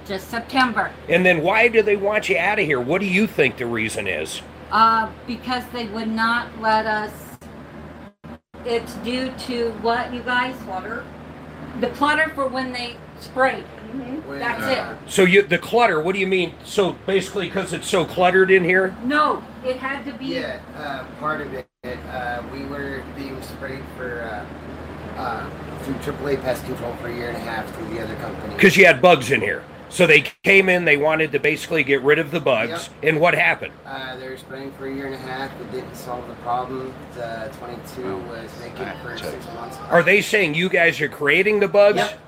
Just 0.05 0.29
September. 0.29 0.91
And 1.07 1.25
then 1.25 1.41
why 1.41 1.69
do 1.69 1.81
they 1.81 1.95
want 1.95 2.27
you 2.27 2.37
out 2.37 2.59
of 2.59 2.65
here? 2.65 2.81
What 2.81 2.99
do 2.99 3.07
you 3.07 3.25
think 3.25 3.57
the 3.57 3.65
reason 3.65 4.05
is? 4.07 4.41
Uh, 4.71 5.09
because 5.25 5.63
they 5.71 5.85
would 5.87 6.09
not 6.09 6.59
let 6.59 6.85
us. 6.85 7.11
It's 8.65 8.93
due 8.95 9.31
to 9.47 9.71
what, 9.81 10.13
you 10.13 10.21
guys? 10.21 10.55
Clutter. 10.63 11.05
The 11.79 11.89
clutter 11.89 12.29
for 12.35 12.47
when 12.47 12.71
they 12.71 12.97
sprayed. 13.19 13.65
That's 14.27 15.03
it. 15.03 15.11
So 15.11 15.23
you 15.23 15.43
the 15.43 15.57
clutter. 15.57 16.01
What 16.01 16.13
do 16.13 16.19
you 16.19 16.27
mean? 16.27 16.53
So 16.63 16.93
basically, 17.05 17.47
because 17.47 17.73
it's 17.73 17.87
so 17.87 18.05
cluttered 18.05 18.51
in 18.51 18.63
here. 18.63 18.95
No, 19.03 19.43
it 19.63 19.77
had 19.77 20.03
to 20.05 20.13
be. 20.13 20.25
Yeah, 20.25 20.59
uh, 20.77 21.05
part 21.19 21.41
of 21.41 21.53
it. 21.53 21.67
Uh, 21.83 22.41
we 22.51 22.65
were 22.65 23.03
being 23.15 23.41
sprayed 23.41 23.83
for 23.97 24.21
uh, 24.21 25.19
uh, 25.19 25.49
through 25.83 25.95
AAA 25.95 26.41
pest 26.41 26.65
control 26.65 26.95
for 26.95 27.07
a 27.07 27.15
year 27.15 27.29
and 27.29 27.37
a 27.37 27.41
half 27.41 27.71
through 27.75 27.89
the 27.89 28.01
other 28.01 28.15
company. 28.15 28.53
Because 28.55 28.77
you 28.77 28.85
had 28.85 29.01
bugs 29.01 29.31
in 29.31 29.41
here. 29.41 29.63
So 29.93 30.07
they 30.07 30.21
came 30.41 30.69
in. 30.69 30.85
They 30.85 30.97
wanted 30.97 31.31
to 31.33 31.39
basically 31.39 31.83
get 31.83 32.01
rid 32.01 32.17
of 32.17 32.31
the 32.31 32.39
bugs. 32.39 32.71
Yep. 32.71 33.03
And 33.03 33.19
what 33.19 33.35
happened? 33.35 33.73
Uh, 33.85 34.15
they 34.17 34.27
were 34.27 34.37
spraying 34.37 34.71
for 34.71 34.87
a 34.87 34.93
year 34.93 35.05
and 35.05 35.13
a 35.13 35.19
half. 35.19 35.51
It 35.61 35.71
didn't 35.71 35.95
solve 35.95 36.27
the 36.27 36.33
problem. 36.35 36.91
The 37.13 37.51
22 37.59 38.17
was 38.17 38.49
vacant 38.53 38.97
for 39.03 39.15
six 39.15 39.45
months. 39.53 39.77
Are 39.77 40.01
they 40.01 40.21
saying 40.21 40.55
you 40.55 40.67
guys 40.67 40.99
are 40.99 41.09
creating 41.09 41.59
the 41.59 41.67
bugs? 41.67 41.97
Yep. 41.97 42.19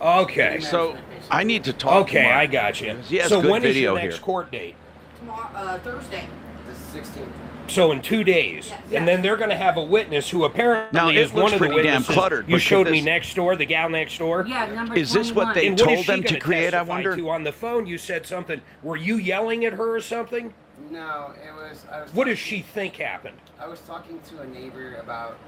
Okay. 0.00 0.60
So 0.60 0.96
I 1.30 1.44
need 1.44 1.64
to 1.64 1.74
talk. 1.74 2.06
Okay, 2.08 2.22
Mark. 2.22 2.36
I 2.36 2.46
got 2.46 2.80
you. 2.80 2.96
He 2.96 3.20
so 3.20 3.42
good 3.42 3.50
when 3.50 3.64
is 3.64 3.74
video 3.74 3.92
your 3.92 4.02
next 4.02 4.14
here. 4.14 4.24
court 4.24 4.50
date? 4.50 4.76
Tomorrow, 5.18 5.50
uh, 5.54 5.78
Thursday. 5.80 6.26
The 6.66 6.98
16th. 6.98 7.28
So 7.70 7.92
in 7.92 8.02
two 8.02 8.24
days, 8.24 8.72
and 8.92 9.06
then 9.06 9.22
they're 9.22 9.36
going 9.36 9.50
to 9.50 9.56
have 9.56 9.76
a 9.76 9.82
witness 9.82 10.28
who 10.28 10.44
apparently 10.44 10.98
Now, 10.98 11.08
it 11.08 11.16
is 11.16 11.32
looks 11.32 11.42
one 11.44 11.44
of 11.54 11.60
the 11.60 11.66
pretty 11.68 11.82
damn 11.84 11.92
witnesses. 12.00 12.14
cluttered, 12.14 12.48
You 12.48 12.58
showed 12.58 12.86
could 12.86 12.92
me 12.92 13.00
next 13.00 13.34
door, 13.34 13.54
the 13.54 13.64
gal 13.64 13.88
next 13.88 14.18
door. 14.18 14.44
Yeah, 14.48 14.66
number 14.66 14.96
Is 14.96 15.12
this 15.12 15.30
what 15.32 15.54
they 15.54 15.68
And 15.68 15.78
told 15.78 16.00
she 16.00 16.04
them 16.04 16.22
to 16.24 16.28
gonna 16.30 16.40
create, 16.40 16.66
I 16.68 16.70
testify 16.78 16.88
wonder? 16.92 17.16
To 17.16 17.30
on 17.30 17.44
the 17.44 17.52
phone, 17.52 17.86
you 17.86 17.96
said 17.96 18.26
something. 18.26 18.60
Were 18.82 18.96
you 18.96 19.16
yelling 19.18 19.64
at 19.64 19.74
her 19.74 19.94
or 19.94 20.00
something? 20.00 20.52
No, 20.90 21.32
it 21.46 21.54
was. 21.54 21.84
I 21.92 22.02
was 22.02 22.12
What 22.12 22.24
does 22.26 22.40
she 22.40 22.60
think 22.62 22.96
happened? 22.96 23.36
I 23.60 23.68
was 23.68 23.78
talking 23.82 24.18
to 24.30 24.40
a 24.40 24.46
neighbor 24.48 24.96
about 24.96 25.38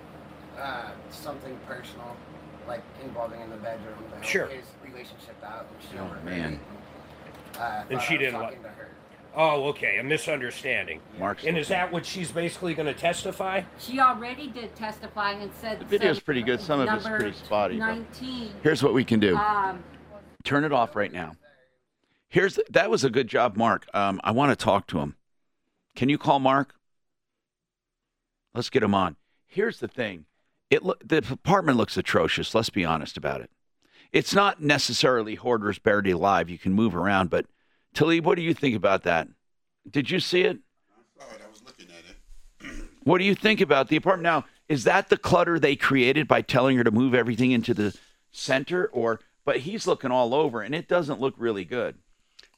uh, 0.61 0.91
something 1.11 1.59
personal, 1.67 2.17
like 2.69 2.83
involving 3.03 3.41
in 3.41 3.51
the 3.51 3.57
bedroom. 3.57 3.97
To 3.99 4.15
help 4.15 4.25
Sure. 4.25 4.47
His 4.47 4.67
relationship 4.85 5.43
out. 5.45 5.67
And 5.81 5.91
she 5.91 5.99
Oh, 5.99 6.25
man. 6.25 6.53
it. 6.53 7.59
Uh, 7.59 7.83
And 7.91 8.01
she 8.01 8.15
I 8.15 8.19
was 8.19 8.19
didn't 8.21 8.33
talking 8.41 8.63
like- 8.63 8.63
to 8.63 8.69
her. 8.69 8.89
Oh, 9.35 9.65
okay, 9.69 9.97
a 9.99 10.05
misunderstanding. 10.05 11.01
Mark's 11.19 11.45
and 11.45 11.57
is 11.57 11.69
that 11.69 11.91
what 11.91 12.05
she's 12.05 12.31
basically 12.31 12.75
going 12.75 12.87
to 12.87 12.95
testify? 12.95 13.63
She 13.79 13.99
already 13.99 14.49
did 14.49 14.75
testify 14.77 15.33
and 15.33 15.51
said. 15.61 15.81
The 15.81 15.85
video's 15.87 16.17
said 16.19 16.25
pretty 16.27 16.43
good. 16.43 16.61
Some 16.61 16.81
of 16.81 16.89
it's 16.89 17.07
pretty 17.07 17.33
spotty. 17.33 17.79
but- 17.79 17.87
19. 17.87 18.53
Here's 18.63 18.83
what 18.83 18.93
we 18.93 19.05
can 19.05 19.21
do. 19.21 19.37
Um, 19.37 19.83
Turn 20.45 20.65
it 20.65 20.73
off 20.73 20.97
right 20.97 21.13
now. 21.13 21.33
Here's 22.29 22.59
that 22.71 22.91
was 22.91 23.05
a 23.05 23.11
good 23.11 23.29
job, 23.29 23.57
Mark. 23.57 23.87
Um, 23.95 24.21
I 24.25 24.33
want 24.33 24.51
to 24.51 24.65
talk 24.65 24.87
to 24.89 24.99
him. 24.99 25.17
Can 25.95 26.09
you 26.09 26.19
call 26.19 26.39
Mark? 26.39 26.75
Let's 28.55 28.71
get 28.71 28.83
him 28.83 28.95
on. 28.95 29.17
Here's 29.47 29.81
the 29.81 29.89
thing. 29.89 30.25
It 30.71 30.83
look 30.83 31.07
the 31.07 31.19
apartment 31.19 31.77
looks 31.79 31.97
atrocious. 31.97 32.55
Let's 32.55 32.71
be 32.71 32.85
honest 32.85 33.17
about 33.17 33.41
it. 33.43 33.51
It's 34.13 34.35
not 34.35 34.63
necessarily 34.63 35.37
hoarders 35.37 35.79
buried 35.79 36.09
alive. 36.09 36.51
You 36.51 36.59
can 36.59 36.73
move 36.73 36.95
around, 36.95 37.31
but 37.31 37.47
Talib, 37.95 38.25
what 38.25 38.37
do 38.37 38.43
you 38.43 38.55
think 38.55 38.75
about 38.75 39.03
that? 39.05 39.29
Did 39.91 40.11
you 40.11 40.21
see 40.21 40.43
it? 40.43 40.59
I 40.91 41.25
saw 41.25 41.31
it. 41.35 41.41
I 41.45 41.51
was 41.51 41.63
looking 41.65 41.87
at 41.89 42.05
it. 42.09 42.89
What 43.05 43.19
do 43.19 43.25
you 43.25 43.35
think 43.35 43.61
about 43.61 43.89
the 43.89 43.97
apartment? 43.97 44.23
Now, 44.23 44.45
is 44.69 44.85
that 44.85 45.09
the 45.09 45.17
clutter 45.17 45.59
they 45.59 45.75
created 45.75 46.29
by 46.29 46.41
telling 46.41 46.77
her 46.77 46.85
to 46.85 46.93
move 46.93 47.15
everything 47.15 47.51
into 47.51 47.75
the 47.75 47.97
center 48.31 48.87
or 48.87 49.21
but 49.45 49.59
he's 49.59 49.87
looking 49.87 50.11
all 50.11 50.35
over 50.35 50.63
and 50.63 50.75
it 50.75 50.89
doesn't 50.89 51.21
look 51.21 51.35
really 51.37 51.65
good. 51.65 51.97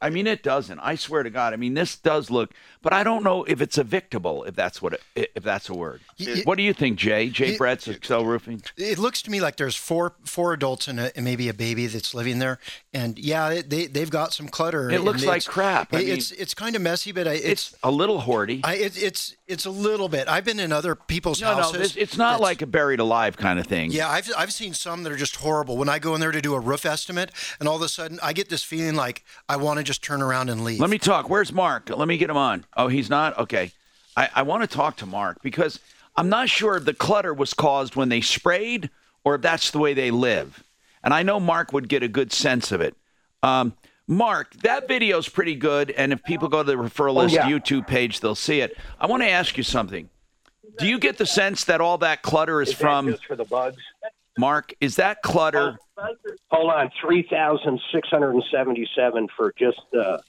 I 0.05 0.11
mean 0.11 0.27
it 0.27 0.43
doesn't. 0.43 0.79
I 0.81 0.95
swear 0.97 1.23
to 1.23 1.31
God. 1.31 1.53
I 1.53 1.57
mean 1.57 1.75
this 1.75 1.97
does 1.97 2.31
look 2.31 2.51
but 2.83 2.93
I 2.93 3.03
don't 3.03 3.25
know 3.25 3.45
if 3.45 3.63
it's 3.63 3.79
evictable 3.79 4.47
if 4.47 4.55
that's 4.55 4.83
what 4.83 5.01
it, 5.15 5.31
if 5.35 5.43
that's 5.43 5.71
a 5.71 5.75
word. 5.75 6.03
Y- 6.21 6.43
what 6.45 6.57
do 6.59 6.63
you 6.63 6.75
think, 6.75 6.99
Jay? 6.99 7.31
Jay 7.31 7.53
y- 7.53 7.57
Brett's 7.57 7.89
Excel 7.89 8.27
Roofing? 8.27 8.61
It 8.77 8.99
looks 8.99 9.23
to 9.23 9.31
me 9.31 9.41
like 9.41 9.57
there's 9.57 9.75
four 9.75 10.17
four 10.25 10.53
adults 10.53 10.87
and, 10.87 11.01
a, 11.01 11.17
and 11.17 11.25
maybe 11.25 11.49
a 11.49 11.55
baby 11.55 11.87
that's 11.87 12.15
living 12.15 12.41
there, 12.41 12.59
and 12.93 13.19
yeah, 13.19 13.63
they 13.67 13.87
they've 13.87 14.11
got 14.11 14.35
some 14.35 14.49
clutter. 14.49 14.91
It 14.91 15.01
looks 15.01 15.25
like 15.25 15.39
it's- 15.39 15.49
crap. 15.49 15.95
I 15.95 16.01
it- 16.01 16.05
mean- 16.05 16.15
it's 16.17 16.31
it's 16.33 16.53
kind 16.53 16.77
of 16.77 16.83
messy, 16.83 17.11
but 17.13 17.27
I, 17.27 17.33
it's, 17.33 17.73
It's 17.73 17.77
a 17.83 17.91
little 17.91 18.21
hoardy. 18.21 18.61
I, 18.65 18.75
it, 18.75 19.03
it's 19.03 19.35
it's 19.47 19.65
a 19.65 19.71
little 19.71 20.11
bit. 20.11 20.29
I've 20.29 20.45
been 20.45 20.61
in 20.61 20.71
other 20.71 20.95
people's 20.95 21.41
No, 21.41 21.53
no, 21.57 21.63
houses. 21.63 21.81
this, 21.81 21.97
it's 21.97 22.19
not 22.19 22.39
like 22.41 22.61
a 22.61 22.67
buried 22.67 23.01
alive 23.01 23.39
kind 23.39 23.59
of 23.59 23.67
thing. 23.67 23.93
Yeah, 23.93 24.11
I've 24.11 24.31
I've 24.37 24.53
seen 24.53 24.75
some 24.75 25.05
that 25.05 25.13
are 25.13 25.17
just 25.17 25.37
horrible. 25.37 25.79
When 25.79 25.89
I 25.89 25.99
go 25.99 26.15
in 26.15 26.21
there 26.21 26.33
to 26.33 26.43
do 26.43 26.53
a 26.55 26.61
roof 26.61 26.85
estimate, 26.85 27.31
and 27.61 27.67
all 27.67 27.77
of 27.77 27.83
a 27.83 27.89
sudden 27.89 28.19
I 28.23 28.35
get 28.35 28.51
this 28.51 28.63
feeling 28.63 28.95
like 28.95 29.25
I 29.49 29.57
want 29.57 29.79
to 29.79 29.85
just 29.85 29.94
turn 30.03 30.23
around 30.23 30.51
and 30.51 30.65
leave. 30.65 30.81
Let 30.81 30.91
me 30.91 30.99
talk. 30.99 31.29
Where's 31.31 31.53
Mark? 31.53 31.91
Let 31.91 32.09
me 32.09 32.17
get 32.19 32.31
him 32.31 32.37
on. 32.37 32.65
Oh, 32.77 32.89
he's 32.89 33.11
not? 33.11 33.39
Okay. 33.39 33.73
I, 34.17 34.29
I 34.37 34.43
want 34.43 34.63
to 34.63 34.67
talk 34.77 34.97
to 34.99 35.07
Mark 35.07 35.43
because 35.43 35.81
I'm 36.17 36.29
not 36.29 36.49
sure 36.49 36.77
if 36.77 36.85
the 36.85 36.95
clutter 36.95 37.35
was 37.35 37.55
caused 37.55 37.97
when 37.97 38.09
they 38.09 38.21
sprayed 38.21 38.91
or 39.25 39.35
if 39.37 39.43
that's 39.43 39.71
the 39.71 39.79
way 39.79 39.95
they 39.95 40.11
live. 40.11 40.63
And 41.03 41.13
I 41.13 41.23
know 41.23 41.41
Mark 41.41 41.73
would 41.73 41.89
get 41.89 42.03
a 42.03 42.09
good 42.09 42.33
sense 42.33 42.73
of 42.73 42.81
it. 42.81 42.95
Um, 43.43 43.75
Mark, 44.07 44.55
that 44.63 44.87
video's 44.87 45.29
pretty 45.29 45.55
good. 45.55 45.91
And 45.91 46.13
if 46.13 46.23
people 46.25 46.49
go 46.49 46.63
to 46.63 46.67
the 46.67 46.77
referral 46.77 47.11
Oh, 47.11 47.23
list 47.25 47.35
yeah. 47.35 47.49
YouTube 47.51 47.87
page, 47.87 48.21
they'll 48.21 48.35
see 48.35 48.61
it. 48.61 48.77
I 49.01 49.07
want 49.07 49.23
to 49.23 49.29
ask 49.29 49.57
you 49.57 49.63
something. 49.65 50.09
Do 50.79 50.87
you 50.87 50.99
get 50.99 51.19
the 51.19 51.27
sense 51.27 51.65
that 51.65 51.81
all 51.81 51.99
that 51.99 52.23
clutter 52.23 52.61
is, 52.61 52.71
Is 52.71 52.75
from 52.75 53.11
just 53.11 53.27
for 53.27 53.37
the 53.37 53.45
bugs? 53.45 53.77
Mark? 54.39 54.75
Is 54.81 54.97
that 54.97 55.23
clutter? 55.23 55.79
Hold 56.51 56.73
on, 56.73 56.91
three 57.01 57.23
thousand 57.23 57.81
six 57.93 58.09
hundred 58.09 58.31
and 58.31 58.45
seventy-seven 58.51 59.29
for 59.37 59.55
just 59.59 59.81
the 59.93 60.23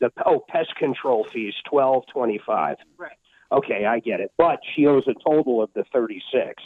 the 0.00 0.10
oh 0.24 0.44
pest 0.48 0.74
control 0.76 1.24
fees, 1.32 1.54
twelve 1.68 2.04
twenty-five. 2.12 2.76
Right. 2.96 3.12
Okay, 3.50 3.84
I 3.84 3.98
get 4.00 4.20
it. 4.20 4.30
But 4.36 4.60
she 4.74 4.86
owes 4.86 5.08
a 5.08 5.14
total 5.26 5.62
of 5.62 5.70
the 5.74 5.84
thirty-six. 5.92 6.62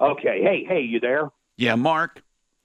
Okay, 0.00 0.42
hey, 0.42 0.64
hey, 0.68 0.80
you 0.80 1.00
there? 1.00 1.30
Yeah, 1.56 1.76
Mark. 1.76 2.22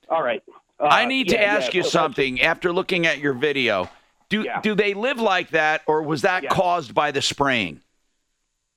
All 0.10 0.24
right. 0.24 0.44
Uh, 0.80 0.88
I 0.90 1.06
need 1.06 1.30
to 1.30 1.42
ask 1.42 1.74
yeah, 1.74 1.80
you 1.80 1.84
so 1.84 1.90
something 1.90 2.42
after 2.42 2.72
looking 2.72 3.06
at 3.06 3.20
your 3.20 3.34
video. 3.34 3.90
Do 4.30 4.46
do 4.62 4.76
they 4.76 4.94
live 4.94 5.20
like 5.20 5.50
that, 5.52 5.82
or 5.88 6.04
was 6.04 6.22
that 6.22 6.48
caused 6.50 6.94
by 6.94 7.12
the 7.12 7.22
spraying? 7.22 7.82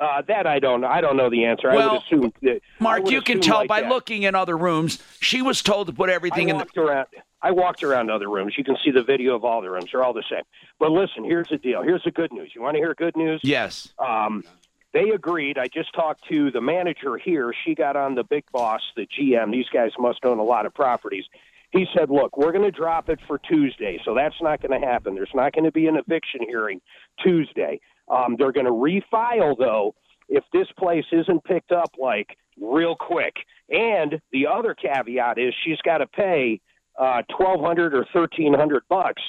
Uh, 0.01 0.23
that 0.27 0.47
I 0.47 0.59
don't 0.59 0.81
know. 0.81 0.89
I 0.89 1.01
don't 1.01 1.17
know 1.17 1.31
the 1.31 1.45
answer. 1.45 1.71
I 1.71 1.77
would 1.77 2.03
assume 2.03 2.33
that. 2.43 2.61
Mark, 2.81 3.05
would 3.05 3.13
you 3.13 3.23
can 3.23 3.41
tell 3.41 3.59
like 3.59 3.69
by 3.69 3.83
that. 3.83 3.89
looking 3.89 4.25
in 4.25 4.35
other 4.35 4.57
rooms. 4.57 4.99
She 5.21 5.43
was 5.43 5.63
told 5.63 5.87
to 5.87 5.93
put 5.93 6.11
everything 6.11 6.49
I 6.51 6.55
in 6.55 6.67
the. 6.75 6.81
around. 6.81 7.07
I 7.41 7.51
walked 7.51 7.83
around 7.83 8.11
other 8.11 8.29
rooms. 8.29 8.55
You 8.57 8.65
can 8.65 8.77
see 8.85 8.91
the 8.91 9.03
video 9.03 9.35
of 9.35 9.45
all 9.45 9.61
the 9.61 9.71
rooms. 9.71 9.91
They're 9.93 10.03
all 10.03 10.13
the 10.13 10.25
same. 10.31 10.43
But 10.79 10.93
listen, 10.93 11.25
here's 11.25 11.49
the 11.49 11.59
deal. 11.59 11.83
Here's 11.83 12.03
the 12.05 12.11
good 12.11 12.33
news. 12.33 12.53
You 12.55 12.63
want 12.63 12.75
to 12.75 12.79
hear 12.79 12.95
good 12.95 13.17
news? 13.17 13.41
Yes. 13.43 13.93
Um, 13.99 14.45
they 14.93 15.11
agreed. 15.11 15.59
I 15.59 15.69
just 15.69 15.93
talked 15.95 16.29
to 16.29 16.51
the 16.51 16.61
manager 16.61 17.17
here. 17.17 17.53
She 17.65 17.75
got 17.75 17.97
on 17.97 18.15
the 18.15 18.25
big 18.25 18.45
boss, 18.53 18.81
the 18.95 19.07
GM. 19.07 19.51
These 19.51 19.69
guys 19.73 19.91
must 19.99 20.25
own 20.25 20.39
a 20.39 20.45
lot 20.45 20.67
of 20.67 20.75
properties. 20.75 21.25
He 21.71 21.87
said, 21.97 22.11
"Look, 22.11 22.37
we're 22.37 22.53
going 22.53 22.65
to 22.65 22.71
drop 22.71 23.09
it 23.09 23.19
for 23.27 23.39
Tuesday, 23.39 23.99
so 24.05 24.15
that's 24.15 24.35
not 24.43 24.61
going 24.61 24.79
to 24.79 24.87
happen. 24.87 25.15
There's 25.15 25.31
not 25.35 25.55
going 25.55 25.65
to 25.65 25.73
be 25.73 25.87
an 25.87 25.97
eviction 25.97 26.41
hearing 26.47 26.83
Tuesday. 27.25 27.81
Um, 28.09 28.37
they're 28.39 28.53
going 28.53 28.67
to 28.67 28.73
refile 28.73 29.57
though 29.59 29.95
if 30.29 30.45
this 30.53 30.69
place 30.79 31.05
isn't 31.13 31.45
picked 31.45 31.73
up 31.73 31.91
like 31.99 32.37
real 32.61 32.97
quick. 32.97 33.35
And 33.71 34.21
the 34.33 34.47
other 34.47 34.75
caveat 34.75 35.39
is 35.39 35.55
she's 35.65 35.79
got 35.79 35.99
to 35.99 36.07
pay 36.07 36.61
uh, 36.99 37.23
twelve 37.37 37.61
hundred 37.61 37.95
or 37.95 38.07
thirteen 38.13 38.55
hundred 38.55 38.83
bucks 38.89 39.23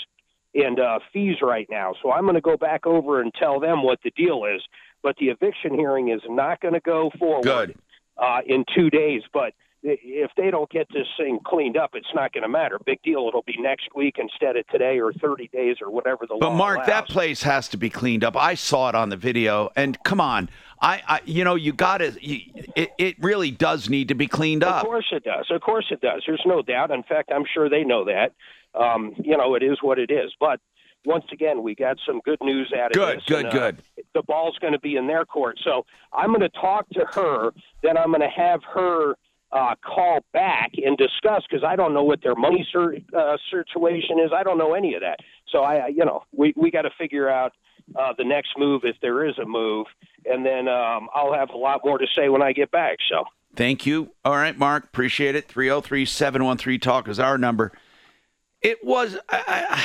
in 0.54 0.80
uh, 0.80 1.00
fees 1.12 1.38
right 1.42 1.68
now. 1.70 1.94
So 2.02 2.12
I'm 2.12 2.24
going 2.24 2.36
to 2.36 2.42
go 2.42 2.58
back 2.58 2.86
over 2.86 3.22
and 3.22 3.34
tell 3.34 3.60
them 3.60 3.84
what 3.84 4.00
the 4.04 4.12
deal 4.12 4.46
is. 4.46 4.62
But 5.02 5.16
the 5.18 5.28
eviction 5.28 5.78
hearing 5.78 6.10
is 6.10 6.22
not 6.30 6.62
going 6.62 6.76
to 6.76 6.80
go 6.80 7.12
forward. 7.18 7.46
Uh, 8.16 8.42
in 8.46 8.64
two 8.76 8.92
days. 8.92 9.24
But 9.34 9.54
if 9.84 10.32
they 10.38 10.50
don't 10.50 10.70
get 10.70 10.88
this 10.94 11.08
thing 11.18 11.40
cleaned 11.46 11.76
up, 11.76 11.92
it's 11.94 12.08
not 12.16 12.32
going 12.32 12.44
to 12.44 12.48
matter. 12.48 12.80
Big 12.86 13.02
deal. 13.04 13.26
It'll 13.28 13.44
be 13.44 13.58
next 13.60 13.90
week 13.94 14.16
instead 14.18 14.56
of 14.56 14.66
today 14.68 15.00
or 15.00 15.12
30 15.14 15.50
days 15.50 15.78
or 15.82 15.92
whatever 15.92 16.26
the 16.26 16.38
But 16.40 16.52
Mark, 16.52 16.78
allows. 16.78 16.88
that 16.88 17.08
place 17.10 17.44
has 17.44 17.68
to 17.70 17.78
be 17.78 17.90
cleaned 17.90 18.24
up. 18.24 18.38
I 18.38 18.56
saw 18.56 18.90
it 18.90 18.96
on 18.96 19.10
the 19.10 19.18
video, 19.18 19.72
and 19.76 20.02
come 20.04 20.22
on, 20.22 20.50
I, 20.82 21.02
I 21.08 21.22
you 21.26 21.44
know, 21.44 21.56
you 21.56 21.74
got 21.74 21.98
to. 21.98 22.14
It, 22.22 22.92
it 22.98 23.16
really 23.22 23.52
does 23.52 23.90
need 23.90 24.08
to 24.08 24.16
be 24.16 24.28
cleaned 24.28 24.64
up. 24.64 24.84
Of 24.84 24.86
course 24.86 25.08
it 25.12 25.24
does. 25.24 25.48
Of 25.50 25.62
course 25.62 25.86
it 25.92 26.02
does. 26.02 26.24
There's 26.26 26.44
no 26.46 26.62
doubt. 26.62 26.92
In 26.92 27.04
fact, 27.04 27.32
I'm 27.34 27.46
sure 27.54 27.70
they 27.70 27.84
know 27.84 28.06
that. 28.06 28.32
Um, 28.80 29.14
you 29.18 29.38
know, 29.38 29.56
it 29.56 29.64
is 29.64 29.80
what 29.82 30.00
it 30.00 30.10
is. 30.10 30.32
But 30.40 30.60
once 31.06 31.26
again, 31.32 31.62
we 31.62 31.76
got 31.76 31.98
some 32.06 32.22
good 32.24 32.40
news 32.42 32.72
out 32.74 32.92
of 32.92 32.94
Good, 32.94 33.18
this. 33.18 33.26
good, 33.28 33.46
and, 33.46 33.48
uh, 33.48 33.52
good. 33.52 33.78
The 34.14 34.24
ball's 34.24 34.58
going 34.60 34.74
to 34.74 34.80
be 34.80 34.96
in 34.96 35.08
their 35.08 35.26
court. 35.26 35.60
So 35.64 35.86
I'm 36.14 36.30
going 36.30 36.42
to 36.42 36.50
talk 36.50 36.88
to 36.92 37.06
her. 37.14 37.52
Then 37.82 37.98
I'm 37.98 38.10
going 38.10 38.22
to 38.22 38.30
have 38.30 38.62
her 38.74 39.16
uh, 39.54 39.76
call 39.86 40.20
back 40.34 40.72
and 40.84 40.98
discuss 40.98 41.44
because 41.50 41.64
I 41.64 41.76
don't 41.76 41.94
know 41.94 42.04
what 42.04 42.24
their 42.24 42.36
money 42.36 42.68
uh, 42.76 43.38
situation 43.52 44.20
is. 44.20 44.32
I 44.36 44.44
don't 44.44 44.58
know 44.58 44.74
any 44.74 44.96
of 44.96 45.02
that. 45.02 45.20
So 45.50 45.60
I, 45.60 45.88
you 45.88 46.04
know, 46.04 46.24
we 46.36 46.54
we 46.58 46.72
got 46.72 46.82
to 46.82 46.90
figure 46.98 47.30
out 47.30 47.54
uh, 47.96 48.14
the 48.18 48.24
next 48.24 48.58
move 48.58 48.82
if 48.84 48.96
there 49.02 49.26
is 49.26 49.38
a 49.38 49.46
move, 49.46 49.86
and 50.26 50.46
then 50.46 50.68
um, 50.68 51.08
I'll 51.14 51.34
have 51.34 51.52
a 51.52 51.58
lot 51.58 51.82
more 51.86 51.98
to 51.98 52.08
say 52.16 52.30
when 52.30 52.42
I 52.42 52.52
get 52.52 52.72
back. 52.72 52.98
So. 53.10 53.26
Thank 53.56 53.86
you. 53.86 54.10
All 54.26 54.36
right, 54.36 54.58
Mark, 54.58 54.86
appreciate 54.86 55.36
it. 55.36 55.48
303 55.48 56.06
713 56.06 56.80
Talk 56.80 57.08
is 57.08 57.20
our 57.20 57.38
number. 57.38 57.72
It 58.64 58.84
was, 58.84 59.16
I, 59.30 59.44
I, 59.48 59.84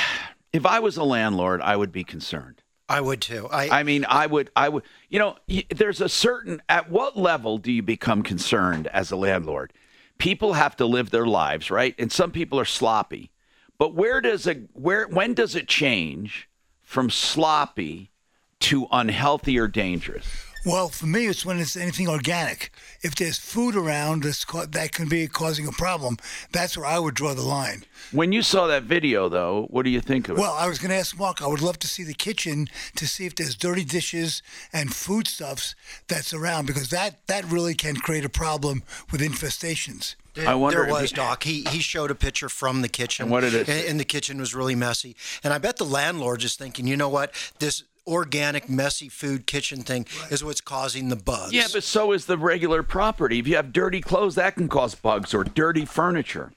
if 0.51 0.65
I 0.65 0.79
was 0.79 0.97
a 0.97 1.03
landlord, 1.03 1.61
I 1.61 1.75
would 1.75 1.91
be 1.91 2.03
concerned. 2.03 2.58
I 2.89 3.01
would 3.01 3.21
too. 3.21 3.47
I, 3.51 3.79
I 3.79 3.83
mean, 3.83 4.03
I 4.09 4.25
would, 4.25 4.49
I 4.55 4.67
would, 4.67 4.83
you 5.09 5.19
know, 5.19 5.37
there's 5.69 6.01
a 6.01 6.09
certain, 6.09 6.61
at 6.67 6.89
what 6.89 7.15
level 7.15 7.59
do 7.59 7.71
you 7.71 7.83
become 7.83 8.23
concerned 8.23 8.87
as 8.87 9.11
a 9.11 9.15
landlord? 9.15 9.71
People 10.17 10.53
have 10.53 10.75
to 10.77 10.85
live 10.85 11.11
their 11.11 11.27
lives, 11.27 11.69
right? 11.69 11.93
And 11.99 12.11
some 12.11 12.31
people 12.31 12.59
are 12.59 12.65
sloppy. 12.65 13.31
But 13.77 13.93
where 13.93 14.19
does 14.19 14.45
it 14.45 14.69
where 14.73 15.07
when 15.07 15.33
does 15.33 15.55
it 15.55 15.67
change 15.67 16.49
from 16.81 17.09
sloppy 17.09 18.11
to 18.59 18.87
unhealthy 18.91 19.57
or 19.57 19.69
dangerous? 19.69 20.48
Well, 20.65 20.89
for 20.89 21.05
me, 21.05 21.27
it's 21.27 21.45
when 21.45 21.59
it's 21.59 21.77
anything 21.77 22.07
organic. 22.09 22.71
If 23.01 23.15
there's 23.15 23.37
food 23.39 23.75
around 23.75 24.23
that's 24.23 24.43
ca- 24.43 24.65
that 24.69 24.91
can 24.91 25.07
be 25.07 25.27
causing 25.27 25.65
a 25.67 25.71
problem, 25.71 26.17
that's 26.51 26.75
where 26.77 26.85
I 26.85 26.99
would 26.99 27.15
draw 27.15 27.33
the 27.33 27.41
line. 27.43 27.85
When 28.11 28.31
you 28.31 28.41
saw 28.41 28.67
that 28.67 28.83
video, 28.83 29.29
though, 29.29 29.67
what 29.69 29.83
do 29.83 29.89
you 29.89 30.01
think 30.01 30.27
of 30.27 30.37
it? 30.37 30.41
Well, 30.41 30.53
I 30.53 30.67
was 30.67 30.77
going 30.79 30.91
to 30.91 30.97
ask 30.97 31.17
Mark. 31.17 31.41
I 31.41 31.47
would 31.47 31.61
love 31.61 31.79
to 31.79 31.87
see 31.87 32.03
the 32.03 32.13
kitchen 32.13 32.67
to 32.95 33.07
see 33.07 33.25
if 33.25 33.35
there's 33.35 33.55
dirty 33.55 33.85
dishes 33.85 34.41
and 34.73 34.93
foodstuffs 34.93 35.75
that's 36.07 36.33
around 36.33 36.65
because 36.67 36.89
that 36.89 37.25
that 37.27 37.45
really 37.45 37.73
can 37.73 37.95
create 37.95 38.25
a 38.25 38.29
problem 38.29 38.83
with 39.11 39.21
infestations. 39.21 40.15
I 40.37 40.55
wonder 40.55 40.83
there 40.83 40.93
was 40.93 41.09
he- 41.09 41.15
Doc. 41.15 41.43
He 41.43 41.63
he 41.69 41.79
showed 41.79 42.11
a 42.11 42.15
picture 42.15 42.49
from 42.49 42.81
the 42.81 42.87
kitchen. 42.89 43.23
And 43.23 43.31
what 43.31 43.41
did 43.41 43.53
it 43.53 43.67
And, 43.67 43.85
and 43.89 43.99
the 43.99 44.05
kitchen 44.05 44.39
was 44.39 44.53
really 44.53 44.75
messy. 44.75 45.15
And 45.43 45.53
I 45.53 45.57
bet 45.57 45.77
the 45.77 45.85
landlord 45.85 46.43
is 46.43 46.55
thinking, 46.55 46.87
you 46.87 46.95
know 46.95 47.09
what, 47.09 47.33
this 47.59 47.83
organic 48.07 48.69
messy 48.69 49.09
food 49.09 49.47
kitchen 49.47 49.83
thing 49.83 50.05
is 50.29 50.43
what's 50.43 50.61
causing 50.61 51.09
the 51.09 51.15
bugs. 51.15 51.53
Yeah, 51.53 51.67
but 51.71 51.83
so 51.83 52.11
is 52.11 52.25
the 52.25 52.37
regular 52.37 52.83
property. 52.83 53.39
If 53.39 53.47
you 53.47 53.55
have 53.55 53.71
dirty 53.71 54.01
clothes, 54.01 54.35
that 54.35 54.55
can 54.55 54.67
cause 54.67 54.95
bugs 54.95 55.33
or 55.33 55.43
dirty 55.43 55.85
furniture. 55.85 56.51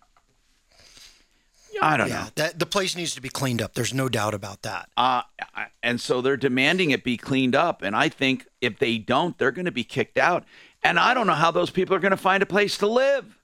I 1.80 1.96
don't 1.96 2.08
yeah, 2.08 2.22
know. 2.22 2.28
that 2.36 2.58
the 2.60 2.66
place 2.66 2.96
needs 2.96 3.14
to 3.16 3.20
be 3.20 3.28
cleaned 3.28 3.60
up. 3.60 3.74
There's 3.74 3.92
no 3.92 4.08
doubt 4.08 4.34
about 4.34 4.62
that. 4.62 4.88
Uh, 4.96 5.22
and 5.82 6.00
so 6.00 6.20
they're 6.20 6.36
demanding 6.36 6.92
it 6.92 7.02
be 7.02 7.16
cleaned 7.16 7.56
up. 7.56 7.82
And 7.82 7.96
I 7.96 8.08
think 8.08 8.46
if 8.60 8.78
they 8.78 8.98
don't, 8.98 9.36
they're 9.36 9.50
going 9.50 9.64
to 9.64 9.72
be 9.72 9.82
kicked 9.82 10.16
out. 10.16 10.44
And 10.84 10.98
I 10.98 11.12
don't 11.12 11.26
know 11.26 11.34
how 11.34 11.50
those 11.50 11.70
people 11.70 11.96
are 11.96 12.00
going 12.00 12.12
to 12.12 12.16
find 12.16 12.42
a 12.42 12.46
place 12.46 12.78
to 12.78 12.86
live. 12.86 13.36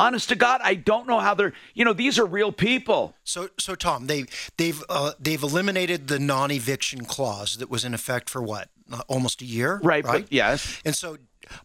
Honest 0.00 0.30
to 0.30 0.34
God, 0.34 0.60
I 0.64 0.74
don't 0.74 1.06
know 1.06 1.20
how 1.20 1.34
they're. 1.34 1.52
You 1.74 1.84
know, 1.84 1.92
these 1.92 2.18
are 2.18 2.24
real 2.24 2.52
people. 2.52 3.14
So, 3.22 3.50
so 3.58 3.74
Tom, 3.74 4.06
they 4.06 4.24
they've 4.56 4.82
uh, 4.88 5.12
they've 5.20 5.42
eliminated 5.42 6.08
the 6.08 6.18
non-eviction 6.18 7.04
clause 7.04 7.58
that 7.58 7.68
was 7.68 7.84
in 7.84 7.92
effect 7.92 8.30
for 8.30 8.40
what 8.42 8.68
uh, 8.90 9.02
almost 9.08 9.42
a 9.42 9.44
year, 9.44 9.78
Right, 9.82 10.02
but 10.04 10.32
yes. 10.32 10.80
And 10.86 10.96
so, 10.96 11.18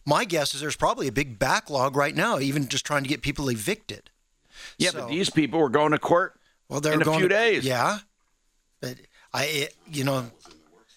my 0.04 0.24
guess 0.26 0.54
is 0.54 0.60
there's 0.60 0.76
probably 0.76 1.08
a 1.08 1.12
big 1.12 1.38
backlog 1.38 1.96
right 1.96 2.14
now, 2.14 2.38
even 2.38 2.68
just 2.68 2.84
trying 2.84 3.02
to 3.04 3.08
get 3.08 3.22
people 3.22 3.48
evicted. 3.48 4.10
Yeah, 4.78 4.90
So- 4.90 5.00
but 5.00 5.08
these 5.08 5.30
people 5.30 5.58
were 5.58 5.70
going 5.70 5.92
to 5.92 5.98
court 5.98 6.38
Well, 6.68 6.80
they're 6.80 6.92
in 6.92 7.02
a 7.02 7.04
few 7.12 7.28
to- 7.28 7.28
days. 7.28 7.64
Yeah, 7.64 8.00
but 8.80 8.96
I, 9.32 9.44
it, 9.46 9.76
you 9.90 10.04
know, 10.04 10.30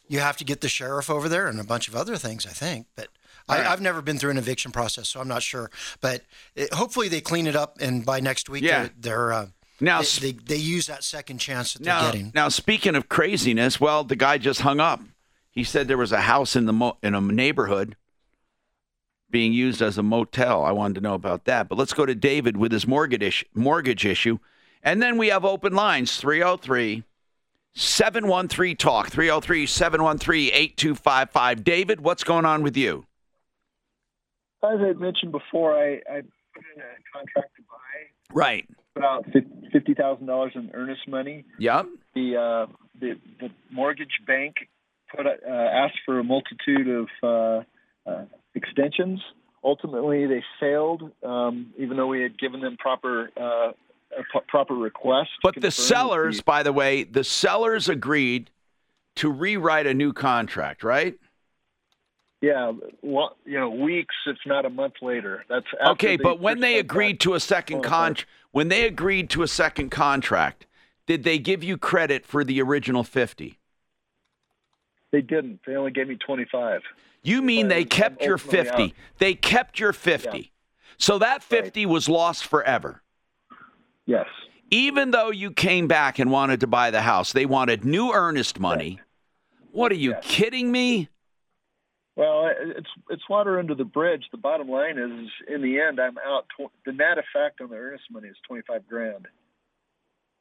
you 0.09 0.19
have 0.19 0.35
to 0.37 0.43
get 0.43 0.59
the 0.61 0.69
sheriff 0.69 1.09
over 1.09 1.29
there 1.29 1.47
and 1.47 1.59
a 1.59 1.63
bunch 1.63 1.87
of 1.87 1.95
other 1.95 2.17
things. 2.17 2.45
I 2.45 2.49
think, 2.51 2.87
but 2.95 3.07
I, 3.49 3.57
right. 3.57 3.67
I've 3.67 3.81
never 3.81 4.01
been 4.01 4.17
through 4.17 4.31
an 4.31 4.37
eviction 4.37 4.71
process, 4.71 5.09
so 5.09 5.19
I'm 5.19 5.27
not 5.27 5.43
sure. 5.43 5.69
But 6.01 6.21
it, 6.55 6.73
hopefully, 6.73 7.07
they 7.09 7.21
clean 7.21 7.47
it 7.47 7.55
up, 7.55 7.77
and 7.81 8.05
by 8.05 8.19
next 8.19 8.49
week, 8.49 8.63
Yeah. 8.63 8.83
they're, 8.83 8.91
they're 8.99 9.33
uh, 9.33 9.47
Now, 9.81 10.01
they, 10.01 10.31
they 10.31 10.31
they 10.31 10.55
use 10.57 10.87
that 10.87 11.03
second 11.03 11.39
chance 11.39 11.73
that 11.73 11.83
they're 11.83 11.93
Now, 11.93 12.05
getting. 12.05 12.31
now, 12.35 12.49
speaking 12.49 12.95
of 12.95 13.09
craziness, 13.09 13.79
well, 13.79 14.03
the 14.03 14.15
guy 14.15 14.37
just 14.37 14.61
hung 14.61 14.79
up. 14.79 15.01
He 15.51 15.63
said 15.63 15.87
there 15.87 15.97
was 15.97 16.11
a 16.11 16.21
house 16.21 16.55
in 16.55 16.65
the 16.67 16.73
mo- 16.73 16.97
in 17.03 17.15
a 17.15 17.21
neighborhood 17.21 17.95
being 19.31 19.51
used 19.53 19.81
as 19.81 19.97
a 19.97 20.03
motel. 20.03 20.63
I 20.63 20.71
wanted 20.71 20.95
to 20.95 21.01
know 21.01 21.13
about 21.13 21.45
that. 21.45 21.67
But 21.69 21.77
let's 21.77 21.93
go 21.93 22.05
to 22.05 22.15
David 22.15 22.57
with 22.57 22.71
his 22.71 22.87
mortgage 22.87 23.21
issue, 23.21 23.45
mortgage 23.53 24.05
issue. 24.05 24.39
And 24.81 25.01
then 25.01 25.17
we 25.17 25.27
have 25.27 25.43
open 25.45 25.73
lines 25.73 26.17
303 26.17 27.03
713 27.73 28.75
Talk, 28.77 29.09
303 29.09 29.65
713 29.65 30.49
8255. 30.53 31.63
David, 31.63 32.01
what's 32.01 32.23
going 32.23 32.45
on 32.45 32.63
with 32.63 32.75
you? 32.77 33.05
As 34.63 34.79
I 34.81 34.93
mentioned 34.93 35.31
before, 35.31 35.73
I, 35.73 36.01
I 36.09 36.21
put 36.53 36.63
in 36.75 36.81
a 36.81 37.17
contract 37.17 37.55
to 37.55 37.61
buy, 37.63 38.33
Right. 38.33 38.67
put 38.93 39.03
out 39.03 39.25
fifty 39.71 39.93
thousand 39.93 40.27
dollars 40.27 40.51
in 40.55 40.71
earnest 40.73 41.07
money. 41.07 41.45
Yep. 41.59 41.87
The 42.13 42.35
uh, 42.35 42.73
the, 42.99 43.13
the 43.39 43.49
mortgage 43.71 44.19
bank 44.27 44.55
put 45.15 45.25
a, 45.25 45.37
uh, 45.47 45.51
asked 45.51 45.99
for 46.05 46.19
a 46.19 46.23
multitude 46.23 46.87
of 46.89 47.07
uh, 47.23 48.09
uh, 48.09 48.25
extensions. 48.55 49.21
Ultimately, 49.63 50.25
they 50.25 50.43
failed, 50.59 51.11
um, 51.23 51.73
even 51.77 51.97
though 51.97 52.07
we 52.07 52.21
had 52.21 52.37
given 52.37 52.61
them 52.61 52.77
proper 52.77 53.29
uh, 53.37 53.71
proper 54.47 54.73
request. 54.73 55.29
But 55.43 55.59
the 55.59 55.71
sellers, 55.71 56.41
by 56.41 56.63
the 56.63 56.73
way, 56.73 57.03
the 57.03 57.23
sellers 57.23 57.87
agreed 57.89 58.51
to 59.15 59.29
rewrite 59.29 59.85
a 59.87 59.93
new 59.93 60.13
contract, 60.13 60.83
right? 60.83 61.15
Yeah, 62.41 62.71
well, 63.01 63.35
you 63.45 63.59
know, 63.59 63.69
weeks, 63.69 64.15
if 64.25 64.37
not 64.45 64.65
a 64.65 64.69
month 64.69 64.95
later. 65.01 65.43
That's 65.49 65.65
Okay, 65.85 66.15
but 66.15 66.39
when 66.39 66.61
they 66.61 66.79
agreed 66.79 67.19
to 67.21 67.33
a 67.33 67.39
second 67.39 67.79
Oh, 67.79 67.83
sorry. 67.83 68.15
con, 68.15 68.25
when 68.51 68.69
they 68.69 68.85
agreed 68.85 69.29
to 69.31 69.43
a 69.43 69.47
second 69.47 69.89
contract, 69.89 70.65
did 71.05 71.23
they 71.23 71.37
give 71.37 71.63
you 71.63 71.77
credit 71.77 72.25
for 72.25 72.45
the 72.45 72.61
original 72.61 73.03
fifty? 73.03 73.59
They 75.11 75.21
didn't. 75.21 75.59
They 75.65 75.75
only 75.75 75.91
gave 75.91 76.07
me 76.07 76.15
twenty 76.15 76.45
five. 76.49 76.81
You 77.23 77.41
mean 77.41 77.67
they 77.67 77.83
kept 77.83 78.23
your 78.23 78.35
ultimately 78.35 78.63
fifty? 78.63 78.93
They 79.17 79.33
kept 79.33 79.79
your 79.79 79.91
fifty. 79.91 80.53
So 80.97 81.19
that 81.19 81.43
fifty 81.43 81.85
was 81.85 82.07
lost 82.07 82.45
forever. 82.45 83.01
Yes. 84.05 84.27
Even 84.71 85.11
though 85.11 85.31
you 85.31 85.51
came 85.51 85.87
back 85.87 86.19
and 86.19 86.31
wanted 86.31 86.61
to 86.61 86.67
buy 86.67 86.91
the 86.91 87.01
house, 87.01 87.33
they 87.33 87.45
wanted 87.45 87.83
new 87.83 88.13
earnest 88.13 88.59
money. 88.59 89.01
What 89.71 89.91
are 89.91 89.95
you 89.95 90.15
kidding 90.21 90.71
me? 90.71 91.09
Well, 92.19 92.51
it's 92.53 92.89
it's 93.09 93.29
water 93.29 93.59
under 93.59 93.73
the 93.73 93.85
bridge. 93.85 94.25
The 94.29 94.37
bottom 94.37 94.67
line 94.67 94.97
is, 94.97 95.29
in 95.47 95.61
the 95.61 95.79
end, 95.79 96.01
I'm 96.01 96.17
out. 96.17 96.47
Tw- 96.49 96.69
the 96.85 96.91
net 96.91 97.17
effect 97.17 97.61
on 97.61 97.69
the 97.69 97.77
earnest 97.77 98.03
money 98.11 98.27
is 98.27 98.35
twenty 98.45 98.61
five 98.67 98.85
grand. 98.89 99.25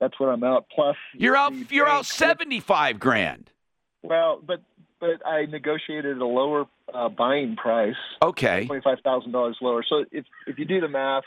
That's 0.00 0.18
what 0.18 0.26
I'm 0.26 0.42
out. 0.42 0.66
Plus, 0.74 0.96
You're 1.14 1.36
out. 1.36 1.52
You're 1.70 1.86
out 1.86 2.04
seventy 2.04 2.58
five 2.58 2.98
grand. 2.98 3.52
Well, 4.02 4.42
but 4.44 4.60
but 4.98 5.24
I 5.24 5.46
negotiated 5.46 6.18
a 6.18 6.26
lower 6.26 6.66
uh, 6.92 7.10
buying 7.10 7.54
price. 7.54 7.94
Okay. 8.24 8.66
Twenty 8.66 8.82
five 8.82 8.98
thousand 9.04 9.30
dollars 9.30 9.56
lower. 9.60 9.84
So 9.88 10.04
if 10.10 10.24
if 10.48 10.58
you 10.58 10.64
do 10.64 10.80
the 10.80 10.88
math, 10.88 11.22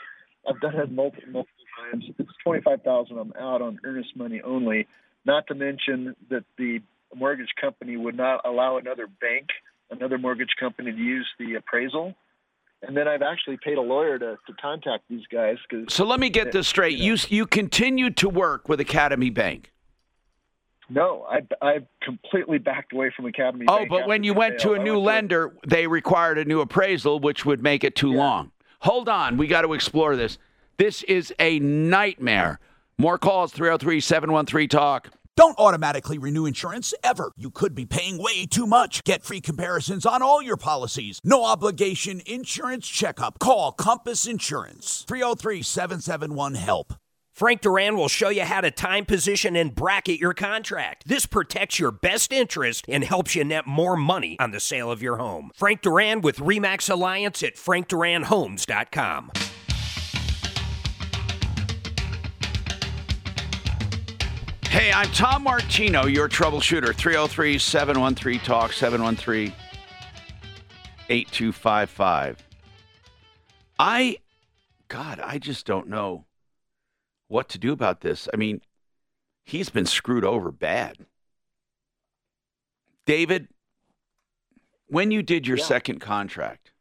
I've 0.46 0.60
done 0.60 0.74
it 0.74 0.92
multiple 0.92 1.32
multiple 1.32 1.64
times. 1.90 2.04
It's 2.18 2.28
twenty 2.44 2.60
five 2.60 2.82
thousand, 2.82 3.16
I'm 3.16 3.32
out 3.40 3.62
on 3.62 3.80
earnest 3.84 4.14
money 4.16 4.42
only. 4.44 4.86
Not 5.24 5.46
to 5.46 5.54
mention 5.54 6.14
that 6.28 6.44
the 6.58 6.80
mortgage 7.14 7.54
company 7.58 7.96
would 7.96 8.18
not 8.18 8.44
allow 8.44 8.76
another 8.76 9.06
bank, 9.06 9.48
another 9.92 10.18
mortgage 10.18 10.50
company, 10.58 10.90
to 10.90 10.98
use 10.98 11.28
the 11.38 11.54
appraisal. 11.54 12.14
And 12.82 12.96
then 12.96 13.06
I've 13.06 13.22
actually 13.22 13.58
paid 13.62 13.78
a 13.78 13.82
lawyer 13.82 14.18
to, 14.18 14.38
to 14.46 14.52
contact 14.60 15.04
these 15.08 15.24
guys 15.30 15.56
because. 15.68 15.94
So 15.94 16.04
let 16.04 16.18
me 16.18 16.30
get 16.30 16.50
this 16.50 16.66
straight. 16.66 16.98
You 16.98 17.16
you 17.28 17.46
continued 17.46 18.16
to 18.18 18.28
work 18.28 18.68
with 18.68 18.80
Academy 18.80 19.30
Bank. 19.30 19.72
No, 20.90 21.24
I 21.30 21.42
I 21.64 21.86
completely 22.02 22.58
backed 22.58 22.92
away 22.92 23.12
from 23.14 23.26
Academy. 23.26 23.66
Oh, 23.68 23.78
Bank 23.78 23.88
but 23.88 24.08
when 24.08 24.24
you 24.24 24.34
went 24.34 24.58
to 24.60 24.72
a 24.72 24.78
new 24.78 24.98
went 24.98 25.30
to- 25.30 25.38
lender, 25.38 25.56
they 25.64 25.86
required 25.86 26.38
a 26.38 26.44
new 26.44 26.60
appraisal, 26.60 27.20
which 27.20 27.46
would 27.46 27.62
make 27.62 27.84
it 27.84 27.94
too 27.94 28.12
long. 28.12 28.50
Hold 28.80 29.08
on. 29.08 29.36
We 29.36 29.46
got 29.46 29.62
to 29.62 29.74
explore 29.74 30.16
this. 30.16 30.38
This 30.76 31.04
is 31.04 31.32
a 31.38 31.60
nightmare. 31.60 32.58
More 32.98 33.16
calls 33.16 33.52
303 33.52 34.00
713 34.00 34.68
Talk. 34.68 35.10
Don't 35.34 35.58
automatically 35.58 36.18
renew 36.18 36.44
insurance 36.44 36.92
ever. 37.02 37.32
You 37.36 37.50
could 37.50 37.74
be 37.74 37.86
paying 37.86 38.18
way 38.18 38.44
too 38.44 38.66
much. 38.66 39.02
Get 39.04 39.22
free 39.22 39.40
comparisons 39.40 40.04
on 40.04 40.20
all 40.20 40.42
your 40.42 40.58
policies. 40.58 41.20
No 41.24 41.44
obligation 41.44 42.20
insurance 42.26 42.86
checkup. 42.86 43.38
Call 43.38 43.72
Compass 43.72 44.26
Insurance 44.26 45.04
303 45.08 45.62
771 45.62 46.56
HELP. 46.56 46.92
Frank 47.32 47.62
Duran 47.62 47.96
will 47.96 48.08
show 48.08 48.28
you 48.28 48.42
how 48.42 48.60
to 48.60 48.70
time, 48.70 49.06
position, 49.06 49.56
and 49.56 49.74
bracket 49.74 50.20
your 50.20 50.34
contract. 50.34 51.04
This 51.08 51.24
protects 51.24 51.78
your 51.78 51.90
best 51.90 52.30
interest 52.30 52.84
and 52.88 53.02
helps 53.02 53.34
you 53.34 53.42
net 53.42 53.66
more 53.66 53.96
money 53.96 54.36
on 54.38 54.50
the 54.50 54.60
sale 54.60 54.90
of 54.90 55.00
your 55.00 55.16
home. 55.16 55.50
Frank 55.54 55.80
Duran 55.80 56.20
with 56.20 56.36
Remax 56.36 56.90
Alliance 56.90 57.42
at 57.42 57.56
frankduranhomes.com. 57.56 59.30
Hey, 64.92 64.98
I'm 64.98 65.10
Tom 65.12 65.44
Martino, 65.44 66.04
your 66.04 66.28
troubleshooter. 66.28 66.94
303 66.94 67.56
713 67.56 68.40
Talk, 68.40 68.74
713 68.74 69.50
8255. 71.08 72.36
I, 73.78 74.18
God, 74.88 75.18
I 75.18 75.38
just 75.38 75.64
don't 75.64 75.88
know 75.88 76.26
what 77.28 77.48
to 77.50 77.58
do 77.58 77.72
about 77.72 78.02
this. 78.02 78.28
I 78.34 78.36
mean, 78.36 78.60
he's 79.46 79.70
been 79.70 79.86
screwed 79.86 80.26
over 80.26 80.52
bad. 80.52 80.98
David, 83.06 83.48
when 84.88 85.10
you 85.10 85.22
did 85.22 85.46
your 85.46 85.56
second 85.56 86.00
contract, 86.00 86.72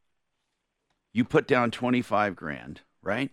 you 1.13 1.23
put 1.23 1.47
down 1.47 1.71
25 1.71 2.35
grand, 2.35 2.81
right? 3.01 3.31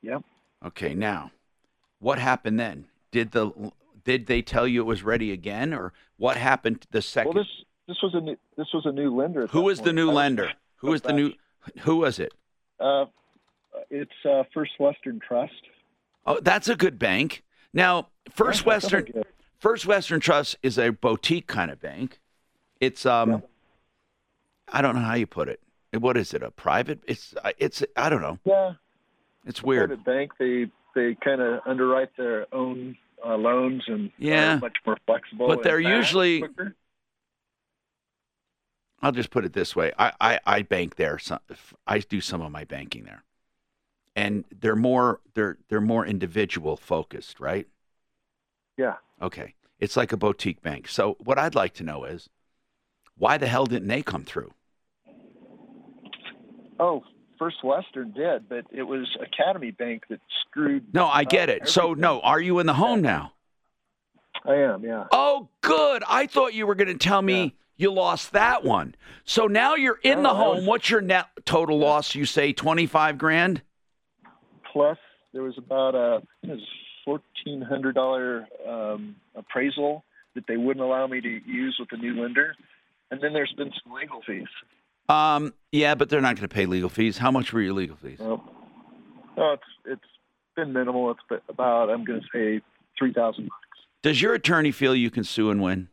Yep. 0.00 0.24
Okay, 0.64 0.94
now, 0.94 1.32
what 1.98 2.18
happened 2.18 2.58
then? 2.58 2.86
Did 3.10 3.32
the 3.32 3.72
did 4.04 4.26
they 4.26 4.42
tell 4.42 4.66
you 4.66 4.80
it 4.80 4.86
was 4.86 5.02
ready 5.02 5.32
again, 5.32 5.72
or 5.72 5.92
what 6.16 6.36
happened 6.36 6.86
the 6.90 7.02
second? 7.02 7.34
Well, 7.34 7.44
this 7.44 7.64
this 7.86 7.96
was 8.02 8.14
a 8.14 8.20
new 8.20 8.36
this 8.56 8.68
was 8.72 8.86
a 8.86 8.92
new 8.92 9.14
lender. 9.14 9.46
who 9.48 9.62
was 9.62 9.80
the 9.80 9.92
new 9.92 10.10
I 10.10 10.14
lender? 10.14 10.52
Who 10.76 10.90
was 10.90 11.02
the 11.02 11.12
new? 11.12 11.32
Who 11.80 11.96
was 11.96 12.18
it? 12.18 12.32
Uh, 12.78 13.06
it's 13.90 14.12
uh, 14.24 14.44
First 14.54 14.72
Western 14.78 15.20
Trust. 15.20 15.52
Oh, 16.26 16.38
that's 16.40 16.68
a 16.68 16.76
good 16.76 16.98
bank. 16.98 17.42
Now, 17.72 18.08
First 18.30 18.66
Western 18.66 19.06
First 19.58 19.86
Western 19.86 20.20
Trust 20.20 20.56
is 20.62 20.78
a 20.78 20.90
boutique 20.90 21.46
kind 21.46 21.70
of 21.70 21.80
bank. 21.80 22.20
It's 22.80 23.04
um 23.06 23.42
I 24.70 24.82
don't 24.82 24.94
know 24.94 25.02
how 25.02 25.14
you 25.14 25.26
put 25.26 25.48
it. 25.48 25.60
What 25.98 26.16
is 26.16 26.34
it? 26.34 26.42
A 26.42 26.50
private? 26.50 27.00
It's 27.06 27.34
uh, 27.42 27.52
it's 27.58 27.82
I 27.96 28.08
don't 28.08 28.22
know. 28.22 28.38
Yeah. 28.44 28.74
It's 29.46 29.62
weird. 29.62 29.88
Private 29.88 30.04
bank, 30.04 30.32
they 30.38 30.70
they 30.98 31.14
kind 31.14 31.40
of 31.40 31.60
underwrite 31.66 32.16
their 32.16 32.52
own 32.52 32.96
uh, 33.24 33.36
loans 33.36 33.82
and 33.86 34.10
Yeah. 34.18 34.56
are 34.56 34.58
much 34.58 34.76
more 34.84 34.96
flexible. 35.06 35.46
But 35.48 35.62
they're 35.62 35.80
usually- 35.80 36.40
quicker. 36.40 36.74
I'll 39.00 39.12
just 39.12 39.30
put 39.30 39.44
it 39.44 39.52
this 39.52 39.76
way. 39.76 39.92
I, 39.96 40.12
I, 40.20 40.40
I 40.44 40.62
bank 40.62 40.96
there. 40.96 41.20
Some, 41.20 41.38
I 41.86 42.00
do 42.00 42.20
some 42.20 42.42
of 42.42 42.50
my 42.50 42.64
banking 42.64 43.04
there, 43.04 43.22
and 44.16 44.44
they're 44.60 44.74
more 44.74 45.20
they're 45.34 45.56
they're 45.68 45.80
more 45.80 46.04
individual 46.04 46.76
focused, 46.76 47.38
right? 47.38 47.68
Yeah. 48.76 48.96
Okay, 49.22 49.54
it's 49.78 49.96
like 49.96 50.10
a 50.12 50.16
boutique 50.16 50.62
bank. 50.62 50.88
So 50.88 51.16
what 51.22 51.38
I'd 51.38 51.54
like 51.54 51.74
to 51.74 51.84
know 51.84 52.02
is, 52.06 52.28
why 53.16 53.38
the 53.38 53.46
hell 53.46 53.66
didn't 53.66 53.86
they 53.86 54.02
come 54.02 54.24
through? 54.24 54.50
Oh, 56.80 57.04
First 57.38 57.62
Western 57.62 58.12
did, 58.12 58.48
but 58.48 58.64
it 58.70 58.82
was 58.82 59.06
Academy 59.20 59.70
Bank 59.70 60.04
that 60.10 60.20
screwed. 60.40 60.92
No, 60.94 61.06
I 61.06 61.24
get 61.24 61.48
it. 61.48 61.68
So 61.68 61.94
no, 61.94 62.20
are 62.20 62.40
you 62.40 62.58
in 62.58 62.66
the 62.66 62.74
home 62.74 63.00
now? 63.02 63.32
I 64.44 64.54
am. 64.54 64.82
Yeah. 64.84 65.04
Oh, 65.12 65.48
good. 65.62 66.02
I 66.08 66.26
thought 66.26 66.54
you 66.54 66.66
were 66.66 66.74
going 66.74 66.88
to 66.88 66.98
tell 66.98 67.20
me 67.22 67.54
you 67.76 67.92
lost 67.92 68.32
that 68.32 68.64
one. 68.64 68.94
So 69.24 69.46
now 69.46 69.74
you're 69.74 69.98
in 70.02 70.18
the 70.22 70.32
No, 70.32 70.34
home. 70.34 70.56
was- 70.58 70.66
What's 70.66 70.90
your 70.90 71.00
net 71.00 71.26
total 71.44 71.78
loss? 71.78 72.14
You 72.14 72.24
say 72.24 72.52
twenty 72.52 72.86
five 72.86 73.18
grand. 73.18 73.62
Plus, 74.72 74.98
there 75.32 75.42
was 75.42 75.56
about 75.58 75.94
a 75.94 76.22
fourteen 77.04 77.62
hundred 77.62 77.94
dollar 77.94 78.46
um, 78.68 79.16
appraisal 79.34 80.04
that 80.34 80.44
they 80.46 80.56
wouldn't 80.56 80.84
allow 80.84 81.06
me 81.06 81.20
to 81.20 81.28
use 81.28 81.76
with 81.78 81.88
the 81.90 81.96
new 81.96 82.20
lender, 82.20 82.54
and 83.10 83.20
then 83.20 83.32
there's 83.32 83.52
been 83.56 83.72
some 83.82 83.92
legal 83.92 84.20
fees. 84.26 84.46
Um, 85.08 85.54
yeah, 85.72 85.94
but 85.94 86.08
they're 86.08 86.20
not 86.20 86.36
going 86.36 86.48
to 86.48 86.54
pay 86.54 86.66
legal 86.66 86.88
fees. 86.88 87.18
How 87.18 87.30
much 87.30 87.52
were 87.52 87.60
your 87.60 87.72
legal 87.72 87.96
fees? 87.96 88.18
Oh, 88.20 88.42
oh 89.36 89.52
it's 89.54 89.62
it's 89.86 90.10
been 90.56 90.72
minimal. 90.72 91.10
It's 91.10 91.20
been 91.28 91.40
about 91.48 91.90
I'm 91.90 92.04
going 92.04 92.20
to 92.20 92.26
say 92.32 92.62
three 92.98 93.12
thousand. 93.12 93.44
bucks. 93.44 93.78
Does 94.02 94.20
your 94.20 94.34
attorney 94.34 94.70
feel 94.70 94.94
you 94.94 95.10
can 95.10 95.24
sue 95.24 95.50
and 95.50 95.62
win? 95.62 95.88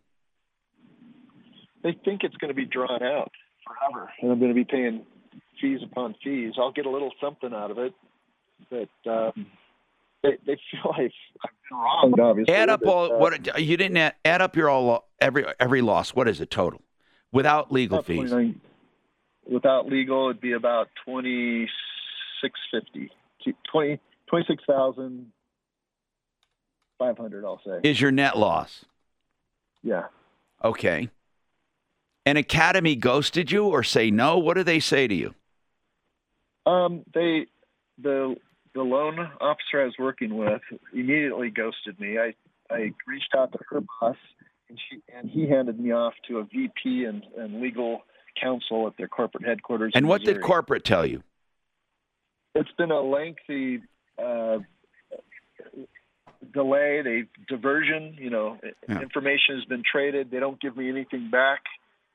They 1.83 1.97
think 2.03 2.23
it's 2.23 2.35
going 2.37 2.49
to 2.49 2.55
be 2.55 2.65
drawn 2.65 3.03
out 3.03 3.31
forever, 3.65 4.11
and 4.21 4.31
I'm 4.31 4.39
going 4.39 4.51
to 4.51 4.55
be 4.55 4.65
paying 4.65 5.05
fees 5.61 5.79
upon 5.83 6.15
fees. 6.23 6.53
I'll 6.57 6.71
get 6.71 6.85
a 6.85 6.89
little 6.89 7.11
something 7.21 7.53
out 7.53 7.71
of 7.71 7.77
it, 7.77 7.93
but 8.69 9.11
um, 9.11 9.45
they 10.23 10.37
they 10.45 10.57
feel 10.71 10.91
I've, 10.91 11.11
I've 11.43 11.51
been 11.69 11.77
wronged. 11.77 12.19
Obviously, 12.19 12.53
Add 12.53 12.69
up 12.69 12.81
but, 12.83 12.89
all 12.89 13.13
uh, 13.13 13.17
what 13.17 13.61
you 13.61 13.77
didn't 13.77 13.97
add, 13.97 14.15
add 14.25 14.41
up 14.41 14.55
your 14.55 14.69
all 14.69 15.07
every 15.21 15.45
every 15.59 15.81
loss. 15.81 16.11
What 16.11 16.27
is 16.27 16.41
it 16.41 16.49
total 16.49 16.81
without 17.31 17.71
legal 17.71 18.01
fees? 18.01 18.33
29 19.45 19.53
Without 19.53 19.87
legal, 19.87 20.29
it'd 20.29 20.41
be 20.41 20.53
about 20.53 20.89
twenty 21.05 21.67
six 22.41 22.59
fifty. 22.71 23.09
Twenty 23.71 23.99
twenty 24.27 24.45
six 24.47 24.63
thousand 24.67 25.31
five 26.99 27.17
hundred. 27.17 27.45
I'll 27.45 27.61
say. 27.65 27.79
Is 27.87 27.99
your 28.01 28.11
net 28.11 28.37
loss 28.37 28.85
Yeah. 29.83 30.05
okay? 30.63 31.09
And 32.25 32.37
Academy 32.39 32.95
ghosted 32.95 33.51
you 33.51 33.65
or 33.65 33.83
say 33.83 34.09
no? 34.09 34.39
What 34.39 34.55
do 34.55 34.63
they 34.63 34.79
say 34.79 35.07
to 35.07 35.13
you? 35.13 35.35
Um, 36.65 37.03
they 37.13 37.45
the 38.01 38.35
the 38.73 38.81
loan 38.81 39.19
officer 39.39 39.81
I 39.81 39.85
was 39.85 39.93
working 39.99 40.35
with 40.37 40.61
immediately 40.91 41.49
ghosted 41.51 41.99
me. 41.99 42.17
I 42.17 42.33
I 42.71 42.93
reached 43.07 43.35
out 43.37 43.51
to 43.51 43.59
her 43.69 43.81
boss, 44.01 44.17
and 44.69 44.79
she 44.89 45.01
and 45.15 45.29
he 45.29 45.47
handed 45.47 45.79
me 45.79 45.91
off 45.91 46.13
to 46.27 46.39
a 46.39 46.43
VP 46.45 47.05
and, 47.05 47.23
and 47.37 47.61
legal 47.61 48.01
counsel 48.41 48.87
at 48.87 48.97
their 48.97 49.07
corporate 49.07 49.45
headquarters. 49.45 49.93
And 49.95 50.07
what 50.07 50.23
did 50.23 50.41
corporate 50.41 50.83
tell 50.83 51.05
you? 51.05 51.23
It's 52.53 52.71
been 52.77 52.91
a 52.91 53.01
lengthy 53.01 53.81
uh, 54.17 54.59
delay. 56.53 57.01
They 57.03 57.23
diversion. 57.47 58.15
You 58.19 58.29
know, 58.29 58.57
Yeah. 58.87 59.01
information 59.01 59.55
has 59.55 59.65
been 59.65 59.83
traded. 59.89 60.31
They 60.31 60.39
don't 60.39 60.59
give 60.59 60.77
me 60.77 60.89
anything 60.89 61.29
back. 61.29 61.61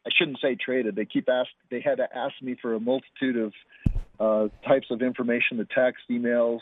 I 0.07 0.11
shouldn't 0.17 0.39
say 0.41 0.55
traded. 0.55 0.97
They 0.97 1.05
keep 1.05 1.29
ask. 1.29 1.51
They 1.71 1.81
had 1.81 1.99
to 1.99 2.09
ask 2.17 2.35
me 2.41 2.57
for 2.61 2.75
a 2.75 2.81
multitude 2.81 3.37
of 3.37 3.53
uh, 4.19 4.49
types 4.67 4.87
of 4.91 5.03
information, 5.03 5.59
the 5.59 5.67
text, 5.75 6.05
emails 6.11 6.61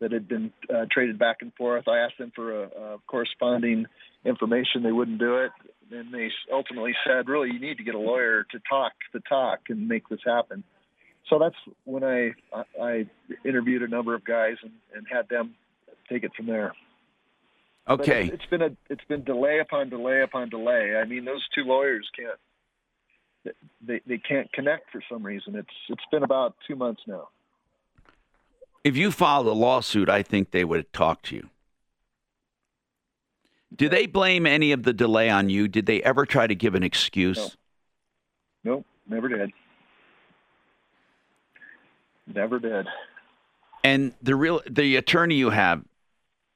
that 0.00 0.12
had 0.12 0.26
been 0.28 0.50
uh, 0.74 0.86
traded 0.90 1.18
back 1.18 1.38
and 1.42 1.52
forth. 1.54 1.88
I 1.88 1.98
asked 1.98 2.16
them 2.18 2.32
for 2.34 2.64
a, 2.64 2.68
a 2.68 2.98
corresponding 3.06 3.84
information. 4.24 4.82
They 4.82 4.92
wouldn't 4.92 5.18
do 5.18 5.38
it. 5.38 5.50
And 5.90 6.12
they 6.12 6.30
ultimately 6.52 6.94
said, 7.04 7.28
"Really, 7.28 7.50
you 7.50 7.58
need 7.58 7.78
to 7.78 7.84
get 7.84 7.94
a 7.94 7.98
lawyer 7.98 8.44
to 8.50 8.60
talk 8.68 8.92
the 9.12 9.20
talk 9.20 9.60
and 9.68 9.88
make 9.88 10.08
this 10.08 10.20
happen." 10.24 10.62
So 11.28 11.38
that's 11.38 11.56
when 11.84 12.04
I 12.04 12.32
I, 12.80 13.06
interviewed 13.44 13.82
a 13.82 13.88
number 13.88 14.14
of 14.14 14.24
guys 14.24 14.56
and, 14.62 14.72
and 14.94 15.06
had 15.10 15.28
them 15.28 15.54
take 16.08 16.24
it 16.24 16.32
from 16.36 16.46
there. 16.46 16.74
Okay. 17.88 18.26
it's- 18.26 18.30
it's 18.34 18.46
been 18.46 18.62
a 18.62 18.76
it's 18.88 19.04
been 19.04 19.24
delay 19.24 19.58
upon 19.60 19.88
delay 19.88 20.22
upon 20.22 20.48
delay. 20.48 20.96
I 20.96 21.04
mean, 21.04 21.24
those 21.24 21.46
two 21.54 21.64
lawyers 21.64 22.08
can't 22.16 22.38
they 23.80 24.00
they 24.06 24.18
can't 24.18 24.52
connect 24.52 24.90
for 24.90 25.02
some 25.10 25.22
reason. 25.24 25.56
It's 25.56 25.68
it's 25.88 26.04
been 26.10 26.22
about 26.22 26.54
two 26.66 26.76
months 26.76 27.02
now. 27.06 27.28
If 28.84 28.96
you 28.96 29.10
filed 29.10 29.46
a 29.46 29.52
lawsuit, 29.52 30.08
I 30.08 30.22
think 30.22 30.50
they 30.50 30.64
would 30.64 30.92
talk 30.92 31.22
to 31.22 31.36
you. 31.36 31.50
Do 33.74 33.88
they 33.88 34.06
blame 34.06 34.46
any 34.46 34.72
of 34.72 34.82
the 34.82 34.92
delay 34.92 35.30
on 35.30 35.48
you? 35.48 35.68
Did 35.68 35.86
they 35.86 36.02
ever 36.02 36.26
try 36.26 36.46
to 36.46 36.54
give 36.54 36.74
an 36.74 36.82
excuse? 36.82 37.56
Nope, 38.64 38.84
never 39.08 39.28
did. 39.28 39.52
Never 42.34 42.58
did. 42.58 42.86
And 43.82 44.12
the 44.22 44.34
real 44.36 44.60
the 44.68 44.96
attorney 44.96 45.36
you 45.36 45.50
have, 45.50 45.82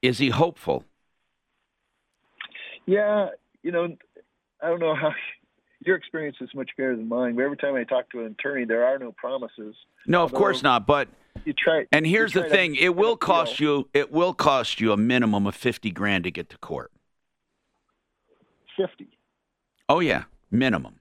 is 0.03 0.19
he 0.19 0.31
hopeful? 0.31 0.85
Yeah, 2.87 3.29
you 3.63 3.73
know, 3.73 3.97
I 4.63 4.69
don't 4.69 4.81
know 4.81 4.95
how 4.95 5.15
your 5.87 5.97
experience 5.97 6.37
is 6.41 6.51
much 6.55 6.71
better 6.77 6.97
than 6.97 7.09
mine. 7.09 7.37
But 7.37 7.43
every 7.45 7.57
time 7.57 7.75
I 7.75 7.85
talk 7.85 8.11
to 8.11 8.21
an 8.21 8.33
attorney, 8.39 8.65
there 8.67 8.85
are 8.85 8.99
no 8.99 9.13
promises. 9.13 9.75
No, 10.07 10.23
of 10.23 10.33
course 10.33 10.63
not. 10.63 10.87
But 10.87 11.09
You 11.45 11.55
try. 11.55 11.87
and 11.93 12.07
here's 12.07 12.33
the 12.33 12.41
try 12.41 12.49
to 12.49 12.55
thing: 12.55 12.75
it 12.77 12.95
will 12.95 13.17
cost 13.17 13.59
you. 13.61 13.89
It 13.95 14.13
will 14.13 14.35
cost 14.35 14.81
you 14.81 14.93
a 14.93 14.97
minimum 14.97 15.47
of 15.47 15.55
fifty 15.55 15.91
grand 15.91 16.25
to 16.25 16.31
get 16.31 16.51
to 16.51 16.59
court. 16.59 16.91
Fifty. 18.77 19.09
Oh 19.89 20.01
yeah, 20.01 20.25
minimum. 20.51 21.01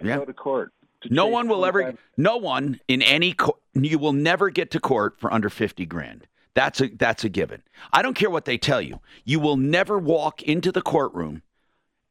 to 0.00 0.06
Yeah. 0.06 0.16
go 0.18 0.24
to 0.24 0.32
court. 0.32 0.72
to 1.02 1.12
No 1.12 1.26
one 1.26 1.48
will 1.48 1.64
ever. 1.64 1.80
25 1.82 2.00
No 2.16 2.36
one 2.36 2.80
in 2.88 3.02
any. 3.02 3.32
Co- 3.32 3.58
you 3.74 3.98
will 3.98 4.12
never 4.12 4.50
get 4.50 4.70
to 4.72 4.80
court 4.80 5.18
for 5.18 5.32
under 5.32 5.48
fifty 5.50 5.86
grand. 5.86 6.26
That's 6.54 6.80
a 6.80 6.88
that's 6.88 7.24
a 7.24 7.28
given. 7.28 7.62
I 7.92 8.02
don't 8.02 8.14
care 8.14 8.30
what 8.30 8.44
they 8.44 8.58
tell 8.58 8.80
you. 8.82 9.00
You 9.24 9.38
will 9.40 9.56
never 9.56 9.98
walk 9.98 10.42
into 10.42 10.72
the 10.72 10.82
courtroom 10.82 11.42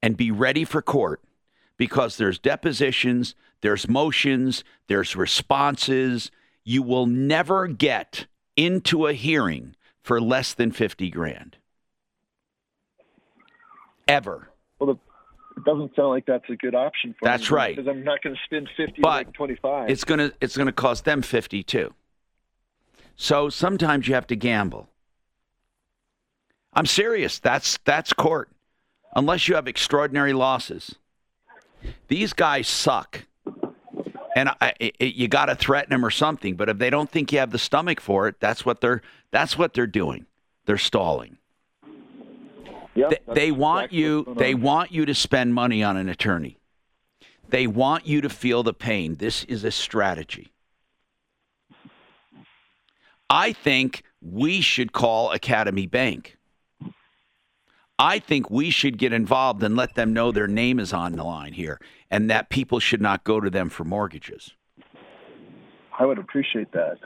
and 0.02 0.15
be 0.15 0.31
ready 0.31 0.64
for 0.64 0.81
court 0.81 1.22
because 1.76 2.18
there's 2.18 2.39
depositions, 2.39 3.35
there's 3.61 3.89
motions, 3.89 4.64
there's 4.88 5.15
responses. 5.15 6.31
You 6.64 6.84
will 6.84 7.06
never 7.07 7.68
get 7.68 8.27
into 8.56 9.07
a 9.07 9.14
hearing 9.14 9.76
for 10.02 10.22
less 10.22 10.53
than 10.53 10.72
50 10.72 11.10
grand. 11.10 11.57
Ever. 14.08 14.50
Well, 14.80 14.94
the, 14.94 15.60
it 15.60 15.66
doesn't 15.66 15.96
sound 15.96 16.10
like 16.10 16.26
that's 16.26 16.50
a 16.50 16.56
good 16.56 16.76
option 16.76 17.16
for 17.20 17.26
That's 17.26 17.50
me. 17.50 17.56
right. 17.56 17.76
Because 17.76 17.90
I'm 17.90 18.04
not 18.04 18.22
going 18.22 18.36
to 18.36 18.42
spend 18.46 18.70
fifty 18.78 19.02
But 19.02 19.28
like 19.28 19.34
twenty-five. 19.34 19.90
It's 19.90 20.04
gonna 20.04 20.32
it's 20.40 20.56
gonna 20.56 20.72
cost 20.72 21.04
them 21.06 21.22
fifty 21.22 21.64
too. 21.64 21.94
So 23.16 23.50
sometimes 23.50 24.08
you 24.08 24.14
have 24.14 24.28
to 24.28 24.36
gamble. 24.36 24.88
I'm 26.74 26.86
serious. 26.86 27.40
That's 27.40 27.80
that's 27.86 28.14
court. 28.14 28.50
Unless 29.16 29.48
you 29.48 29.56
have 29.56 29.68
extraordinary 29.68 30.34
losses. 30.34 30.96
These 32.08 32.34
guys 32.34 32.68
suck. 32.68 33.26
And 34.36 34.50
I, 34.62 34.74
I, 34.80 34.92
you 35.00 35.28
got 35.28 35.46
to 35.48 35.56
threaten 35.56 35.90
them 35.90 36.06
or 36.06 36.12
something. 36.12 36.56
But 36.56 36.70
if 36.70 36.78
they 36.78 36.92
don't 36.92 37.10
think 37.10 37.32
you 37.32 37.40
have 37.40 37.50
the 37.50 37.58
stomach 37.58 38.00
for 38.00 38.28
it, 38.28 38.36
that's 38.40 38.64
what 38.64 38.82
they're 38.82 39.02
that's 39.32 39.58
what 39.58 39.74
they're 39.74 39.88
doing. 39.88 40.28
They're 40.66 40.78
stalling. 40.78 41.38
Yeah, 42.98 43.10
they, 43.10 43.34
they 43.34 43.52
want 43.52 43.86
exactly 43.86 43.99
you. 43.99 44.36
They 44.36 44.56
want 44.56 44.91
you 44.91 45.06
to 45.06 45.14
spend 45.14 45.53
money 45.53 45.84
on 45.84 45.98
an 45.98 46.10
attorney. 46.10 46.57
They 47.48 47.68
want 47.68 48.07
you 48.07 48.22
to 48.22 48.30
feel 48.30 48.64
the 48.64 48.74
pain. 48.74 49.15
This 49.15 49.44
is 49.44 49.64
a 49.64 49.69
strategy. 49.69 50.52
I 53.30 53.53
think 53.53 54.02
we 54.19 54.61
should 54.61 54.94
call 54.94 55.32
Academy 55.32 55.86
Bank. 55.86 56.38
I 57.99 58.18
think 58.18 58.49
we 58.49 58.72
should 58.72 58.98
get 58.98 59.14
involved 59.14 59.61
and 59.61 59.76
let 59.76 59.94
them 59.94 60.11
know 60.11 60.32
their 60.32 60.48
name 60.48 60.80
is 60.80 60.91
on 60.91 61.11
the 61.14 61.24
line 61.24 61.53
here 61.53 61.80
and 62.10 62.32
that 62.32 62.49
people 62.49 62.80
should 62.80 63.02
not 63.02 63.24
go 63.24 63.40
to 63.40 63.52
them 63.52 63.69
for 63.69 63.84
mortgages. 63.84 64.56
I 65.99 66.06
would 66.06 66.18
appreciate 66.18 66.72
that. 66.72 66.98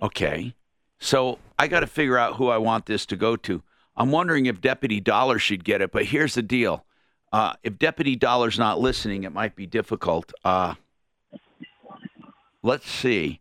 Okay. 0.00 0.54
So 1.00 1.38
I 1.58 1.66
got 1.66 1.80
to 1.80 1.86
figure 1.86 2.18
out 2.18 2.36
who 2.36 2.48
I 2.48 2.58
want 2.58 2.86
this 2.86 3.06
to 3.06 3.16
go 3.16 3.36
to. 3.36 3.62
I'm 3.96 4.10
wondering 4.10 4.46
if 4.46 4.60
Deputy 4.60 5.00
Dollar 5.00 5.38
should 5.38 5.64
get 5.64 5.80
it, 5.80 5.90
but 5.90 6.06
here's 6.06 6.34
the 6.34 6.42
deal. 6.42 6.84
Uh, 7.32 7.54
if 7.62 7.78
Deputy 7.78 8.16
Dollar's 8.16 8.58
not 8.58 8.80
listening, 8.80 9.24
it 9.24 9.32
might 9.32 9.56
be 9.56 9.66
difficult. 9.66 10.32
Uh, 10.44 10.74
let's 12.62 12.88
see. 12.88 13.40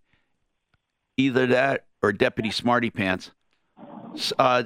Either 1.18 1.48
that 1.48 1.86
or 2.02 2.14
Deputy 2.14 2.52
Smarty 2.52 2.90
Pants. 2.90 3.32
Uh, 4.38 4.64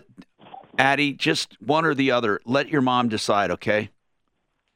Addie, 0.77 1.13
just 1.13 1.59
one 1.61 1.85
or 1.85 1.93
the 1.93 2.11
other. 2.11 2.39
Let 2.45 2.69
your 2.69 2.81
mom 2.81 3.09
decide, 3.09 3.51
okay? 3.51 3.89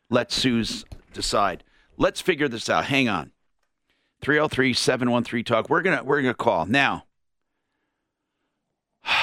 Let 0.10 0.32
Sue's 0.32 0.86
decide. 1.14 1.64
Let's 1.98 2.22
figure 2.22 2.48
this 2.48 2.70
out. 2.70 2.86
Hang 2.86 3.10
on. 3.10 3.32
303 4.22 4.74
713 4.74 5.44
Talk. 5.44 5.70
We're 5.70 5.82
going 5.82 5.98
to 5.98 6.04
we're 6.04 6.22
to 6.22 6.34
call. 6.34 6.66
Now, 6.66 7.07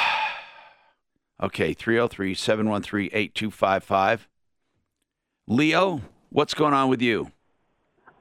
Okay, 1.43 1.75
303 1.75 2.33
713 2.33 3.11
8255. 3.13 4.29
Leo, 5.49 6.01
what's 6.31 6.55
going 6.55 6.73
on 6.73 6.89
with 6.89 7.03
you? 7.03 7.33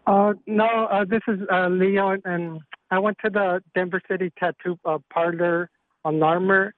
Uh, 0.07 0.33
no, 0.47 0.65
uh, 0.65 1.05
this 1.05 1.21
is 1.27 1.39
uh, 1.49 1.67
Leo, 1.69 2.17
and 2.25 2.59
I 2.91 2.97
went 2.99 3.17
to 3.23 3.29
the 3.29 3.61
Denver 3.75 4.01
City 4.09 4.31
Tattoo 4.37 4.77
uh, 4.83 4.97
Parlor 5.13 5.69
on 6.03 6.19
Larimer, 6.19 6.73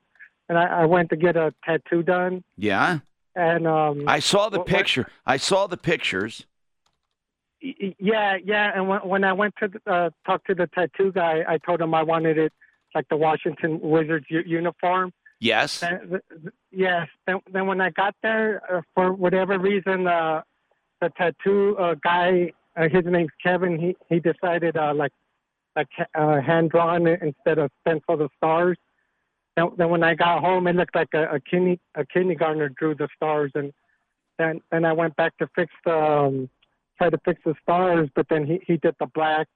and 0.49 0.57
I, 0.57 0.81
I 0.81 0.85
went 0.85 1.09
to 1.11 1.15
get 1.15 1.35
a 1.37 1.53
tattoo 1.63 2.03
done. 2.03 2.43
Yeah? 2.57 2.99
And 3.35 3.65
um, 3.65 4.03
I 4.05 4.19
saw 4.19 4.49
the 4.49 4.59
what- 4.59 4.67
what- 4.69 4.77
picture. 4.77 5.07
I 5.25 5.37
saw 5.37 5.67
the 5.67 5.77
pictures. 5.77 6.45
yeah, 7.61 8.37
yeah. 8.43 8.71
And 8.75 8.89
when, 8.89 8.99
when 8.99 9.23
I 9.23 9.33
went 9.33 9.55
to 9.59 9.69
uh, 9.91 10.09
talk 10.25 10.43
to 10.45 10.53
the 10.53 10.67
tattoo 10.67 11.11
guy, 11.13 11.43
I 11.47 11.57
told 11.59 11.81
him 11.81 11.93
I 11.95 12.03
wanted 12.03 12.37
it 12.37 12.53
like 12.95 13.07
the 13.09 13.17
Washington 13.17 13.79
Wizards 13.81 14.25
u- 14.29 14.43
uniform. 14.45 15.11
Yes. 15.39 15.83
Uh, 15.83 15.97
th- 16.09 16.53
yes. 16.71 17.07
Then, 17.27 17.39
then 17.51 17.67
when 17.67 17.81
I 17.81 17.89
got 17.89 18.15
there, 18.23 18.61
uh, 18.71 18.81
for 18.93 19.13
whatever 19.13 19.59
reason, 19.59 20.07
uh, 20.07 20.41
the 21.01 21.09
tattoo 21.09 21.77
uh, 21.77 21.95
guy, 22.03 22.53
uh, 22.77 22.87
his 22.89 23.03
name's 23.05 23.31
Kevin. 23.43 23.77
He 23.77 23.95
he 24.09 24.19
decided 24.19 24.77
uh, 24.77 24.93
like 24.93 25.11
like 25.75 25.89
uh, 26.15 26.41
hand 26.41 26.71
drawn 26.71 27.05
instead 27.07 27.57
of 27.57 27.69
pencil 27.85 28.17
the 28.17 28.29
stars. 28.37 28.77
Then, 29.57 29.71
then 29.77 29.89
when 29.89 30.03
I 30.03 30.15
got 30.15 30.41
home, 30.41 30.67
it 30.67 30.75
looked 30.75 30.95
like 30.95 31.13
a, 31.13 31.35
a 31.35 31.39
kidney 31.39 31.79
a 31.95 32.05
kindergartner 32.05 32.69
drew 32.69 32.95
the 32.95 33.09
stars, 33.15 33.51
and 33.55 33.73
then 34.37 34.61
then 34.71 34.85
I 34.85 34.93
went 34.93 35.15
back 35.15 35.37
to 35.37 35.49
fix 35.55 35.71
the 35.85 35.97
um, 35.97 36.49
try 36.97 37.09
to 37.09 37.19
fix 37.25 37.41
the 37.45 37.55
stars, 37.61 38.09
but 38.15 38.27
then 38.29 38.45
he 38.45 38.59
he 38.65 38.77
did 38.77 38.95
the 38.99 39.07
black 39.07 39.47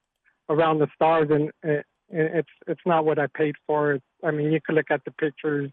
around 0.50 0.80
the 0.80 0.88
stars, 0.96 1.30
and 1.32 1.52
it, 1.64 1.86
it's 2.12 2.50
it's 2.68 2.82
not 2.86 3.06
what 3.06 3.20
I 3.20 3.28
paid 3.28 3.56
for. 3.68 3.94
It's, 3.94 4.06
I 4.24 4.32
mean, 4.32 4.52
you 4.52 4.60
could 4.66 4.76
look 4.76 4.90
at 4.92 5.04
the 5.06 5.12
pictures. 5.12 5.72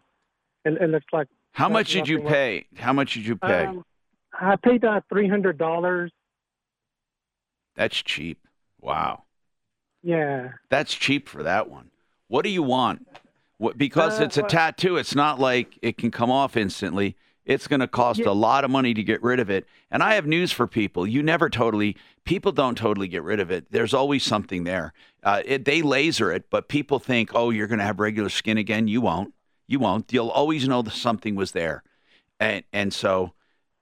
It, 0.65 0.81
it 0.81 0.89
looks 0.89 1.05
like 1.13 1.27
How 1.51 1.69
much 1.69 1.91
did 1.93 2.07
you 2.07 2.21
pay? 2.21 2.65
How 2.75 2.93
much 2.93 3.13
did 3.13 3.25
you 3.25 3.35
pay? 3.35 3.65
Um, 3.65 3.83
I 4.39 4.55
paid 4.55 4.83
uh, 4.85 5.01
three 5.09 5.27
hundred 5.27 5.57
dollars. 5.57 6.11
That's 7.75 7.95
cheap. 8.01 8.39
Wow. 8.81 9.23
Yeah. 10.03 10.49
That's 10.69 10.93
cheap 10.93 11.27
for 11.27 11.43
that 11.43 11.69
one. 11.69 11.91
What 12.27 12.43
do 12.43 12.49
you 12.49 12.63
want? 12.63 13.07
What, 13.57 13.77
because 13.77 14.19
Uh, 14.19 14.25
it's 14.25 14.37
a 14.37 14.41
well- 14.41 14.49
tattoo, 14.49 14.97
it's 14.97 15.15
not 15.15 15.39
like 15.39 15.77
it 15.81 15.97
can 15.97 16.11
come 16.11 16.31
off 16.31 16.57
instantly. 16.57 17.15
It's 17.45 17.67
going 17.67 17.79
to 17.79 17.87
cost 17.87 18.19
Yeah. 18.19 18.29
a 18.29 18.31
lot 18.33 18.63
of 18.65 18.71
money 18.71 18.93
to 18.93 19.03
get 19.03 19.23
rid 19.23 19.39
of 19.39 19.49
it. 19.49 19.65
And 19.89 20.03
I 20.03 20.15
have 20.15 20.27
news 20.27 20.51
for 20.51 20.67
people. 20.67 21.07
You 21.07 21.23
never 21.23 21.49
totally, 21.49 21.95
people 22.25 22.51
don't 22.51 22.77
totally 22.77 23.07
get 23.07 23.23
rid 23.23 23.39
of 23.39 23.49
it. 23.51 23.71
There's 23.71 23.93
always 23.93 24.23
something 24.23 24.65
there. 24.65 24.91
Uh, 25.27 25.41
it, 25.43 25.65
they 25.65 25.81
laser 25.81 26.31
it, 26.31 26.49
but 26.49 26.69
people 26.69 26.99
think, 26.99 27.31
oh, 27.35 27.49
you're 27.49 27.67
going 27.67 27.79
to 27.79 27.83
have 27.83 27.99
regular 27.99 28.29
skin 28.29 28.57
again. 28.57 28.87
You 28.87 29.01
won't. 29.01 29.33
You 29.67 29.77
won't. 29.77 30.13
You'll 30.13 30.29
always 30.29 30.65
know 30.69 30.81
that 30.81 30.93
something 30.93 31.35
was 31.35 31.51
there. 31.51 31.83
And, 32.39 32.63
and 32.71 32.93
so 32.93 33.33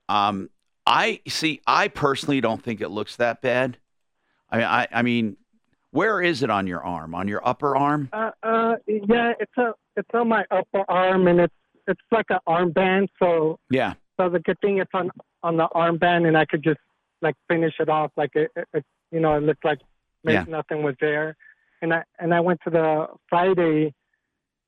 um, 0.08 0.50
I 0.86 1.20
see, 1.28 1.60
I 1.64 1.86
personally 1.86 2.40
don't 2.40 2.60
think 2.60 2.80
it 2.80 2.88
looks 2.88 3.14
that 3.16 3.42
bad. 3.42 3.78
I 4.50 4.56
mean, 4.56 4.66
I, 4.66 4.88
I 4.90 5.02
mean, 5.02 5.36
where 5.92 6.20
is 6.20 6.42
it 6.42 6.50
on 6.50 6.66
your 6.66 6.82
arm? 6.82 7.14
On 7.14 7.28
your 7.28 7.46
upper 7.46 7.76
arm? 7.76 8.08
Uh, 8.12 8.32
uh, 8.42 8.74
yeah, 8.88 9.32
it's 9.38 9.56
a 9.56 9.72
it's 9.96 10.08
on 10.14 10.28
my 10.28 10.44
upper 10.50 10.84
arm, 10.88 11.28
and 11.28 11.38
it's 11.38 11.54
it's 11.86 12.00
like 12.10 12.26
an 12.30 12.40
armband. 12.48 13.06
So 13.20 13.60
Yeah. 13.70 13.94
so 14.18 14.28
the 14.28 14.40
good 14.40 14.58
thing 14.60 14.78
it's 14.78 14.90
on 14.94 15.10
on 15.44 15.56
the 15.58 15.68
armband, 15.76 16.26
and 16.26 16.36
I 16.36 16.44
could 16.44 16.64
just 16.64 16.80
like 17.22 17.36
finish 17.48 17.74
it 17.78 17.88
off. 17.88 18.10
Like 18.16 18.30
it, 18.34 18.50
it, 18.56 18.66
it 18.74 18.84
you 19.12 19.20
know, 19.20 19.36
it 19.36 19.44
looked 19.44 19.64
like 19.64 19.78
maybe 20.26 20.34
Yeah. 20.34 20.44
nothing 20.56 20.82
was 20.82 20.96
there. 21.00 21.36
And 21.80 21.94
I 21.94 22.02
and 22.18 22.34
I 22.34 22.40
went 22.40 22.60
to 22.64 22.70
the 22.70 23.06
Friday 23.28 23.94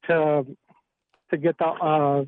to 0.07 0.47
to 1.31 1.37
get 1.37 1.59
the. 1.59 1.67
Uh, 1.67 2.25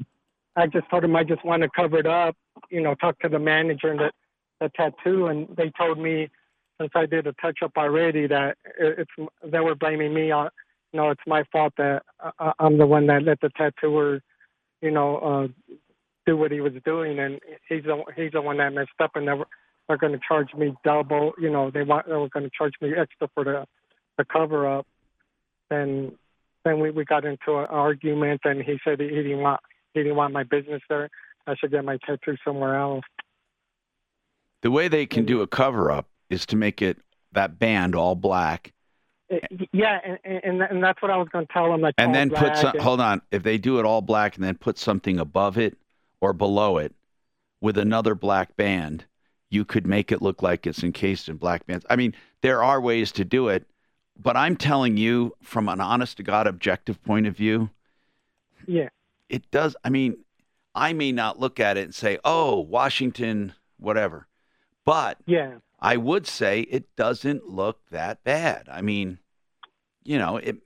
I 0.57 0.67
just 0.67 0.91
told 0.91 1.05
him 1.05 1.17
I 1.17 1.25
just 1.25 1.45
want 1.45 1.63
to 1.63 1.71
cover 1.75 1.99
it 1.99 2.07
up. 2.07 2.37
You 2.71 2.83
know, 2.83 2.95
talk 2.95 3.19
to 3.21 3.29
the 3.29 3.39
manager 3.39 3.89
and 3.91 4.01
the 4.01 4.11
the 4.61 4.71
tattoo, 4.77 5.27
and 5.27 5.49
they 5.57 5.71
told 5.79 5.99
me 5.99 6.29
since 6.79 6.93
I 6.95 7.07
did 7.07 7.27
a 7.27 7.33
touch 7.35 7.59
up 7.63 7.73
already 7.77 8.27
that 8.27 8.57
it's 8.79 9.11
they 9.45 9.61
were 9.61 9.75
blaming 9.75 10.13
me 10.13 10.31
on. 10.31 10.51
You 10.93 11.01
know, 11.01 11.11
it's 11.11 11.21
my 11.27 11.45
fault 11.53 11.75
that 11.77 12.03
I, 12.39 12.53
I'm 12.59 12.79
the 12.79 12.87
one 12.87 13.07
that 13.07 13.23
let 13.23 13.41
the 13.41 13.51
tattooer, 13.51 14.21
you 14.83 14.91
know, 14.91 15.19
uh, 15.19 15.75
do 16.27 16.37
what 16.37 16.51
he 16.51 16.61
was 16.61 16.73
doing, 16.85 17.19
and 17.19 17.39
he's 17.69 17.85
the 17.85 18.03
he's 18.17 18.33
the 18.33 18.43
one 18.43 18.59
that 18.59 18.73
messed 18.73 18.91
up, 19.01 19.13
and 19.15 19.27
were 19.27 19.47
they're 19.91 19.99
going 19.99 20.13
to 20.13 20.21
charge 20.27 20.55
me 20.55 20.73
double. 20.85 21.33
You 21.37 21.51
know, 21.51 21.73
they 21.73 21.83
want 21.83 22.07
they 22.07 22.15
were 22.15 22.29
going 22.29 22.45
to 22.45 22.51
charge 22.57 22.75
me 22.81 22.93
extra 22.97 23.29
for 23.35 23.43
the 23.43 23.67
the 24.17 24.25
cover 24.25 24.79
up. 24.79 24.87
And 25.69 26.13
then 26.65 26.79
we 26.79 26.93
we 26.93 27.05
got 27.05 27.25
into 27.25 27.59
an 27.59 27.67
argument, 27.67 28.43
and 28.45 28.63
he 28.63 28.79
said 28.85 29.01
he, 29.01 29.09
he 29.09 29.17
didn't 29.17 29.41
want 29.41 29.61
he 29.93 30.05
didn't 30.05 30.15
want 30.15 30.33
my 30.33 30.45
business 30.45 30.81
there. 30.89 31.11
I 31.45 31.57
should 31.57 31.73
get 31.73 31.85
my 31.85 31.99
tattoo 32.07 32.37
somewhere 32.45 32.77
else. 32.77 33.03
The 34.63 34.71
way 34.71 34.87
they 34.87 35.07
can 35.07 35.25
do 35.25 35.43
a 35.43 35.49
cover 35.49 35.91
up 35.91 36.07
is 36.29 36.47
to 36.47 36.57
make 36.57 36.81
it 36.81 36.99
that 37.33 37.59
band 37.59 37.97
all 37.97 38.15
black 38.15 38.73
Uh, 39.29 39.39
yeah, 39.73 39.99
and, 40.25 40.41
and 40.45 40.63
and 40.63 40.85
that's 40.85 41.03
what 41.03 41.11
I 41.11 41.17
was 41.17 41.27
going 41.33 41.49
to 41.49 41.53
tell 41.53 41.75
him. 41.75 41.81
Like 41.81 41.95
and 41.99 42.15
then 42.15 42.31
put 42.31 42.57
some 42.57 42.75
and- 42.75 42.81
hold 42.81 43.01
on 43.01 43.23
if 43.33 43.43
they 43.43 43.59
do 43.59 43.81
it 43.81 43.85
all 43.85 44.03
black 44.03 44.37
and 44.37 44.45
then 44.45 44.55
put 44.55 44.79
something 44.79 45.19
above 45.19 45.59
it 45.59 45.77
or 46.21 46.33
below 46.33 46.79
it 46.79 46.95
with 47.61 47.77
another 47.77 48.15
black 48.15 48.57
band 48.57 49.07
you 49.51 49.65
could 49.65 49.87
make 49.87 50.11
it 50.13 50.23
look 50.23 50.43
like 50.43 50.67
it's 50.67 50.83
encased 50.85 51.29
in 51.29 51.37
black 51.37 51.67
bands 51.67 51.85
i 51.91 51.97
mean 51.97 52.15
there 52.41 52.63
are 52.63 52.81
ways 52.81 53.13
to 53.13 53.25
do 53.25 53.49
it 53.49 53.67
but 54.19 54.37
i'm 54.37 54.57
telling 54.57 54.97
you 54.97 55.35
from 55.43 55.69
an 55.69 55.81
honest 55.81 56.17
to 56.17 56.23
god 56.23 56.47
objective 56.47 57.03
point 57.03 57.27
of 57.27 57.37
view 57.37 57.71
Yeah. 58.67 58.89
it 59.29 59.51
does 59.51 59.77
i 59.85 59.91
mean 59.91 60.17
i 60.75 60.93
may 60.93 61.13
not 61.13 61.39
look 61.41 61.59
at 61.61 61.77
it 61.77 61.83
and 61.85 61.95
say 61.95 62.19
oh 62.25 62.61
washington 62.61 63.55
whatever 63.79 64.27
but 64.85 65.19
Yeah. 65.27 65.57
i 65.81 65.97
would 65.97 66.27
say 66.27 66.61
it 66.63 66.95
doesn't 66.97 67.49
look 67.49 67.81
that 67.91 68.23
bad 68.25 68.69
i 68.71 68.81
mean 68.83 69.19
you 70.05 70.19
know 70.19 70.37
it 70.37 70.57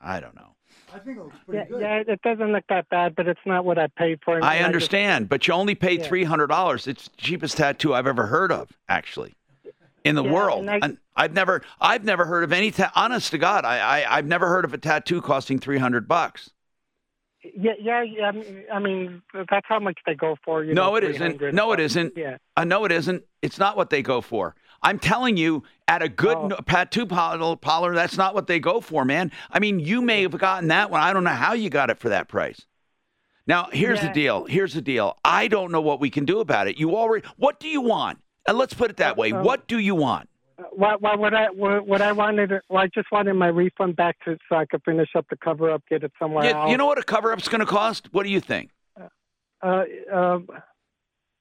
i 0.00 0.20
don't 0.20 0.36
know 0.36 0.54
I 0.94 0.98
think 0.98 1.18
it 1.18 1.22
looks 1.22 1.36
Yeah, 1.52 1.64
yeah, 1.78 2.02
it 2.06 2.22
doesn't 2.22 2.52
look 2.52 2.64
that 2.68 2.88
bad, 2.88 3.14
but 3.14 3.26
it's 3.28 3.40
not 3.44 3.64
what 3.64 3.78
I 3.78 3.88
paid 3.88 4.20
for. 4.24 4.36
and 4.36 4.44
I 4.44 4.56
just- 4.56 4.66
understand, 4.66 5.28
but 5.28 5.46
you 5.46 5.54
only 5.54 5.74
paid 5.74 6.00
Yeah. 6.00 6.06
three 6.06 6.24
hundred 6.24 6.48
dollars. 6.48 6.86
It's 6.86 7.08
the 7.08 7.16
cheapest 7.16 7.56
tattoo 7.58 7.94
I've 7.94 8.06
ever 8.06 8.26
heard 8.26 8.50
of, 8.52 8.70
actually, 8.88 9.34
in 10.04 10.14
the 10.14 10.24
Yeah, 10.24 10.32
world. 10.32 10.66
and 10.68 10.98
I, 11.16 11.24
I've 11.24 11.34
never, 11.34 11.62
I've 11.80 12.04
never 12.04 12.24
heard 12.24 12.44
of 12.44 12.52
any. 12.52 12.70
Ta- 12.70 12.92
honest 12.94 13.30
to 13.32 13.38
God, 13.38 13.64
I, 13.64 13.78
I, 14.02 14.16
I've 14.18 14.26
never 14.26 14.48
heard 14.48 14.64
of 14.64 14.72
a 14.72 14.78
tattoo 14.78 15.20
costing 15.20 15.58
three 15.58 15.78
hundred 15.78 16.08
bucks. 16.08 16.50
Yeah, 17.56 17.72
yeah, 17.80 18.02
yeah. 18.02 18.32
I 18.72 18.78
mean- 18.78 19.22
that's 19.32 19.66
how 19.68 19.78
much 19.78 19.98
they 20.06 20.14
go 20.14 20.36
for. 20.44 20.64
You 20.64 20.74
No, 20.74 20.86
know, 20.90 20.96
it 20.96 21.04
isn't. 21.04 21.54
No, 21.54 21.72
it 21.72 21.80
isn't. 21.80 22.14
Yeah. 22.16 22.38
Uh, 22.56 22.64
no, 22.64 22.84
it 22.84 22.92
isn't. 22.92 23.22
It's 23.42 23.58
not 23.58 23.76
what 23.76 23.90
they 23.90 24.02
go 24.02 24.20
for. 24.20 24.54
I'm 24.82 24.98
telling 24.98 25.36
you, 25.36 25.64
at 25.88 26.02
a 26.02 26.08
good 26.08 26.36
Oh. 26.36 27.06
parlor, 27.06 27.56
parlor, 27.56 27.94
that's 27.94 28.16
not 28.16 28.34
what 28.34 28.46
they 28.46 28.60
go 28.60 28.80
for, 28.80 29.04
man. 29.04 29.32
I 29.50 29.58
mean, 29.58 29.80
you 29.80 30.02
may 30.02 30.22
have 30.22 30.36
gotten 30.38 30.68
that 30.68 30.90
one. 30.90 31.00
I 31.00 31.12
don't 31.12 31.24
know 31.24 31.30
how 31.30 31.54
you 31.54 31.70
got 31.70 31.90
it 31.90 31.98
for 31.98 32.10
that 32.10 32.28
price. 32.28 32.64
Now, 33.46 33.68
here's 33.72 34.00
the 34.02 34.08
deal. 34.10 34.44
Here's 34.44 34.74
the 34.74 34.82
deal. 34.82 35.16
I 35.24 35.48
don't 35.48 35.72
know 35.72 35.80
what 35.80 36.00
we 36.00 36.10
can 36.10 36.26
do 36.26 36.40
about 36.40 36.68
it. 36.68 36.78
You 36.78 36.94
already. 36.96 37.26
What 37.36 37.58
do 37.58 37.68
you 37.68 37.80
want? 37.80 38.18
And 38.46 38.58
let's 38.58 38.74
put 38.74 38.90
it 38.90 38.98
that 38.98 39.16
way. 39.16 39.32
Uh, 39.32 39.42
What 39.42 39.66
do 39.66 39.78
you 39.78 39.94
want? 39.94 40.28
What, 40.72 41.00
what, 41.00 41.18
what 41.18 41.34
I 41.34 41.48
what, 41.50 41.86
what 41.86 42.02
I 42.02 42.12
wanted, 42.12 42.50
well, 42.68 42.82
I 42.82 42.88
just 42.88 43.10
wanted 43.12 43.34
my 43.34 43.46
refund 43.46 43.94
back 43.96 44.16
to 44.24 44.36
so 44.48 44.56
I 44.56 44.66
could 44.66 44.82
finish 44.84 45.08
up 45.16 45.24
the 45.30 45.36
cover 45.36 45.70
up, 45.70 45.82
get 45.88 46.02
it 46.02 46.12
somewhere 46.18 46.44
You, 46.44 46.50
else. 46.50 46.70
you 46.70 46.76
know 46.76 46.86
what 46.86 46.98
a 46.98 47.02
cover 47.02 47.32
up's 47.32 47.48
going 47.48 47.60
to 47.60 47.66
cost? 47.66 48.08
What 48.12 48.24
do 48.24 48.28
you 48.30 48.40
think? 48.40 48.70
uh, 49.00 49.06
uh, 50.12 50.38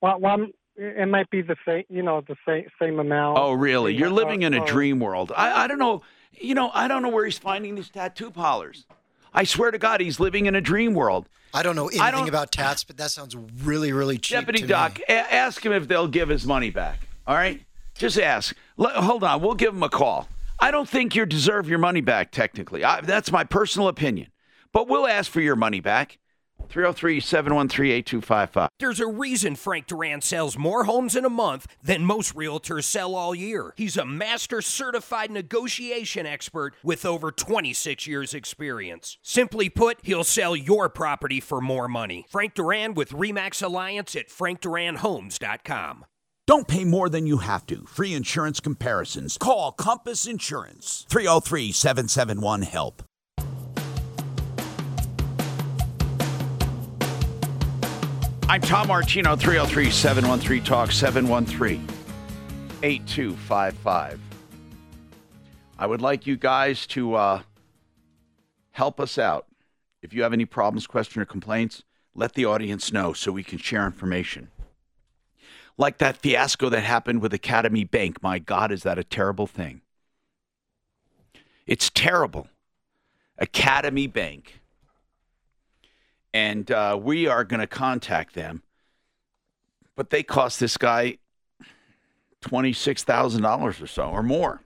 well, 0.01 0.19
well, 0.19 0.45
it 0.77 1.07
might 1.09 1.29
be 1.29 1.41
the 1.41 1.55
same, 1.65 1.83
you 1.89 2.03
know, 2.03 2.21
the 2.21 2.35
same 2.47 2.67
same 2.79 2.99
amount. 2.99 3.37
Oh, 3.37 3.53
really? 3.53 3.95
You're 3.95 4.09
living 4.09 4.43
in 4.43 4.53
a 4.53 4.65
dream 4.65 4.99
world. 4.99 5.31
I, 5.35 5.63
I 5.63 5.67
don't 5.67 5.79
know. 5.79 6.01
You 6.39 6.53
know, 6.53 6.69
I 6.73 6.87
don't 6.87 7.01
know 7.01 7.09
where 7.09 7.25
he's 7.25 7.39
finding 7.39 7.75
these 7.75 7.89
tattoo 7.89 8.29
parlors. 8.29 8.85
I 9.33 9.43
swear 9.43 9.71
to 9.71 9.77
God, 9.77 10.01
he's 10.01 10.19
living 10.19 10.45
in 10.45 10.55
a 10.55 10.61
dream 10.61 10.93
world. 10.93 11.27
I 11.53 11.63
don't 11.63 11.75
know 11.75 11.87
anything 11.87 12.11
don't- 12.11 12.29
about 12.29 12.51
tats, 12.51 12.83
but 12.83 12.97
that 12.97 13.11
sounds 13.11 13.35
really, 13.35 13.91
really 13.91 14.17
cheap. 14.17 14.37
Deputy 14.37 14.61
to 14.61 14.67
Doc, 14.67 14.99
me. 14.99 15.05
a- 15.09 15.33
ask 15.33 15.65
him 15.65 15.71
if 15.73 15.87
they'll 15.87 16.07
give 16.07 16.29
his 16.29 16.45
money 16.45 16.69
back. 16.69 17.07
All 17.25 17.35
right? 17.35 17.61
Just 17.95 18.19
ask. 18.19 18.55
Let, 18.77 18.95
hold 18.95 19.23
on. 19.23 19.41
We'll 19.41 19.55
give 19.55 19.73
him 19.73 19.83
a 19.83 19.89
call. 19.89 20.27
I 20.59 20.71
don't 20.71 20.87
think 20.87 21.15
you 21.15 21.25
deserve 21.25 21.67
your 21.69 21.79
money 21.79 22.01
back, 22.01 22.31
technically. 22.31 22.83
I, 22.83 23.01
that's 23.01 23.31
my 23.31 23.43
personal 23.43 23.87
opinion. 23.87 24.29
But 24.71 24.87
we'll 24.87 25.07
ask 25.07 25.31
for 25.31 25.41
your 25.41 25.55
money 25.55 25.79
back. 25.79 26.17
303 26.69 27.19
713 27.19 27.91
8255. 27.91 28.69
There's 28.79 28.99
a 28.99 29.07
reason 29.07 29.55
Frank 29.55 29.87
Duran 29.87 30.21
sells 30.21 30.57
more 30.57 30.83
homes 30.83 31.15
in 31.15 31.25
a 31.25 31.29
month 31.29 31.67
than 31.83 32.05
most 32.05 32.35
realtors 32.35 32.83
sell 32.83 33.15
all 33.15 33.33
year. 33.33 33.73
He's 33.77 33.97
a 33.97 34.05
master 34.05 34.61
certified 34.61 35.31
negotiation 35.31 36.25
expert 36.25 36.73
with 36.83 37.05
over 37.05 37.31
26 37.31 38.07
years' 38.07 38.33
experience. 38.33 39.17
Simply 39.21 39.69
put, 39.69 39.99
he'll 40.03 40.23
sell 40.23 40.55
your 40.55 40.89
property 40.89 41.39
for 41.39 41.61
more 41.61 41.87
money. 41.87 42.25
Frank 42.29 42.53
Duran 42.53 42.93
with 42.93 43.11
REMAX 43.11 43.63
Alliance 43.63 44.15
at 44.15 44.29
frankduranhomes.com. 44.29 46.05
Don't 46.47 46.67
pay 46.67 46.85
more 46.85 47.09
than 47.09 47.27
you 47.27 47.39
have 47.39 47.65
to. 47.65 47.83
Free 47.87 48.13
insurance 48.13 48.61
comparisons. 48.61 49.37
Call 49.37 49.73
Compass 49.73 50.25
Insurance. 50.25 51.05
303 51.09 51.73
771 51.73 52.61
HELP. 52.61 53.03
I'm 58.49 58.61
Tom 58.61 58.87
Martino, 58.87 59.35
303 59.35 59.91
713 59.91 60.63
Talk 60.63 60.93
713 60.93 61.85
8255. 62.81 64.21
I 65.77 65.85
would 65.85 66.01
like 66.01 66.25
you 66.25 66.37
guys 66.37 66.87
to 66.87 67.15
uh, 67.15 67.41
help 68.71 69.01
us 69.01 69.17
out. 69.17 69.47
If 70.01 70.13
you 70.13 70.23
have 70.23 70.31
any 70.31 70.45
problems, 70.45 70.87
questions, 70.87 71.21
or 71.21 71.25
complaints, 71.25 71.83
let 72.15 72.35
the 72.35 72.45
audience 72.45 72.93
know 72.93 73.11
so 73.11 73.33
we 73.33 73.43
can 73.43 73.57
share 73.57 73.85
information. 73.85 74.47
Like 75.77 75.97
that 75.97 76.15
fiasco 76.15 76.69
that 76.69 76.81
happened 76.85 77.21
with 77.21 77.33
Academy 77.33 77.83
Bank. 77.83 78.23
My 78.23 78.39
God, 78.39 78.71
is 78.71 78.83
that 78.83 78.97
a 78.97 79.03
terrible 79.03 79.47
thing? 79.47 79.81
It's 81.65 81.89
terrible. 81.89 82.47
Academy 83.37 84.07
Bank 84.07 84.56
and 86.33 86.69
uh, 86.71 86.97
we 87.01 87.27
are 87.27 87.43
going 87.43 87.59
to 87.59 87.67
contact 87.67 88.33
them. 88.33 88.63
But 89.95 90.09
they 90.11 90.23
cost 90.23 90.59
this 90.59 90.77
guy 90.77 91.17
twenty 92.41 92.73
six 92.73 93.03
thousand 93.03 93.41
dollars 93.41 93.81
or 93.81 93.87
so, 93.87 94.03
or 94.03 94.23
more. 94.23 94.61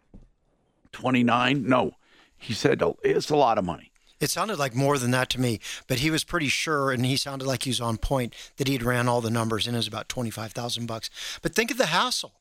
Twenty 0.91 1.23
nine? 1.23 1.63
No, 1.67 1.93
he 2.37 2.53
said 2.53 2.81
oh, 2.83 2.97
it's 3.03 3.29
a 3.29 3.35
lot 3.35 3.57
of 3.57 3.63
money. 3.65 3.91
It 4.19 4.29
sounded 4.29 4.59
like 4.59 4.75
more 4.75 4.99
than 4.99 5.11
that 5.11 5.29
to 5.31 5.41
me, 5.41 5.59
but 5.87 5.99
he 5.99 6.11
was 6.11 6.23
pretty 6.23 6.47
sure, 6.49 6.91
and 6.91 7.05
he 7.05 7.15
sounded 7.15 7.45
like 7.47 7.63
he 7.63 7.69
was 7.71 7.81
on 7.81 7.97
point 7.97 8.35
that 8.57 8.67
he'd 8.67 8.83
ran 8.83 9.07
all 9.07 9.19
the 9.21 9.31
numbers, 9.31 9.65
and 9.67 9.75
it 9.75 9.79
was 9.79 9.87
about 9.87 10.09
twenty 10.09 10.29
five 10.29 10.51
thousand 10.51 10.85
bucks. 10.85 11.09
But 11.41 11.55
think 11.55 11.71
of 11.71 11.77
the 11.77 11.87
hassle. 11.87 12.33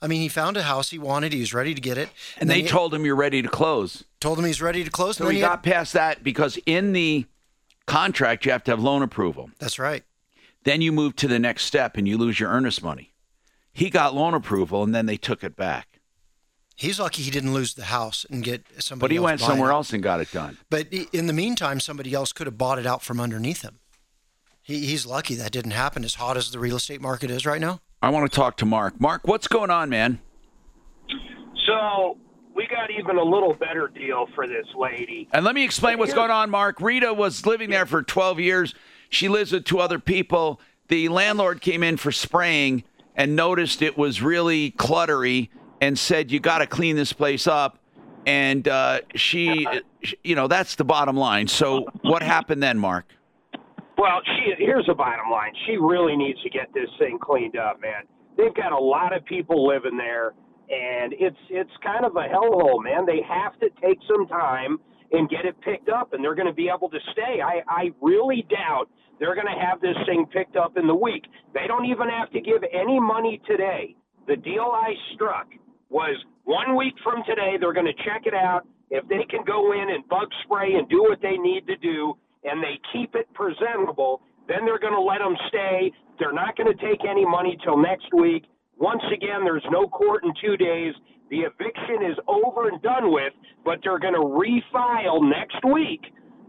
I 0.00 0.06
mean, 0.06 0.20
he 0.20 0.28
found 0.28 0.56
a 0.56 0.62
house 0.62 0.90
he 0.90 0.98
wanted. 1.00 1.32
He 1.32 1.40
was 1.40 1.52
ready 1.52 1.74
to 1.74 1.80
get 1.80 1.98
it, 1.98 2.08
And, 2.38 2.48
then 2.48 2.56
they 2.58 2.62
he- 2.62 2.68
told 2.68 2.94
him 2.94 3.04
you're 3.04 3.16
ready 3.16 3.42
to 3.42 3.48
close. 3.48 4.04
told 4.20 4.38
him 4.38 4.44
he's 4.44 4.62
ready 4.62 4.84
to 4.84 4.90
close. 4.90 5.16
So 5.16 5.24
and 5.26 5.34
he 5.34 5.40
had- 5.40 5.48
got 5.48 5.62
past 5.64 5.92
that 5.94 6.22
because 6.22 6.56
in 6.66 6.92
the 6.92 7.26
contract 7.88 8.44
you 8.44 8.52
have 8.52 8.62
to 8.64 8.70
have 8.70 8.80
loan 8.80 9.02
approval. 9.02 9.50
That's 9.58 9.78
right. 9.78 10.04
Then 10.64 10.80
you 10.80 10.92
move 10.92 11.16
to 11.16 11.28
the 11.28 11.38
next 11.38 11.64
step 11.64 11.96
and 11.96 12.06
you 12.06 12.18
lose 12.18 12.38
your 12.38 12.50
earnest 12.50 12.82
money. 12.82 13.12
He 13.72 13.90
got 13.90 14.14
loan 14.14 14.34
approval 14.34 14.82
and 14.82 14.94
then 14.94 15.06
they 15.06 15.16
took 15.16 15.42
it 15.42 15.56
back. 15.56 16.00
He's 16.76 17.00
lucky 17.00 17.22
he 17.22 17.30
didn't 17.30 17.54
lose 17.54 17.74
the 17.74 17.86
house 17.86 18.24
and 18.30 18.44
get 18.44 18.64
somebody. 18.78 19.08
But 19.08 19.10
he 19.10 19.16
else 19.16 19.24
went 19.24 19.40
somewhere 19.40 19.70
it. 19.70 19.74
else 19.74 19.92
and 19.92 20.02
got 20.02 20.20
it 20.20 20.30
done. 20.30 20.58
But 20.70 20.92
in 20.92 21.26
the 21.26 21.32
meantime, 21.32 21.80
somebody 21.80 22.14
else 22.14 22.32
could 22.32 22.46
have 22.46 22.56
bought 22.56 22.78
it 22.78 22.86
out 22.86 23.02
from 23.02 23.18
underneath 23.18 23.62
him. 23.62 23.80
He, 24.62 24.86
he's 24.86 25.04
lucky 25.04 25.34
that 25.36 25.50
didn't 25.50 25.72
happen. 25.72 26.04
As 26.04 26.14
hot 26.14 26.36
as 26.36 26.52
the 26.52 26.58
real 26.58 26.76
estate 26.76 27.00
market 27.00 27.30
is 27.30 27.44
right 27.46 27.60
now. 27.60 27.80
I 28.00 28.10
want 28.10 28.30
to 28.30 28.36
talk 28.36 28.58
to 28.58 28.66
Mark. 28.66 29.00
Mark, 29.00 29.26
what's 29.26 29.48
going 29.48 29.70
on, 29.70 29.88
man? 29.88 30.20
So 31.66 32.16
we 32.58 32.66
got 32.66 32.90
even 32.90 33.18
a 33.18 33.22
little 33.22 33.54
better 33.54 33.86
deal 33.86 34.26
for 34.34 34.48
this 34.48 34.66
lady. 34.76 35.28
And 35.32 35.44
let 35.44 35.54
me 35.54 35.64
explain 35.64 35.96
what's 35.96 36.12
going 36.12 36.32
on, 36.32 36.50
Mark. 36.50 36.80
Rita 36.80 37.14
was 37.14 37.46
living 37.46 37.70
there 37.70 37.86
for 37.86 38.02
12 38.02 38.40
years. 38.40 38.74
She 39.10 39.28
lives 39.28 39.52
with 39.52 39.64
two 39.64 39.78
other 39.78 40.00
people. 40.00 40.60
The 40.88 41.08
landlord 41.08 41.60
came 41.60 41.84
in 41.84 41.98
for 41.98 42.10
spraying 42.10 42.82
and 43.14 43.36
noticed 43.36 43.80
it 43.80 43.96
was 43.96 44.20
really 44.20 44.72
cluttery 44.72 45.50
and 45.80 45.96
said, 45.96 46.32
You 46.32 46.40
got 46.40 46.58
to 46.58 46.66
clean 46.66 46.96
this 46.96 47.12
place 47.12 47.46
up. 47.46 47.78
And 48.26 48.66
uh, 48.66 49.02
she, 49.14 49.64
you 50.24 50.34
know, 50.34 50.48
that's 50.48 50.74
the 50.74 50.84
bottom 50.84 51.16
line. 51.16 51.46
So 51.46 51.86
what 52.02 52.24
happened 52.24 52.60
then, 52.60 52.76
Mark? 52.76 53.06
Well, 53.96 54.20
she 54.24 54.54
here's 54.58 54.86
the 54.86 54.94
bottom 54.94 55.30
line. 55.30 55.52
She 55.66 55.76
really 55.76 56.16
needs 56.16 56.42
to 56.42 56.50
get 56.50 56.74
this 56.74 56.88
thing 56.98 57.20
cleaned 57.20 57.56
up, 57.56 57.80
man. 57.80 58.02
They've 58.36 58.54
got 58.54 58.72
a 58.72 58.78
lot 58.78 59.16
of 59.16 59.24
people 59.24 59.66
living 59.66 59.96
there, 59.96 60.34
and 60.70 61.14
it's 61.18 61.38
it's 61.50 61.70
kind 61.82 62.04
of 62.04 62.16
a 62.16 62.28
hellhole, 62.28 62.82
man. 62.82 63.06
They 63.06 63.20
have 63.26 63.58
to 63.60 63.68
take 63.80 63.98
some 64.08 64.26
time 64.26 64.78
and 65.12 65.28
get 65.28 65.44
it 65.44 65.56
picked 65.62 65.88
up, 65.88 66.12
and 66.12 66.22
they're 66.22 66.34
going 66.34 66.48
to 66.48 66.54
be 66.54 66.70
able 66.74 66.90
to 66.90 66.98
stay. 67.12 67.40
I 67.40 67.62
I 67.68 67.90
really 68.00 68.46
doubt 68.50 68.88
they're 69.18 69.34
going 69.34 69.48
to 69.48 69.60
have 69.60 69.80
this 69.80 69.96
thing 70.06 70.26
picked 70.32 70.56
up 70.56 70.76
in 70.76 70.86
the 70.86 70.94
week. 70.94 71.24
They 71.54 71.66
don't 71.66 71.86
even 71.86 72.08
have 72.08 72.30
to 72.32 72.40
give 72.40 72.62
any 72.72 73.00
money 73.00 73.40
today. 73.46 73.96
The 74.26 74.36
deal 74.36 74.70
I 74.72 74.92
struck 75.14 75.48
was 75.88 76.16
one 76.44 76.76
week 76.76 76.94
from 77.02 77.22
today. 77.26 77.56
They're 77.58 77.72
going 77.72 77.88
to 77.88 77.98
check 78.04 78.26
it 78.26 78.34
out. 78.34 78.62
If 78.90 79.06
they 79.08 79.24
can 79.28 79.44
go 79.44 79.72
in 79.72 79.90
and 79.90 80.06
bug 80.08 80.28
spray 80.44 80.74
and 80.74 80.88
do 80.88 81.02
what 81.02 81.20
they 81.20 81.36
need 81.36 81.66
to 81.66 81.76
do, 81.76 82.16
and 82.44 82.62
they 82.62 82.78
keep 82.92 83.14
it 83.14 83.26
presentable, 83.34 84.22
then 84.48 84.64
they're 84.64 84.78
going 84.78 84.94
to 84.94 85.00
let 85.00 85.18
them 85.18 85.36
stay. 85.48 85.92
They're 86.18 86.32
not 86.32 86.56
going 86.56 86.72
to 86.72 86.78
take 86.82 87.04
any 87.08 87.24
money 87.24 87.56
till 87.64 87.76
next 87.76 88.12
week. 88.14 88.44
Once 88.78 89.02
again, 89.12 89.44
there's 89.44 89.64
no 89.70 89.88
court 89.88 90.24
in 90.24 90.32
two 90.40 90.56
days. 90.56 90.94
The 91.30 91.40
eviction 91.40 92.10
is 92.10 92.16
over 92.26 92.68
and 92.68 92.80
done 92.82 93.12
with, 93.12 93.32
but 93.64 93.80
they're 93.82 93.98
going 93.98 94.14
to 94.14 94.20
refile 94.20 95.20
next 95.28 95.64
week 95.64 96.00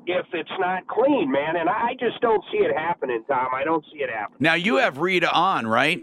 if 0.06 0.26
it's 0.34 0.50
not 0.60 0.88
clean, 0.88 1.32
man. 1.32 1.58
And 1.58 1.70
I 1.70 1.94
just 2.00 2.22
don't 2.22 2.44
see 2.52 2.60
it 2.60 2.76
happening, 2.76 3.24
Tom. 3.28 3.48
I 3.54 3.64
don't 3.64 3.84
see 3.92 4.00
it 4.00 4.10
happening. 4.10 4.38
Now, 4.40 4.54
you 4.54 4.78
have 4.78 5.00
Rita 5.00 5.32
on, 5.32 5.68
right? 5.68 6.02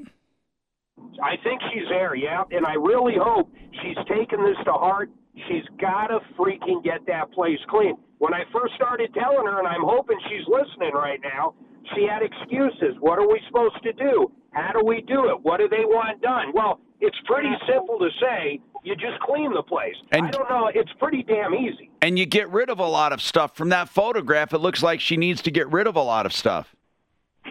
I 1.23 1.37
think 1.43 1.61
she's 1.73 1.89
there, 1.89 2.15
yeah, 2.15 2.43
and 2.51 2.67
I 2.67 2.75
really 2.75 3.15
hope 3.19 3.51
she's 3.83 3.97
taken 4.09 4.43
this 4.45 4.57
to 4.65 4.73
heart. 4.73 5.11
She's 5.49 5.65
got 5.81 6.09
to 6.09 6.21
freaking 6.39 6.83
get 6.83 7.07
that 7.07 7.31
place 7.33 7.59
clean. 7.69 7.97
When 8.19 8.33
I 8.33 8.45
first 8.53 8.75
started 8.75 9.13
telling 9.13 9.47
her, 9.47 9.59
and 9.59 9.69
I'm 9.69 9.85
hoping 9.85 10.17
she's 10.29 10.47
listening 10.49 10.95
right 10.95 11.21
now, 11.23 11.55
she 11.95 12.09
had 12.09 12.23
excuses. 12.23 12.97
What 13.01 13.19
are 13.19 13.29
we 13.29 13.41
supposed 13.47 13.83
to 13.83 13.93
do? 13.93 14.33
How 14.57 14.73
do 14.73 14.83
we 14.83 15.03
do 15.03 15.29
it? 15.29 15.39
What 15.43 15.59
do 15.59 15.69
they 15.69 15.85
want 15.85 16.23
done? 16.23 16.47
Well, 16.55 16.81
it's 17.01 17.17
pretty 17.27 17.53
simple 17.69 17.99
to 17.99 18.09
say. 18.19 18.59
You 18.85 18.97
just 18.97 19.21
clean 19.21 19.53
the 19.53 19.63
place. 19.63 19.95
I 20.13 20.31
don't 20.31 20.49
know. 20.49 20.71
It's 20.75 20.91
pretty 20.99 21.23
damn 21.23 21.55
easy. 21.55 21.91
And 22.01 22.19
you 22.19 22.25
get 22.25 22.49
rid 22.49 22.71
of 22.71 22.79
a 22.79 22.87
lot 22.87 23.13
of 23.13 23.21
stuff. 23.21 23.55
From 23.55 23.69
that 23.69 23.91
photograph, 23.91 24.55
it 24.55 24.59
looks 24.59 24.83
like 24.83 25.01
she 25.01 25.19
needs 25.19 25.43
to 25.43 25.51
get 25.51 25.71
rid 25.71 25.87
of 25.87 25.95
a 25.95 26.03
lot 26.03 26.25
of 26.25 26.33
stuff. 26.33 26.75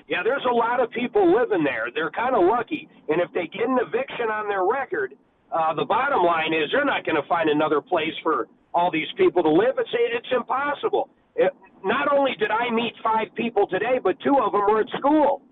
Yeah, 0.07 0.23
there's 0.23 0.45
a 0.49 0.53
lot 0.53 0.79
of 0.79 0.89
people 0.89 1.31
living 1.31 1.63
there. 1.63 1.89
They're 1.93 2.11
kind 2.11 2.35
of 2.35 2.43
lucky, 2.43 2.89
and 3.07 3.21
if 3.21 3.31
they 3.33 3.47
get 3.47 3.69
an 3.69 3.77
eviction 3.79 4.29
on 4.29 4.49
their 4.49 4.65
record, 4.65 5.13
uh, 5.51 5.73
the 5.73 5.85
bottom 5.85 6.23
line 6.23 6.53
is 6.53 6.69
they're 6.71 6.85
not 6.85 7.05
going 7.05 7.15
to 7.15 7.27
find 7.29 7.49
another 7.49 7.81
place 7.81 8.13
for 8.21 8.47
all 8.73 8.91
these 8.91 9.07
people 9.15 9.41
to 9.43 9.49
live. 9.49 9.75
It's 9.77 9.89
it's 9.93 10.27
impossible. 10.35 11.09
It, 11.35 11.53
not 11.83 12.11
only 12.11 12.31
did 12.39 12.51
I 12.51 12.69
meet 12.71 12.93
five 13.03 13.27
people 13.35 13.67
today, 13.67 13.99
but 14.03 14.19
two 14.19 14.35
of 14.43 14.51
them 14.51 14.61
were 14.61 14.81
at 14.81 14.89
school. 14.97 15.43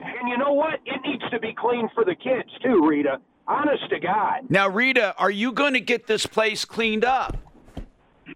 And 0.00 0.28
you 0.28 0.38
know 0.38 0.52
what? 0.52 0.80
It 0.86 1.00
needs 1.04 1.22
to 1.30 1.38
be 1.38 1.54
clean 1.54 1.88
for 1.94 2.04
the 2.04 2.14
kids 2.14 2.48
too, 2.62 2.86
Rita. 2.86 3.20
Honest 3.46 3.88
to 3.90 3.98
God. 3.98 4.42
Now, 4.48 4.68
Rita, 4.68 5.14
are 5.18 5.30
you 5.30 5.52
going 5.52 5.74
to 5.74 5.80
get 5.80 6.06
this 6.06 6.24
place 6.26 6.64
cleaned 6.64 7.04
up? 7.04 7.36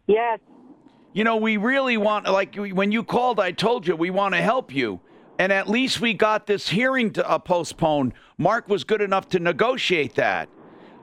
Yes. 0.06 0.40
You 1.12 1.22
know, 1.22 1.36
we 1.36 1.56
really 1.56 1.96
want, 1.96 2.26
like 2.26 2.56
when 2.56 2.90
you 2.90 3.04
called, 3.04 3.38
I 3.38 3.52
told 3.52 3.86
you 3.86 3.94
we 3.94 4.10
want 4.10 4.34
to 4.34 4.40
help 4.40 4.74
you. 4.74 5.00
And 5.38 5.52
at 5.52 5.68
least 5.68 6.00
we 6.00 6.14
got 6.14 6.46
this 6.46 6.68
hearing 6.68 7.12
to, 7.12 7.28
uh, 7.28 7.38
postponed. 7.38 8.12
Mark 8.38 8.68
was 8.68 8.84
good 8.84 9.00
enough 9.00 9.28
to 9.30 9.38
negotiate 9.38 10.14
that. 10.16 10.48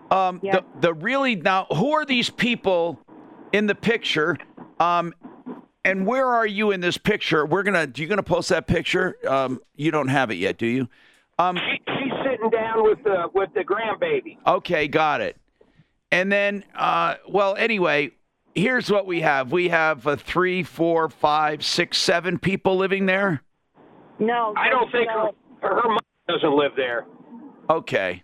Um, 0.10 0.40
the, 0.42 0.64
the 0.82 0.94
really, 0.94 1.38
now, 1.38 1.68
who 1.74 1.92
are 1.94 2.06
these 2.06 2.30
people 2.30 3.00
in 3.54 3.68
the 3.68 3.76
picture? 3.76 4.38
Um, 4.80 5.14
and 5.84 6.06
where 6.06 6.28
are 6.28 6.46
you 6.46 6.72
in 6.72 6.82
this 6.82 6.98
picture? 6.98 7.46
We're 7.46 7.64
going 7.64 7.92
to, 7.94 8.02
you 8.02 8.08
going 8.08 8.18
to 8.18 8.24
post 8.24 8.50
that 8.50 8.68
picture? 8.68 9.16
Um, 9.28 9.60
you 9.76 9.92
don't 9.92 10.08
have 10.10 10.32
it 10.32 10.36
yet, 10.36 10.58
do 10.58 10.66
you? 10.68 10.88
Um, 11.40 11.58
She's 11.58 12.12
sitting 12.26 12.50
down 12.52 12.84
with 12.84 13.04
the 13.04 13.28
with 13.34 13.50
the 13.54 13.62
grandbaby. 13.64 14.38
Okay, 14.46 14.88
got 14.88 15.22
it. 15.22 15.38
And 16.12 16.32
then, 16.32 16.64
uh, 16.76 17.16
well, 17.28 17.56
anyway, 17.56 18.12
here's 18.54 18.92
what 18.92 19.06
we 19.08 19.22
have. 19.22 19.52
We 19.52 19.70
have 19.70 20.06
uh, 20.06 20.18
three, 20.18 20.62
four, 20.64 21.10
five, 21.10 21.64
six, 21.64 21.98
seven 21.98 22.38
people 22.38 22.76
living 22.78 23.06
there. 23.06 23.42
No. 24.20 24.54
I 24.58 24.70
don't 24.70 24.92
think 24.92 25.10
her, 25.10 25.30
her, 25.62 25.82
her 25.82 25.88
mom 25.90 26.00
doesn't 26.28 26.56
live 26.56 26.74
there. 26.76 27.06
Okay. 27.70 28.24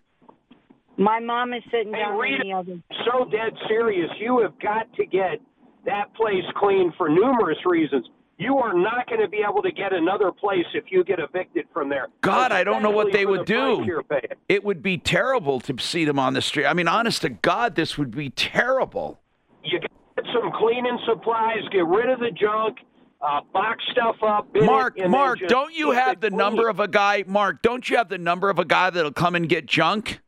My 0.98 1.20
mom 1.20 1.54
is 1.54 1.64
sitting 1.72 1.94
Hey, 1.94 2.00
down 2.02 2.18
Rita, 2.18 2.42
in 2.42 2.48
the 2.50 2.54
other. 2.54 2.80
so 3.06 3.26
dead 3.26 3.54
serious. 3.68 4.10
You 4.20 4.40
have 4.42 4.60
got 4.60 4.92
to 4.96 5.06
get 5.06 5.40
that 5.88 6.14
place 6.14 6.44
clean 6.56 6.94
for 6.98 7.10
numerous 7.10 7.58
reasons. 7.66 8.06
You 8.38 8.60
are 8.60 8.74
not 8.74 9.08
going 9.10 9.22
to 9.22 9.28
be 9.28 9.44
able 9.48 9.64
to 9.64 9.72
get 9.72 9.94
another 9.94 10.32
place 10.32 10.66
if 10.76 10.86
you 10.90 11.04
get 11.04 11.18
evicted 11.20 11.66
from 11.74 11.90
there. 11.90 12.08
God, 12.22 12.52
I 12.52 12.64
don't 12.64 12.84
know 12.84 12.92
what 12.92 13.12
they 13.12 13.26
would 13.26 13.42
the 13.42 13.46
do. 13.46 14.04
It 14.48 14.64
would 14.64 14.84
be 14.84 15.00
terrible 15.00 15.60
to 15.62 15.76
see 15.80 16.06
them 16.06 16.20
on 16.20 16.34
the 16.34 16.42
street. 16.44 16.68
I 16.68 16.74
mean, 16.74 16.88
honest 16.88 17.24
to 17.24 17.30
God, 17.30 17.74
this 17.74 17.98
would 17.98 18.12
be 18.12 18.30
terrible. 18.30 19.20
You 19.64 19.80
got 19.80 19.90
get 20.18 20.26
some 20.34 20.52
cleaning 20.60 21.00
supplies, 21.08 21.60
get 21.72 21.86
rid 21.88 22.10
of 22.10 22.20
the 22.20 22.32
junk, 22.32 22.78
uh, 23.22 23.42
box 23.54 23.84
stuff 23.92 24.18
up. 24.22 24.52
bin 24.54 24.64
it, 24.64 24.66
Mark, 24.68 24.98
Mark, 25.08 25.40
just 25.40 25.50
don't 25.50 25.74
you 25.74 25.92
have 25.92 26.20
the 26.22 26.30
clean. 26.30 26.38
number 26.38 26.70
of 26.70 26.80
a 26.80 26.88
guy? 26.88 27.24
Mark, 27.26 27.64
don't 27.64 27.90
you 27.90 27.98
have 27.98 28.10
the 28.10 28.20
number 28.20 28.50
of 28.50 28.60
a 28.60 28.66
guy 28.66 28.92
that'll 28.92 29.12
come 29.12 29.34
and 29.36 29.50
get 29.50 29.66
junk? 29.66 30.20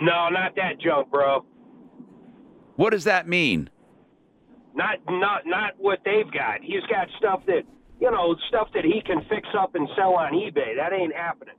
No, 0.00 0.30
not 0.30 0.56
that 0.56 0.80
junk, 0.80 1.10
bro. 1.10 1.44
What 2.76 2.90
does 2.90 3.04
that 3.04 3.28
mean? 3.28 3.68
Not 4.74 4.98
not 5.08 5.42
not 5.46 5.74
what 5.78 6.00
they've 6.04 6.30
got. 6.30 6.62
He's 6.62 6.82
got 6.88 7.08
stuff 7.18 7.42
that 7.46 7.64
you 8.00 8.10
know, 8.10 8.34
stuff 8.48 8.68
that 8.74 8.84
he 8.84 9.02
can 9.04 9.22
fix 9.28 9.46
up 9.56 9.74
and 9.74 9.88
sell 9.94 10.14
on 10.14 10.32
eBay. 10.32 10.74
That 10.76 10.92
ain't 10.92 11.14
happening. 11.14 11.54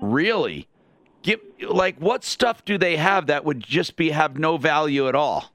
Really? 0.00 0.68
Give 1.22 1.40
like 1.66 1.98
what 1.98 2.22
stuff 2.22 2.64
do 2.64 2.76
they 2.76 2.96
have 2.96 3.26
that 3.26 3.44
would 3.44 3.60
just 3.60 3.96
be 3.96 4.10
have 4.10 4.38
no 4.38 4.58
value 4.58 5.08
at 5.08 5.14
all? 5.14 5.52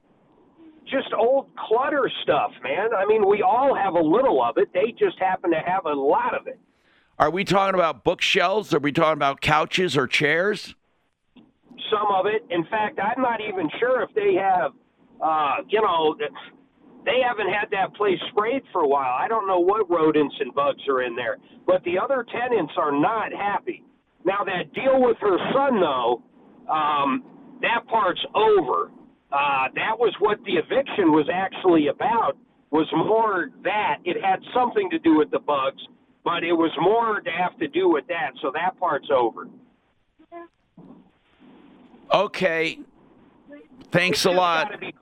Just 0.84 1.14
old 1.16 1.46
clutter 1.56 2.10
stuff, 2.24 2.50
man. 2.64 2.88
I 2.92 3.06
mean, 3.06 3.28
we 3.28 3.42
all 3.42 3.76
have 3.76 3.94
a 3.94 4.00
little 4.00 4.42
of 4.42 4.58
it. 4.58 4.72
They 4.74 4.92
just 4.98 5.16
happen 5.20 5.52
to 5.52 5.60
have 5.64 5.86
a 5.86 5.92
lot 5.94 6.34
of 6.34 6.48
it. 6.48 6.58
Are 7.16 7.30
we 7.30 7.44
talking 7.44 7.76
about 7.76 8.02
bookshelves? 8.02 8.74
Are 8.74 8.80
we 8.80 8.90
talking 8.90 9.12
about 9.12 9.40
couches 9.40 9.96
or 9.96 10.08
chairs? 10.08 10.74
Some 11.36 12.08
of 12.12 12.26
it. 12.26 12.44
In 12.50 12.64
fact, 12.64 12.98
I'm 12.98 13.22
not 13.22 13.40
even 13.40 13.70
sure 13.78 14.02
if 14.02 14.12
they 14.14 14.34
have, 14.34 14.72
uh, 15.22 15.62
you 15.68 15.80
know, 15.80 16.16
they 17.04 17.20
haven't 17.26 17.52
had 17.52 17.70
that 17.70 17.94
place 17.94 18.18
sprayed 18.30 18.62
for 18.72 18.82
a 18.82 18.88
while. 18.88 19.16
I 19.18 19.28
don't 19.28 19.46
know 19.46 19.60
what 19.60 19.90
rodents 19.90 20.34
and 20.40 20.54
bugs 20.54 20.82
are 20.88 21.02
in 21.02 21.16
there. 21.16 21.38
But 21.66 21.82
the 21.84 21.98
other 21.98 22.26
tenants 22.30 22.72
are 22.76 22.92
not 22.92 23.32
happy. 23.32 23.84
Now, 24.24 24.44
that 24.44 24.72
deal 24.74 25.00
with 25.00 25.16
her 25.20 25.38
son, 25.52 25.80
though, 25.80 26.22
um, 26.70 27.24
that 27.62 27.86
part's 27.88 28.24
over. 28.34 28.90
Uh, 29.32 29.68
that 29.74 29.98
was 29.98 30.14
what 30.18 30.38
the 30.44 30.54
eviction 30.54 31.12
was 31.12 31.28
actually 31.32 31.86
about, 31.86 32.36
was 32.70 32.88
more 32.92 33.50
that. 33.64 33.98
It 34.04 34.22
had 34.22 34.40
something 34.52 34.90
to 34.90 34.98
do 34.98 35.16
with 35.16 35.30
the 35.30 35.38
bugs, 35.38 35.80
but 36.24 36.44
it 36.44 36.52
was 36.52 36.72
more 36.80 37.20
to 37.20 37.30
have 37.30 37.56
to 37.58 37.68
do 37.68 37.88
with 37.88 38.06
that. 38.08 38.32
So 38.42 38.50
that 38.52 38.78
part's 38.78 39.08
over. 39.14 39.48
Okay. 42.12 42.80
Thanks 43.90 44.24
a 44.24 44.30
lot. 44.30 44.78
Be. 44.80 44.92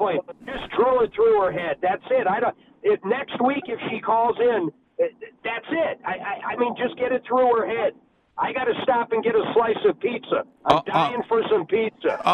Just 0.47 0.71
drill 0.77 1.01
it 1.03 1.13
through 1.15 1.41
her 1.43 1.53
head. 1.53 1.77
That's 1.83 2.03
it. 2.11 2.27
I 2.27 2.41
don't. 2.41 2.57
If 2.83 3.01
next 3.05 3.41
week 3.45 3.65
if 3.67 3.79
she 3.91 4.01
calls 4.01 4.37
in, 4.41 4.71
eh, 5.01 5.09
that's 5.45 5.67
it. 5.71 6.01
I, 6.07 6.13
I, 6.13 6.53
I 6.53 6.57
mean, 6.57 6.75
just 6.77 6.97
get 6.99 7.13
it 7.13 7.23
through 7.29 7.57
her 7.59 7.67
head. 7.67 7.93
I 8.39 8.53
got 8.53 8.65
to 8.65 8.75
stop 8.85 9.13
and 9.13 9.23
get 9.25 9.35
a 9.35 9.53
slice 9.53 9.77
of 9.85 9.99
pizza. 9.99 10.45
I'm 10.65 10.83
dying 10.87 11.23
for 11.29 11.43
some 11.51 11.67
pizza. 11.67 12.21
Uh 12.25 12.31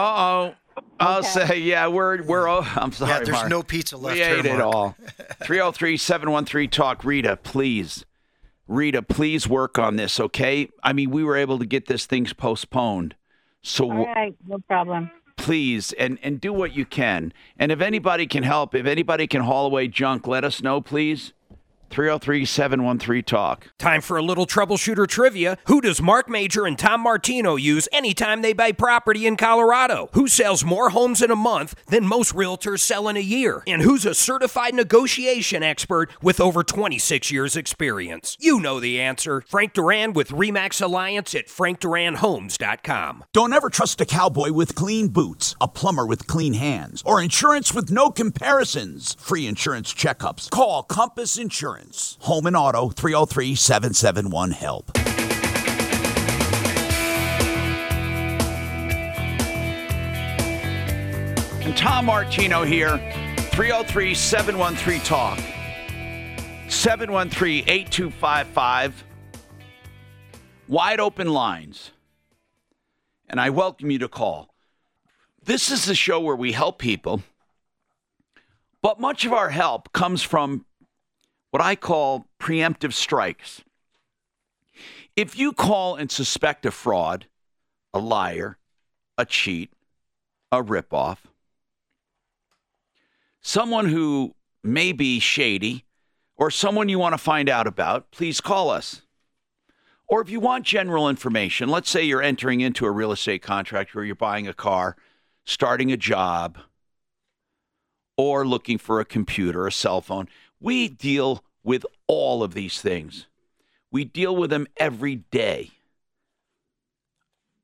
oh. 0.51 0.55
I'll 1.01 1.23
say, 1.23 1.61
yeah, 1.61 1.87
we're 1.89 2.23
we're. 2.25 2.49
Oh, 2.49 2.61
I'm 2.77 2.93
sorry. 2.93 3.11
Yeah, 3.11 3.19
there's 3.19 3.31
Mark. 3.31 3.49
no 3.49 3.63
pizza 3.63 3.97
left 3.97 4.17
We 4.19 4.25
here, 4.25 4.37
ate 4.37 4.47
it 4.47 4.61
all. 4.61 4.97
303 5.45 5.97
713 5.97 6.71
Talk. 6.71 7.05
Rita, 7.05 7.37
please. 7.37 8.05
Rita, 8.67 9.03
please 9.03 9.47
work 9.47 9.79
on 9.79 9.97
this, 9.97 10.19
okay? 10.19 10.71
I 10.83 10.95
mean, 10.95 11.11
we 11.11 11.23
were 11.23 11.37
able 11.37 11.59
to 11.59 11.67
get 11.67 11.87
this 11.87 12.07
thing 12.07 12.25
postponed. 12.27 13.15
So 13.63 13.91
All 13.91 14.07
right, 14.07 14.35
no 14.47 14.59
problem. 14.59 15.11
Please 15.37 15.93
and 15.95 16.19
and 16.23 16.41
do 16.41 16.53
what 16.53 16.75
you 16.75 16.85
can. 16.85 17.33
And 17.59 17.71
if 17.71 17.81
anybody 17.81 18.27
can 18.27 18.43
help, 18.43 18.75
if 18.75 18.87
anybody 18.87 19.27
can 19.27 19.43
haul 19.43 19.67
away 19.67 19.89
junk, 19.89 20.27
let 20.27 20.45
us 20.45 20.63
know, 20.63 20.81
please. 20.81 21.33
303 21.95 22.45
713 22.45 23.23
Talk. 23.23 23.69
Time 23.79 24.01
for 24.01 24.17
a 24.17 24.23
little 24.23 24.47
troubleshooter 24.47 25.07
trivia. 25.07 25.57
Who 25.67 25.81
does 25.81 26.03
Mark 26.03 26.29
Major 26.29 26.67
and 26.67 26.77
Tom 26.77 27.01
Martino 27.01 27.55
use 27.55 27.89
anytime 27.93 28.43
they 28.43 28.53
buy 28.53 28.73
property 28.73 29.29
in 29.29 29.37
Colorado? 29.37 30.09
Who 30.15 30.27
sells 30.27 30.65
more 30.65 30.91
homes 30.91 31.23
in 31.23 31.31
a 31.31 31.37
month 31.37 31.77
than 31.87 32.05
most 32.05 32.35
realtors 32.35 32.81
sell 32.81 33.07
in 33.07 33.17
a 33.17 33.21
year? 33.21 33.63
And 33.69 33.81
who's 33.81 34.05
a 34.05 34.13
certified 34.13 34.75
negotiation 34.75 35.63
expert 35.63 36.11
with 36.21 36.41
over 36.41 36.65
26 36.65 37.31
years' 37.31 37.57
experience? 37.57 38.37
You 38.41 38.59
know 38.59 38.81
the 38.81 39.01
answer. 39.01 39.45
Frank 39.47 39.73
Duran 39.73 40.15
with 40.15 40.31
Remax 40.31 40.83
Alliance 40.83 41.33
at 41.37 41.47
frankduranhomes.com. 41.47 43.25
Don't 43.33 43.53
ever 43.53 43.71
trust 43.71 44.01
a 44.01 44.05
cowboy 44.05 44.51
with 44.51 44.75
clean 44.75 45.09
boots, 45.09 45.55
a 45.61 45.69
plumber 45.69 46.07
with 46.07 46.27
clean 46.27 46.55
hands, 46.55 47.05
or 47.07 47.23
insurance 47.23 47.73
with 47.73 47.93
no 47.93 48.11
comparisons. 48.11 49.15
Free 49.21 49.47
insurance 49.47 49.95
checkups. 49.95 50.51
Call 50.51 50.83
Compass 50.83 51.39
Insurance. 51.39 51.84
Home 52.21 52.47
and 52.47 52.57
Auto 52.57 52.89
303 52.89 53.55
771 53.55 54.51
HELP. 54.53 54.91
And 61.65 61.77
Tom 61.77 62.07
Martino 62.07 62.63
here, 62.63 62.99
303 63.53 64.15
713 64.15 65.01
Talk. 65.01 65.39
713 66.69 67.65
8255. 67.67 69.05
Wide 70.69 71.01
open 71.01 71.29
lines. 71.29 71.91
And 73.29 73.41
I 73.41 73.51
welcome 73.51 73.91
you 73.91 73.99
to 74.01 74.09
call. 74.09 74.55
This 75.43 75.71
is 75.71 75.85
the 75.85 75.95
show 75.95 76.21
where 76.21 76.37
we 76.37 76.53
help 76.53 76.79
people, 76.79 77.23
but 78.81 78.99
much 78.99 79.25
of 79.25 79.33
our 79.33 79.51
help 79.51 79.93
comes 79.93 80.23
from 80.23 80.65
what 81.55 81.63
I 81.63 81.77
call 81.77 82.27
preemptive 82.41 82.93
strikes. 82.93 83.63
If 85.15 85.39
you 85.39 85.53
call 85.53 85.95
and 85.95 86.11
suspect 86.11 86.67
a 86.67 86.73
fraud, 86.73 87.27
a 87.93 88.01
liar, 88.01 88.59
a 89.17 89.25
cheat, 89.25 89.71
a 90.51 90.65
ripoff, 90.65 91.19
someone 93.41 93.87
who 93.87 94.35
may 94.65 94.91
be 94.91 95.21
shady, 95.21 95.85
or 96.35 96.51
someone 96.51 96.89
you 96.89 96.99
want 96.99 97.13
to 97.13 97.19
find 97.19 97.49
out 97.49 97.69
about, 97.69 98.11
please 98.11 98.41
call 98.41 98.69
us. 98.69 99.03
Or 100.09 100.21
if 100.21 100.29
you 100.29 100.41
want 100.41 100.67
general 100.67 101.09
information, 101.09 101.69
let's 101.69 101.89
say 101.89 102.03
you're 102.03 102.21
entering 102.21 102.63
into 102.63 102.85
a 102.85 102.91
real 102.91 103.13
estate 103.13 103.43
contract 103.43 103.95
or 103.95 104.05
you're 104.05 104.17
buying 104.17 104.49
a 104.49 104.55
car, 104.55 104.97
starting 105.45 105.93
a 105.93 105.97
job, 105.97 106.59
or 108.17 108.45
looking 108.45 108.79
for 108.79 108.99
a 108.99 109.05
computer, 109.05 109.69
a 109.69 109.73
cell 109.73 110.01
phone. 110.01 110.29
We 110.65 110.89
deal 110.89 111.45
with 111.63 111.85
all 112.07 112.43
of 112.43 112.55
these 112.55 112.81
things. 112.81 113.27
We 113.91 114.07
deal 114.07 114.35
with 114.35 114.49
them 114.49 114.67
every 114.79 115.17
day. 115.17 115.73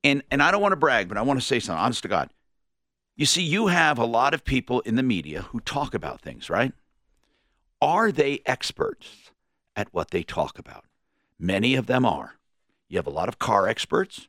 And 0.04 0.22
and 0.30 0.42
I 0.42 0.50
don't 0.50 0.60
want 0.60 0.72
to 0.72 0.76
brag, 0.76 1.08
but 1.08 1.16
I 1.16 1.22
want 1.22 1.40
to 1.40 1.46
say 1.46 1.60
something, 1.60 1.82
honest 1.82 2.02
to 2.02 2.08
God. 2.08 2.28
You 3.16 3.24
see, 3.24 3.42
you 3.42 3.68
have 3.68 3.98
a 3.98 4.04
lot 4.04 4.34
of 4.34 4.44
people 4.44 4.80
in 4.80 4.96
the 4.96 5.02
media 5.02 5.42
who 5.42 5.60
talk 5.60 5.94
about 5.94 6.20
things, 6.20 6.50
right? 6.50 6.74
Are 7.80 8.12
they 8.12 8.42
experts 8.44 9.30
at 9.74 9.88
what 9.92 10.10
they 10.10 10.22
talk 10.22 10.58
about? 10.58 10.84
Many 11.38 11.76
of 11.76 11.86
them 11.86 12.04
are. 12.04 12.34
You 12.90 12.98
have 12.98 13.06
a 13.06 13.10
lot 13.10 13.30
of 13.30 13.38
car 13.38 13.66
experts. 13.66 14.28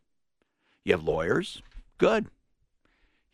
You 0.86 0.94
have 0.94 1.04
lawyers. 1.04 1.62
Good. 1.98 2.28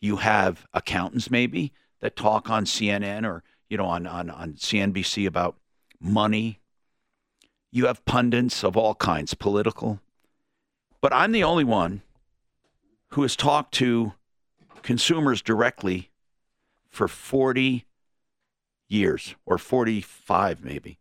You 0.01 0.15
have 0.15 0.65
accountants, 0.73 1.29
maybe, 1.29 1.73
that 1.99 2.15
talk 2.15 2.49
on 2.49 2.65
CNN 2.65 3.23
or, 3.23 3.43
you 3.69 3.77
know, 3.77 3.85
on, 3.85 4.07
on, 4.07 4.29
on 4.29 4.53
CNBC 4.53 5.25
about 5.27 5.55
money. 5.99 6.59
You 7.71 7.85
have 7.87 8.05
pundits 8.05 8.63
of 8.63 8.77
all 8.77 8.95
kinds, 8.95 9.33
political. 9.33 9.99
But 11.01 11.13
I'm 11.13 11.31
the 11.31 11.43
only 11.43 11.63
one 11.63 12.01
who 13.09 13.21
has 13.21 13.35
talked 13.35 13.73
to 13.75 14.13
consumers 14.81 15.41
directly 15.41 16.11
for 16.89 17.07
40 17.07 17.85
years 18.87 19.35
or 19.45 19.57
45 19.57 20.63
maybe. 20.63 20.99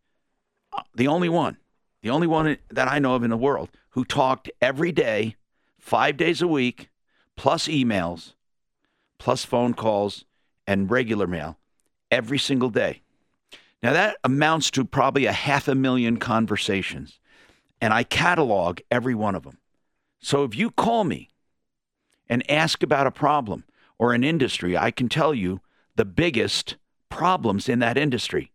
Uh, 0.72 0.82
The 0.94 1.06
only 1.08 1.28
one, 1.28 1.56
the 2.02 2.10
only 2.10 2.26
one 2.26 2.58
that 2.70 2.88
I 2.88 2.98
know 2.98 3.14
of 3.14 3.22
in 3.22 3.30
the 3.30 3.36
world 3.36 3.70
who 3.90 4.04
talked 4.04 4.50
every 4.60 4.92
day, 4.92 5.36
five 5.78 6.16
days 6.16 6.42
a 6.42 6.48
week, 6.48 6.90
plus 7.36 7.68
emails, 7.68 8.34
plus 9.18 9.44
phone 9.44 9.72
calls 9.72 10.24
and 10.66 10.90
regular 10.90 11.26
mail 11.26 11.58
every 12.10 12.38
single 12.38 12.70
day. 12.70 13.02
Now 13.82 13.92
that 13.92 14.16
amounts 14.24 14.70
to 14.72 14.84
probably 14.84 15.26
a 15.26 15.32
half 15.32 15.68
a 15.68 15.74
million 15.74 16.18
conversations, 16.18 17.18
and 17.80 17.92
I 17.92 18.02
catalog 18.02 18.80
every 18.90 19.14
one 19.14 19.34
of 19.34 19.42
them. 19.44 19.58
So 20.18 20.44
if 20.44 20.56
you 20.56 20.70
call 20.70 21.04
me 21.04 21.28
and 22.28 22.48
ask 22.50 22.82
about 22.82 23.06
a 23.06 23.12
problem 23.12 23.64
or 23.98 24.12
an 24.12 24.24
industry, 24.24 24.76
I 24.76 24.90
can 24.90 25.08
tell 25.08 25.34
you 25.34 25.60
the 25.94 26.04
biggest 26.04 26.76
problems 27.08 27.68
in 27.68 27.78
that 27.80 27.96
industry. 27.96 28.52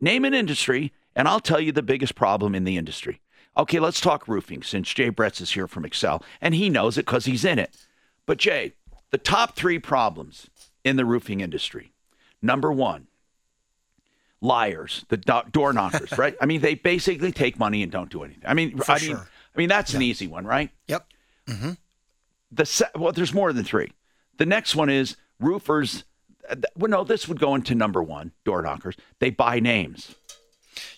Name 0.00 0.24
an 0.24 0.34
industry, 0.34 0.92
and 1.14 1.28
I'll 1.28 1.40
tell 1.40 1.60
you 1.60 1.72
the 1.72 1.82
biggest 1.82 2.14
problem 2.14 2.54
in 2.54 2.64
the 2.64 2.76
industry. 2.76 3.20
Okay, 3.56 3.78
let's 3.78 4.00
talk 4.00 4.26
roofing 4.26 4.62
since 4.62 4.92
Jay 4.92 5.10
Bretz 5.10 5.40
is 5.40 5.52
here 5.52 5.68
from 5.68 5.84
Excel, 5.84 6.24
and 6.40 6.54
he 6.54 6.68
knows 6.68 6.98
it 6.98 7.06
because 7.06 7.24
he's 7.24 7.44
in 7.44 7.58
it. 7.58 7.76
But 8.26 8.38
Jay, 8.38 8.74
the 9.10 9.18
top 9.18 9.54
three 9.54 9.78
problems 9.78 10.48
in 10.84 10.96
the 10.96 11.04
roofing 11.04 11.40
industry. 11.40 11.92
Number 12.44 12.70
one, 12.70 13.06
liars, 14.40 15.04
the 15.08 15.16
do- 15.16 15.42
door 15.50 15.72
knockers, 15.72 16.12
right? 16.18 16.36
I 16.40 16.46
mean, 16.46 16.60
they 16.60 16.74
basically 16.74 17.32
take 17.32 17.58
money 17.58 17.82
and 17.82 17.90
don't 17.90 18.10
do 18.10 18.22
anything. 18.22 18.42
I 18.46 18.54
mean, 18.54 18.76
For 18.78 18.92
I 18.92 18.98
mean. 19.00 19.16
I 19.16 19.58
mean 19.58 19.68
that's 19.68 19.94
an 19.94 20.02
easy 20.02 20.26
one, 20.26 20.44
right? 20.46 20.70
Yep. 20.88 21.06
Mm-hmm. 21.48 21.70
The 22.52 22.66
se- 22.66 22.90
well, 22.96 23.12
there's 23.12 23.32
more 23.32 23.52
than 23.52 23.64
three. 23.64 23.92
The 24.38 24.46
next 24.46 24.74
one 24.76 24.90
is 24.90 25.16
roofers 25.40 26.04
well, 26.76 26.90
no, 26.90 27.04
this 27.04 27.26
would 27.26 27.40
go 27.40 27.54
into 27.54 27.74
number 27.74 28.02
one. 28.02 28.32
Door 28.44 28.62
knockers. 28.62 28.96
They 29.18 29.30
buy 29.30 29.60
names. 29.60 30.14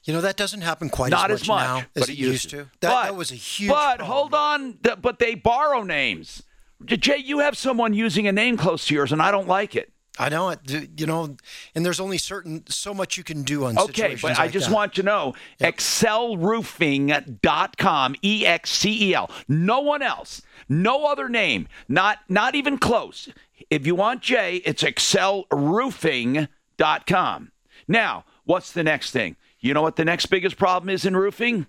You 0.03 0.13
know 0.13 0.21
that 0.23 0.37
doesn't 0.37 0.63
happen 0.63 0.89
quite 0.91 1.11
Not 1.13 1.31
as 1.31 1.43
as 1.43 1.49
much, 1.49 1.61
much, 1.69 1.83
now 1.83 1.87
but 1.95 2.03
as 2.05 2.09
it 2.09 2.17
used 2.19 2.51
to. 2.51 2.57
to. 2.57 2.63
That, 2.81 2.91
But- 2.91 3.03
that 3.05 3.15
was 3.17 3.31
a 3.31 3.35
huge. 3.37 3.71
But 3.71 4.01
hold 4.01 4.35
on, 4.35 4.79
but 5.01 5.19
they 5.21 5.35
borrow 5.37 5.83
names. 5.85 6.43
Jay, 6.85 7.19
you 7.19 7.39
have 7.39 7.57
someone 7.57 7.95
using 7.95 8.27
a 8.27 8.33
name 8.33 8.57
close 8.57 8.87
to 8.89 8.95
yours, 8.95 9.13
and 9.13 9.23
I 9.23 9.31
don't 9.31 9.47
like 9.49 9.77
it. 9.77 9.93
I 10.19 10.29
know 10.29 10.51
it. 10.51 10.61
You 10.99 11.07
know, 11.07 11.37
and 11.75 11.85
there's 11.85 12.01
only 12.01 12.19
certain 12.19 12.65
so 12.69 12.95
much 12.95 13.17
you 13.17 13.25
can 13.25 13.43
do 13.43 13.65
on 13.65 13.79
Okay, 13.79 14.17
but 14.21 14.39
I 14.39 14.45
like 14.45 14.53
just 14.53 14.69
that. 14.69 14.75
want 14.75 14.97
you 14.97 15.03
to 15.03 15.07
know 15.07 15.35
excelroofing.com, 15.61 18.17
E 18.23 18.47
X 18.47 18.71
C 18.71 19.11
E 19.11 19.15
L. 19.15 19.31
No 19.49 19.81
one 19.81 20.03
else, 20.03 20.43
no 20.69 21.07
other 21.07 21.29
name, 21.29 21.69
not 21.89 22.19
not 22.29 22.55
even 22.55 22.79
close. 22.79 23.29
If 23.71 23.87
you 23.87 23.95
want 23.95 24.23
Jay, 24.23 24.57
it's 24.65 24.83
excelroofing.com. 24.83 27.53
Now, 27.89 28.25
what's 28.45 28.73
the 28.73 28.83
next 28.83 29.11
thing? 29.11 29.37
You 29.61 29.75
know 29.75 29.83
what 29.83 29.97
the 29.97 30.05
next 30.05 30.27
biggest 30.27 30.57
problem 30.57 30.89
is 30.89 31.05
in 31.05 31.17
roofing? 31.17 31.67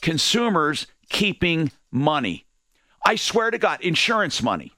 Consumers 0.00 0.86
keeping 1.08 1.72
money. 1.90 2.46
I 3.04 3.16
swear 3.16 3.50
to 3.50 3.58
God, 3.58 3.80
insurance 3.80 4.42
money. 4.42 4.72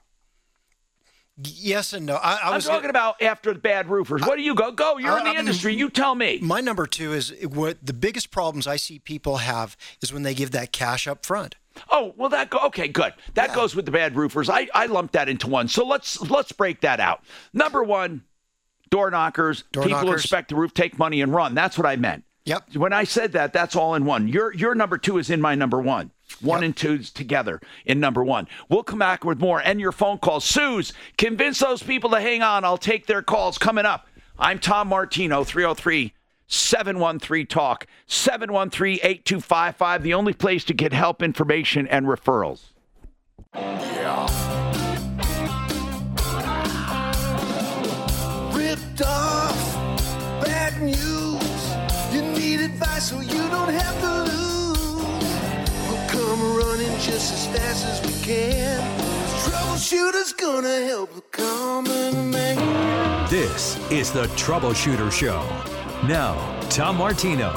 Yes 1.41 1.93
and 1.93 2.05
no. 2.05 2.15
I, 2.15 2.33
I 2.35 2.39
I'm 2.49 2.53
was 2.55 2.65
talking 2.65 2.89
about 2.91 3.19
after 3.21 3.53
the 3.53 3.59
bad 3.59 3.89
roofers. 3.89 4.21
What 4.21 4.35
do 4.35 4.43
you 4.43 4.53
go? 4.53 4.71
Go. 4.71 4.97
You're 4.99 5.17
in 5.17 5.23
the 5.23 5.31
Um, 5.31 5.37
industry. 5.37 5.73
You 5.75 5.89
tell 5.89 6.13
me. 6.13 6.39
My 6.41 6.61
number 6.61 6.85
two 6.85 7.11
is 7.13 7.33
what 7.49 7.83
the 7.83 7.93
biggest 7.93 8.29
problems 8.29 8.67
I 8.67 8.75
see 8.75 8.99
people 8.99 9.37
have 9.37 9.75
is 10.01 10.13
when 10.13 10.21
they 10.21 10.35
give 10.35 10.51
that 10.51 10.71
cash 10.71 11.07
up 11.07 11.25
front. 11.25 11.55
Oh 11.89 12.13
well, 12.17 12.29
that 12.29 12.51
go 12.51 12.59
okay. 12.67 12.87
Good. 12.87 13.13
That 13.33 13.55
goes 13.55 13.75
with 13.75 13.85
the 13.85 13.91
bad 13.91 14.15
roofers. 14.15 14.47
I 14.47 14.67
I 14.75 14.85
lumped 14.85 15.13
that 15.13 15.27
into 15.27 15.47
one. 15.47 15.67
So 15.67 15.85
let's 15.87 16.21
let's 16.21 16.51
break 16.51 16.81
that 16.81 16.99
out. 16.99 17.23
Number 17.51 17.81
one, 17.83 18.23
door 18.91 19.09
knockers. 19.09 19.63
Door 19.71 19.85
people 19.85 20.03
knockers. 20.03 20.21
inspect 20.21 20.49
the 20.49 20.55
roof, 20.55 20.71
take 20.75 20.99
money 20.99 21.21
and 21.21 21.33
run. 21.33 21.55
That's 21.55 21.79
what 21.79 21.87
I 21.87 21.95
meant. 21.95 22.25
Yep. 22.45 22.75
When 22.75 22.93
I 22.93 23.05
said 23.05 23.31
that, 23.31 23.53
that's 23.53 23.75
all 23.75 23.95
in 23.95 24.05
one. 24.05 24.27
Your 24.27 24.53
your 24.53 24.75
number 24.75 24.99
two 24.99 25.17
is 25.17 25.31
in 25.31 25.41
my 25.41 25.55
number 25.55 25.81
one. 25.81 26.11
One 26.41 26.63
and 26.63 26.75
two's 26.75 27.11
together 27.11 27.61
in 27.85 27.99
number 27.99 28.23
one. 28.23 28.47
We'll 28.69 28.83
come 28.83 28.99
back 28.99 29.23
with 29.23 29.39
more 29.39 29.61
and 29.61 29.79
your 29.79 29.91
phone 29.91 30.17
calls. 30.17 30.43
Suze, 30.43 30.93
convince 31.17 31.59
those 31.59 31.83
people 31.83 32.09
to 32.11 32.19
hang 32.19 32.41
on. 32.41 32.63
I'll 32.63 32.77
take 32.77 33.05
their 33.05 33.21
calls 33.21 33.57
coming 33.57 33.85
up. 33.85 34.07
I'm 34.37 34.59
Tom 34.59 34.87
Martino, 34.89 35.43
303 35.43 36.13
713 36.47 37.47
Talk, 37.47 37.87
713 38.07 38.99
8255, 39.01 40.03
the 40.03 40.13
only 40.13 40.33
place 40.33 40.63
to 40.65 40.73
get 40.73 40.93
help, 40.93 41.23
information, 41.23 41.87
and 41.87 42.05
referrals. 42.05 42.65
ripped 43.53 44.62
just 57.03 57.33
as 57.33 57.47
fast 57.47 57.85
as 57.85 58.01
we 58.05 58.23
can. 58.23 58.81
Troubleshooter's 59.41 60.31
gonna 60.31 60.85
help 60.85 61.13
the 61.13 61.21
common 61.31 62.31
man. 62.31 63.29
This 63.29 63.77
is 63.91 64.09
the 64.11 64.27
Troubleshooter 64.37 65.11
Show. 65.11 65.41
Now, 66.07 66.59
Tom 66.69 66.95
Martino. 66.95 67.51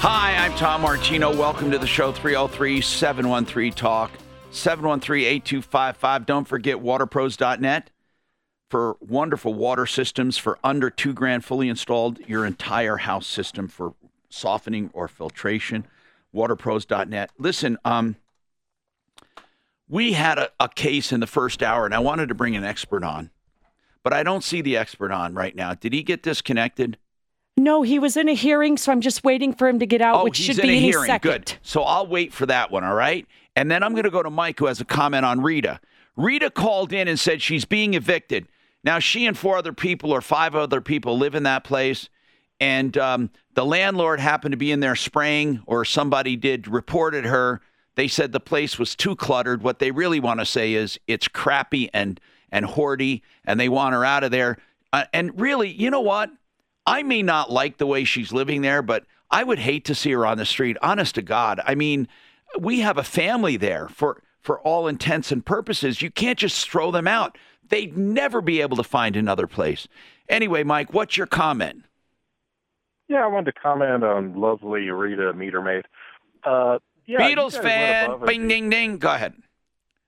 Hi, 0.00 0.34
I'm 0.36 0.52
Tom 0.54 0.80
Martino. 0.80 1.34
Welcome 1.34 1.70
to 1.70 1.78
the 1.78 1.86
show 1.86 2.10
303 2.10 2.80
713 2.80 3.72
Talk, 3.72 4.10
713 4.50 5.26
8255. 5.26 6.26
Don't 6.26 6.48
forget 6.48 6.78
waterpros.net 6.78 7.90
for 8.70 8.96
wonderful 9.00 9.54
water 9.54 9.86
systems 9.86 10.36
for 10.36 10.58
under 10.64 10.90
two 10.90 11.12
grand, 11.12 11.44
fully 11.44 11.68
installed 11.68 12.18
your 12.26 12.44
entire 12.44 12.96
house 12.96 13.28
system 13.28 13.68
for 13.68 13.94
softening 14.28 14.90
or 14.92 15.06
filtration. 15.06 15.86
Waterpros.net. 16.34 17.30
Listen, 17.38 17.78
um, 17.84 18.16
we 19.88 20.12
had 20.12 20.38
a, 20.38 20.50
a 20.58 20.68
case 20.68 21.12
in 21.12 21.20
the 21.20 21.26
first 21.26 21.62
hour, 21.62 21.84
and 21.84 21.94
I 21.94 21.98
wanted 21.98 22.28
to 22.28 22.34
bring 22.34 22.56
an 22.56 22.64
expert 22.64 23.04
on, 23.04 23.30
but 24.02 24.12
I 24.12 24.22
don't 24.22 24.42
see 24.42 24.60
the 24.60 24.76
expert 24.76 25.12
on 25.12 25.34
right 25.34 25.54
now. 25.54 25.74
Did 25.74 25.92
he 25.92 26.02
get 26.02 26.22
disconnected? 26.22 26.98
No, 27.56 27.82
he 27.82 27.98
was 28.00 28.16
in 28.16 28.28
a 28.28 28.34
hearing, 28.34 28.76
so 28.76 28.90
I'm 28.90 29.00
just 29.00 29.22
waiting 29.22 29.52
for 29.54 29.68
him 29.68 29.78
to 29.78 29.86
get 29.86 30.00
out, 30.00 30.20
Oh, 30.20 30.24
which 30.24 30.36
should 30.36 30.58
in 30.58 30.62
be 30.66 30.68
a 30.74 30.76
any 30.76 30.80
hearing. 30.80 31.06
second. 31.06 31.30
Good. 31.30 31.54
So 31.62 31.82
I'll 31.82 32.06
wait 32.06 32.32
for 32.32 32.46
that 32.46 32.70
one, 32.72 32.82
all 32.82 32.94
right? 32.94 33.26
And 33.54 33.70
then 33.70 33.84
I'm 33.84 33.92
going 33.92 34.04
to 34.04 34.10
go 34.10 34.22
to 34.24 34.30
Mike, 34.30 34.58
who 34.58 34.66
has 34.66 34.80
a 34.80 34.84
comment 34.84 35.24
on 35.24 35.40
Rita. 35.40 35.78
Rita 36.16 36.50
called 36.50 36.92
in 36.92 37.06
and 37.06 37.18
said 37.20 37.42
she's 37.42 37.64
being 37.64 37.94
evicted. 37.94 38.48
Now, 38.82 38.98
she 38.98 39.24
and 39.26 39.38
four 39.38 39.56
other 39.56 39.72
people 39.72 40.10
or 40.10 40.20
five 40.20 40.56
other 40.56 40.80
people 40.80 41.16
live 41.16 41.34
in 41.36 41.44
that 41.44 41.62
place. 41.62 42.08
And 42.64 42.96
um, 42.96 43.30
the 43.52 43.66
landlord 43.66 44.20
happened 44.20 44.52
to 44.52 44.56
be 44.56 44.72
in 44.72 44.80
there 44.80 44.96
spraying, 44.96 45.62
or 45.66 45.84
somebody 45.84 46.34
did 46.34 46.66
reported 46.66 47.26
her. 47.26 47.60
They 47.94 48.08
said 48.08 48.32
the 48.32 48.40
place 48.40 48.78
was 48.78 48.96
too 48.96 49.14
cluttered. 49.16 49.62
What 49.62 49.80
they 49.80 49.90
really 49.90 50.18
want 50.18 50.40
to 50.40 50.46
say 50.46 50.72
is 50.72 50.98
it's 51.06 51.28
crappy 51.28 51.90
and 51.92 52.18
and 52.50 52.64
hoardy, 52.64 53.20
and 53.44 53.60
they 53.60 53.68
want 53.68 53.92
her 53.92 54.02
out 54.02 54.24
of 54.24 54.30
there. 54.30 54.56
Uh, 54.94 55.04
and 55.12 55.38
really, 55.38 55.72
you 55.72 55.90
know 55.90 56.00
what? 56.00 56.30
I 56.86 57.02
may 57.02 57.20
not 57.20 57.52
like 57.52 57.76
the 57.76 57.86
way 57.86 58.04
she's 58.04 58.32
living 58.32 58.62
there, 58.62 58.80
but 58.80 59.04
I 59.30 59.44
would 59.44 59.58
hate 59.58 59.84
to 59.84 59.94
see 59.94 60.12
her 60.12 60.24
on 60.24 60.38
the 60.38 60.46
street. 60.46 60.78
Honest 60.80 61.16
to 61.16 61.22
God, 61.22 61.60
I 61.66 61.74
mean, 61.74 62.08
we 62.58 62.80
have 62.80 62.96
a 62.96 63.04
family 63.04 63.58
there 63.58 63.88
for 63.88 64.22
for 64.40 64.58
all 64.60 64.88
intents 64.88 65.30
and 65.30 65.44
purposes. 65.44 66.00
You 66.00 66.10
can't 66.10 66.38
just 66.38 66.66
throw 66.70 66.90
them 66.90 67.06
out. 67.06 67.36
They'd 67.68 67.94
never 67.94 68.40
be 68.40 68.62
able 68.62 68.78
to 68.78 68.84
find 68.84 69.16
another 69.16 69.46
place. 69.46 69.86
Anyway, 70.30 70.62
Mike, 70.62 70.94
what's 70.94 71.18
your 71.18 71.26
comment? 71.26 71.84
Yeah, 73.08 73.24
I 73.24 73.26
wanted 73.26 73.52
to 73.54 73.60
comment 73.60 74.02
on 74.02 74.34
lovely 74.34 74.88
Rita 74.90 75.32
Metermaid. 75.34 75.84
Uh, 76.42 76.78
yeah, 77.06 77.20
Beatles 77.20 77.60
fan, 77.60 78.18
bing, 78.24 78.48
ding, 78.48 78.70
ding. 78.70 78.98
Go 78.98 79.12
ahead. 79.12 79.34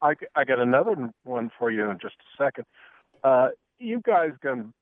I, 0.00 0.14
I 0.34 0.44
got 0.44 0.58
another 0.58 0.94
one 1.24 1.50
for 1.58 1.70
you 1.70 1.90
in 1.90 1.98
just 1.98 2.14
a 2.14 2.42
second. 2.42 2.64
Uh, 3.22 3.48
you 3.78 4.00
guys 4.04 4.30
gone, 4.42 4.72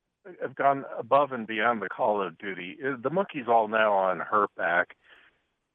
have 0.41 0.55
gone 0.55 0.85
above 0.99 1.33
and 1.33 1.47
beyond 1.47 1.83
the 1.83 1.89
call 1.89 2.23
of 2.23 2.39
duty. 2.39 2.77
The 2.81 3.11
monkey's 3.11 3.49
all 3.49 3.69
now 3.69 3.93
on 3.93 4.21
her 4.21 4.47
back, 4.57 4.97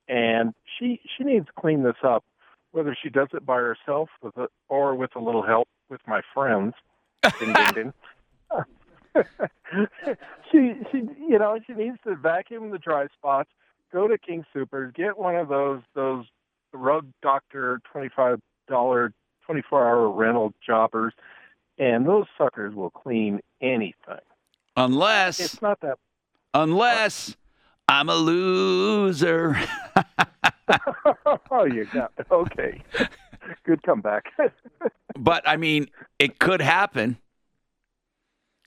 and 0.08 0.54
she 0.78 1.02
she 1.18 1.24
needs 1.24 1.48
to 1.48 1.52
clean 1.60 1.84
this 1.84 1.98
up. 2.04 2.24
Whether 2.72 2.96
she 3.02 3.10
does 3.10 3.30
it 3.34 3.46
by 3.46 3.56
herself 3.56 4.10
with 4.22 4.38
a, 4.38 4.48
or 4.68 4.94
with 4.94 5.16
a 5.16 5.20
little 5.20 5.44
help 5.44 5.68
with 5.90 6.02
my 6.08 6.22
friends. 6.34 6.76
Ding, 7.40 7.52
ding, 7.52 7.72
ding. 7.74 7.94
She 10.52 10.74
she 10.92 10.98
you 11.28 11.38
know 11.40 11.60
she 11.66 11.74
needs 11.74 11.98
to 12.06 12.16
vacuum 12.16 12.72
the 12.72 12.78
dry 12.78 13.08
spots. 13.18 13.50
Go 13.92 14.08
to 14.08 14.18
King 14.18 14.46
Supers, 14.54 14.94
get 14.96 15.18
one 15.18 15.36
of 15.36 15.48
those 15.48 15.82
those 15.96 16.26
rug 16.74 17.08
doctor 17.22 17.82
twenty 17.92 18.10
five 18.16 18.40
dollar 18.68 19.12
24 19.46 19.88
hour 19.88 20.10
rental 20.12 20.54
jobbers, 20.64 21.12
and 21.80 22.06
those 22.08 22.26
suckers 22.38 22.76
will 22.76 22.92
clean 22.92 23.40
anything. 23.62 24.20
Unless 24.78 25.40
It's 25.40 25.60
not 25.62 25.80
that. 25.82 25.98
unless 26.54 27.36
I'm 27.88 28.10
a 28.10 28.16
loser. 28.16 29.58
oh, 31.50 31.66
you 31.66 31.86
got 31.86 32.12
okay. 32.30 32.84
Good 33.66 33.82
comeback. 33.82 34.26
but 35.18 35.48
I 35.50 35.58
mean, 35.58 35.88
it 36.20 36.38
could 36.38 36.62
happen. 36.62 37.18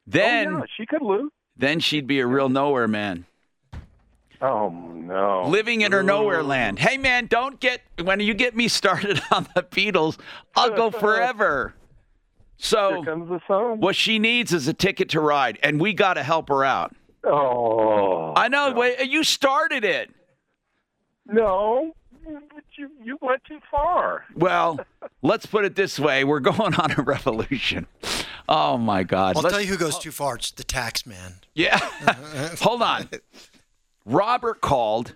Oh, 0.08 0.10
then 0.10 0.48
oh, 0.48 0.58
yeah, 0.58 0.64
she 0.76 0.86
could 0.86 1.02
lose. 1.02 1.30
then 1.56 1.80
she'd 1.80 2.06
be 2.06 2.20
a 2.20 2.26
real 2.26 2.48
nowhere 2.48 2.88
man. 2.88 3.24
Oh 4.40 4.70
no. 4.70 5.44
Living 5.46 5.82
in 5.82 5.92
her 5.92 6.02
nowhere 6.02 6.42
land. 6.42 6.78
Hey 6.80 6.98
man, 6.98 7.26
don't 7.26 7.60
get 7.60 7.80
when 8.02 8.18
you 8.20 8.34
get 8.34 8.56
me 8.56 8.66
started 8.68 9.20
on 9.30 9.46
the 9.54 9.62
Beatles, 9.62 10.18
I'll 10.56 10.70
go 10.70 10.90
forever. 11.04 11.74
So 12.56 13.02
Here 13.02 13.04
comes 13.04 13.28
the 13.28 13.40
sun. 13.46 13.80
what 13.80 13.94
she 13.96 14.18
needs 14.18 14.52
is 14.52 14.66
a 14.68 14.74
ticket 14.74 15.08
to 15.10 15.20
ride, 15.20 15.58
and 15.62 15.80
we 15.80 15.92
got 15.92 16.14
to 16.14 16.22
help 16.22 16.48
her 16.48 16.64
out. 16.64 16.94
Oh. 17.24 18.32
I 18.36 18.48
know. 18.48 18.72
Wait, 18.72 19.08
you 19.08 19.22
started 19.24 19.84
it. 19.84 20.10
No, 21.26 21.92
but 22.24 22.64
you 22.76 22.90
you 23.02 23.18
went 23.20 23.44
too 23.44 23.58
far. 23.70 24.24
Well, 24.34 24.80
let's 25.22 25.46
put 25.46 25.64
it 25.64 25.76
this 25.76 25.98
way: 26.00 26.24
we're 26.24 26.40
going 26.52 26.74
on 26.74 26.92
a 26.98 27.02
revolution. 27.02 27.86
Oh 28.48 28.76
my 28.76 29.02
God! 29.04 29.36
I'll 29.36 29.42
Let's- 29.42 29.52
tell 29.54 29.62
you 29.62 29.68
who 29.68 29.76
goes 29.76 29.98
too 29.98 30.10
far. 30.10 30.36
It's 30.36 30.50
the 30.50 30.64
tax 30.64 31.06
man. 31.06 31.34
Yeah. 31.54 31.78
Hold 32.60 32.82
on. 32.82 33.08
Robert 34.04 34.60
called. 34.60 35.14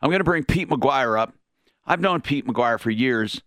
I'm 0.00 0.10
going 0.10 0.20
to 0.20 0.24
bring 0.24 0.44
Pete 0.44 0.68
McGuire 0.68 1.18
up. 1.18 1.32
I've 1.86 2.00
known 2.00 2.20
Pete 2.20 2.46
McGuire 2.46 2.78
for 2.78 2.90
years 2.90 3.40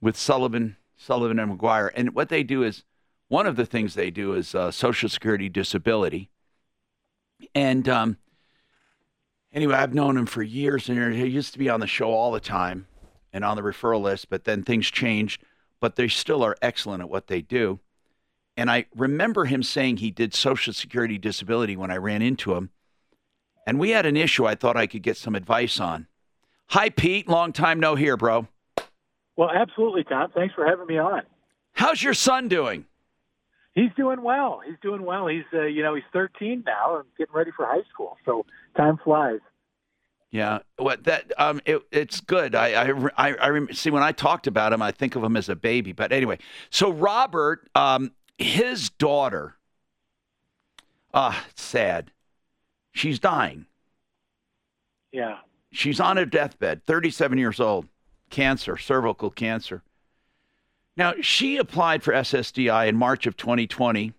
with 0.00 0.16
Sullivan, 0.16 0.76
Sullivan 0.96 1.38
and 1.38 1.58
McGuire. 1.58 1.90
And 1.94 2.14
what 2.14 2.30
they 2.30 2.42
do 2.42 2.62
is 2.62 2.84
one 3.28 3.46
of 3.46 3.56
the 3.56 3.66
things 3.66 3.94
they 3.94 4.10
do 4.10 4.32
is 4.32 4.54
uh, 4.54 4.70
Social 4.70 5.08
Security 5.08 5.48
disability. 5.48 6.30
And 7.54 7.88
um, 7.88 8.16
anyway, 9.52 9.74
I've 9.74 9.94
known 9.94 10.16
him 10.16 10.26
for 10.26 10.42
years, 10.42 10.88
and 10.88 11.14
he 11.14 11.26
used 11.26 11.52
to 11.52 11.58
be 11.58 11.68
on 11.68 11.80
the 11.80 11.86
show 11.86 12.10
all 12.10 12.32
the 12.32 12.40
time 12.40 12.86
and 13.32 13.44
on 13.44 13.56
the 13.56 13.62
referral 13.62 14.00
list. 14.02 14.30
But 14.30 14.44
then 14.44 14.62
things 14.62 14.90
changed. 14.90 15.42
But 15.80 15.96
they 15.96 16.08
still 16.08 16.42
are 16.44 16.56
excellent 16.60 17.02
at 17.02 17.08
what 17.08 17.26
they 17.28 17.40
do. 17.40 17.80
and 18.56 18.70
I 18.70 18.86
remember 18.94 19.46
him 19.46 19.62
saying 19.62 19.96
he 19.98 20.10
did 20.10 20.34
Social 20.34 20.72
Security 20.74 21.16
disability 21.16 21.76
when 21.76 21.90
I 21.90 21.96
ran 21.96 22.20
into 22.20 22.54
him. 22.54 22.70
And 23.66 23.78
we 23.78 23.90
had 23.90 24.04
an 24.04 24.16
issue 24.16 24.46
I 24.46 24.54
thought 24.54 24.76
I 24.76 24.86
could 24.86 25.02
get 25.02 25.16
some 25.16 25.34
advice 25.34 25.80
on. 25.80 26.06
Hi, 26.68 26.90
Pete. 26.90 27.28
Long 27.28 27.52
time 27.52 27.80
no 27.80 27.94
hear, 27.94 28.16
bro. 28.16 28.48
Well, 29.36 29.50
absolutely, 29.50 30.04
Tom. 30.04 30.30
Thanks 30.34 30.54
for 30.54 30.66
having 30.66 30.86
me 30.86 30.98
on. 30.98 31.22
How's 31.72 32.02
your 32.02 32.14
son 32.14 32.48
doing? 32.48 32.84
He's 33.74 33.90
doing 33.96 34.22
well. 34.22 34.60
He's 34.66 34.76
doing 34.82 35.04
well. 35.04 35.26
He's 35.28 35.44
uh, 35.54 35.62
you 35.62 35.82
know 35.82 35.94
he's 35.94 36.04
13 36.12 36.64
now 36.66 36.96
and 36.96 37.04
getting 37.16 37.34
ready 37.34 37.52
for 37.56 37.64
high 37.64 37.84
school. 37.92 38.18
So 38.26 38.44
time 38.76 38.98
flies. 39.02 39.40
Yeah, 40.30 40.60
what 40.76 41.04
that 41.04 41.32
um, 41.38 41.60
it, 41.64 41.82
it's 41.90 42.20
good. 42.20 42.54
I 42.54 42.90
I 42.90 43.08
I, 43.16 43.34
I 43.34 43.48
rem- 43.48 43.72
see 43.72 43.90
when 43.90 44.04
I 44.04 44.12
talked 44.12 44.46
about 44.46 44.72
him, 44.72 44.80
I 44.80 44.92
think 44.92 45.16
of 45.16 45.24
him 45.24 45.36
as 45.36 45.48
a 45.48 45.56
baby. 45.56 45.92
But 45.92 46.12
anyway, 46.12 46.38
so 46.70 46.92
Robert, 46.92 47.68
um, 47.74 48.12
his 48.38 48.90
daughter, 48.90 49.56
ah, 51.12 51.44
it's 51.50 51.62
sad. 51.62 52.12
She's 52.92 53.18
dying. 53.18 53.66
Yeah. 55.12 55.38
She's 55.72 56.00
on 56.00 56.16
her 56.16 56.26
deathbed, 56.26 56.84
37 56.84 57.38
years 57.38 57.60
old, 57.60 57.86
cancer, 58.28 58.76
cervical 58.76 59.30
cancer. 59.30 59.82
Now, 60.96 61.14
she 61.20 61.56
applied 61.56 62.02
for 62.02 62.12
SSDI 62.12 62.88
in 62.88 62.96
March 62.96 63.26
of 63.26 63.36
2020. 63.36 64.12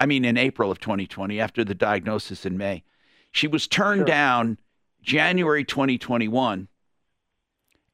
I 0.00 0.06
mean, 0.06 0.24
in 0.24 0.36
April 0.36 0.70
of 0.70 0.80
2020, 0.80 1.40
after 1.40 1.64
the 1.64 1.74
diagnosis 1.74 2.44
in 2.44 2.56
May. 2.56 2.82
She 3.30 3.46
was 3.46 3.66
turned 3.66 4.04
down 4.04 4.58
January 5.02 5.64
2021. 5.64 6.68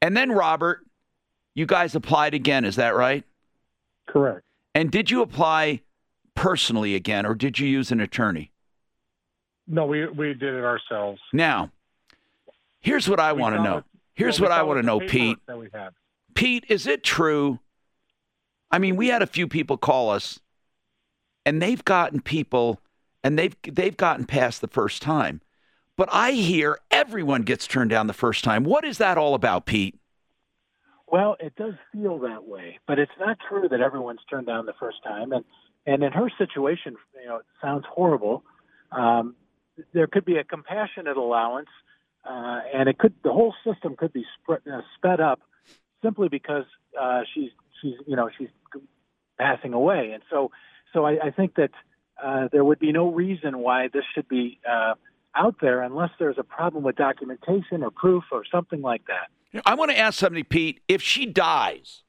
And 0.01 0.17
then, 0.17 0.31
Robert, 0.31 0.81
you 1.55 1.67
guys 1.67 1.95
applied 1.95 2.35
again. 2.35 2.65
Is 2.65 2.77
that 2.77 2.95
right? 2.95 3.25
Correct. 4.07 4.45
And 4.75 4.91
did 4.91 5.11
you 5.11 5.23
apply 5.23 5.83
personally 6.35 6.95
again, 6.95 7.27
or 7.27 7.35
did 7.35 7.59
you 7.59 7.67
use 7.67 7.91
an 7.91 8.01
attorney? 8.01 8.53
No, 9.67 9.87
we 9.87 10.07
we 10.07 10.35
did 10.35 10.55
it 10.55 10.65
ourselves. 10.65 11.21
Now, 11.33 11.73
here's 12.81 13.09
what 13.09 13.21
I 13.21 13.33
want 13.33 13.57
to 13.57 13.63
know. 13.63 13.83
Here's 14.15 14.41
well, 14.41 14.51
what 14.51 14.59
I 14.59 14.63
want 14.63 14.79
to 14.79 14.87
know, 14.87 15.01
Pete. 15.01 15.39
That 15.47 15.59
we 15.59 15.69
had. 15.73 15.91
Pete, 16.35 16.65
is 16.69 16.87
it 16.87 17.03
true? 17.03 17.59
I 18.71 18.79
mean, 18.79 18.97
we 18.97 19.09
had 19.09 19.23
a 19.23 19.27
few 19.27 19.49
people 19.49 19.77
call 19.77 20.11
us, 20.11 20.41
and 21.45 21.61
they've 21.61 21.85
gotten 21.85 22.21
people, 22.21 22.81
and 23.25 23.39
they've 23.39 23.57
they've 23.63 23.97
gotten 23.97 24.25
past 24.25 24.61
the 24.61 24.69
first 24.69 25.03
time. 25.03 25.41
But 25.99 26.09
I 26.13 26.31
hear 26.31 26.79
everyone 26.93 27.43
gets 27.43 27.67
turned 27.67 27.91
down 27.91 28.07
the 28.07 28.13
first 28.13 28.45
time. 28.45 28.63
What 28.63 28.85
is 28.85 28.99
that 28.99 29.19
all 29.19 29.35
about, 29.35 29.67
Pete? 29.67 29.99
Well, 31.09 31.37
it 31.41 31.57
does 31.57 31.75
feel 31.93 32.21
that 32.21 32.47
way, 32.47 32.79
but 32.87 33.01
it's 33.01 33.11
not 33.19 33.37
true 33.49 33.69
that 33.69 33.81
everyone's 33.81 34.21
turned 34.31 34.47
down 34.47 34.65
the 34.67 34.75
first 34.79 34.99
time. 35.03 35.33
And 35.33 35.45
and 35.87 36.05
in 36.05 36.13
her 36.13 36.31
situation, 36.39 36.97
you 37.21 37.29
know, 37.29 37.39
it 37.39 37.47
sounds 37.61 37.85
horrible. 37.91 38.45
Um, 38.93 39.35
there 39.93 40.07
could 40.07 40.25
be 40.25 40.37
a 40.37 40.45
compassionate 40.45 41.17
allowance, 41.17 41.71
uh, 42.25 42.61
and 42.73 42.89
it 42.89 42.99
could 42.99 43.15
the 43.25 43.33
whole 43.33 43.55
system 43.67 43.97
could 43.97 44.13
be 44.13 44.25
spread, 44.41 44.61
uh, 44.73 44.83
sped 44.97 45.21
up 45.21 45.41
simply 46.01 46.29
because 46.29 46.67
uh, 47.01 47.23
she's 47.35 47.51
she's 47.83 47.95
you 48.07 48.15
know 48.15 48.31
she's 48.39 48.51
passing 49.37 49.73
away. 49.73 50.13
And 50.15 50.23
so 50.31 50.53
so 50.93 51.07
I, 51.07 51.19
I 51.25 51.31
think 51.33 51.57
that 51.57 51.71
uh, 52.23 52.47
there 52.53 52.63
would 52.63 52.79
be 52.79 52.93
no 52.93 53.11
reason 53.11 53.59
why 53.59 53.89
this 53.93 54.05
should 54.15 54.29
be 54.29 54.61
uh, 54.69 54.95
out 55.39 55.57
there 55.61 55.83
unless 55.83 56.11
there's 56.19 56.39
a 56.39 56.43
problem 56.43 56.83
with 56.83 56.97
documentation 56.97 57.83
or 57.83 57.91
proof 57.91 58.25
or 58.33 58.43
something 58.51 58.83
like 58.83 59.03
that. 59.07 59.63
I 59.65 59.75
want 59.75 59.91
to 59.91 59.99
ask 59.99 60.19
somebody, 60.19 60.43
Pete. 60.43 60.81
If 60.89 61.01
she 61.01 61.25
dies, 61.25 62.03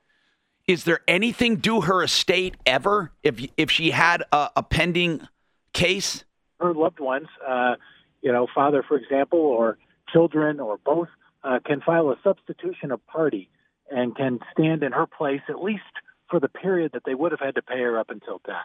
is 0.67 0.83
there 0.83 0.99
anything 1.07 1.57
due 1.57 1.81
her 1.81 2.03
estate 2.03 2.57
ever? 2.65 3.11
If 3.23 3.45
if 3.55 3.71
she 3.71 3.91
had 3.91 4.23
a, 4.31 4.49
a 4.57 4.63
pending 4.63 5.27
case? 5.73 6.25
her 6.59 6.73
loved 6.73 6.99
ones, 6.99 7.27
uh, 7.47 7.75
you 8.21 8.31
know, 8.31 8.47
father, 8.53 8.83
for 8.87 8.97
example, 8.97 9.39
or 9.39 9.77
children, 10.11 10.59
or 10.59 10.77
both, 10.77 11.07
uh, 11.43 11.59
can 11.65 11.81
file 11.81 12.09
a 12.09 12.17
substitution 12.23 12.91
of 12.91 13.05
party 13.07 13.49
and 13.89 14.15
can 14.15 14.39
stand 14.51 14.83
in 14.83 14.91
her 14.91 15.07
place 15.07 15.41
at 15.47 15.63
least 15.63 15.83
for 16.29 16.39
the 16.39 16.49
period 16.49 16.91
that 16.93 17.03
they 17.05 17.15
would 17.15 17.31
have 17.31 17.39
had 17.39 17.55
to 17.55 17.61
pay 17.61 17.79
her 17.79 17.97
up 17.97 18.09
until 18.09 18.41
death. 18.45 18.57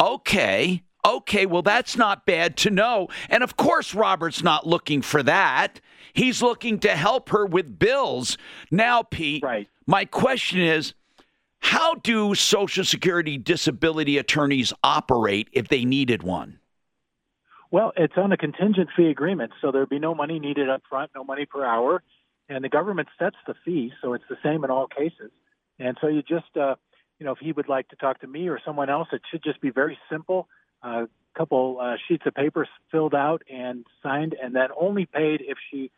Okay. 0.00 0.82
Okay, 1.04 1.46
well, 1.46 1.62
that's 1.62 1.96
not 1.96 2.26
bad 2.26 2.56
to 2.58 2.70
know. 2.70 3.08
And 3.28 3.42
of 3.42 3.56
course, 3.56 3.94
Robert's 3.94 4.42
not 4.42 4.66
looking 4.66 5.02
for 5.02 5.22
that. 5.22 5.80
He's 6.12 6.42
looking 6.42 6.78
to 6.80 6.90
help 6.96 7.30
her 7.30 7.46
with 7.46 7.78
bills. 7.78 8.36
Now, 8.70 9.02
Pete, 9.02 9.42
right. 9.42 9.68
my 9.86 10.04
question 10.04 10.60
is 10.60 10.94
how 11.60 11.94
do 11.94 12.34
Social 12.34 12.84
Security 12.84 13.38
disability 13.38 14.18
attorneys 14.18 14.72
operate 14.82 15.48
if 15.52 15.68
they 15.68 15.84
needed 15.84 16.22
one? 16.22 16.58
Well, 17.70 17.92
it's 17.96 18.14
on 18.16 18.32
a 18.32 18.36
contingent 18.36 18.88
fee 18.96 19.10
agreement, 19.10 19.52
so 19.60 19.70
there'd 19.70 19.88
be 19.88 20.00
no 20.00 20.14
money 20.14 20.40
needed 20.40 20.68
up 20.68 20.82
front, 20.88 21.12
no 21.14 21.22
money 21.22 21.46
per 21.46 21.64
hour, 21.64 22.02
and 22.48 22.64
the 22.64 22.68
government 22.68 23.08
sets 23.18 23.36
the 23.46 23.54
fee, 23.64 23.92
so 24.02 24.14
it's 24.14 24.24
the 24.28 24.38
same 24.42 24.64
in 24.64 24.70
all 24.70 24.88
cases. 24.88 25.30
And 25.78 25.96
so 26.00 26.08
you 26.08 26.22
just, 26.22 26.56
uh, 26.56 26.74
you 27.20 27.26
know, 27.26 27.32
if 27.32 27.38
he 27.38 27.52
would 27.52 27.68
like 27.68 27.88
to 27.88 27.96
talk 27.96 28.20
to 28.22 28.26
me 28.26 28.48
or 28.48 28.58
someone 28.64 28.90
else, 28.90 29.08
it 29.12 29.22
should 29.30 29.44
just 29.44 29.60
be 29.60 29.70
very 29.70 29.96
simple. 30.10 30.48
A 30.82 31.08
couple 31.36 31.78
uh, 31.80 31.96
sheets 32.08 32.24
of 32.26 32.34
paper 32.34 32.66
filled 32.90 33.14
out 33.14 33.42
and 33.52 33.84
signed, 34.02 34.34
and 34.42 34.54
then 34.54 34.68
only 34.78 35.06
paid 35.06 35.42
if 35.46 35.58
she, 35.70 35.90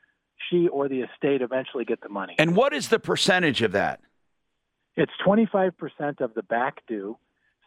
she 0.50 0.68
or 0.68 0.88
the 0.88 1.00
estate 1.00 1.42
eventually 1.42 1.84
get 1.84 2.00
the 2.00 2.08
money. 2.08 2.34
And 2.38 2.56
what 2.56 2.72
is 2.72 2.88
the 2.88 2.98
percentage 2.98 3.62
of 3.62 3.72
that? 3.72 4.00
It's 4.96 5.12
25% 5.26 6.20
of 6.20 6.34
the 6.34 6.42
back 6.42 6.86
due. 6.86 7.16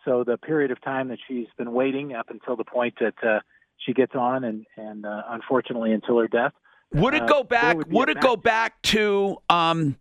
So 0.03 0.23
the 0.23 0.37
period 0.37 0.69
of 0.69 0.81
time 0.81 1.07
that 1.09 1.17
she's 1.27 1.47
been 1.57 1.73
waiting 1.73 2.13
up 2.13 2.29
until 2.29 2.55
the 2.55 2.63
point 2.63 2.95
that 2.99 3.15
uh, 3.23 3.39
she 3.77 3.93
gets 3.93 4.13
on, 4.15 4.43
and 4.43 4.65
and 4.77 5.05
uh, 5.05 5.23
unfortunately 5.29 5.91
until 5.91 6.19
her 6.19 6.27
death. 6.27 6.53
Would 6.93 7.15
it 7.15 7.23
uh, 7.23 7.25
go 7.25 7.43
back? 7.43 7.77
would 7.77 7.91
Would, 7.91 8.09
it 8.09 8.21
go 8.21 8.35
back 8.35 8.81
to 8.83 9.37
um, 9.49 9.97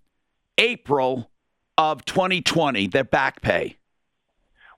April 0.58 1.30
of 1.78 2.04
2020? 2.04 2.88
Their 2.88 3.04
back 3.04 3.40
pay. 3.40 3.76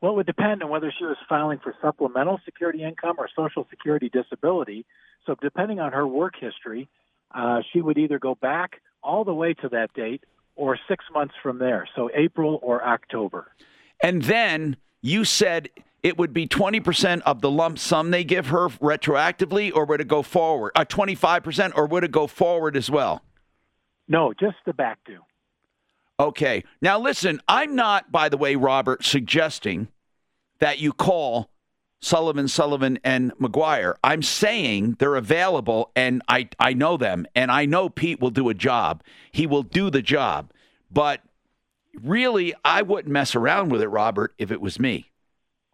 Well, 0.06 0.12
it 0.12 0.18
would 0.18 0.26
depend 0.26 0.62
on 0.62 0.70
whether 0.70 0.94
she 0.96 1.04
was 1.04 1.16
filing 1.28 1.58
for 1.58 1.74
supplemental 1.82 2.38
security 2.44 2.84
income 2.84 3.16
or 3.18 3.28
Social 3.34 3.66
Security 3.70 4.08
disability. 4.08 4.86
So, 5.26 5.34
depending 5.42 5.80
on 5.80 5.90
her 5.90 6.06
work 6.06 6.34
history, 6.38 6.88
uh, 7.34 7.58
she 7.72 7.80
would 7.80 7.98
either 7.98 8.20
go 8.20 8.36
back 8.36 8.80
all 9.02 9.24
the 9.24 9.34
way 9.34 9.52
to 9.54 9.68
that 9.70 9.92
date 9.94 10.22
or 10.54 10.78
six 10.88 11.04
months 11.12 11.34
from 11.42 11.58
there. 11.58 11.88
So, 11.96 12.08
April 12.14 12.60
or 12.62 12.86
October. 12.86 13.50
And 14.00 14.22
then 14.22 14.76
you 15.02 15.24
said 15.24 15.70
it 16.04 16.16
would 16.16 16.32
be 16.32 16.46
20% 16.46 17.22
of 17.22 17.40
the 17.40 17.50
lump 17.50 17.76
sum 17.76 18.12
they 18.12 18.22
give 18.22 18.46
her 18.46 18.68
retroactively, 18.68 19.74
or 19.74 19.86
would 19.86 20.00
it 20.00 20.06
go 20.06 20.22
forward? 20.22 20.70
Uh, 20.76 20.84
25%, 20.84 21.72
or 21.74 21.84
would 21.88 22.04
it 22.04 22.12
go 22.12 22.28
forward 22.28 22.76
as 22.76 22.88
well? 22.88 23.24
No, 24.06 24.32
just 24.32 24.58
the 24.66 24.72
back 24.72 25.00
due. 25.04 25.22
Okay. 26.20 26.62
Now, 26.80 27.00
listen, 27.00 27.40
I'm 27.48 27.74
not, 27.74 28.12
by 28.12 28.28
the 28.28 28.36
way, 28.36 28.54
Robert, 28.54 29.04
suggesting 29.04 29.88
that 30.58 30.78
you 30.78 30.92
call 30.92 31.50
Sullivan, 32.00 32.48
Sullivan, 32.48 32.98
and 33.02 33.32
McGuire. 33.38 33.94
I'm 34.04 34.22
saying 34.22 34.96
they're 34.98 35.16
available, 35.16 35.90
and 35.96 36.22
I, 36.28 36.48
I 36.58 36.72
know 36.72 36.96
them, 36.96 37.26
and 37.34 37.50
I 37.50 37.64
know 37.66 37.88
Pete 37.88 38.20
will 38.20 38.30
do 38.30 38.48
a 38.48 38.54
job. 38.54 39.02
He 39.32 39.46
will 39.46 39.62
do 39.62 39.90
the 39.90 40.02
job. 40.02 40.52
But 40.90 41.22
really, 42.02 42.54
I 42.64 42.82
wouldn't 42.82 43.12
mess 43.12 43.34
around 43.34 43.70
with 43.70 43.82
it, 43.82 43.88
Robert, 43.88 44.34
if 44.38 44.50
it 44.50 44.60
was 44.60 44.78
me. 44.78 45.10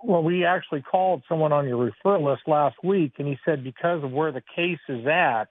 Well, 0.03 0.23
we 0.23 0.45
actually 0.45 0.83
called 0.83 1.23
someone 1.29 1.53
on 1.53 1.69
your 1.69 1.77
refer 1.77 2.19
list 2.19 2.43
last 2.47 2.77
week, 2.83 3.15
and 3.19 3.29
he 3.29 3.39
said 3.45 3.63
because 3.63 4.03
of 4.03 4.11
where 4.11 4.33
the 4.33 4.43
case 4.57 4.81
is 4.89 5.07
at, 5.07 5.47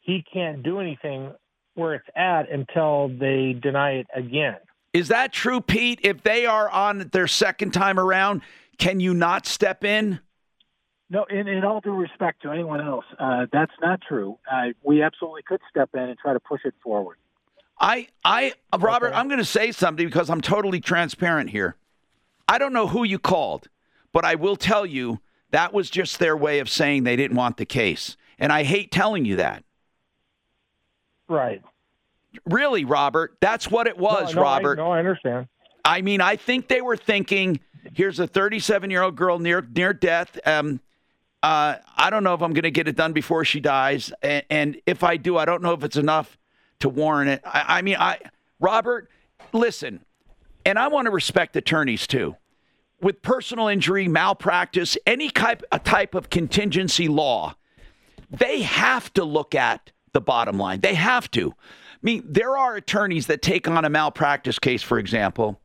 he 0.00 0.24
can't 0.32 0.62
do 0.62 0.80
anything 0.80 1.32
where 1.74 1.94
it's 1.94 2.08
at 2.16 2.50
until 2.50 3.08
they 3.08 3.56
deny 3.60 3.92
it 3.92 4.06
again. 4.14 4.56
Is 4.92 5.08
that 5.08 5.32
true, 5.32 5.60
Pete? 5.60 6.00
If 6.02 6.22
they 6.22 6.46
are 6.46 6.68
on 6.68 7.10
their 7.12 7.26
second 7.26 7.72
time 7.72 7.98
around, 7.98 8.42
can 8.78 9.00
you 9.00 9.14
not 9.14 9.46
step 9.46 9.84
in? 9.84 10.20
No, 11.08 11.24
in, 11.24 11.46
in 11.46 11.64
all 11.64 11.80
due 11.80 11.94
respect 11.94 12.42
to 12.42 12.50
anyone 12.50 12.80
else, 12.80 13.04
uh, 13.18 13.46
that's 13.52 13.72
not 13.80 14.00
true. 14.06 14.38
Uh, 14.50 14.68
we 14.82 15.02
absolutely 15.02 15.42
could 15.42 15.60
step 15.68 15.90
in 15.94 16.00
and 16.00 16.18
try 16.18 16.32
to 16.32 16.40
push 16.40 16.62
it 16.64 16.74
forward. 16.82 17.18
I, 17.78 18.08
I, 18.24 18.54
Robert, 18.78 19.12
I'm 19.12 19.28
going 19.28 19.38
to 19.38 19.44
say 19.44 19.72
something 19.72 20.06
because 20.06 20.30
I'm 20.30 20.40
totally 20.40 20.80
transparent 20.80 21.50
here. 21.50 21.76
I 22.48 22.58
don't 22.58 22.72
know 22.72 22.86
who 22.86 23.04
you 23.04 23.18
called, 23.18 23.68
but 24.12 24.24
I 24.24 24.36
will 24.36 24.56
tell 24.56 24.86
you 24.86 25.20
that 25.50 25.72
was 25.72 25.90
just 25.90 26.18
their 26.18 26.36
way 26.36 26.60
of 26.60 26.68
saying 26.68 27.04
they 27.04 27.16
didn't 27.16 27.36
want 27.36 27.56
the 27.56 27.66
case. 27.66 28.16
And 28.38 28.52
I 28.52 28.62
hate 28.62 28.90
telling 28.90 29.24
you 29.24 29.36
that. 29.36 29.64
Right. 31.28 31.62
Really, 32.46 32.84
Robert, 32.84 33.36
that's 33.40 33.70
what 33.70 33.86
it 33.86 33.96
was, 33.98 34.34
no, 34.34 34.40
no, 34.40 34.42
Robert. 34.42 34.78
I, 34.78 34.82
no, 34.82 34.92
I 34.92 34.98
understand. 34.98 35.48
I 35.84 36.00
mean, 36.00 36.20
I 36.20 36.36
think 36.36 36.68
they 36.68 36.80
were 36.80 36.96
thinking, 36.96 37.60
here's 37.94 38.18
a 38.20 38.26
37 38.26 38.90
year 38.90 39.02
old 39.02 39.16
girl 39.16 39.38
near 39.38 39.60
near 39.60 39.92
death. 39.92 40.38
Um, 40.46 40.80
uh, 41.42 41.76
I 41.96 42.10
don't 42.10 42.22
know 42.22 42.34
if 42.34 42.40
I'm 42.42 42.52
going 42.52 42.62
to 42.62 42.70
get 42.70 42.86
it 42.86 42.96
done 42.96 43.12
before 43.12 43.44
she 43.44 43.58
dies, 43.60 44.12
and, 44.22 44.44
and 44.48 44.80
if 44.86 45.02
I 45.02 45.16
do, 45.16 45.36
I 45.36 45.44
don't 45.44 45.62
know 45.62 45.72
if 45.72 45.82
it's 45.82 45.96
enough 45.96 46.38
to 46.80 46.88
warrant 46.88 47.30
it. 47.30 47.42
I, 47.44 47.78
I 47.78 47.82
mean, 47.82 47.96
I 47.98 48.18
Robert, 48.60 49.10
listen, 49.52 50.04
and 50.64 50.78
I 50.78 50.88
want 50.88 51.06
to 51.06 51.10
respect 51.10 51.56
attorneys 51.56 52.06
too. 52.06 52.36
with 53.00 53.20
personal 53.22 53.66
injury, 53.68 54.06
malpractice, 54.08 54.96
any 55.06 55.28
type 55.28 55.62
a 55.72 55.78
type 55.80 56.14
of 56.14 56.30
contingency 56.30 57.08
law, 57.08 57.56
they 58.30 58.62
have 58.62 59.12
to 59.14 59.24
look 59.24 59.54
at 59.54 59.90
the 60.12 60.20
bottom 60.20 60.58
line. 60.58 60.80
They 60.80 60.94
have 60.94 61.30
to. 61.32 61.54
I 62.02 62.04
mean, 62.04 62.24
there 62.28 62.56
are 62.56 62.74
attorneys 62.74 63.28
that 63.28 63.42
take 63.42 63.68
on 63.68 63.84
a 63.84 63.90
malpractice 63.90 64.58
case, 64.58 64.82
for 64.82 64.98
example, 64.98 65.60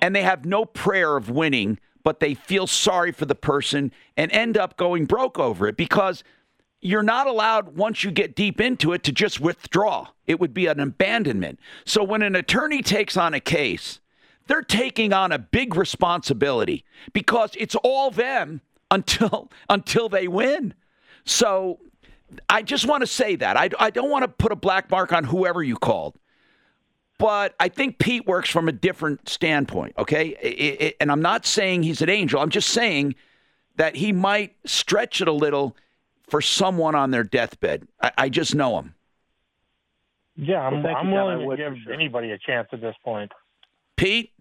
and 0.00 0.14
they 0.14 0.22
have 0.22 0.44
no 0.44 0.64
prayer 0.64 1.16
of 1.16 1.30
winning, 1.30 1.78
but 2.02 2.18
they 2.18 2.34
feel 2.34 2.66
sorry 2.66 3.12
for 3.12 3.24
the 3.24 3.36
person 3.36 3.92
and 4.16 4.32
end 4.32 4.58
up 4.58 4.76
going 4.76 5.06
broke 5.06 5.38
over 5.38 5.68
it 5.68 5.76
because 5.76 6.24
you're 6.80 7.04
not 7.04 7.28
allowed 7.28 7.76
once 7.76 8.02
you 8.02 8.10
get 8.10 8.34
deep 8.34 8.60
into 8.60 8.92
it 8.92 9.04
to 9.04 9.12
just 9.12 9.40
withdraw. 9.40 10.08
It 10.26 10.40
would 10.40 10.52
be 10.52 10.66
an 10.66 10.80
abandonment. 10.80 11.60
So 11.84 12.02
when 12.02 12.22
an 12.22 12.34
attorney 12.34 12.82
takes 12.82 13.16
on 13.16 13.32
a 13.32 13.40
case, 13.40 14.00
they're 14.48 14.60
taking 14.60 15.12
on 15.12 15.32
a 15.32 15.38
big 15.38 15.76
responsibility 15.76 16.84
because 17.12 17.52
it's 17.56 17.74
all 17.76 18.10
them 18.10 18.60
until 18.90 19.50
until 19.70 20.08
they 20.08 20.28
win. 20.28 20.74
So 21.24 21.80
I 22.48 22.62
just 22.62 22.86
want 22.86 23.02
to 23.02 23.06
say 23.06 23.36
that. 23.36 23.56
I, 23.56 23.70
I 23.78 23.90
don't 23.90 24.10
want 24.10 24.22
to 24.22 24.28
put 24.28 24.52
a 24.52 24.56
black 24.56 24.90
mark 24.90 25.12
on 25.12 25.24
whoever 25.24 25.62
you 25.62 25.76
called. 25.76 26.18
But 27.18 27.54
I 27.60 27.68
think 27.68 27.98
Pete 27.98 28.26
works 28.26 28.50
from 28.50 28.68
a 28.68 28.72
different 28.72 29.28
standpoint, 29.28 29.94
okay? 29.98 30.36
It, 30.42 30.82
it, 30.82 30.96
and 31.00 31.12
I'm 31.12 31.22
not 31.22 31.46
saying 31.46 31.84
he's 31.84 32.02
an 32.02 32.10
angel. 32.10 32.40
I'm 32.40 32.50
just 32.50 32.70
saying 32.70 33.14
that 33.76 33.94
he 33.94 34.12
might 34.12 34.56
stretch 34.64 35.20
it 35.20 35.28
a 35.28 35.32
little 35.32 35.76
for 36.28 36.40
someone 36.40 36.94
on 36.94 37.12
their 37.12 37.22
deathbed. 37.22 37.86
I, 38.02 38.12
I 38.18 38.28
just 38.28 38.54
know 38.54 38.78
him. 38.78 38.94
Yeah, 40.36 40.60
I'm, 40.60 40.82
Well, 40.82 40.96
I'm 40.96 41.08
you, 41.08 41.14
willing 41.14 41.38
to 41.38 41.46
would 41.46 41.58
give 41.58 41.74
sure. 41.84 41.92
anybody 41.92 42.32
a 42.32 42.38
chance 42.38 42.68
at 42.72 42.80
this 42.80 42.96
point. 43.04 43.30
Pete? 43.96 44.32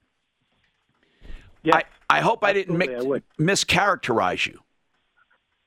I, 1.71 1.83
I 2.09 2.21
hope 2.21 2.43
I 2.43 2.51
didn't 2.53 2.81
absolutely, 2.81 3.21
I 3.39 3.41
mischaracterize 3.41 4.47
you. 4.47 4.59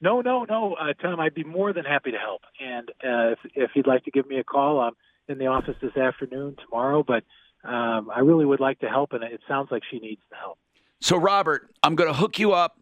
No, 0.07 0.21
no, 0.21 0.45
no, 0.45 0.75
uh, 0.75 0.93
Tom. 1.03 1.19
I'd 1.19 1.35
be 1.35 1.43
more 1.43 1.73
than 1.73 1.85
happy 1.85 2.13
to 2.13 2.17
help. 2.17 2.43
And 2.61 2.91
uh, 3.03 3.33
if 3.33 3.39
if 3.57 3.71
he'd 3.75 3.89
like 3.89 4.05
to 4.05 4.13
give 4.13 4.29
me 4.29 4.39
a 4.39 4.45
call, 4.45 4.79
I'm 4.79 4.93
in 5.27 5.39
the 5.39 5.47
office 5.47 5.75
this 5.83 5.97
afternoon, 5.97 6.55
tomorrow. 6.65 7.03
But 7.03 7.25
um, 7.69 8.09
I 8.15 8.21
really 8.21 8.45
would 8.45 8.61
like 8.61 8.79
to 8.81 8.89
help, 8.89 9.15
and 9.15 9.25
it 9.25 9.41
sounds 9.49 9.73
like 9.73 9.83
she 9.91 9.99
needs 9.99 10.21
the 10.31 10.37
help. 10.37 10.59
So, 11.01 11.17
Robert, 11.17 11.73
I'm 11.83 11.97
going 11.97 12.09
to 12.09 12.17
hook 12.17 12.39
you 12.39 12.53
up. 12.53 12.79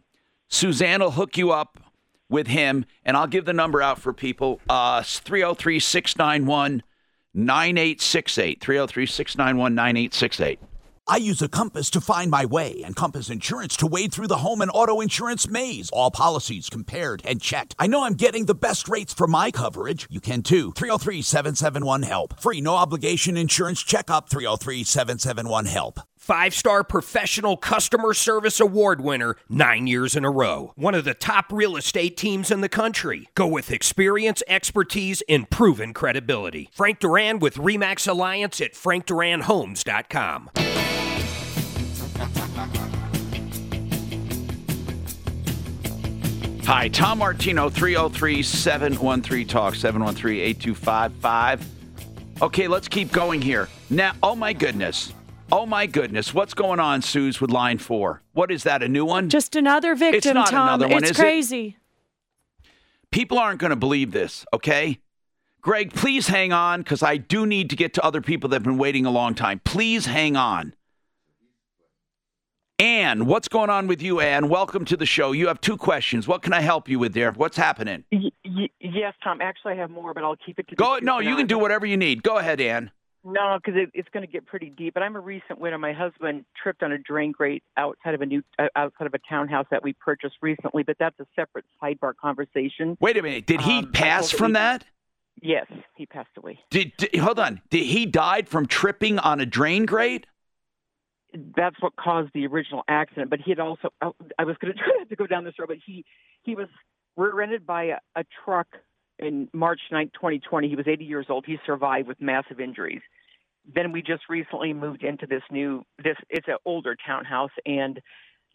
Suzanne 0.49 1.01
will 1.01 1.13
hook 1.13 1.39
you 1.39 1.51
up 1.51 1.79
with 2.29 2.47
him, 2.47 2.85
and 3.07 3.17
I'll 3.17 3.27
give 3.27 3.47
the 3.47 3.55
number 3.55 3.81
out 3.81 3.99
for 3.99 4.13
people. 4.13 4.61
Uh, 4.69 5.03
303 5.03 5.81
691 5.81 6.83
9868. 7.33 8.61
303 8.61 9.07
691 9.07 9.75
9868. 9.75 10.61
I 11.07 11.19
use 11.19 11.43
a 11.43 11.49
compass 11.49 11.91
to 11.91 12.01
find 12.01 12.31
my 12.31 12.47
way 12.47 12.83
and 12.83 12.97
Compass 12.97 13.29
Insurance 13.29 13.77
to 13.77 13.87
wade 13.87 14.13
through 14.13 14.29
the 14.29 14.39
home 14.39 14.63
and 14.63 14.71
auto 14.73 15.03
insurance 15.03 15.47
maze. 15.47 15.91
All 15.93 16.11
policies 16.11 16.71
compared 16.71 17.21
and 17.27 17.43
checked. 17.43 17.75
I 17.79 17.87
know 17.87 18.05
I'm 18.05 18.15
getting 18.15 18.47
the 18.47 18.55
best 18.55 18.89
rates 18.89 19.13
for 19.13 19.27
my 19.27 19.51
coverage. 19.51 20.07
You 20.09 20.21
can 20.21 20.43
too. 20.43 20.73
303 20.73 21.21
771 21.21 22.05
HELP. 22.05 22.41
Free, 22.41 22.63
no 22.63 22.77
obligation 22.77 23.37
insurance 23.37 23.83
checkup. 23.83 24.31
303 24.31 24.83
771 24.83 25.67
HELP. 25.67 26.01
Five 26.17 26.55
star 26.55 26.83
professional 26.83 27.59
customer 27.59 28.15
service 28.15 28.59
award 28.59 29.03
winner 29.03 29.37
nine 29.51 29.87
years 29.87 30.17
in 30.17 30.25
a 30.25 30.31
row. 30.31 30.73
One 30.75 30.95
of 30.95 31.05
the 31.05 31.13
top 31.13 31.53
real 31.53 31.77
estate 31.77 32.17
teams 32.17 32.51
in 32.51 32.63
the 32.63 32.69
country. 32.71 33.29
Go 33.35 33.47
with 33.47 33.71
experience, 33.71 34.43
expertise, 34.49 35.23
and 35.29 35.51
proven 35.51 35.93
credibility. 35.93 36.71
Frank 36.73 36.99
Duran 36.99 37.41
with 37.41 37.57
Remax 37.57 38.09
Alliance 38.09 38.63
at 38.63 38.73
frankduranhomes.com. 38.73 40.51
Hi, 46.67 46.89
Tom 46.89 47.19
Martino, 47.19 47.69
303 47.69 48.43
713 48.43 49.47
Talk, 49.47 49.75
713 49.75 50.41
8255. 50.41 51.67
Okay, 52.41 52.69
let's 52.69 52.89
keep 52.89 53.13
going 53.13 53.43
here. 53.43 53.69
Now, 53.91 54.13
oh 54.23 54.35
my 54.35 54.55
goodness. 54.55 55.13
Oh 55.53 55.67
my 55.67 55.85
goodness. 55.85 56.33
What's 56.33 56.55
going 56.55 56.81
on, 56.81 57.03
Suze, 57.03 57.39
with 57.39 57.51
line 57.51 57.77
four? 57.77 58.23
What 58.33 58.51
is 58.51 58.63
that, 58.63 58.83
a 58.83 58.89
new 58.89 59.05
one? 59.05 59.29
Just 59.29 59.57
another 59.57 59.95
victim, 59.95 60.17
It's 60.17 60.27
not 60.27 60.49
Tom. 60.49 60.69
another 60.69 60.89
one, 60.89 61.03
it's 61.03 61.11
is 61.11 61.19
it? 61.19 61.23
crazy. 61.23 61.77
People 63.11 63.39
aren't 63.39 63.61
going 63.61 63.71
to 63.71 63.77
believe 63.77 64.13
this, 64.13 64.47
okay? 64.55 65.01
Greg, 65.61 65.93
please 65.93 66.29
hang 66.29 66.53
on 66.53 66.81
because 66.81 67.03
I 67.03 67.19
do 67.19 67.45
need 67.45 67.69
to 67.71 67.77
get 67.77 67.93
to 67.95 68.03
other 68.05 68.23
people 68.23 68.49
that 68.49 68.57
have 68.57 68.65
been 68.65 68.79
waiting 68.79 69.05
a 69.05 69.11
long 69.11 69.35
time. 69.35 69.61
Please 69.65 70.07
hang 70.07 70.35
on. 70.35 70.75
Ann, 72.85 73.25
what's 73.25 73.49
going 73.49 73.71
on 73.71 73.87
with 73.87 74.03
you, 74.03 74.21
Ann? 74.21 74.51
Welcome 74.51 74.85
to 74.85 74.97
the 74.99 75.07
show. 75.07 75.33
You 75.33 75.49
have 75.49 75.59
two 75.63 75.79
questions. 75.79 76.29
What 76.29 76.43
can 76.43 76.53
I 76.53 76.61
help 76.61 76.87
you 76.87 76.99
with 76.99 77.15
there? 77.15 77.33
What's 77.33 77.57
happening? 77.57 78.05
Y- 78.13 78.29
y- 78.45 78.69
yes, 78.79 79.15
Tom. 79.25 79.41
Actually, 79.41 79.73
I 79.73 79.77
have 79.77 79.89
more, 79.91 80.13
but 80.13 80.23
I'll 80.23 80.37
keep 80.37 80.59
it 80.59 80.69
to 80.69 80.77
Go. 80.77 80.99
No, 81.01 81.19
you 81.19 81.35
can 81.35 81.47
do 81.47 81.59
whatever 81.59 81.87
you 81.87 81.97
need. 81.97 82.23
Go 82.23 82.37
ahead, 82.37 82.61
Ann. 82.61 82.91
No, 83.25 83.57
because 83.57 83.81
it, 83.81 83.89
it's 83.95 84.09
going 84.11 84.27
to 84.27 84.31
get 84.31 84.45
pretty 84.45 84.69
deep. 84.69 84.93
But 84.93 85.03
I'm 85.03 85.17
a 85.17 85.21
recent 85.21 85.59
widow. 85.59 85.79
My 85.79 85.95
husband 85.95 86.45
tripped 86.63 86.83
on 86.83 86.93
a 86.93 86.99
drain 86.99 87.33
grate 87.33 87.63
outside 87.79 88.13
of 88.13 88.21
a 88.21 88.27
new 88.27 88.43
uh, 88.59 88.67
outside 88.77 89.07
of 89.07 89.15
a 89.15 89.19
townhouse 89.31 89.65
that 89.71 89.83
we 89.83 89.95
purchased 89.95 90.35
recently. 90.43 90.83
But 90.83 90.97
that's 91.01 91.19
a 91.19 91.27
separate 91.35 91.65
sidebar 91.83 92.13
conversation. 92.15 92.99
Wait 93.01 93.17
a 93.17 93.23
minute. 93.23 93.47
Did 93.47 93.63
he 93.63 93.79
Um, 93.79 93.93
pass 93.93 94.31
from 94.31 94.53
that? 94.53 94.85
Yes, 95.41 95.65
he 95.97 96.05
passed 96.05 96.29
away. 96.37 96.59
Did, 96.69 96.93
did 96.99 97.17
hold 97.17 97.39
on? 97.39 97.63
Did 97.71 97.87
he 97.87 98.05
died 98.05 98.47
from 98.47 98.67
tripping 98.67 99.19
on 99.19 99.41
a 99.41 99.47
drain 99.47 99.87
grate? 99.87 100.27
That's 101.57 101.77
what 101.81 101.97
caused 101.97 102.31
the 102.35 102.47
original 102.47 102.83
accident. 102.89 103.31
But 103.31 103.41
he 103.41 103.51
had 103.51 103.61
also. 103.61 103.89
oh, 104.03 104.15
I 104.39 104.45
was 104.45 104.57
going 104.61 104.73
to 104.77 104.79
try 104.79 104.93
not 104.99 105.09
to 105.09 105.17
go 105.17 105.27
down 105.27 105.45
this 105.45 105.55
road, 105.59 105.69
but 105.69 105.79
he 105.85 106.05
he 106.43 106.55
was 106.55 106.69
rear-ended 107.17 107.67
by 107.67 107.85
a, 107.85 107.97
a 108.17 108.25
truck 108.45 108.67
in 109.19 109.49
March 109.53 109.81
9, 109.93 110.11
2020. 110.15 110.69
He 110.69 110.75
was 110.77 110.89
80 110.89 111.05
years 111.05 111.27
old. 111.29 111.45
He 111.47 111.59
survived 111.65 112.09
with 112.09 112.21
massive 112.21 112.59
injuries. 112.61 113.03
Then 113.73 113.93
we 113.93 114.03
just 114.03 114.25
recently 114.29 114.73
moved 114.73 115.03
into 115.05 115.27
this 115.27 115.43
new 115.51 115.85
this 116.03 116.17
it's 116.29 116.49
an 116.49 116.57
older 116.65 116.97
townhouse 117.07 117.53
and 117.65 118.01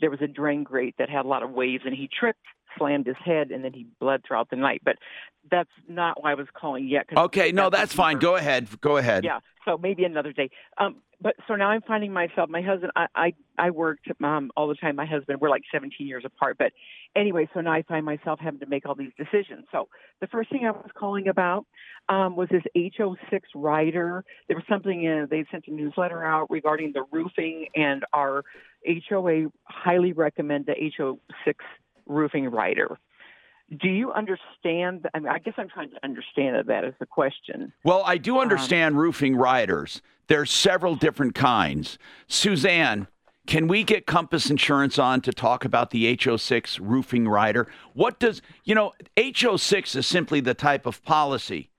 there 0.02 0.10
was 0.12 0.22
a 0.22 0.28
drain 0.28 0.64
grate 0.64 0.96
that 1.00 1.10
had 1.10 1.26
a 1.26 1.28
lot 1.28 1.44
of 1.44 1.50
waves 1.52 1.84
and 1.86 1.94
he 1.96 2.08
tripped, 2.08 2.40
slammed 2.78 3.08
his 3.08 3.16
head 3.24 3.52
and 3.52 3.64
then 3.64 3.74
he 3.74 3.88
bled 4.00 4.22
throughout 4.26 4.50
the 4.50 4.56
night. 4.56 4.82
But 4.86 4.96
that's 5.50 5.70
not 5.88 6.22
why 6.22 6.32
I 6.32 6.36
was 6.36 6.48
calling 6.54 6.88
yet. 6.88 7.08
'cause 7.08 7.18
Okay, 7.26 7.52
no, 7.52 7.70
that's 7.70 7.94
fine. 7.94 8.20
Go 8.20 8.36
ahead. 8.36 8.68
Go 8.82 8.98
ahead. 8.98 9.24
yeah, 9.26 9.40
so 9.66 9.78
maybe 9.78 10.04
another 10.06 10.32
day. 10.32 10.50
Um, 10.78 10.98
but 11.22 11.36
so 11.48 11.56
now 11.56 11.70
I'm 11.70 11.82
finding 11.82 12.14
myself. 12.14 12.50
My 12.50 12.62
husband, 12.62 12.92
I 12.96 13.08
I, 13.16 13.34
I 13.58 13.70
worked 13.72 14.08
um, 14.24 14.52
all 14.56 14.68
the 14.68 14.76
time. 14.76 14.96
My 14.96 15.06
husband, 15.06 15.42
we're 15.42 15.50
like 15.50 15.64
17 15.72 16.08
years 16.08 16.24
apart. 16.26 16.58
But 16.58 16.72
anyway, 17.16 17.50
so 17.54 17.62
now 17.62 17.74
I 17.74 17.84
find 17.84 18.06
myself 18.06 18.40
having 18.40 18.60
to 18.62 18.66
make 18.66 18.86
all 18.86 18.96
these 18.96 19.12
decisions. 19.18 19.66
So 19.72 19.90
the 20.22 20.28
first 20.28 20.50
thing 20.52 20.66
I 20.66 20.72
was 20.72 20.90
calling 20.98 21.28
about 21.28 21.66
um, 22.08 22.36
was 22.36 22.48
this 22.50 22.64
HO6 22.76 23.42
rider. 23.56 24.24
There 24.48 24.56
was 24.56 24.66
something 24.70 25.08
uh, 25.08 25.26
they 25.30 25.46
sent 25.52 25.68
a 25.68 25.72
newsletter 25.72 26.24
out 26.24 26.50
regarding 26.50 26.94
the 26.94 27.04
roofing, 27.12 27.68
and 27.76 28.06
our 28.14 28.44
HOA 29.10 29.52
highly 29.66 30.14
recommend 30.14 30.68
the 30.68 30.76
HO6 30.98 31.56
roofing 32.06 32.50
rider. 32.50 32.98
Do 33.78 33.88
you 33.88 34.12
understand? 34.12 35.08
I, 35.14 35.20
mean, 35.20 35.28
I 35.28 35.40
guess 35.40 35.54
I'm 35.58 35.70
trying 35.70 35.92
to 35.92 36.04
understand 36.04 36.68
that 36.68 36.84
as 36.84 36.94
the 37.00 37.06
question. 37.06 37.72
Well, 37.84 38.04
I 38.06 38.18
do 38.18 38.36
um, 38.36 38.42
understand 38.42 38.98
roofing 38.98 39.36
riders. 39.36 40.02
There's 40.28 40.52
several 40.52 40.96
different 40.96 41.36
kinds. 41.36 41.98
Suzanne, 42.28 43.08
can 43.46 43.68
we 43.68 43.84
get 43.84 44.06
Compass 44.06 44.50
Insurance 44.50 45.00
on 45.00 45.22
to 45.22 45.32
talk 45.32 45.66
about 45.66 45.90
the 45.90 46.16
HO6 46.16 46.80
roofing 46.82 47.28
rider? 47.28 47.68
What 47.94 48.20
does, 48.20 48.42
you 48.64 48.76
know, 48.76 48.94
HO6 49.18 49.96
is 49.96 50.06
simply 50.06 50.40
the 50.40 50.54
type 50.54 50.86
of 50.86 51.04
policy. 51.04 51.70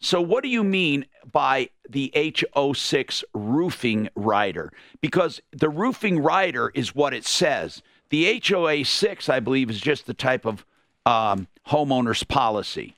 So, 0.00 0.20
what 0.20 0.42
do 0.42 0.48
you 0.48 0.64
mean 0.64 1.04
by 1.30 1.68
the 1.88 2.10
HO6 2.16 3.22
roofing 3.34 4.08
rider? 4.16 4.72
Because 5.00 5.40
the 5.52 5.68
roofing 5.68 6.20
rider 6.20 6.72
is 6.74 6.94
what 6.94 7.12
it 7.12 7.26
says. 7.26 7.82
The 8.08 8.42
HOA 8.44 8.84
6, 8.84 9.28
I 9.28 9.40
believe, 9.40 9.70
is 9.70 9.80
just 9.80 10.06
the 10.06 10.14
type 10.14 10.46
of 10.46 10.64
um, 11.06 11.48
homeowner's 11.68 12.24
policy. 12.24 12.96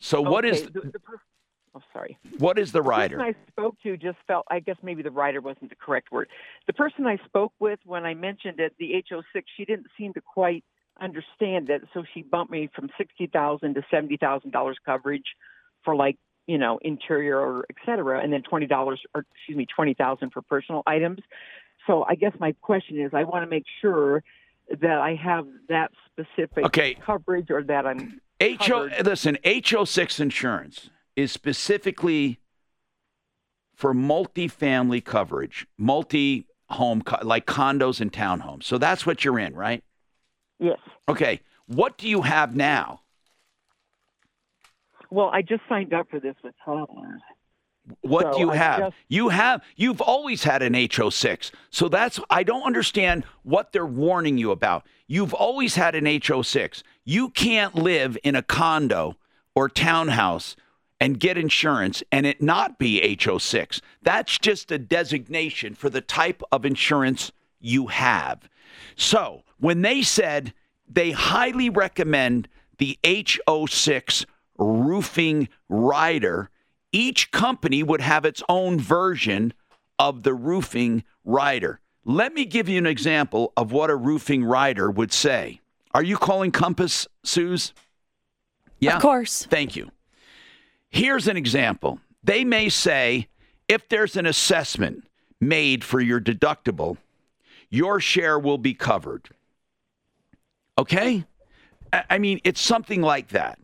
So, 0.00 0.20
what 0.20 0.44
is 0.44 0.62
Okay, 0.62 0.70
the, 0.74 0.80
the 0.92 0.98
per- 0.98 1.20
oh, 1.74 1.80
sorry. 1.92 2.18
what 2.38 2.58
is 2.58 2.72
the 2.72 2.78
The 2.78 2.82
rider? 2.82 3.16
person 3.16 3.34
I 3.34 3.50
spoke 3.50 3.76
to 3.82 3.96
just 3.96 4.18
felt, 4.26 4.44
I 4.50 4.60
guess 4.60 4.76
maybe 4.82 5.02
the 5.02 5.10
rider 5.10 5.40
wasn't 5.40 5.70
the 5.70 5.76
correct 5.76 6.12
word. 6.12 6.28
The 6.66 6.72
person 6.72 7.06
I 7.06 7.16
spoke 7.24 7.52
with 7.58 7.78
when 7.84 8.04
I 8.04 8.14
mentioned 8.14 8.60
it, 8.60 8.74
the 8.78 9.02
HO6, 9.10 9.42
she 9.56 9.64
didn't 9.64 9.86
seem 9.96 10.12
to 10.14 10.20
quite 10.20 10.64
understand 11.00 11.70
it. 11.70 11.82
So 11.94 12.04
she 12.12 12.22
bumped 12.22 12.52
me 12.52 12.68
from 12.74 12.90
60000 12.98 13.74
to 13.74 13.82
$70,000 13.92 14.74
coverage 14.84 15.24
for 15.84 15.96
like, 15.96 16.18
you 16.46 16.58
know, 16.58 16.78
interior 16.82 17.38
or 17.38 17.64
et 17.70 17.76
cetera, 17.86 18.20
and 18.22 18.32
then 18.32 18.42
$20 18.42 18.70
or 19.14 19.24
excuse 19.34 19.56
me, 19.56 19.66
20000 19.74 20.30
for 20.30 20.42
personal 20.42 20.82
items. 20.86 21.18
So 21.86 22.04
I 22.08 22.14
guess 22.14 22.32
my 22.38 22.52
question 22.60 23.00
is 23.00 23.12
I 23.14 23.24
want 23.24 23.42
to 23.44 23.50
make 23.50 23.64
sure 23.80 24.22
that 24.80 24.98
I 24.98 25.14
have 25.14 25.46
that 25.68 25.90
specific 26.10 26.64
Okay. 26.66 26.94
coverage 26.94 27.50
or 27.50 27.62
that 27.64 27.86
I'm 27.86 28.20
HO, 28.40 28.88
covered. 28.88 29.06
listen, 29.06 29.38
HO6 29.44 30.20
insurance 30.20 30.90
is 31.16 31.30
specifically 31.32 32.40
for 33.74 33.92
multifamily 33.94 35.04
coverage, 35.04 35.66
multi 35.78 36.46
home, 36.70 37.02
like 37.22 37.46
condos 37.46 38.00
and 38.00 38.12
townhomes. 38.12 38.64
So 38.64 38.78
that's 38.78 39.04
what 39.06 39.24
you're 39.24 39.38
in, 39.38 39.54
right? 39.54 39.84
Yes. 40.58 40.78
Okay. 41.08 41.40
What 41.66 41.98
do 41.98 42.08
you 42.08 42.22
have 42.22 42.54
now? 42.56 43.00
Well, 45.10 45.30
I 45.32 45.42
just 45.42 45.62
signed 45.68 45.92
up 45.94 46.08
for 46.10 46.18
this 46.20 46.34
with. 46.42 46.54
What 48.00 48.22
So 48.22 48.32
do 48.34 48.38
you 48.40 48.50
I 48.50 48.56
have? 48.56 48.78
just- 48.80 48.96
you 49.08 49.28
have 49.28 49.62
you've 49.76 50.00
always 50.00 50.44
had 50.44 50.62
an 50.62 50.74
HO6. 50.74 51.50
So 51.70 51.88
that's 51.88 52.18
I 52.30 52.42
don't 52.42 52.62
understand 52.62 53.24
what 53.42 53.72
they're 53.72 53.84
warning 53.86 54.38
you 54.38 54.50
about. 54.50 54.86
You've 55.06 55.34
always 55.34 55.74
had 55.74 55.94
an 55.94 56.06
HO6. 56.06 56.82
You 57.04 57.28
can't 57.30 57.74
live 57.74 58.16
in 58.24 58.34
a 58.36 58.42
condo 58.42 59.16
or 59.54 59.68
townhouse 59.68 60.56
and 61.00 61.20
get 61.20 61.36
insurance 61.36 62.02
and 62.10 62.24
it 62.24 62.40
not 62.40 62.78
be 62.78 63.00
HO6. 63.02 63.80
That's 64.02 64.38
just 64.38 64.70
a 64.72 64.78
designation 64.78 65.74
for 65.74 65.90
the 65.90 66.00
type 66.00 66.42
of 66.50 66.64
insurance 66.64 67.32
you 67.60 67.88
have. 67.88 68.48
So, 68.96 69.42
when 69.58 69.82
they 69.82 70.02
said 70.02 70.54
they 70.88 71.10
highly 71.10 71.68
recommend 71.68 72.48
the 72.78 72.98
HO6 73.04 74.24
roofing 74.58 75.48
rider, 75.68 76.50
each 76.94 77.32
company 77.32 77.82
would 77.82 78.00
have 78.00 78.24
its 78.24 78.42
own 78.48 78.78
version 78.78 79.52
of 79.98 80.22
the 80.22 80.32
roofing 80.32 81.02
rider. 81.24 81.80
Let 82.04 82.32
me 82.32 82.44
give 82.44 82.68
you 82.68 82.78
an 82.78 82.86
example 82.86 83.52
of 83.56 83.72
what 83.72 83.90
a 83.90 83.96
roofing 83.96 84.44
rider 84.44 84.90
would 84.90 85.12
say. 85.12 85.60
Are 85.92 86.02
you 86.02 86.16
calling 86.16 86.52
Compass, 86.52 87.08
Suze? 87.24 87.74
Yeah. 88.78 88.96
Of 88.96 89.02
course. 89.02 89.44
Thank 89.46 89.74
you. 89.74 89.90
Here's 90.88 91.26
an 91.26 91.36
example. 91.36 91.98
They 92.22 92.44
may 92.44 92.68
say 92.68 93.26
if 93.66 93.88
there's 93.88 94.16
an 94.16 94.26
assessment 94.26 95.08
made 95.40 95.82
for 95.82 96.00
your 96.00 96.20
deductible, 96.20 96.98
your 97.70 97.98
share 97.98 98.38
will 98.38 98.58
be 98.58 98.72
covered. 98.72 99.30
Okay? 100.78 101.24
I 101.92 102.04
I 102.10 102.18
mean, 102.18 102.40
it's 102.44 102.60
something 102.60 103.02
like 103.02 103.28
that. 103.28 103.58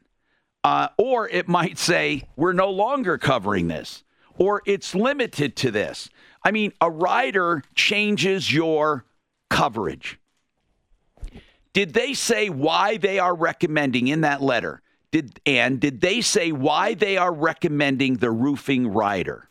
Uh, 0.62 0.89
or 0.99 1.28
it 1.28 1.49
might 1.49 1.78
say, 1.78 2.24
we're 2.37 2.53
no 2.53 2.70
longer 2.70 3.16
covering 3.16 3.69
this, 3.69 4.05
or 4.37 4.62
it's 4.66 4.95
limited 4.95 5.57
to 5.57 5.70
this. 5.70 6.11
I 6.45 6.51
mean, 6.51 6.73
a 6.81 6.91
rider 6.91 7.62
changes 7.74 8.53
your 8.53 9.07
coverage. 9.49 10.19
Did 11.73 11.95
they 11.95 12.15
say 12.15 12.51
why 12.51 12.97
they 12.97 13.19
are 13.19 13.35
recommending 13.35 14.09
in 14.09 14.23
that 14.23 14.43
letter? 14.43 14.82
Did 15.12 15.41
and 15.47 15.81
did 15.81 16.01
they 16.01 16.20
say 16.20 16.53
why 16.53 16.95
they 16.95 17.16
are 17.16 17.32
recommending 17.32 18.16
the 18.16 18.31
roofing 18.31 18.89
rider? 18.89 19.49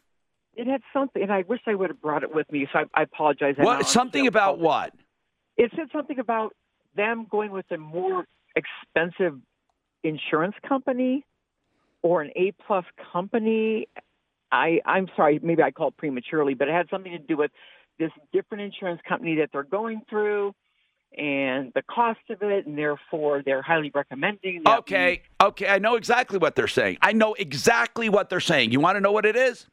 It 0.54 0.68
had 0.68 0.82
something, 0.94 1.22
and 1.22 1.32
I 1.32 1.44
wish 1.48 1.62
I 1.66 1.76
would 1.76 1.90
have 1.90 2.02
brought 2.02 2.24
it 2.24 2.34
with 2.34 2.52
me. 2.52 2.68
So 2.72 2.80
I, 2.80 2.84
I 2.94 3.04
apologize. 3.04 3.56
I 3.58 3.64
What 3.64 3.88
something 3.88 4.28
about 4.28 4.60
what? 4.60 4.94
It 5.58 5.72
said 5.76 5.88
something 5.92 6.20
about 6.20 6.54
them 6.96 7.28
going 7.30 7.52
with 7.52 7.66
a 7.72 7.78
more 7.78 8.26
expensive 8.56 9.40
insurance 10.04 10.56
company 10.68 11.26
or 12.02 12.22
an 12.22 12.32
A 12.36 12.54
plus 12.66 12.86
company. 13.12 13.88
I 14.52 14.82
I'm 14.86 15.08
sorry, 15.16 15.40
maybe 15.44 15.62
I 15.62 15.72
called 15.72 15.98
prematurely, 15.98 16.54
but 16.54 16.68
it 16.68 16.74
had 16.74 16.88
something 16.90 17.12
to 17.12 17.20
do 17.20 17.38
with 17.38 17.52
this 18.00 18.12
different 18.32 18.64
insurance 18.64 19.02
company 19.08 19.36
that 19.38 19.50
they're 19.52 19.64
going 19.64 20.02
through 20.10 20.56
and 21.18 21.72
the 21.74 21.82
cost 21.82 22.20
of 22.30 22.42
it, 22.44 22.66
and 22.66 22.78
therefore 22.78 23.42
they're 23.44 23.62
highly 23.64 23.92
recommending. 23.94 24.62
That 24.64 24.70
we- 24.70 24.96
Okay, 24.96 25.22
okay, 25.42 25.68
I 25.68 25.80
know 25.80 25.96
exactly 25.96 26.38
what 26.38 26.56
they're 26.56 26.68
saying. 26.68 26.98
I 27.02 27.14
know 27.14 27.34
exactly 27.34 28.10
what 28.10 28.30
they're 28.30 28.40
saying. 28.40 28.72
You 28.72 28.80
want 28.80 28.96
to 28.96 29.02
know 29.02 29.12
what 29.12 29.26
it 29.26 29.36
is? 29.36 29.68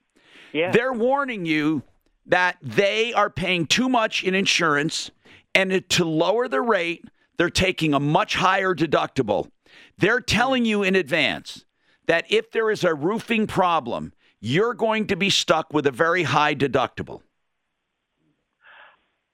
Yeah. 0.53 0.71
They're 0.73 0.93
warning 0.95 1.45
you 1.45 1.83
that 2.25 2.57
they 2.63 3.13
are 3.13 3.31
paying 3.31 3.67
too 3.67 3.89
much 3.89 4.25
in 4.25 4.35
insurance 4.35 5.11
and 5.55 5.89
to 5.91 6.05
lower 6.05 6.49
the 6.49 6.61
rate, 6.61 7.05
they're 7.39 7.51
taking 7.51 7.95
a 7.95 8.01
much 8.01 8.35
higher 8.35 8.75
deductible. 8.75 9.51
They're 9.99 10.21
telling 10.21 10.65
you 10.65 10.83
in 10.83 10.95
advance 10.95 11.65
that 12.07 12.25
if 12.31 12.51
there 12.51 12.71
is 12.71 12.85
a 12.85 12.95
roofing 12.95 13.47
problem, 13.47 14.13
you're 14.41 14.75
going 14.75 15.07
to 15.09 15.17
be 15.17 15.31
stuck 15.31 15.73
with 15.73 15.87
a 15.87 15.91
very 15.91 16.25
high 16.25 16.55
deductible. 16.55 17.23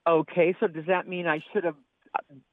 Okay, 0.07 0.55
so 0.59 0.67
does 0.67 0.87
that 0.87 1.07
mean 1.07 1.27
I 1.27 1.41
should 1.53 1.65
have 1.65 1.77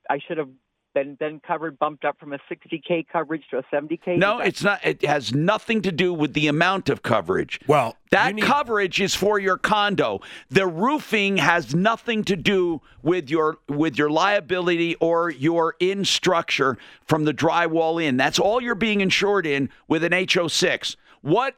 I 0.10 0.20
should 0.28 0.38
have 0.38 0.50
been 0.94 1.16
been 1.16 1.40
covered, 1.40 1.78
bumped 1.80 2.06
up 2.06 2.20
from 2.20 2.34
a 2.34 2.40
60k 2.52 3.08
coverage 3.12 3.44
to 3.52 3.58
a 3.60 3.64
70k? 3.74 4.18
No, 4.18 4.38
that- 4.38 4.48
it's 4.48 4.64
not. 4.64 4.80
It 4.84 5.04
has 5.04 5.34
nothing 5.34 5.82
to 5.84 5.92
do 5.92 6.14
with 6.14 6.34
the 6.34 6.48
amount 6.48 6.90
of 6.90 7.02
coverage. 7.02 7.60
Well, 7.68 7.96
that 8.12 8.38
coverage 8.40 9.00
is 9.00 9.16
for 9.16 9.40
your 9.40 9.58
condo. 9.58 10.22
The 10.50 10.68
roofing 10.68 11.38
has 11.38 11.76
nothing 11.76 12.24
to 12.26 12.36
do 12.36 12.82
with 13.04 13.30
your 13.30 13.58
with 13.68 13.98
your 13.98 14.10
liability 14.10 14.96
or 14.96 15.30
your 15.30 15.76
in 15.80 16.06
structure 16.06 16.78
from 17.06 17.26
the 17.26 17.34
drywall 17.34 18.04
in. 18.04 18.18
That's 18.18 18.40
all 18.40 18.62
you're 18.62 18.76
being 18.76 19.02
insured 19.02 19.46
in 19.46 19.70
with 19.88 20.04
an 20.04 20.12
HO6. 20.14 20.96
What 21.22 21.56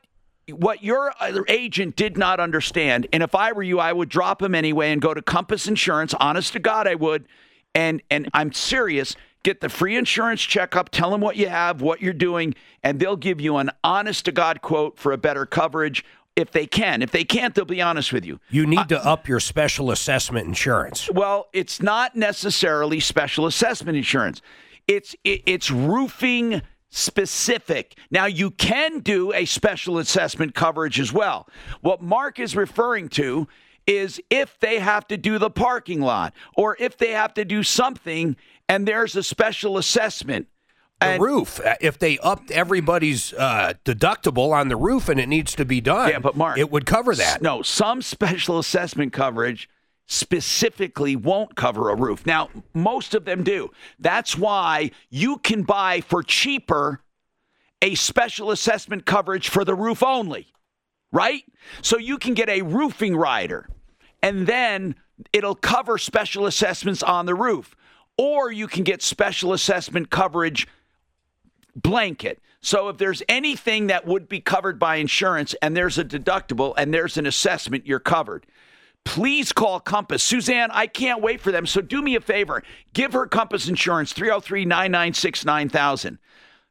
what 0.50 0.84
your 0.84 1.14
agent 1.48 1.96
did 1.96 2.18
not 2.18 2.40
understand, 2.40 3.08
and 3.14 3.24
if 3.24 3.34
I 3.36 3.54
were 3.54 3.64
you, 3.64 3.80
I 3.80 3.94
would 3.94 4.10
drop 4.10 4.42
him 4.42 4.54
anyway 4.54 4.92
and 4.92 5.02
go 5.02 5.14
to 5.14 5.22
Compass 5.22 5.68
Insurance. 5.68 6.14
Honest 6.16 6.54
to 6.54 6.60
God, 6.60 6.88
I 6.88 6.96
would. 6.96 7.26
And 7.74 8.02
and 8.10 8.30
I'm 8.34 8.52
serious. 8.52 9.16
Get 9.44 9.62
the 9.62 9.70
free 9.70 9.96
insurance 9.96 10.42
checkup. 10.42 10.90
Tell 10.90 11.10
them 11.10 11.22
what 11.22 11.36
you 11.36 11.50
have, 11.50 11.82
what 11.82 12.02
you're 12.02 12.14
doing, 12.14 12.54
and 12.84 13.00
they'll 13.00 13.16
give 13.16 13.42
you 13.42 13.58
an 13.58 13.72
honest 13.84 14.26
to 14.26 14.32
God 14.32 14.62
quote 14.62 15.00
for 15.00 15.12
a 15.12 15.18
better 15.18 15.48
coverage 15.48 16.06
if 16.36 16.52
they 16.52 16.66
can. 16.66 17.02
If 17.02 17.12
they 17.12 17.24
can't, 17.24 17.56
they'll 17.56 17.66
be 17.66 17.82
honest 17.82 18.14
with 18.14 18.26
you. 18.26 18.40
You 18.50 18.68
need 18.68 18.90
to 18.90 19.04
up 19.04 19.28
your 19.28 19.40
special 19.40 19.92
assessment 19.92 20.48
insurance. 20.48 21.10
Well, 21.12 21.50
it's 21.54 21.82
not 21.82 22.16
necessarily 22.16 23.00
special 23.00 23.46
assessment 23.46 23.98
insurance. 23.98 24.42
It's 24.88 25.16
it, 25.24 25.42
it's 25.46 25.72
roofing 25.72 26.62
specific. 26.90 27.98
Now 28.12 28.26
you 28.26 28.52
can 28.52 29.00
do 29.00 29.34
a 29.34 29.46
special 29.46 29.98
assessment 29.98 30.54
coverage 30.54 31.00
as 31.00 31.12
well. 31.12 31.48
What 31.82 32.02
Mark 32.02 32.40
is 32.40 32.56
referring 32.56 33.10
to 33.10 33.48
is 33.88 34.22
if 34.30 34.60
they 34.60 34.80
have 34.80 35.08
to 35.08 35.18
do 35.18 35.38
the 35.38 35.50
parking 35.50 36.02
lot 36.02 36.34
or 36.56 36.78
if 36.80 36.98
they 36.98 37.12
have 37.12 37.34
to 37.34 37.46
do 37.46 37.64
something 37.64 38.36
and 38.70 38.88
there's 38.88 39.16
a 39.16 39.24
special 39.24 39.78
assessment. 39.78 40.48
The 41.02 41.18
roof. 41.20 41.60
Uh, 41.60 41.76
If 41.82 41.98
they 41.98 42.20
upped 42.20 42.52
everybody's 42.52 43.34
uh, 43.34 43.74
deductible 43.84 44.52
on 44.52 44.68
the 44.68 44.76
roof 44.76 45.10
and 45.10 45.20
it 45.20 45.28
needs 45.28 45.56
to 45.56 45.66
be 45.66 45.82
done, 45.82 46.10
Yeah, 46.10 46.20
but 46.20 46.38
Mark, 46.38 46.60
it 46.60 46.70
would 46.72 46.86
cover 46.86 47.16
that. 47.16 47.42
No, 47.42 47.64
some 47.64 48.04
special 48.04 48.60
assessment 48.60 49.12
coverage 49.12 49.68
specifically 50.06 51.16
won't 51.16 51.56
cover 51.56 51.90
a 51.90 51.96
roof. 51.96 52.26
Now, 52.26 52.50
most 52.74 53.16
of 53.16 53.26
them 53.26 53.44
do. 53.44 53.72
That's 53.98 54.38
why 54.38 54.92
you 55.10 55.38
can 55.38 55.64
buy 55.64 56.02
for 56.02 56.22
cheaper 56.22 57.02
a 57.82 57.96
special 57.96 58.52
assessment 58.52 59.06
coverage 59.06 59.50
for 59.50 59.66
the 59.66 59.74
roof 59.74 60.04
only, 60.04 60.48
right? 61.12 61.44
So 61.82 61.98
you 61.98 62.18
can 62.18 62.34
get 62.34 62.50
a 62.50 62.62
roofing 62.62 63.16
rider 63.16 63.68
and 64.22 64.48
then 64.48 64.96
it'll 65.34 65.56
cover 65.56 65.98
special 65.98 66.46
assessments 66.46 67.04
on 67.04 67.26
the 67.26 67.36
roof. 67.36 67.76
Or 68.18 68.52
you 68.52 68.68
can 68.68 68.84
get 68.84 69.02
special 69.02 69.54
assessment 69.54 70.10
coverage 70.10 70.68
blanket. 71.76 72.40
So 72.62 72.90
if 72.90 72.98
there's 72.98 73.24
anything 73.28 73.88
that 73.88 74.06
would 74.06 74.30
be 74.30 74.40
covered 74.40 74.78
by 74.78 74.98
insurance 74.98 75.56
and 75.62 75.76
there's 75.76 75.98
a 75.98 76.06
deductible 76.06 76.74
and 76.78 76.94
there's 76.94 77.18
an 77.18 77.26
assessment, 77.26 77.88
you're 77.88 78.00
covered. 78.00 78.46
Please 79.04 79.52
call 79.52 79.80
Compass. 79.80 80.22
Suzanne, 80.22 80.70
I 80.72 80.86
can't 80.86 81.24
wait 81.24 81.42
for 81.42 81.52
them. 81.52 81.66
So 81.66 81.82
do 81.82 82.04
me 82.04 82.16
a 82.16 82.22
favor. 82.22 82.62
Give 82.94 83.14
her 83.14 83.26
Compass 83.26 83.68
Insurance, 83.68 84.14
303 84.14 84.66
996 84.66 85.44
9000. 85.44 86.20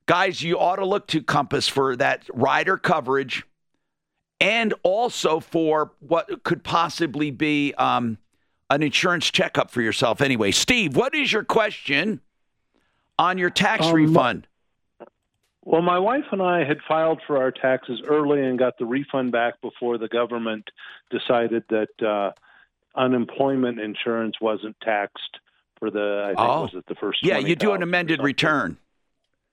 Guys, 0.06 0.42
you 0.42 0.58
ought 0.58 0.76
to 0.76 0.86
look 0.86 1.08
to 1.08 1.22
Compass 1.22 1.66
for 1.66 1.96
that 1.96 2.24
rider 2.32 2.76
coverage 2.76 3.44
and 4.40 4.72
also 4.82 5.38
for 5.40 5.92
what 6.00 6.42
could 6.44 6.64
possibly 6.64 7.30
be 7.30 7.74
um, 7.74 8.18
an 8.70 8.82
insurance 8.82 9.30
checkup 9.30 9.70
for 9.70 9.82
yourself. 9.82 10.20
Anyway, 10.20 10.50
Steve, 10.50 10.96
what 10.96 11.14
is 11.14 11.32
your 11.32 11.44
question 11.44 12.20
on 13.18 13.36
your 13.38 13.50
tax 13.50 13.86
Um, 13.86 13.94
refund? 13.94 14.46
Well, 15.62 15.82
my 15.82 15.98
wife 15.98 16.24
and 16.32 16.40
I 16.40 16.64
had 16.64 16.78
filed 16.88 17.20
for 17.26 17.36
our 17.36 17.50
taxes 17.50 18.00
early 18.08 18.42
and 18.44 18.58
got 18.58 18.78
the 18.78 18.86
refund 18.86 19.30
back 19.30 19.60
before 19.60 19.98
the 19.98 20.08
government 20.08 20.64
decided 21.10 21.64
that 21.68 22.02
uh, 22.02 22.32
unemployment 22.94 23.78
insurance 23.78 24.36
wasn't 24.40 24.74
taxed 24.82 25.38
for 25.78 25.90
the. 25.90 26.22
I 26.24 26.28
think 26.28 26.38
Oh. 26.40 26.62
was 26.62 26.74
it 26.74 26.86
the 26.86 26.94
first? 26.94 27.18
Yeah, 27.22 27.38
you 27.38 27.56
do 27.56 27.72
an 27.72 27.82
amended 27.82 28.22
return. 28.22 28.78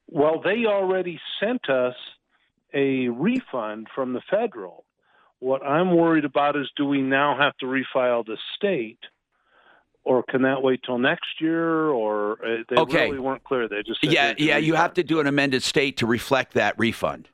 Well, 0.09 0.39
they 0.41 0.65
already 0.65 1.19
sent 1.41 1.69
us 1.69 1.95
a 2.73 3.07
refund 3.09 3.87
from 3.93 4.13
the 4.13 4.21
federal. 4.29 4.83
What 5.39 5.63
I'm 5.65 5.95
worried 5.95 6.25
about 6.25 6.55
is 6.55 6.67
do 6.75 6.85
we 6.85 7.01
now 7.01 7.37
have 7.39 7.55
to 7.57 7.65
refile 7.65 8.25
the 8.25 8.37
state? 8.55 8.99
Or 10.03 10.23
can 10.23 10.43
that 10.43 10.63
wait 10.63 10.81
till 10.85 10.97
next 10.97 11.41
year? 11.41 11.89
Or 11.89 12.33
uh, 12.43 12.63
they 12.69 12.77
Okay. 12.77 13.07
really 13.07 13.19
weren't 13.19 13.43
clear. 13.43 13.67
They 13.67 13.83
just 13.83 14.01
said 14.01 14.11
Yeah, 14.11 14.33
yeah, 14.37 14.57
you 14.57 14.75
have 14.75 14.93
to 14.95 15.03
do 15.03 15.19
an 15.19 15.27
amended 15.27 15.63
state 15.63 15.97
to 15.97 16.07
reflect 16.07 16.53
that 16.53 16.77
refund. 16.79 17.29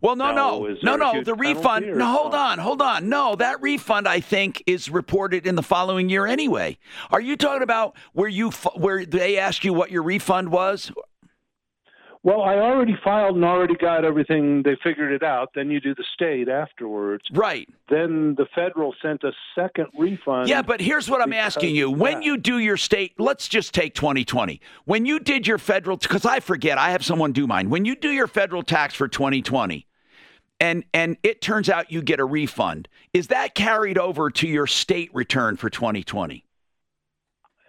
Well, 0.00 0.16
no, 0.16 0.30
Now, 0.30 0.34
no, 0.82 0.96
no, 0.96 0.96
no. 0.96 1.22
The 1.22 1.34
refund. 1.34 1.86
No, 1.86 2.06
hold 2.06 2.32
not? 2.32 2.52
on, 2.52 2.58
hold 2.58 2.80
on. 2.80 3.08
No, 3.08 3.34
that 3.36 3.60
refund 3.60 4.08
I 4.08 4.20
think 4.20 4.62
is 4.66 4.88
reported 4.88 5.46
in 5.46 5.56
the 5.56 5.62
following 5.62 6.08
year 6.08 6.26
anyway. 6.26 6.78
Are 7.10 7.20
you 7.20 7.36
talking 7.36 7.62
about 7.62 7.96
where 8.12 8.28
you 8.28 8.50
where 8.76 9.04
they 9.04 9.36
ask 9.38 9.64
you 9.64 9.74
what 9.74 9.90
your 9.90 10.02
refund 10.02 10.50
was? 10.50 10.90
Well, 12.24 12.40
I 12.40 12.54
already 12.54 12.96
filed 13.04 13.36
and 13.36 13.44
already 13.44 13.74
got 13.74 14.02
everything. 14.02 14.62
They 14.62 14.78
figured 14.82 15.12
it 15.12 15.22
out. 15.22 15.50
Then 15.54 15.70
you 15.70 15.78
do 15.78 15.94
the 15.94 16.04
state 16.14 16.48
afterwards. 16.48 17.22
Right. 17.30 17.68
Then 17.90 18.34
the 18.38 18.46
federal 18.54 18.94
sent 19.02 19.22
a 19.24 19.32
second 19.54 19.88
refund. 19.98 20.48
Yeah, 20.48 20.62
but 20.62 20.80
here's 20.80 21.10
what 21.10 21.20
I'm 21.20 21.34
asking 21.34 21.76
you. 21.76 21.90
When 21.90 22.22
you 22.22 22.38
do 22.38 22.60
your 22.60 22.78
state, 22.78 23.12
let's 23.18 23.46
just 23.46 23.74
take 23.74 23.94
2020. 23.94 24.58
When 24.86 25.04
you 25.04 25.20
did 25.20 25.46
your 25.46 25.58
federal, 25.58 25.98
because 25.98 26.24
I 26.24 26.40
forget, 26.40 26.78
I 26.78 26.92
have 26.92 27.04
someone 27.04 27.32
do 27.32 27.46
mine. 27.46 27.68
When 27.68 27.84
you 27.84 27.94
do 27.94 28.10
your 28.10 28.26
federal 28.26 28.62
tax 28.62 28.94
for 28.94 29.06
2020, 29.06 29.86
and 30.60 30.84
and 30.94 31.18
it 31.22 31.42
turns 31.42 31.68
out 31.68 31.92
you 31.92 32.00
get 32.00 32.20
a 32.20 32.24
refund, 32.24 32.88
is 33.12 33.26
that 33.26 33.54
carried 33.54 33.98
over 33.98 34.30
to 34.30 34.48
your 34.48 34.66
state 34.66 35.10
return 35.12 35.58
for 35.58 35.68
2020? 35.68 36.42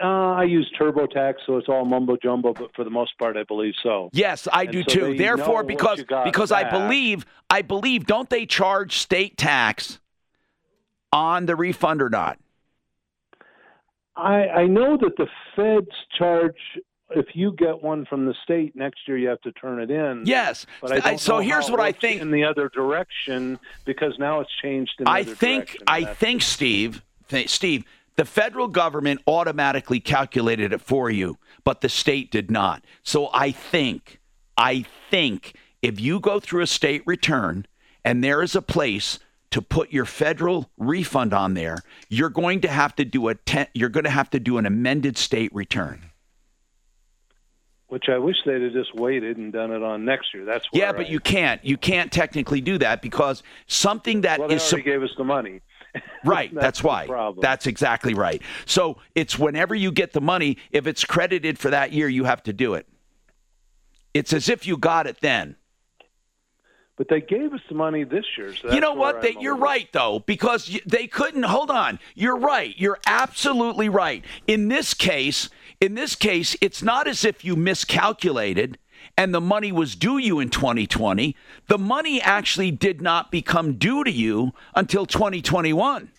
Uh, 0.02 0.08
I 0.34 0.44
use 0.44 0.70
TurboTax, 0.80 1.36
so 1.46 1.58
it's 1.58 1.70
all 1.70 1.86
mumbo 1.86 2.18
jumbo. 2.22 2.54
But 2.54 2.76
for 2.76 2.84
the 2.84 2.90
most 2.90 3.18
part, 3.18 3.38
I 3.38 3.44
believe 3.44 3.74
so. 3.82 4.10
Yes, 4.12 4.48
I 4.52 4.64
And 4.64 4.72
do 4.72 4.84
so 4.84 4.88
too. 4.94 5.18
Therefore, 5.18 5.64
because 5.64 6.04
because 6.26 6.52
I 6.52 6.70
believe 6.70 7.26
I 7.50 7.62
believe 7.62 8.06
don't 8.06 8.30
they 8.30 8.46
charge 8.46 8.98
state 8.98 9.38
tax 9.38 10.00
on 11.14 11.46
the 11.46 11.56
refund 11.56 12.02
or 12.02 12.10
not? 12.10 12.38
I, 14.18 14.48
I 14.48 14.66
know 14.68 14.98
that 14.98 15.16
the 15.18 15.28
feds 15.56 15.96
charge 16.18 16.56
if 17.12 17.28
you 17.34 17.54
get 17.54 17.82
one 17.84 18.06
from 18.06 18.26
the 18.26 18.34
state 18.44 18.76
next 18.76 19.08
year, 19.08 19.18
you 19.18 19.28
have 19.28 19.42
to 19.42 19.52
turn 19.54 19.80
it 19.80 19.92
in. 19.92 20.24
Yes. 20.26 20.66
but 20.82 21.06
I 21.06 21.16
so 21.18 21.40
here's 21.40 21.70
what 21.70 21.80
I 21.80 21.92
think- 21.92 22.22
in 22.22 22.32
the 22.32 22.44
other 22.44 22.68
direction 22.70 23.60
because 23.86 24.18
now 24.18 24.40
it's 24.42 24.52
changed. 24.62 24.94
In 25.00 25.06
the 25.06 25.12
I 25.12 25.22
other 25.22 25.36
think 25.36 25.66
direction. 25.68 25.84
I 25.88 26.04
think 26.14 26.42
Steve, 26.42 27.04
th- 27.30 27.50
Steve, 27.50 27.86
the 28.16 28.26
federal 28.26 28.68
government 28.68 29.22
automatically 29.28 30.00
calculated 30.00 30.72
it 30.74 30.82
for 30.82 31.10
you, 31.10 31.38
but 31.64 31.82
the 31.82 31.90
state 31.90 32.32
did 32.32 32.50
not. 32.50 32.84
So 33.04 33.30
I 33.34 33.52
think 33.52 34.20
I 34.58 34.86
think 35.12 35.56
if 35.82 36.00
you 36.00 36.20
go 36.20 36.40
through 36.40 36.62
a 36.62 36.68
state 36.68 37.04
return 37.06 37.66
and 38.04 38.24
there 38.24 38.42
is 38.42 38.56
a 38.56 38.62
place 38.62 39.20
to 39.52 39.62
put 39.62 39.92
your 39.92 40.06
federal 40.06 40.70
refund 40.78 41.34
on 41.34 41.54
there, 41.54 41.80
you're 42.10 42.30
going 42.30 42.62
to 42.62 42.68
have 42.68 42.96
to 42.96 43.06
do 43.06 43.28
a 43.28 43.36
te- 43.36 43.68
you're 43.74 43.90
going 43.90 44.04
to 44.06 44.10
have 44.10 44.30
to 44.32 44.40
do 44.40 44.58
an 44.58 44.66
amended 44.66 45.18
state 45.18 45.54
return. 45.54 46.02
which 47.88 48.10
I 48.10 48.18
wish 48.18 48.36
they'd 48.46 48.62
have 48.64 48.74
just 48.74 48.96
waited 48.96 49.38
and 49.38 49.54
done 49.54 49.72
it 49.72 49.84
on 49.84 50.04
next 50.06 50.34
year. 50.34 50.44
That's 50.44 50.66
Yeah, 50.74 50.92
but 50.92 51.06
I- 51.06 51.10
you 51.10 51.20
can't. 51.20 51.64
You 51.64 51.78
can't 51.78 52.12
technically 52.12 52.60
do 52.60 52.78
that 52.80 53.02
because 53.02 53.44
something 53.68 54.22
that 54.22 54.34
is 54.34 54.40
well, 54.40 54.48
they 54.50 54.58
sup- 54.58 54.74
already 54.74 54.90
gave 54.90 55.04
us 55.04 55.12
the 55.18 55.24
money. 55.24 55.62
Right, 56.26 56.52
That's 56.52 56.82
that's, 56.82 56.84
why. 56.84 57.34
That's 57.40 57.68
exactly 57.68 58.16
right. 58.16 58.42
So 58.66 58.98
it's 59.14 59.38
whenever 59.38 59.76
you 59.76 59.92
get 59.92 60.14
the 60.14 60.22
money, 60.22 60.58
if 60.72 60.88
it's 60.88 61.06
credited 61.06 61.60
for 61.60 61.70
that 61.70 61.92
year, 61.92 62.10
you 62.10 62.24
have 62.24 62.42
to 62.44 62.54
do 62.54 62.74
it. 62.74 62.88
It's 64.16 64.34
as 64.34 64.50
if 64.50 64.66
you 64.66 64.76
got 64.76 65.06
it 65.06 65.22
then. 65.22 65.56
But 66.98 67.10
they 67.10 67.20
gave 67.20 67.54
us 67.54 67.60
the 67.68 67.76
money 67.76 68.06
this 68.06 68.26
year. 68.38 68.56
So 68.56 68.72
you 68.72 68.80
know 68.80 68.94
what? 68.94 69.22
They, 69.22 69.36
you're 69.40 69.58
right 69.58 69.88
though, 69.92 70.20
because 70.20 70.80
they 70.86 71.08
couldn't. 71.08 71.44
Hold 71.44 71.70
on. 71.70 72.00
You're 72.16 72.38
right. 72.38 72.74
You're 72.78 73.00
absolutely 73.06 73.90
right. 73.90 74.24
In 74.48 74.70
this 74.70 74.94
case, 74.94 75.50
in 75.82 75.96
this 75.96 76.16
case, 76.16 76.56
it's 76.62 76.82
not 76.82 77.08
as 77.08 77.26
if 77.26 77.44
you 77.44 77.58
miscalculated 77.58 78.78
and 79.18 79.34
the 79.34 79.42
money 79.42 79.72
was 79.72 79.96
due 79.96 80.18
you 80.18 80.40
in 80.40 80.50
2020. 80.50 81.36
The 81.68 81.78
money 81.78 82.22
actually 82.22 82.72
did 82.72 83.02
not 83.02 83.32
become 83.32 83.76
due 83.76 84.04
to 84.04 84.12
you 84.12 84.52
until 84.76 85.06
2021. 85.06 86.12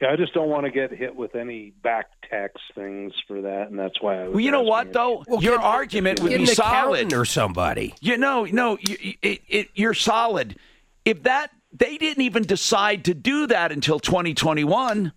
Yeah, 0.00 0.12
I 0.12 0.16
just 0.16 0.32
don't 0.32 0.48
want 0.48 0.64
to 0.64 0.70
get 0.70 0.90
hit 0.92 1.14
with 1.14 1.34
any 1.34 1.72
back 1.82 2.06
tax 2.30 2.54
things 2.74 3.12
for 3.28 3.42
that, 3.42 3.68
and 3.68 3.78
that's 3.78 4.00
why 4.00 4.16
I 4.20 4.24
was. 4.24 4.32
Well, 4.34 4.40
you 4.40 4.50
know 4.50 4.62
what 4.62 4.88
asking 4.88 4.92
though, 4.92 5.24
Well, 5.28 5.42
your 5.42 5.56
get- 5.58 5.64
argument 5.64 6.20
would 6.20 6.30
get 6.30 6.38
be 6.38 6.44
an 6.44 6.54
solid. 6.54 7.12
or 7.12 7.24
somebody. 7.26 7.94
You 8.00 8.16
know, 8.16 8.44
no, 8.46 8.78
you, 8.80 8.96
it, 9.20 9.42
it, 9.48 9.68
you're 9.74 9.92
solid. 9.94 10.56
If 11.04 11.24
that 11.24 11.50
they 11.72 11.98
didn't 11.98 12.22
even 12.22 12.44
decide 12.44 13.04
to 13.04 13.14
do 13.14 13.46
that 13.48 13.72
until 13.72 14.00
2021. 14.00 15.12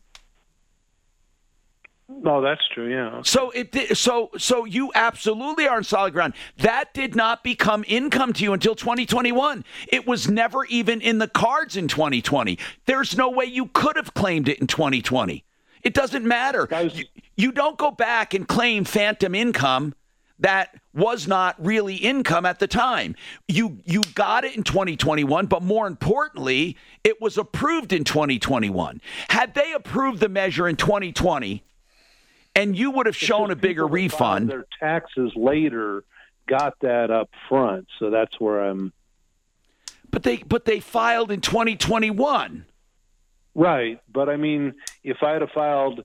No, 2.21 2.41
that's 2.41 2.61
true. 2.73 2.91
Yeah. 2.91 3.21
So 3.23 3.51
it 3.51 3.97
so 3.97 4.29
so 4.37 4.65
you 4.65 4.91
absolutely 4.95 5.67
are 5.67 5.77
on 5.77 5.83
solid 5.83 6.13
ground. 6.13 6.33
That 6.57 6.93
did 6.93 7.15
not 7.15 7.43
become 7.43 7.83
income 7.87 8.33
to 8.33 8.43
you 8.43 8.53
until 8.53 8.75
2021. 8.75 9.65
It 9.87 10.07
was 10.07 10.29
never 10.29 10.65
even 10.65 11.01
in 11.01 11.19
the 11.19 11.27
cards 11.27 11.75
in 11.75 11.87
2020. 11.87 12.57
There's 12.85 13.17
no 13.17 13.29
way 13.29 13.45
you 13.45 13.67
could 13.67 13.95
have 13.95 14.13
claimed 14.13 14.47
it 14.47 14.59
in 14.59 14.67
2020. 14.67 15.43
It 15.81 15.93
doesn't 15.93 16.25
matter. 16.25 16.67
You, 16.93 17.05
you 17.35 17.51
don't 17.51 17.77
go 17.77 17.91
back 17.91 18.33
and 18.33 18.47
claim 18.47 18.85
phantom 18.85 19.35
income 19.35 19.93
that 20.39 20.75
was 20.93 21.27
not 21.27 21.55
really 21.63 21.95
income 21.95 22.45
at 22.45 22.59
the 22.59 22.67
time. 22.67 23.15
You 23.47 23.79
you 23.85 24.01
got 24.13 24.43
it 24.43 24.55
in 24.55 24.63
2021, 24.63 25.47
but 25.47 25.61
more 25.61 25.87
importantly, 25.87 26.77
it 27.03 27.21
was 27.21 27.37
approved 27.37 27.93
in 27.93 28.03
2021. 28.03 29.01
Had 29.29 29.53
they 29.53 29.73
approved 29.73 30.19
the 30.19 30.29
measure 30.29 30.67
in 30.67 30.75
2020 30.75 31.63
and 32.55 32.77
you 32.77 32.91
would 32.91 33.05
have 33.05 33.15
shown 33.15 33.51
a 33.51 33.55
bigger 33.55 33.87
People 33.87 33.97
that 33.97 34.09
filed 34.17 34.41
refund, 34.41 34.49
Their 34.49 34.65
taxes 34.79 35.31
later 35.35 36.03
got 36.47 36.79
that 36.81 37.09
up 37.11 37.29
front, 37.49 37.87
so 37.99 38.09
that's 38.09 38.39
where 38.39 38.61
I'm. 38.61 38.91
but 40.11 40.23
they 40.23 40.37
but 40.37 40.65
they 40.65 40.79
filed 40.79 41.31
in 41.31 41.41
2021. 41.41 42.65
Right, 43.55 43.99
but 44.11 44.29
I 44.29 44.35
mean, 44.37 44.73
if 45.03 45.17
I 45.21 45.31
had 45.33 45.47
filed 45.53 46.03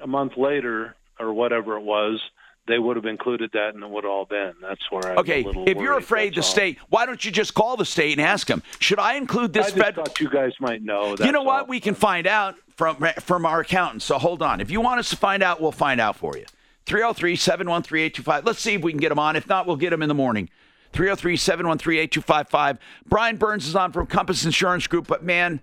a 0.00 0.06
month 0.06 0.36
later 0.36 0.94
or 1.18 1.32
whatever 1.32 1.76
it 1.76 1.82
was, 1.82 2.20
they 2.68 2.78
would 2.78 2.94
have 2.96 3.04
included 3.06 3.50
that, 3.54 3.74
and 3.74 3.82
it 3.82 3.90
would 3.90 4.04
have 4.04 4.10
all 4.12 4.24
been. 4.24 4.52
That's 4.62 4.80
where 4.90 5.04
I'm 5.12 5.18
Okay, 5.18 5.44
if 5.66 5.78
you're 5.78 5.98
afraid 5.98 6.34
the 6.34 6.38
all. 6.38 6.42
state, 6.44 6.78
why 6.88 7.04
don't 7.06 7.24
you 7.24 7.32
just 7.32 7.54
call 7.54 7.76
the 7.76 7.84
state 7.84 8.16
and 8.16 8.20
ask 8.24 8.46
them, 8.46 8.62
should 8.78 9.00
I 9.00 9.14
include 9.14 9.52
this 9.52 9.66
I 9.66 9.70
just 9.70 9.82
federal? 9.82 10.06
thought 10.06 10.20
you 10.20 10.30
guys 10.30 10.52
might 10.60 10.82
know. 10.82 11.16
you 11.18 11.32
know 11.32 11.40
all. 11.40 11.46
what? 11.46 11.68
We 11.68 11.80
can 11.80 11.94
find 11.96 12.26
out 12.28 12.54
from 12.82 12.96
from 13.20 13.46
our 13.46 13.60
accountant. 13.60 14.02
So 14.02 14.18
hold 14.18 14.42
on. 14.42 14.60
If 14.60 14.68
you 14.68 14.80
want 14.80 14.98
us 14.98 15.10
to 15.10 15.16
find 15.16 15.40
out, 15.40 15.60
we'll 15.60 15.70
find 15.70 16.00
out 16.00 16.16
for 16.16 16.36
you. 16.36 16.44
303 16.86 17.36
713 17.36 18.06
8255. 18.06 18.44
Let's 18.44 18.58
see 18.58 18.74
if 18.74 18.82
we 18.82 18.90
can 18.90 19.00
get 19.00 19.10
them 19.10 19.20
on. 19.20 19.36
If 19.36 19.46
not, 19.46 19.68
we'll 19.68 19.76
get 19.76 19.90
them 19.90 20.02
in 20.02 20.08
the 20.08 20.14
morning. 20.14 20.50
303 20.92 21.36
713 21.36 22.00
8255. 22.00 22.78
Brian 23.06 23.36
Burns 23.36 23.68
is 23.68 23.76
on 23.76 23.92
from 23.92 24.08
Compass 24.08 24.44
Insurance 24.44 24.88
Group. 24.88 25.06
But 25.06 25.22
man, 25.22 25.60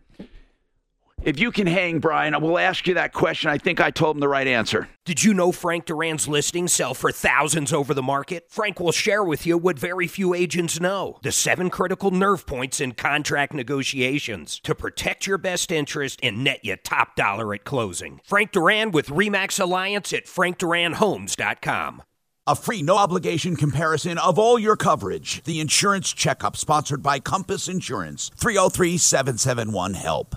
if 1.23 1.39
you 1.39 1.51
can 1.51 1.67
hang, 1.67 1.99
Brian, 1.99 2.33
I 2.33 2.37
will 2.37 2.57
ask 2.57 2.87
you 2.87 2.93
that 2.95 3.13
question. 3.13 3.49
I 3.49 3.57
think 3.57 3.81
I 3.81 3.91
told 3.91 4.15
him 4.15 4.19
the 4.19 4.27
right 4.27 4.47
answer. 4.47 4.89
Did 5.05 5.23
you 5.23 5.33
know 5.33 5.51
Frank 5.51 5.85
Duran's 5.85 6.27
listings 6.27 6.73
sell 6.73 6.93
for 6.93 7.11
thousands 7.11 7.73
over 7.73 7.93
the 7.93 8.03
market? 8.03 8.45
Frank 8.49 8.79
will 8.79 8.91
share 8.91 9.23
with 9.23 9.45
you 9.45 9.57
what 9.57 9.77
very 9.77 10.07
few 10.07 10.33
agents 10.33 10.79
know 10.79 11.17
the 11.21 11.31
seven 11.31 11.69
critical 11.69 12.11
nerve 12.11 12.45
points 12.45 12.79
in 12.79 12.93
contract 12.93 13.53
negotiations 13.53 14.59
to 14.63 14.73
protect 14.73 15.27
your 15.27 15.37
best 15.37 15.71
interest 15.71 16.19
and 16.23 16.43
net 16.43 16.59
you 16.63 16.75
top 16.77 17.15
dollar 17.15 17.53
at 17.53 17.63
closing. 17.63 18.21
Frank 18.23 18.51
Duran 18.51 18.91
with 18.91 19.07
Remax 19.07 19.59
Alliance 19.59 20.13
at 20.13 20.25
frankduranhomes.com. 20.25 22.03
A 22.47 22.55
free, 22.55 22.81
no 22.81 22.97
obligation 22.97 23.55
comparison 23.55 24.17
of 24.17 24.39
all 24.39 24.57
your 24.57 24.75
coverage. 24.75 25.43
The 25.43 25.59
Insurance 25.59 26.11
Checkup, 26.11 26.57
sponsored 26.57 27.03
by 27.03 27.19
Compass 27.19 27.67
Insurance. 27.67 28.31
303 28.37 28.97
771 28.97 29.93
HELP. 29.93 30.35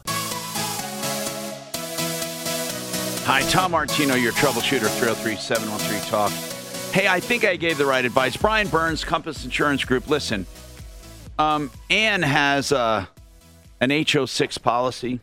Hi, 3.33 3.41
Tom 3.49 3.71
Martino, 3.71 4.15
your 4.15 4.33
troubleshooter, 4.33 4.91
303 4.91 5.37
713 5.37 6.11
Talk. 6.11 6.31
Hey, 6.93 7.09
I 7.09 7.19
think 7.19 7.47
I 7.47 7.57
gave 7.57 7.79
the 7.79 7.87
right 7.87 8.05
advice. 8.05 8.37
Brian 8.37 8.69
Burns, 8.69 9.05
Compass 9.05 9.43
Insurance 9.43 9.83
Group. 9.87 10.07
Listen, 10.07 10.45
um, 11.39 11.71
Ann 11.89 12.21
has 12.21 12.73
uh, 12.73 13.07
an 13.81 13.89
HO6 13.89 14.61
policy. 14.61 15.21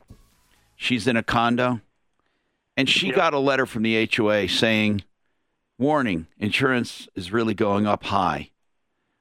She's 0.75 1.05
in 1.05 1.17
a 1.17 1.21
condo. 1.21 1.81
And 2.75 2.89
she 2.89 3.11
got 3.11 3.35
a 3.35 3.39
letter 3.39 3.67
from 3.67 3.83
the 3.83 4.09
HOA 4.11 4.47
saying, 4.47 5.03
warning, 5.77 6.25
insurance 6.39 7.07
is 7.13 7.31
really 7.31 7.53
going 7.53 7.85
up 7.85 8.05
high. 8.05 8.49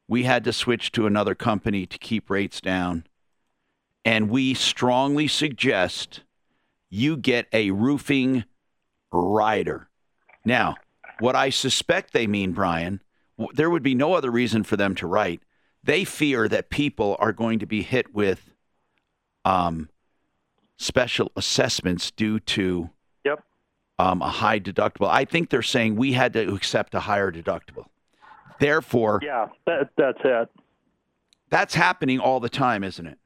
We 0.09 0.23
had 0.23 0.45
to 0.45 0.53
switch 0.55 0.93
to 0.93 1.07
another 1.07 1.35
company 1.35 1.85
to 1.85 1.99
keep 1.99 2.31
rates 2.31 2.59
down. 2.59 3.05
And 4.03 4.31
we 4.31 4.55
strongly 4.55 5.29
suggest 5.29 6.23
you 6.89 7.19
get 7.19 7.49
a 7.53 7.71
roofing 7.71 8.45
rider. 9.13 9.89
Now, 10.45 10.77
what 11.21 11.35
I 11.37 11.51
suspect 11.51 12.13
they 12.13 12.27
mean, 12.27 12.53
Brian, 12.53 13.01
there 13.55 13.71
would 13.71 13.83
be 13.83 13.95
no 13.95 14.15
other 14.15 14.31
reason 14.31 14.65
for 14.65 14.77
them 14.77 14.95
to 14.97 15.07
write. 15.07 15.41
They 15.85 16.05
fear 16.05 16.49
that 16.49 16.71
people 16.71 17.17
are 17.19 17.33
going 17.33 17.59
to 17.61 17.67
be 17.67 17.83
hit 17.83 18.15
with 18.15 18.51
um, 19.45 19.89
special 20.77 21.33
assessments 21.37 22.11
due 22.11 22.41
to 22.41 22.91
Yep. 23.25 23.43
um, 23.99 24.23
a 24.23 24.29
high 24.29 24.61
deductible. 24.61 25.09
I 25.09 25.25
think 25.25 25.51
they're 25.51 25.63
saying 25.63 25.97
we 25.97 26.13
had 26.13 26.33
to 26.35 26.55
accept 26.55 26.95
a 26.95 27.01
higher 27.01 27.31
deductible. 27.33 27.87
Therefore, 28.61 29.21
Yeah, 29.23 29.49
that, 29.67 29.91
that's 29.97 30.19
it. 30.25 30.49
That's 31.51 31.75
happening 31.75 32.19
all 32.21 32.41
the 32.41 32.49
time, 32.49 32.85
isn't 32.85 33.07
it? 33.07 33.19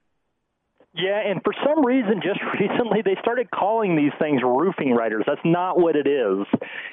Yeah, 0.94 1.20
and 1.24 1.40
for 1.42 1.54
some 1.64 1.84
reason, 1.84 2.20
just 2.22 2.40
recently, 2.60 3.00
they 3.02 3.16
started 3.20 3.50
calling 3.50 3.96
these 3.96 4.12
things 4.18 4.42
roofing 4.42 4.94
riders. 4.94 5.24
That's 5.26 5.40
not 5.44 5.78
what 5.78 5.96
it 5.96 6.06
is. 6.06 6.46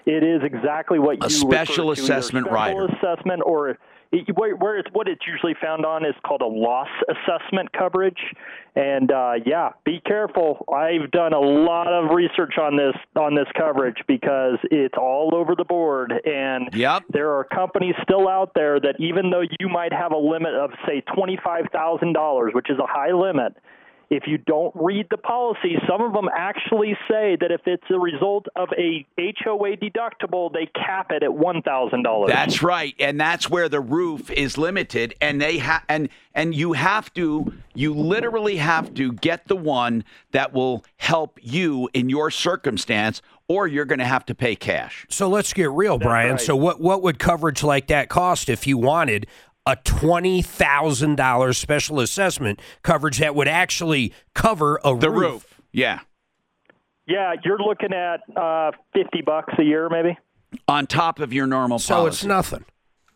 It 0.06 0.24
is 0.24 0.42
exactly 0.44 1.00
what 1.00 1.18
A 1.22 1.26
you 1.26 1.30
special 1.30 1.90
refer 1.90 1.96
to, 1.96 2.02
either 2.02 2.14
assessment 2.14 2.46
special 2.48 2.80
rider. 2.80 2.96
assessment, 2.96 3.42
or 3.46 3.78
it, 4.12 4.38
where, 4.38 4.56
where 4.56 4.80
it's 4.80 4.90
what 4.94 5.08
it's 5.08 5.22
usually 5.28 5.54
found 5.62 5.86
on 5.86 6.06
is 6.06 6.16
called 6.26 6.42
a 6.42 6.48
loss 6.48 6.88
assessment 7.10 7.72
coverage. 7.74 8.20
And 8.76 9.12
uh, 9.12 9.34
yeah, 9.46 9.72
be 9.84 10.02
careful. 10.06 10.66
I've 10.74 11.12
done 11.12 11.34
a 11.34 11.40
lot 11.40 11.88
of 11.88 12.16
research 12.16 12.54
on 12.58 12.78
this 12.78 12.96
on 13.16 13.36
this 13.36 13.48
coverage 13.58 13.98
because 14.08 14.58
it's 14.72 14.96
all 14.98 15.32
over 15.36 15.56
the 15.56 15.66
board, 15.66 16.14
and 16.24 16.70
yep. 16.74 17.04
there 17.10 17.34
are 17.34 17.44
companies 17.44 17.96
still 18.02 18.28
out 18.30 18.54
there 18.56 18.80
that 18.80 18.96
even 19.00 19.30
though 19.30 19.44
you 19.60 19.68
might 19.68 19.92
have 19.92 20.14
a 20.14 20.18
limit 20.18 20.54
of 20.54 20.72
say 20.88 21.02
twenty 21.14 21.38
five 21.44 21.66
thousand 21.74 22.14
dollars, 22.14 22.54
which 22.54 22.70
is 22.70 22.78
a 22.80 22.88
high 22.88 23.12
limit. 23.12 23.58
If 24.10 24.24
you 24.26 24.40
don't 24.40 24.76
read 24.76 25.06
the 25.12 25.18
policy, 25.18 25.76
some 25.88 26.02
of 26.02 26.14
them 26.14 26.30
actually 26.36 26.98
say 27.08 27.38
that 27.40 27.52
if 27.52 27.62
it's 27.68 27.84
a 27.92 28.00
result 28.00 28.48
of 28.56 28.70
a 28.76 29.06
HOA 29.18 29.78
deductible, 29.78 30.52
they 30.52 30.66
cap 30.74 31.12
it 31.12 31.22
at 31.22 31.32
one 31.34 31.62
thousand 31.62 32.04
dollars. 32.04 32.32
That's 32.32 32.64
right, 32.64 32.96
and 33.00 33.22
that's 33.22 33.50
where 33.52 33.70
the 33.70 33.80
roof 33.80 34.32
is 34.32 34.58
limited, 34.58 35.14
and 35.22 35.40
they 35.40 35.60
ha- 35.60 35.84
and 35.88 36.10
and 36.34 36.56
you 36.56 36.74
have 36.74 37.14
to, 37.14 37.54
you 37.76 37.94
literally 37.94 38.56
have 38.56 38.94
to 38.96 39.12
get 39.14 39.48
the 39.48 39.56
one 39.56 40.04
that 40.32 40.54
will 40.54 40.84
help 40.98 41.38
you 41.42 41.88
in 41.94 42.10
your 42.10 42.32
circumstance, 42.32 43.22
or 43.48 43.68
you're 43.68 43.86
going 43.86 44.00
to 44.00 44.06
have 44.06 44.26
to 44.26 44.34
pay 44.36 44.56
cash. 44.56 45.06
So 45.10 45.28
let's 45.30 45.54
get 45.54 45.70
real, 45.70 46.00
Brian. 46.00 46.32
right. 46.32 46.42
So 46.42 46.56
what 46.56 46.82
what 46.82 47.04
would 47.04 47.20
coverage 47.20 47.62
like 47.62 47.88
that 47.88 48.10
cost 48.10 48.50
if 48.50 48.66
you 48.66 48.78
wanted 48.78 49.28
a 49.70 49.76
twenty 49.84 50.42
thousand 50.42 51.16
dollars 51.16 51.58
special 51.58 52.00
assessment 52.00 52.60
coverage 52.82 53.20
that 53.20 53.36
would 53.36 53.48
actually 53.48 54.12
cover 54.34 54.80
a 54.84 54.98
the 54.98 55.12
roof? 55.12 55.62
Yeah. 55.72 56.00
Yeah, 57.06 57.34
you're 57.44 57.60
looking 57.60 57.94
at 57.94 58.22
uh, 58.36 58.72
fifty 58.94 59.22
bucks 59.22 59.54
a 59.60 59.64
year, 59.64 59.88
maybe. 59.90 60.18
On 60.68 60.88
top 60.88 61.20
of 61.20 61.32
your 61.32 61.46
normal 61.46 61.78
So 61.78 62.08
it's 62.08 62.26
nothing. 62.26 62.66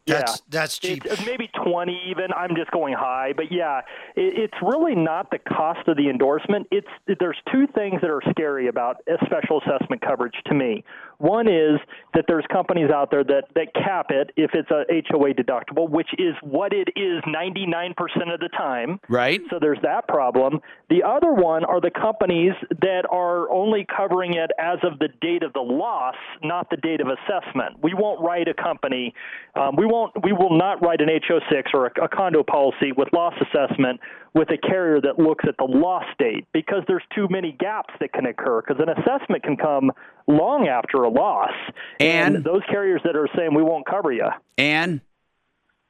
That's 0.05 0.41
that's 0.49 0.77
cheap. 0.80 1.05
It's 1.05 1.25
maybe 1.25 1.49
twenty 1.63 1.99
even. 2.09 2.27
I'm 2.35 2.55
just 2.55 2.71
going 2.71 2.93
high, 2.93 3.34
but 3.35 3.51
yeah, 3.51 3.80
it, 4.15 4.34
it's 4.38 4.53
really 4.61 4.95
not 4.95 5.31
the 5.31 5.39
cost 5.39 5.88
of 5.88 5.95
the 5.95 6.09
endorsement. 6.09 6.67
It's 6.71 6.88
there's 7.19 7.38
two 7.51 7.67
things 7.67 8.01
that 8.01 8.09
are 8.09 8.21
scary 8.30 8.67
about 8.67 8.97
a 9.07 9.25
special 9.25 9.61
assessment 9.61 10.01
coverage 10.01 10.35
to 10.47 10.53
me. 10.53 10.84
One 11.24 11.48
is 11.48 11.80
that 12.14 12.26
there's 12.28 12.44
companies 12.52 12.90
out 12.94 13.10
there 13.10 13.24
that 13.24 13.45
that 13.56 13.74
cap 13.74 14.08
it 14.10 14.32
if 14.36 14.52
it's 14.54 14.70
a 14.72 14.84
HOA 15.10 15.34
deductible, 15.34 15.90
which 15.90 16.10
is 16.18 16.36
what 16.41 16.74
it 16.74 16.90
is 16.98 17.24
99% 17.26 17.91
of 18.34 18.41
the 18.41 18.50
time. 18.50 19.00
Right. 19.08 19.40
So 19.50 19.58
there's 19.58 19.80
that 19.84 20.06
problem. 20.10 20.60
The 20.90 21.02
other 21.02 21.32
one 21.32 21.64
are 21.64 21.80
the 21.80 21.91
companies 21.91 22.52
that 22.82 23.06
are 23.10 23.50
only 23.50 23.88
covering 23.95 24.34
it 24.34 24.52
as 24.60 24.80
of 24.84 25.00
the 25.00 25.08
date 25.22 25.44
of 25.44 25.54
the 25.54 25.62
loss, 25.62 26.16
not 26.44 26.70
the 26.70 26.76
date 26.76 27.00
of 27.00 27.08
assessment. 27.08 27.82
We 27.82 27.94
won't 27.94 28.20
write 28.20 28.50
a 28.50 28.54
company. 28.54 29.14
Um, 29.56 29.78
we 29.78 29.86
won't. 29.86 30.12
We 30.26 30.34
will 30.34 30.58
not 30.58 30.84
write 30.84 31.00
an 31.00 31.08
HO6 31.08 31.74
or 31.74 31.86
a, 31.86 32.04
a 32.04 32.10
condo 32.10 32.44
policy 32.44 32.91
with 32.98 33.08
loss 33.14 33.34
assessment 33.40 34.02
with 34.34 34.49
a 34.49 34.57
carrier 34.57 34.99
that 35.01 35.19
looks 35.19 35.45
at 35.47 35.55
the 35.57 35.64
loss 35.65 36.05
date 36.18 36.45
because 36.53 36.84
there's 36.88 37.03
too 37.15 37.27
many 37.30 37.51
gaps 37.51 37.93
that 37.99 38.14
can 38.14 38.26
occur. 38.26 38.61
Because 38.61 38.81
an 38.81 38.89
assessment 38.89 39.43
can 39.43 39.55
come 39.57 39.91
long 40.27 40.68
after 40.68 41.03
a 41.03 41.10
loss, 41.10 41.51
And- 41.99 42.43
those 42.43 42.61
carriers 42.69 43.01
that 43.03 43.15
are 43.15 43.27
saying 43.35 43.53
we 43.53 43.61
won't 43.64 43.85
cover 43.85 44.11
you. 44.11 44.27
And 44.57 45.01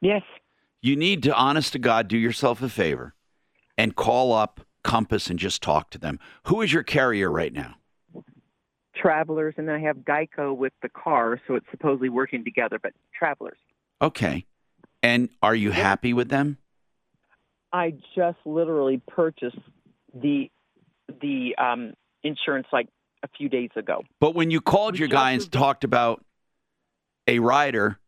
yes, 0.01 0.23
you 0.81 0.95
need 0.95 1.23
to, 1.23 1.33
honest 1.35 1.71
to 1.73 1.79
God, 1.79 2.07
do 2.09 2.17
yourself 2.17 2.61
a 2.61 2.69
favor 2.69 3.13
and 3.77 3.95
call 3.95 4.33
up 4.33 4.61
Compass 4.83 5.29
and 5.29 5.39
just 5.39 5.61
talk 5.63 5.89
to 5.91 5.97
them. 5.97 6.19
Who 6.47 6.61
is 6.61 6.73
your 6.73 6.83
carrier 6.83 7.31
right 7.31 7.53
now? 7.53 7.75
travelers, 8.95 9.55
and 9.57 9.69
I 9.71 9.79
have 9.79 9.97
Geico 9.97 10.55
with 10.55 10.71
the 10.81 10.87
car, 10.89 11.39
so 11.47 11.55
it's 11.55 11.65
supposedly 11.71 12.09
working 12.09 12.43
together. 12.43 12.79
But 12.81 12.93
travelers, 13.17 13.57
Okay. 14.01 14.45
And 15.01 15.29
are 15.41 15.55
you 15.55 15.71
happy 15.71 16.13
with 16.13 16.29
them? 16.29 16.57
I 17.73 17.95
just 18.15 18.37
literally 18.45 19.01
purchased 19.07 19.57
the 20.13 20.49
the 21.21 21.55
um, 21.57 21.93
insurance 22.23 22.67
like 22.71 22.87
a 23.23 23.27
few 23.27 23.49
days 23.49 23.71
ago. 23.75 24.03
But 24.19 24.35
when 24.35 24.51
you 24.51 24.61
called 24.61 24.97
your 24.97 25.07
guy 25.07 25.31
and 25.31 25.51
talked 25.51 25.83
about 25.83 26.23
a 27.27 27.39
rider, 27.39 27.99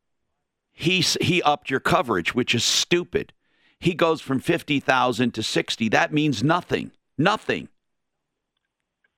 he 0.72 1.02
he 1.02 1.42
upped 1.42 1.70
your 1.70 1.80
coverage, 1.80 2.36
which 2.36 2.54
is 2.54 2.64
stupid. 2.64 3.34
He 3.80 3.96
goes 3.96 4.22
from 4.22 4.40
fifty 4.40 4.80
thousand 4.80 5.34
to 5.34 5.44
sixty. 5.44 5.90
That 5.90 6.14
means 6.14 6.44
nothing. 6.44 6.92
Nothing. 7.18 7.70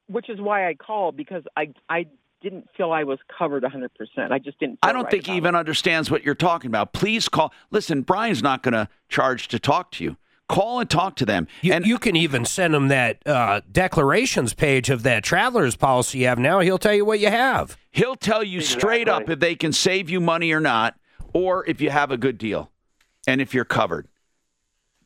which 0.08 0.30
is 0.30 0.40
why 0.40 0.68
I 0.70 0.76
called 0.76 1.18
because 1.18 1.44
I 1.58 1.74
I 1.90 2.06
didn't 2.42 2.68
feel 2.78 2.92
I 2.92 3.04
was 3.04 3.18
covered 3.36 3.64
100%. 3.64 3.90
I 4.32 4.38
just 4.38 4.60
didn't. 4.60 4.78
I 4.84 4.94
don't 4.94 5.04
right 5.04 5.12
think 5.12 5.26
he 5.26 5.36
even 5.36 5.56
understands 5.56 6.12
what 6.12 6.24
you're 6.24 6.36
talking 6.36 6.70
about. 6.70 6.94
Please 6.94 7.28
call. 7.28 7.52
Listen, 7.72 8.04
Brian's 8.04 8.44
not 8.44 8.62
going 8.62 8.74
to 8.74 8.88
charge 9.10 9.48
to 9.50 9.58
talk 9.60 9.92
to 9.94 10.04
you. 10.04 10.16
Call 10.50 10.80
and 10.80 10.90
talk 10.90 11.16
to 11.18 11.26
them. 11.26 11.48
You, 11.62 11.78
you 11.84 12.00
can 12.00 12.16
even 12.16 12.46
send 12.46 12.74
him 12.74 12.88
that 12.88 13.26
uh, 13.28 13.62
declarations 13.70 14.54
page 14.54 14.90
of 14.90 15.04
that 15.04 15.24
traveler's 15.24 15.76
policy 15.76 16.20
you 16.20 16.28
have 16.28 16.40
now. 16.40 16.60
He'll 16.62 16.78
tell 16.78 16.94
you 16.94 17.04
what 17.04 17.20
you 17.20 17.30
have. 17.30 17.78
He'll 17.92 18.16
tell 18.16 18.44
you 18.44 18.62
straight 18.62 19.10
up 19.10 19.30
if 19.30 19.40
they 19.40 19.56
can 19.56 19.74
save 19.74 20.10
you 20.10 20.22
money 20.22 20.52
or 20.52 20.62
not, 20.62 20.96
or 21.34 21.68
if 21.68 21.82
you 21.82 21.90
have 21.90 22.12
a 22.12 22.18
good 22.18 22.38
deal 22.38 22.72
and 23.28 23.42
if 23.42 23.54
you're 23.54 23.66
covered. 23.66 24.08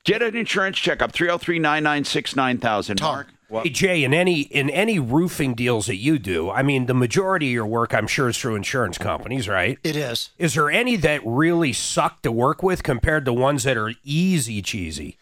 Get 0.04 0.22
an 0.22 0.36
insurance 0.36 0.78
checkup 0.78 1.12
303 1.12 1.60
996 1.60 2.36
9000. 2.36 3.02
Mark. 3.02 3.28
Hey 3.52 3.70
Jay, 3.70 4.04
in 4.04 4.14
any 4.14 4.42
in 4.42 4.70
any 4.70 4.98
roofing 4.98 5.54
deals 5.54 5.88
that 5.88 5.98
you 5.98 6.18
do, 6.18 6.50
I 6.50 6.64
mean, 6.64 6.86
the 6.86 6.94
majority 6.94 7.48
of 7.48 7.54
your 7.54 7.66
work, 7.66 7.94
I'm 7.94 8.08
sure, 8.08 8.30
is 8.30 8.38
through 8.38 8.56
insurance 8.56 8.98
companies, 8.98 9.48
right? 9.50 9.78
It 9.84 9.96
is. 9.96 10.30
Is 10.38 10.54
there 10.54 10.72
any 10.72 10.96
that 10.98 11.22
really 11.26 11.74
suck 11.74 12.22
to 12.22 12.32
work 12.32 12.64
with 12.64 12.84
compared 12.84 13.26
to 13.26 13.34
ones 13.34 13.64
that 13.64 13.78
are 13.78 13.94
easy 14.04 14.62
cheesy? 14.62 15.18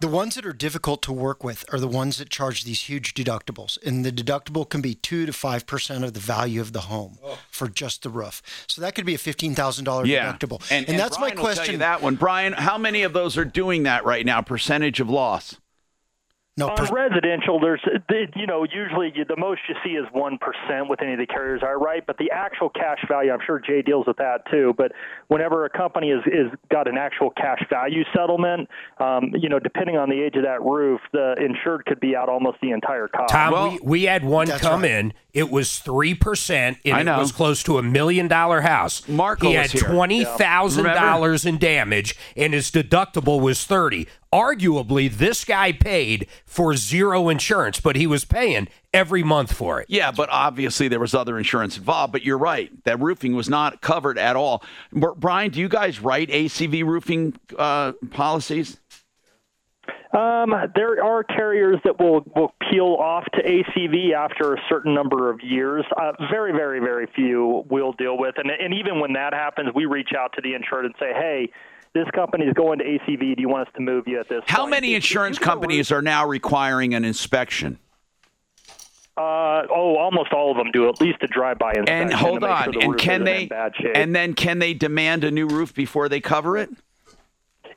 The 0.00 0.08
ones 0.08 0.34
that 0.34 0.44
are 0.44 0.52
difficult 0.52 1.00
to 1.02 1.12
work 1.12 1.44
with 1.44 1.64
are 1.72 1.78
the 1.78 1.88
ones 1.88 2.18
that 2.18 2.28
charge 2.28 2.64
these 2.64 2.82
huge 2.82 3.14
deductibles, 3.14 3.78
and 3.86 4.04
the 4.04 4.12
deductible 4.12 4.68
can 4.68 4.82
be 4.82 4.94
two 4.94 5.24
to 5.24 5.32
five 5.32 5.66
percent 5.66 6.04
of 6.04 6.12
the 6.12 6.20
value 6.20 6.60
of 6.60 6.72
the 6.72 6.82
home 6.82 7.18
oh. 7.24 7.38
for 7.50 7.68
just 7.68 8.02
the 8.02 8.10
roof. 8.10 8.42
So 8.66 8.82
that 8.82 8.94
could 8.94 9.06
be 9.06 9.14
a 9.14 9.18
fifteen 9.18 9.54
thousand 9.54 9.84
dollar 9.84 10.04
Yeah. 10.04 10.32
deductible. 10.32 10.60
And, 10.70 10.86
and 10.88 10.98
that's 10.98 11.16
Brian 11.16 11.36
my 11.36 11.40
will 11.42 11.46
tell 11.46 11.54
you 11.54 11.56
question. 11.56 11.78
that 11.78 12.02
one. 12.02 12.16
Brian, 12.16 12.52
how 12.52 12.76
many 12.76 13.02
of 13.02 13.12
those 13.12 13.38
are 13.38 13.44
doing 13.44 13.84
that 13.84 14.04
right 14.04 14.26
now? 14.26 14.42
Percentage 14.42 15.00
of 15.00 15.08
loss? 15.08 15.56
No, 16.56 16.68
on 16.68 16.86
residential, 16.94 17.58
there's 17.58 17.82
the- 18.08 18.28
you 18.36 18.46
know 18.46 18.62
usually 18.64 19.12
you- 19.14 19.24
the 19.24 19.36
most 19.36 19.60
you 19.68 19.74
see 19.82 19.96
is 19.96 20.06
one 20.12 20.38
percent 20.38 20.88
with 20.88 21.02
any 21.02 21.12
of 21.12 21.18
the 21.18 21.26
carriers 21.26 21.64
are 21.64 21.76
right, 21.78 22.04
but 22.06 22.16
the 22.18 22.30
actual 22.30 22.68
cash 22.68 23.04
value, 23.08 23.32
I'm 23.32 23.40
sure 23.44 23.58
Jay 23.58 23.82
deals 23.82 24.06
with 24.06 24.18
that 24.18 24.46
too. 24.46 24.72
But 24.76 24.92
whenever 25.28 25.64
a 25.64 25.70
company 25.70 26.10
is 26.10 26.22
is 26.26 26.50
got 26.70 26.88
an 26.88 26.96
actual 26.96 27.30
cash 27.30 27.60
value 27.70 28.04
settlement, 28.14 28.68
um, 28.98 29.32
you 29.34 29.48
know 29.48 29.58
depending 29.58 29.96
on 29.96 30.08
the 30.08 30.20
age 30.20 30.36
of 30.36 30.42
that 30.44 30.62
roof, 30.62 31.00
the 31.12 31.34
insured 31.38 31.86
could 31.86 32.00
be 32.00 32.14
out 32.16 32.28
almost 32.28 32.58
the 32.60 32.70
entire 32.70 33.08
cost. 33.08 33.32
Tom, 33.32 33.74
we, 33.74 33.80
we 33.82 34.02
had 34.04 34.24
one 34.24 34.48
come 34.48 34.84
in. 34.84 35.12
It 35.32 35.50
was 35.50 35.80
three 35.80 36.14
percent, 36.14 36.78
and 36.84 36.94
I 36.94 37.00
it 37.00 37.04
know. 37.04 37.18
was 37.18 37.32
close 37.32 37.62
to 37.64 37.78
a 37.78 37.82
million 37.82 38.28
dollar 38.28 38.60
house. 38.60 39.06
Marco 39.08 39.48
he 39.48 39.54
had 39.54 39.70
here. 39.70 39.82
twenty 39.82 40.24
thousand 40.24 40.84
dollars 40.84 41.44
in 41.44 41.58
damage, 41.58 42.16
and 42.36 42.54
his 42.54 42.70
deductible 42.70 43.40
was 43.40 43.64
thirty. 43.64 44.06
Arguably, 44.32 45.12
this 45.12 45.44
guy 45.44 45.70
paid 45.70 46.26
for 46.44 46.74
zero 46.74 47.28
insurance, 47.28 47.80
but 47.80 47.94
he 47.94 48.06
was 48.06 48.24
paying 48.24 48.66
every 48.92 49.22
month 49.22 49.52
for 49.52 49.80
it. 49.80 49.86
Yeah, 49.88 50.10
but 50.10 50.28
obviously 50.28 50.88
there 50.88 50.98
was 50.98 51.14
other 51.14 51.38
insurance 51.38 51.76
involved. 51.76 52.12
But 52.12 52.24
you're 52.24 52.38
right. 52.38 52.72
That 52.84 53.00
roofing 53.00 53.34
was 53.34 53.48
not 53.48 53.80
covered 53.80 54.18
at 54.18 54.34
all. 54.36 54.62
Br- 55.14 55.20
Brian, 55.20 55.50
do 55.50 55.60
you 55.60 55.68
guys 55.68 56.00
write 56.00 56.28
ACV 56.28 56.84
roofing 56.84 57.34
uh, 57.58 57.92
policies? 58.10 58.80
Um, 60.12 60.54
there 60.76 61.02
are 61.02 61.24
carriers 61.24 61.80
that 61.84 61.98
will, 61.98 62.24
will 62.36 62.54
peel 62.70 62.96
off 63.00 63.24
to 63.34 63.42
ACV 63.42 64.12
after 64.12 64.54
a 64.54 64.58
certain 64.68 64.94
number 64.94 65.28
of 65.28 65.40
years. 65.42 65.84
Uh, 65.96 66.12
very, 66.30 66.52
very, 66.52 66.78
very 66.78 67.08
few 67.16 67.64
we'll 67.68 67.94
deal 67.94 68.16
with. 68.16 68.36
And, 68.38 68.48
and 68.48 68.72
even 68.72 69.00
when 69.00 69.14
that 69.14 69.32
happens, 69.32 69.70
we 69.74 69.86
reach 69.86 70.10
out 70.16 70.32
to 70.34 70.40
the 70.40 70.54
insured 70.54 70.84
and 70.84 70.94
say, 71.00 71.12
hey, 71.12 71.50
this 71.94 72.06
company 72.14 72.44
is 72.44 72.54
going 72.54 72.78
to 72.78 72.84
ACV. 72.84 73.34
Do 73.34 73.42
you 73.42 73.48
want 73.48 73.66
us 73.66 73.74
to 73.74 73.80
move 73.80 74.06
you 74.06 74.20
at 74.20 74.28
this 74.28 74.38
point? 74.40 74.50
How 74.50 74.60
point? 74.60 74.70
many 74.70 74.94
insurance 74.94 75.38
companies 75.38 75.90
are 75.90 76.02
now 76.02 76.26
requiring 76.26 76.94
an 76.94 77.04
inspection? 77.04 77.78
Uh, 79.16 79.62
oh, 79.70 79.96
almost 79.96 80.32
all 80.32 80.50
of 80.50 80.56
them 80.56 80.70
do 80.72 80.88
at 80.88 81.00
least 81.00 81.18
a 81.22 81.26
drive-by 81.28 81.70
inspection. 81.70 81.94
And 82.02 82.10
to 82.10 82.16
hold 82.16 82.40
make 82.42 82.50
sure 82.50 82.56
on, 82.66 82.70
the 82.72 82.78
and 82.80 82.92
roof 82.92 83.00
can 83.00 83.12
isn't 83.22 83.24
they? 83.24 83.42
In 83.42 83.48
bad 83.48 83.72
shape. 83.80 83.92
And 83.96 84.14
then 84.14 84.34
can 84.34 84.58
they 84.58 84.74
demand 84.74 85.22
a 85.22 85.30
new 85.30 85.46
roof 85.46 85.72
before 85.74 86.08
they 86.08 86.20
cover 86.20 86.56
it? 86.58 86.70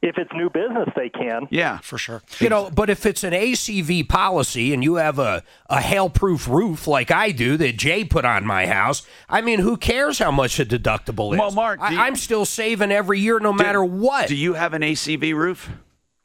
if 0.01 0.18
it's 0.18 0.31
new 0.34 0.49
business, 0.49 0.88
they 0.95 1.09
can. 1.09 1.47
Yeah, 1.49 1.80
for 1.80 1.97
sure. 1.97 2.22
You 2.39 2.49
know, 2.49 2.69
but 2.69 2.89
if 2.89 3.05
it's 3.05 3.23
an 3.23 3.34
ACV 3.34 4.07
policy 4.07 4.73
and 4.73 4.84
you 4.84 4.95
have 4.95 5.18
a, 5.19 5.43
a 5.69 5.81
hail-proof 5.81 6.47
roof 6.47 6.88
like 6.88 7.09
I 7.09 7.31
do 7.31 7.57
that 7.57 7.77
Jay 7.77 8.03
put 8.03 8.23
on 8.23 8.45
my 8.45 8.68
house, 8.68 9.05
I 9.27 9.41
mean, 9.41 9.59
who 9.59 9.76
cares 9.76 10.19
how 10.19 10.31
much 10.31 10.59
a 10.59 10.65
deductible 10.65 11.34
is? 11.34 11.39
Well, 11.39 11.51
Mark, 11.51 11.80
I, 11.81 11.91
you- 11.93 11.99
I'm 11.99 12.15
still 12.15 12.45
saving 12.45 12.91
every 12.91 13.19
year 13.19 13.39
no 13.39 13.51
matter 13.51 13.84
what. 13.84 14.27
Do 14.27 14.35
you 14.35 14.53
have 14.53 14.73
an 14.73 14.81
ACV 14.84 15.34
roof? 15.34 15.69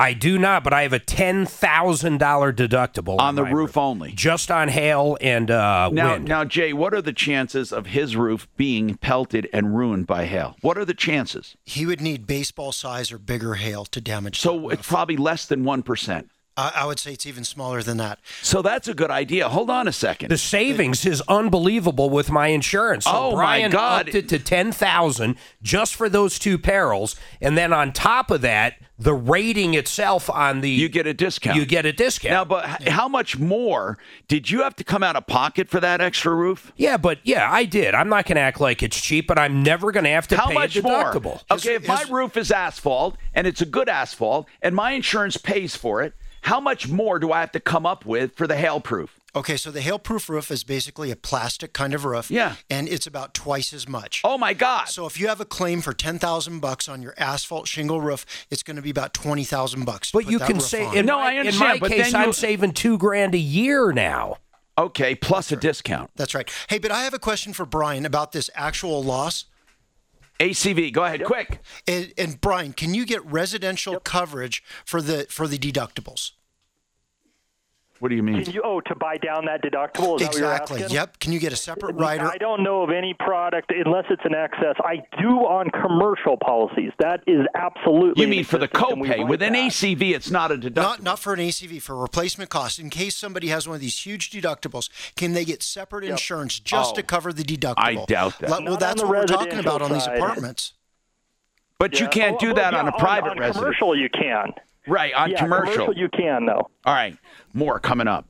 I 0.03 0.15
do 0.15 0.37
not, 0.37 0.65
but 0.65 0.73
I 0.73 0.83
have 0.83 0.93
a 0.93 0.99
ten 0.99 1.47
thousand 1.47 2.19
dollar 2.19 2.53
deductible 2.53 3.19
On 3.21 3.37
the 3.37 3.45
my 3.45 3.51
roof 3.53 3.77
only. 3.77 4.11
just 4.13 4.51
on 4.51 4.67
hail 4.69 5.17
and 5.21 5.49
uh, 5.49 5.91
Now, 5.93 6.15
wind. 6.15 6.27
now, 6.27 6.45
Jay, 6.45 6.73
what 6.73 6.93
are 6.93 7.01
the 7.03 7.13
chances 7.13 7.73
of 7.73 7.87
his 7.87 8.17
roof 8.17 8.49
being 8.57 8.97
pelted 8.97 9.49
and 9.53 9.77
ruined 9.77 10.09
by 10.09 10.25
hail? 10.27 10.57
What 10.61 10.77
are 10.77 10.85
the 10.85 10.93
chances? 10.95 11.57
He 11.65 11.87
would 11.87 12.01
need 12.01 12.27
baseball 12.27 12.73
size 12.73 13.13
or 13.13 13.19
bigger 13.19 13.55
hail 13.55 13.85
to 13.87 14.01
damage. 14.01 14.41
So 14.41 14.71
it's 14.71 14.89
probably 14.89 15.17
less 15.17 15.47
than 15.47 15.63
one 15.63 15.85
percent. 15.85 16.31
I, 16.57 16.73
I 16.77 16.87
would 16.87 16.99
say 16.99 17.13
it's 17.15 17.25
even 17.27 17.45
smaller 17.45 17.83
than 17.83 17.97
that. 17.97 18.19
So 18.43 18.61
that's 18.63 18.87
a 18.89 18.95
good 18.95 19.11
idea. 19.11 19.49
Hold 19.49 19.71
on 19.71 19.89
a 19.89 19.93
second. 19.93 20.29
The 20.31 20.37
savings 20.39 21.07
is 21.07 21.23
unbelievable 21.29 22.11
with 22.11 22.31
my 22.31 22.49
insurance. 22.49 23.05
So 23.05 23.11
Oh, 23.13 23.31
my 23.31 23.37
Brian 23.37 23.71
God. 23.71 24.07
upped 24.09 24.15
it 24.15 24.29
to 24.31 24.39
ten 24.39 24.71
thousand 24.73 25.37
just 25.63 25.95
for 25.95 26.09
those 26.09 26.39
two 26.39 26.59
perils, 26.59 27.17
and 27.41 27.57
then 27.57 27.73
on 27.73 27.93
top 27.93 28.31
of 28.31 28.43
that, 28.43 28.75
the 28.99 29.15
rating 29.15 29.75
itself 29.75 30.29
on 30.31 30.61
the 30.61 30.71
You 30.71 30.89
get 30.89 31.07
a 31.07 31.15
discount. 31.15 31.57
you 31.57 31.65
get 31.67 31.87
a 31.87 31.93
discount. 31.93 32.33
Now, 32.33 32.45
but 32.45 32.87
how 32.89 33.09
much 33.09 33.37
more 33.39 33.99
did 34.29 34.49
you 34.51 34.63
have 34.63 34.77
to 34.77 34.85
come 34.85 35.03
out 35.03 35.17
of 35.17 35.27
pocket 35.27 35.69
for 35.69 35.81
that 35.81 36.01
extra 36.01 36.33
roof? 36.35 36.71
yeah, 36.77 36.97
but 36.99 37.19
yeah, 37.25 37.51
I 37.51 37.65
did. 37.65 37.95
I'm 37.95 38.09
not 38.09 38.27
going 38.27 38.37
to 38.37 38.43
act 38.43 38.61
like 38.61 38.83
it's 38.83 39.01
cheap, 39.01 39.27
but 39.27 39.39
I'm 39.39 39.63
never 39.63 39.91
going 39.91 40.05
to 40.05 40.11
have 40.11 40.29
to 40.29 40.37
How 40.37 40.49
pay 40.49 40.55
much 40.55 40.77
a 40.77 40.83
more? 40.83 40.93
deductible. 41.13 41.43
Okay, 41.51 41.75
if 41.77 41.89
my 41.89 42.05
roof 42.11 42.37
is 42.37 42.53
asphalt 42.53 43.17
and 43.35 43.47
it's 43.47 43.61
a 43.63 43.67
good 43.67 43.89
asphalt 43.89 44.47
and 44.61 44.75
my 44.77 44.93
insurance 44.93 45.37
pays 45.37 45.75
for 45.75 46.03
it, 46.03 46.13
how 46.43 46.61
much 46.61 46.89
more 46.89 47.19
do 47.19 47.33
I 47.33 47.41
have 47.41 47.53
to 47.53 47.61
come 47.61 47.87
up 47.87 48.05
with 48.05 48.35
for 48.37 48.47
the 48.47 48.57
hail 48.57 48.81
proof? 48.81 49.19
Okay, 49.35 49.57
so 49.57 49.71
the 49.71 49.81
hail-proof 49.81 50.29
roof 50.29 50.51
is 50.51 50.63
basically 50.63 51.11
a 51.11 51.17
plastic 51.17 51.73
kind 51.73 51.95
of 51.95 52.05
roof. 52.05 52.31
Yeah. 52.31 52.57
and 52.69 52.87
it's 52.87 53.07
about 53.07 53.33
twice 53.33 53.73
as 53.73 53.89
much. 53.89 54.21
Oh 54.25 54.37
my 54.37 54.53
God! 54.53 54.89
So 54.91 55.07
if 55.07 55.19
you 55.19 55.27
have 55.29 55.41
a 55.41 55.47
claim 55.47 55.81
for 55.81 55.95
ten 55.95 56.19
thousand 56.19 56.61
bucks 56.61 56.87
on 56.87 57.01
your 57.01 57.15
asphalt 57.17 57.67
shingle 57.67 58.03
roof, 58.03 58.27
it's 58.51 58.63
going 58.63 58.77
to 58.77 58.83
be 58.83 58.91
about 58.91 59.15
twenty 59.15 59.45
thousand 59.45 59.87
bucks. 59.87 60.11
But 60.11 60.31
you 60.31 60.39
can 60.39 60.61
say 60.61 60.85
in 60.95 61.07
No, 61.07 61.17
my, 61.19 61.29
I 61.29 61.33
in 61.33 61.39
understand, 61.39 61.71
my 61.71 61.79
but 61.79 61.91
case, 61.93 62.13
then 62.13 62.21
you- 62.21 62.27
I'm 62.27 62.33
saving 62.35 62.73
two 62.73 62.99
grand 62.99 63.35
a 63.35 63.39
year 63.39 63.91
now. 63.93 64.37
Okay, 64.77 65.15
plus 65.15 65.51
a 65.51 65.57
discount. 65.57 66.11
That's 66.17 66.35
right. 66.35 66.51
Hey, 66.69 66.79
but 66.79 66.91
I 66.91 67.05
have 67.05 67.15
a 67.15 67.19
question 67.19 67.55
for 67.55 67.65
Brian 67.65 68.05
about 68.05 68.33
this 68.33 68.51
actual 68.55 69.03
loss. 69.03 69.47
ACV, 70.43 70.93
go 70.93 71.05
ahead, 71.05 71.25
quick. 71.25 71.61
And, 71.87 72.13
and 72.19 72.41
Brian, 72.41 72.73
can 72.73 72.95
you 72.95 73.07
get 73.07 73.25
residential 73.25 74.01
coverage 74.01 74.63
for 74.85 75.01
the 75.01 75.27
for 75.31 75.47
the 75.47 75.57
deductibles? 75.57 76.33
What 78.03 78.09
do 78.09 78.17
you 78.17 78.23
mean? 78.25 78.45
Can 78.45 78.53
you 78.53 78.63
oh 78.65 78.81
to 78.81 78.97
buy 78.97 79.17
down 79.17 79.45
that 79.45 79.63
deductible? 79.63 80.17
Is 80.21 80.23
that 80.23 80.33
what 80.33 80.37
you're 80.41 80.51
Exactly. 80.53 80.83
asking? 80.83 80.95
Yep. 80.97 81.21
Can 81.21 81.31
you 81.33 81.39
get 81.39 81.53
a 81.53 81.57
separate 81.57 81.95
rider? 81.95 82.27
I 82.27 82.37
don't 82.37 82.65
know 82.65 82.83
of 82.83 82.91
any 82.91 83.15
product 83.15 83.71
unless 83.73 84.07
it's 84.11 84.25
an 84.25 84.35
excess. 84.35 84.75
I 84.85 85.05
do 85.21 85.29
on 85.47 85.71
commercial 85.71 86.37
policies. 86.37 86.91
That 86.99 87.21
is 87.29 87.47
absolutely. 87.55 88.25
You 88.25 88.29
mean 88.29 88.43
for 88.43 88.59
the 88.59 88.65
existence, 88.65 88.91
and 88.95 89.01
we 89.03 89.09
copay? 89.09 89.19
write 89.19 89.29
With 89.29 89.43
an. 89.43 89.55
ACV, 89.55 90.17
it's 90.17 90.33
not 90.33 90.51
a 90.51 90.57
deductible. 90.57 90.75
Not 90.75 91.03
not 91.05 91.19
for 91.21 91.33
an 91.33 91.39
ACV 91.39 91.81
for 91.81 91.95
replacement 91.97 92.51
costs. 92.51 92.81
In 92.81 92.91
case 92.91 93.15
somebody 93.15 93.47
has 93.51 93.69
one 93.69 93.77
of 93.77 93.81
these 93.81 94.05
huge 94.05 94.33
deductibles, 94.33 94.89
can 95.15 95.33
they 95.35 95.45
get 95.45 95.63
separate 95.63 96.03
insurance 96.03 96.59
just 96.59 96.95
Oh, 96.95 96.97
to 96.97 97.03
cover 97.05 97.33
the 97.33 97.45
deductible? 97.45 97.75
I 97.77 98.05
doubt 98.07 98.41
that. 98.41 98.51
Like, 98.51 98.63
well, 98.63 98.71
Not 98.73 98.81
that's 98.81 99.01
what 99.01 99.11
we're 99.11 99.27
talking 99.27 99.45
residential 99.51 99.77
about 99.77 99.83
on 99.83 99.93
these 99.93 100.09
apartments. 100.09 100.73
But 101.79 102.01
you 102.01 102.09
can't 102.09 102.35
Oh, 102.35 102.39
do 102.41 102.51
oh, 102.51 102.55
that 102.55 102.73
yeah, 102.73 102.81
on 102.81 102.89
a 102.89 102.93
private 102.99 103.31
on 103.31 103.39
residence. 103.39 103.59
commercial, 103.59 103.97
you 103.97 104.09
can. 104.09 104.55
Right, 104.87 105.15
on 105.15 105.31
yeah, 105.31 105.39
commercial. 105.39 105.93
you 105.95 106.09
can 106.09 106.47
though. 106.47 106.71
All 106.85 106.95
right, 106.95 107.17
more 107.53 107.79
coming 107.79 108.09
up. 108.09 108.27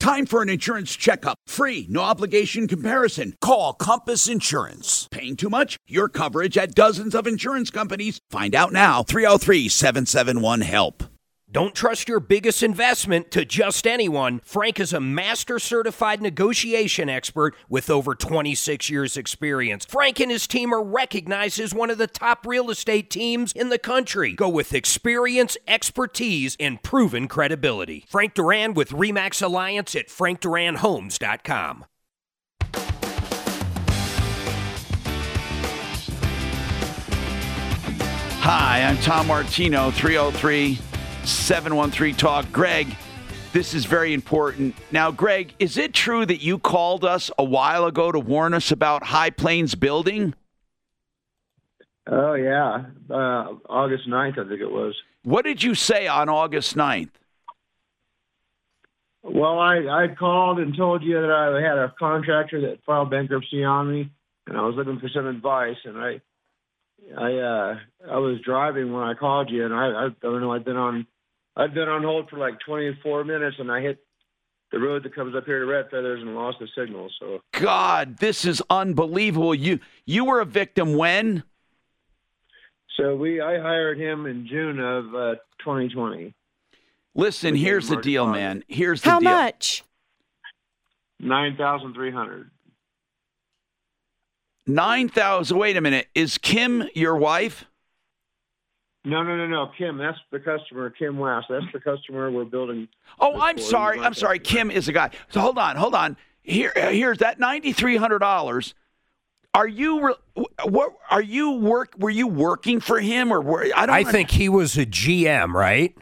Time 0.00 0.26
for 0.26 0.42
an 0.42 0.48
insurance 0.48 0.94
checkup. 0.94 1.38
Free, 1.46 1.86
no 1.90 2.02
obligation 2.02 2.68
comparison. 2.68 3.34
Call 3.40 3.72
Compass 3.72 4.28
Insurance. 4.28 5.08
Paying 5.10 5.36
too 5.36 5.50
much? 5.50 5.76
Your 5.88 6.08
coverage 6.08 6.56
at 6.56 6.74
dozens 6.74 7.16
of 7.16 7.26
insurance 7.26 7.70
companies. 7.70 8.20
Find 8.30 8.54
out 8.54 8.72
now. 8.72 9.02
303 9.02 9.68
771 9.68 10.60
HELP. 10.60 11.02
Don't 11.50 11.74
trust 11.74 12.10
your 12.10 12.20
biggest 12.20 12.62
investment 12.62 13.30
to 13.30 13.42
just 13.42 13.86
anyone. 13.86 14.42
Frank 14.44 14.78
is 14.78 14.92
a 14.92 15.00
master 15.00 15.58
certified 15.58 16.20
negotiation 16.20 17.08
expert 17.08 17.54
with 17.70 17.88
over 17.88 18.14
26 18.14 18.90
years' 18.90 19.16
experience. 19.16 19.86
Frank 19.86 20.20
and 20.20 20.30
his 20.30 20.46
team 20.46 20.74
are 20.74 20.82
recognized 20.82 21.58
as 21.58 21.72
one 21.72 21.88
of 21.88 21.96
the 21.96 22.06
top 22.06 22.46
real 22.46 22.68
estate 22.68 23.08
teams 23.08 23.52
in 23.52 23.70
the 23.70 23.78
country. 23.78 24.34
Go 24.34 24.50
with 24.50 24.74
experience, 24.74 25.56
expertise, 25.66 26.54
and 26.60 26.82
proven 26.82 27.28
credibility. 27.28 28.04
Frank 28.10 28.34
Duran 28.34 28.74
with 28.74 28.90
Remax 28.90 29.40
Alliance 29.40 29.96
at 29.96 30.08
frankduranhomes.com. 30.08 31.86
Hi, 38.40 38.82
I'm 38.82 38.98
Tom 38.98 39.26
Martino, 39.26 39.90
303 39.90 40.78
713 41.30 42.14
Talk. 42.14 42.50
Greg, 42.52 42.96
this 43.52 43.74
is 43.74 43.84
very 43.84 44.12
important. 44.12 44.74
Now, 44.92 45.10
Greg, 45.10 45.54
is 45.58 45.76
it 45.76 45.94
true 45.94 46.26
that 46.26 46.42
you 46.42 46.58
called 46.58 47.04
us 47.04 47.30
a 47.38 47.44
while 47.44 47.86
ago 47.86 48.12
to 48.12 48.18
warn 48.18 48.54
us 48.54 48.70
about 48.70 49.04
High 49.04 49.30
Plains 49.30 49.74
building? 49.74 50.34
Oh 52.06 52.34
yeah, 52.34 52.86
uh, 53.10 53.54
August 53.68 54.08
9th, 54.08 54.38
I 54.38 54.48
think 54.48 54.60
it 54.60 54.70
was. 54.70 54.94
What 55.24 55.44
did 55.44 55.62
you 55.62 55.74
say 55.74 56.06
on 56.06 56.28
August 56.28 56.74
9th? 56.74 57.10
Well, 59.22 59.58
I 59.58 60.04
I 60.04 60.08
called 60.18 60.58
and 60.58 60.76
told 60.76 61.02
you 61.02 61.20
that 61.20 61.30
I 61.30 61.60
had 61.60 61.76
a 61.76 61.94
contractor 61.98 62.62
that 62.62 62.84
filed 62.86 63.10
bankruptcy 63.10 63.62
on 63.62 63.92
me, 63.92 64.10
and 64.46 64.56
I 64.56 64.62
was 64.62 64.74
looking 64.76 65.00
for 65.00 65.08
some 65.08 65.26
advice. 65.26 65.76
And 65.84 65.98
I 65.98 66.20
I 67.16 67.34
uh 67.34 67.78
I 68.10 68.18
was 68.18 68.40
driving 68.44 68.92
when 68.92 69.02
I 69.02 69.14
called 69.14 69.50
you, 69.50 69.64
and 69.64 69.74
I 69.74 70.06
I 70.06 70.08
don't 70.22 70.40
know 70.40 70.52
I've 70.52 70.64
been 70.64 70.76
on 70.76 71.06
I'd 71.58 71.74
been 71.74 71.88
on 71.88 72.02
hold 72.04 72.30
for 72.30 72.38
like 72.38 72.54
24 72.64 73.24
minutes, 73.24 73.56
and 73.58 73.70
I 73.70 73.80
hit 73.80 73.98
the 74.72 74.78
road 74.78 75.02
that 75.02 75.14
comes 75.14 75.34
up 75.34 75.44
here 75.44 75.58
to 75.58 75.66
Red 75.66 75.90
Feathers 75.90 76.22
and 76.22 76.34
lost 76.34 76.58
the 76.60 76.68
signal. 76.76 77.10
So 77.18 77.40
God, 77.52 78.18
this 78.18 78.44
is 78.44 78.62
unbelievable. 78.70 79.54
You 79.54 79.80
you 80.06 80.24
were 80.24 80.40
a 80.40 80.44
victim 80.46 80.94
when? 80.96 81.42
so 82.96 83.14
we 83.16 83.40
I 83.40 83.58
hired 83.60 83.98
him 83.98 84.26
in 84.26 84.46
June 84.48 84.78
of 84.80 85.06
uh, 85.14 85.34
2020. 85.60 86.34
Listen, 87.14 87.54
Okay, 87.54 87.58
here's 87.62 87.88
the 87.88 87.96
deal, 87.96 88.24
fine. 88.26 88.32
man. 88.34 88.64
Here's 88.68 89.02
the 89.02 89.10
How 89.10 89.18
deal. 89.20 89.30
much? 89.30 89.82
Nine 91.18 91.56
thousand 91.56 91.94
three 91.94 92.12
hundred. 92.12 92.50
Nine 94.66 95.08
thousand. 95.08 95.56
Wait 95.58 95.76
a 95.76 95.80
minute. 95.80 96.06
Is 96.14 96.38
Kim 96.38 96.88
your 96.94 97.16
wife? 97.16 97.64
No, 99.04 99.22
no, 99.22 99.36
no, 99.36 99.46
no. 99.46 99.70
Kim, 99.78 99.96
that's 99.96 100.18
the 100.30 100.40
customer. 100.40 100.90
Kim 100.90 101.18
West. 101.18 101.46
That's 101.48 101.64
the 101.72 101.80
customer 101.80 102.30
we're 102.30 102.44
building. 102.44 102.88
Oh, 103.20 103.40
I'm 103.40 103.56
for. 103.56 103.62
sorry. 103.62 103.96
I'm 103.98 104.02
not 104.02 104.16
sorry. 104.16 104.38
Kim 104.38 104.70
is 104.70 104.88
a 104.88 104.92
guy. 104.92 105.10
So 105.30 105.40
hold 105.40 105.58
on, 105.58 105.76
hold 105.76 105.94
on. 105.94 106.16
Here, 106.42 106.72
here's 106.74 107.18
that 107.18 107.38
ninety 107.38 107.72
three 107.72 107.96
hundred 107.96 108.18
dollars. 108.20 108.74
Are 109.54 109.66
you 109.66 110.14
what? 110.64 110.94
Are 111.10 111.22
you 111.22 111.52
work? 111.52 111.94
Were 111.98 112.10
you 112.10 112.26
working 112.26 112.80
for 112.80 113.00
him 113.00 113.32
or 113.32 113.40
were 113.40 113.66
I 113.74 113.86
don't? 113.86 113.94
I 113.94 114.04
think 114.04 114.30
he 114.30 114.48
was 114.48 114.76
a 114.76 114.86
GM, 114.86 115.52
right? 115.52 115.96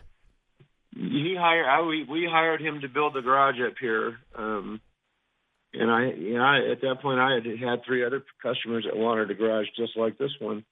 He 0.94 1.36
hired. 1.38 1.66
I, 1.66 1.82
we 1.82 2.04
we 2.04 2.28
hired 2.30 2.60
him 2.60 2.80
to 2.80 2.88
build 2.88 3.14
the 3.14 3.20
garage 3.20 3.56
up 3.60 3.74
here. 3.80 4.18
Um, 4.34 4.80
and 5.74 5.90
I, 5.90 6.12
you 6.12 6.34
know, 6.34 6.42
I, 6.42 6.70
at 6.72 6.80
that 6.80 7.02
point, 7.02 7.20
I 7.20 7.34
had 7.34 7.46
had 7.58 7.84
three 7.84 8.04
other 8.04 8.24
customers 8.42 8.84
that 8.84 8.96
wanted 8.96 9.30
a 9.30 9.34
garage 9.34 9.66
just 9.76 9.96
like 9.96 10.16
this 10.18 10.32
one. 10.40 10.64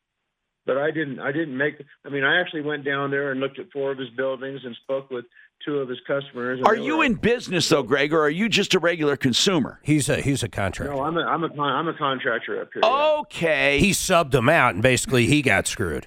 But 0.67 0.79
I 0.79 0.91
didn't. 0.91 1.19
I 1.21 1.31
didn't 1.31 1.57
make. 1.57 1.75
I 2.05 2.09
mean, 2.09 2.25
I 2.25 2.41
actually 2.41 2.63
went 2.63 2.85
down 2.85 3.11
there 3.11 3.31
and 3.31 3.41
looked 3.41 3.59
at 3.59 3.71
four 3.71 3.93
of 3.93 3.99
his 3.99 4.09
buildings 4.11 4.61
and 4.65 4.75
spoke 4.83 5.11
with 5.11 5.27
two 5.65 5.79
of 5.79 5.89
his 5.91 5.99
customers. 6.07 6.61
Are 6.65 6.75
you 6.75 6.99
were- 6.99 7.05
in 7.05 7.15
business 7.15 7.69
though, 7.69 7.83
Greg, 7.83 8.13
or 8.15 8.21
are 8.23 8.31
you 8.31 8.49
just 8.49 8.75
a 8.75 8.79
regular 8.79 9.17
consumer? 9.17 9.79
He's 9.83 10.09
a 10.09 10.23
he's 10.23 10.43
a 10.43 10.49
contractor. 10.49 10.95
No, 10.95 11.03
I'm 11.03 11.19
a 11.19 11.23
I'm 11.23 11.45
a 11.45 11.49
con- 11.51 11.61
I'm 11.61 11.89
a 11.89 11.95
contractor 11.95 12.63
up 12.63 12.71
here. 12.73 12.83
Okay. 12.83 13.79
He 13.79 13.91
subbed 13.91 14.33
him 14.33 14.49
out, 14.49 14.73
and 14.75 14.83
basically 14.83 15.27
he 15.27 15.43
got 15.43 15.67
screwed. 15.67 16.07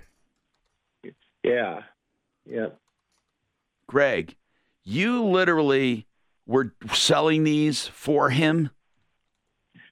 Yeah. 1.44 1.84
Yeah. 2.50 2.68
Greg, 3.86 4.36
you 4.84 5.24
literally 5.24 6.08
were 6.48 6.74
selling 6.94 7.44
these 7.44 7.86
for 7.88 8.32
him. 8.32 8.72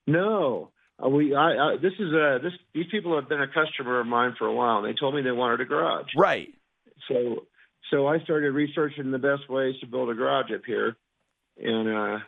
No, 0.07 0.69
uh, 1.03 1.09
we. 1.09 1.35
I, 1.35 1.51
I. 1.51 1.77
This 1.81 1.93
is 1.99 2.11
a. 2.13 2.39
This. 2.41 2.53
These 2.73 2.85
people 2.91 3.15
have 3.15 3.27
been 3.29 3.41
a 3.41 3.47
customer 3.47 3.99
of 3.99 4.07
mine 4.07 4.35
for 4.37 4.47
a 4.47 4.53
while, 4.53 4.77
and 4.77 4.85
they 4.87 4.97
told 4.97 5.15
me 5.15 5.21
they 5.21 5.31
wanted 5.31 5.61
a 5.61 5.65
garage. 5.65 6.07
Right. 6.15 6.53
So, 7.07 7.45
so 7.91 8.07
I 8.07 8.19
started 8.19 8.51
researching 8.51 9.11
the 9.11 9.19
best 9.19 9.49
ways 9.49 9.75
to 9.81 9.87
build 9.87 10.09
a 10.09 10.13
garage 10.13 10.51
up 10.53 10.61
here, 10.65 10.95
and 11.61 11.89
uh, 11.89 12.19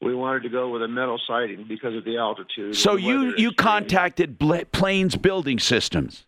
we 0.00 0.14
wanted 0.14 0.42
to 0.44 0.48
go 0.48 0.70
with 0.70 0.82
a 0.82 0.88
metal 0.88 1.20
siding 1.26 1.66
because 1.68 1.94
of 1.94 2.04
the 2.04 2.16
altitude. 2.16 2.76
So 2.76 2.96
the 2.96 3.02
you 3.02 3.34
you 3.36 3.52
contacted 3.52 4.38
Bla- 4.38 4.64
Plains 4.66 5.16
Building 5.16 5.58
Systems. 5.58 6.26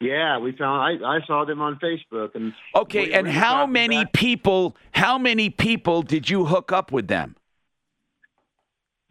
Yeah, 0.00 0.38
we 0.38 0.50
found. 0.52 1.04
I, 1.04 1.16
I 1.18 1.20
saw 1.26 1.44
them 1.44 1.60
on 1.60 1.78
Facebook, 1.78 2.34
and 2.34 2.52
Okay, 2.74 3.06
we- 3.06 3.12
and 3.12 3.26
we 3.28 3.32
how 3.32 3.66
many 3.66 4.04
people? 4.06 4.76
How 4.92 5.16
many 5.18 5.48
people 5.50 6.02
did 6.02 6.28
you 6.28 6.46
hook 6.46 6.72
up 6.72 6.90
with 6.90 7.06
them? 7.08 7.36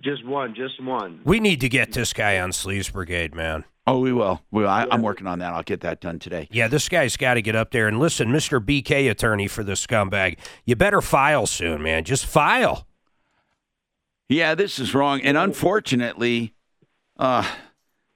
Just 0.01 0.25
one, 0.25 0.55
just 0.55 0.81
one. 0.81 1.21
We 1.23 1.39
need 1.39 1.61
to 1.61 1.69
get 1.69 1.93
this 1.93 2.13
guy 2.13 2.39
on 2.39 2.51
Sleaze 2.51 2.91
Brigade, 2.91 3.35
man. 3.35 3.65
Oh, 3.87 3.99
we 3.99 4.13
will. 4.13 4.41
We, 4.51 4.65
I, 4.65 4.85
I'm 4.89 5.01
working 5.01 5.27
on 5.27 5.39
that. 5.39 5.53
I'll 5.53 5.63
get 5.63 5.81
that 5.81 6.01
done 6.01 6.19
today. 6.19 6.47
Yeah, 6.51 6.67
this 6.67 6.87
guy's 6.87 7.17
got 7.17 7.35
to 7.35 7.41
get 7.41 7.55
up 7.55 7.71
there 7.71 7.87
and 7.87 7.99
listen, 7.99 8.29
Mr. 8.29 8.59
BK 8.63 9.09
attorney 9.09 9.47
for 9.47 9.63
the 9.63 9.73
scumbag. 9.73 10.37
You 10.65 10.75
better 10.75 11.01
file 11.01 11.45
soon, 11.45 11.81
man. 11.81 12.03
Just 12.03 12.25
file. 12.25 12.87
Yeah, 14.29 14.55
this 14.55 14.79
is 14.79 14.95
wrong, 14.95 15.19
and 15.21 15.35
unfortunately, 15.35 16.53
uh, 17.19 17.45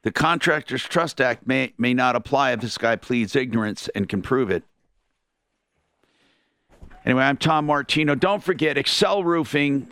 the 0.03 0.11
Contractors 0.11 0.83
Trust 0.83 1.19
Act 1.19 1.45
may 1.45 1.73
may 1.77 1.93
not 1.93 2.15
apply 2.15 2.53
if 2.53 2.61
this 2.61 2.77
guy 2.77 2.95
pleads 2.95 3.35
ignorance 3.35 3.89
and 3.93 4.07
can 4.07 4.21
prove 4.21 4.49
it. 4.49 4.63
Anyway, 7.05 7.23
I'm 7.23 7.35
Tom 7.35 7.65
Martino. 7.65 8.15
Don't 8.15 8.41
forget 8.41 8.77
Excel 8.77 9.25
Roofing, 9.25 9.89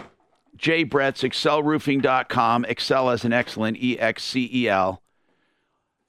Jay 0.57 0.83
Brett's 0.83 1.23
excelroofing.com. 1.23 2.65
Excel 2.65 3.09
as 3.09 3.25
an 3.25 3.33
excellent, 3.33 3.77
E 3.77 3.99
X 3.99 4.23
C 4.23 4.49
E 4.53 4.69
L. 4.69 5.01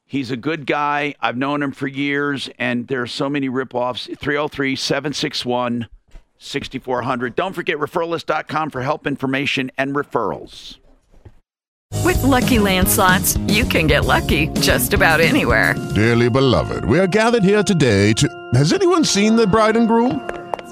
He's 0.07 0.31
a 0.31 0.37
good 0.37 0.67
guy. 0.67 1.15
I've 1.21 1.37
known 1.37 1.63
him 1.63 1.73
for 1.73 1.87
years, 1.87 2.51
and 2.59 2.87
there 2.89 3.03
are 3.03 3.07
so 3.07 3.29
many 3.29 3.49
ripoffs. 3.49 4.17
303 4.19 4.77
761 4.77 5.89
6400. 6.39 7.35
Don't 7.35 7.53
forget 7.55 7.79
referralist.com 7.79 8.71
for 8.71 8.83
help 8.83 9.07
information 9.07 9.71
and 9.79 9.95
referrals. 9.95 10.77
With 12.05 12.23
Lucky 12.23 12.59
Land 12.59 12.89
slots, 12.89 13.39
you 13.47 13.65
can 13.65 13.87
get 13.87 14.05
lucky 14.05 14.49
just 14.61 14.93
about 14.93 15.21
anywhere. 15.21 15.75
Dearly 15.95 16.29
beloved, 16.29 16.85
we 16.85 16.99
are 16.99 17.07
gathered 17.07 17.45
here 17.45 17.63
today 17.63 18.13
to. 18.15 18.29
Has 18.55 18.73
anyone 18.73 19.05
seen 19.05 19.37
the 19.37 19.47
bride 19.47 19.77
and 19.77 19.89
groom? 19.89 20.44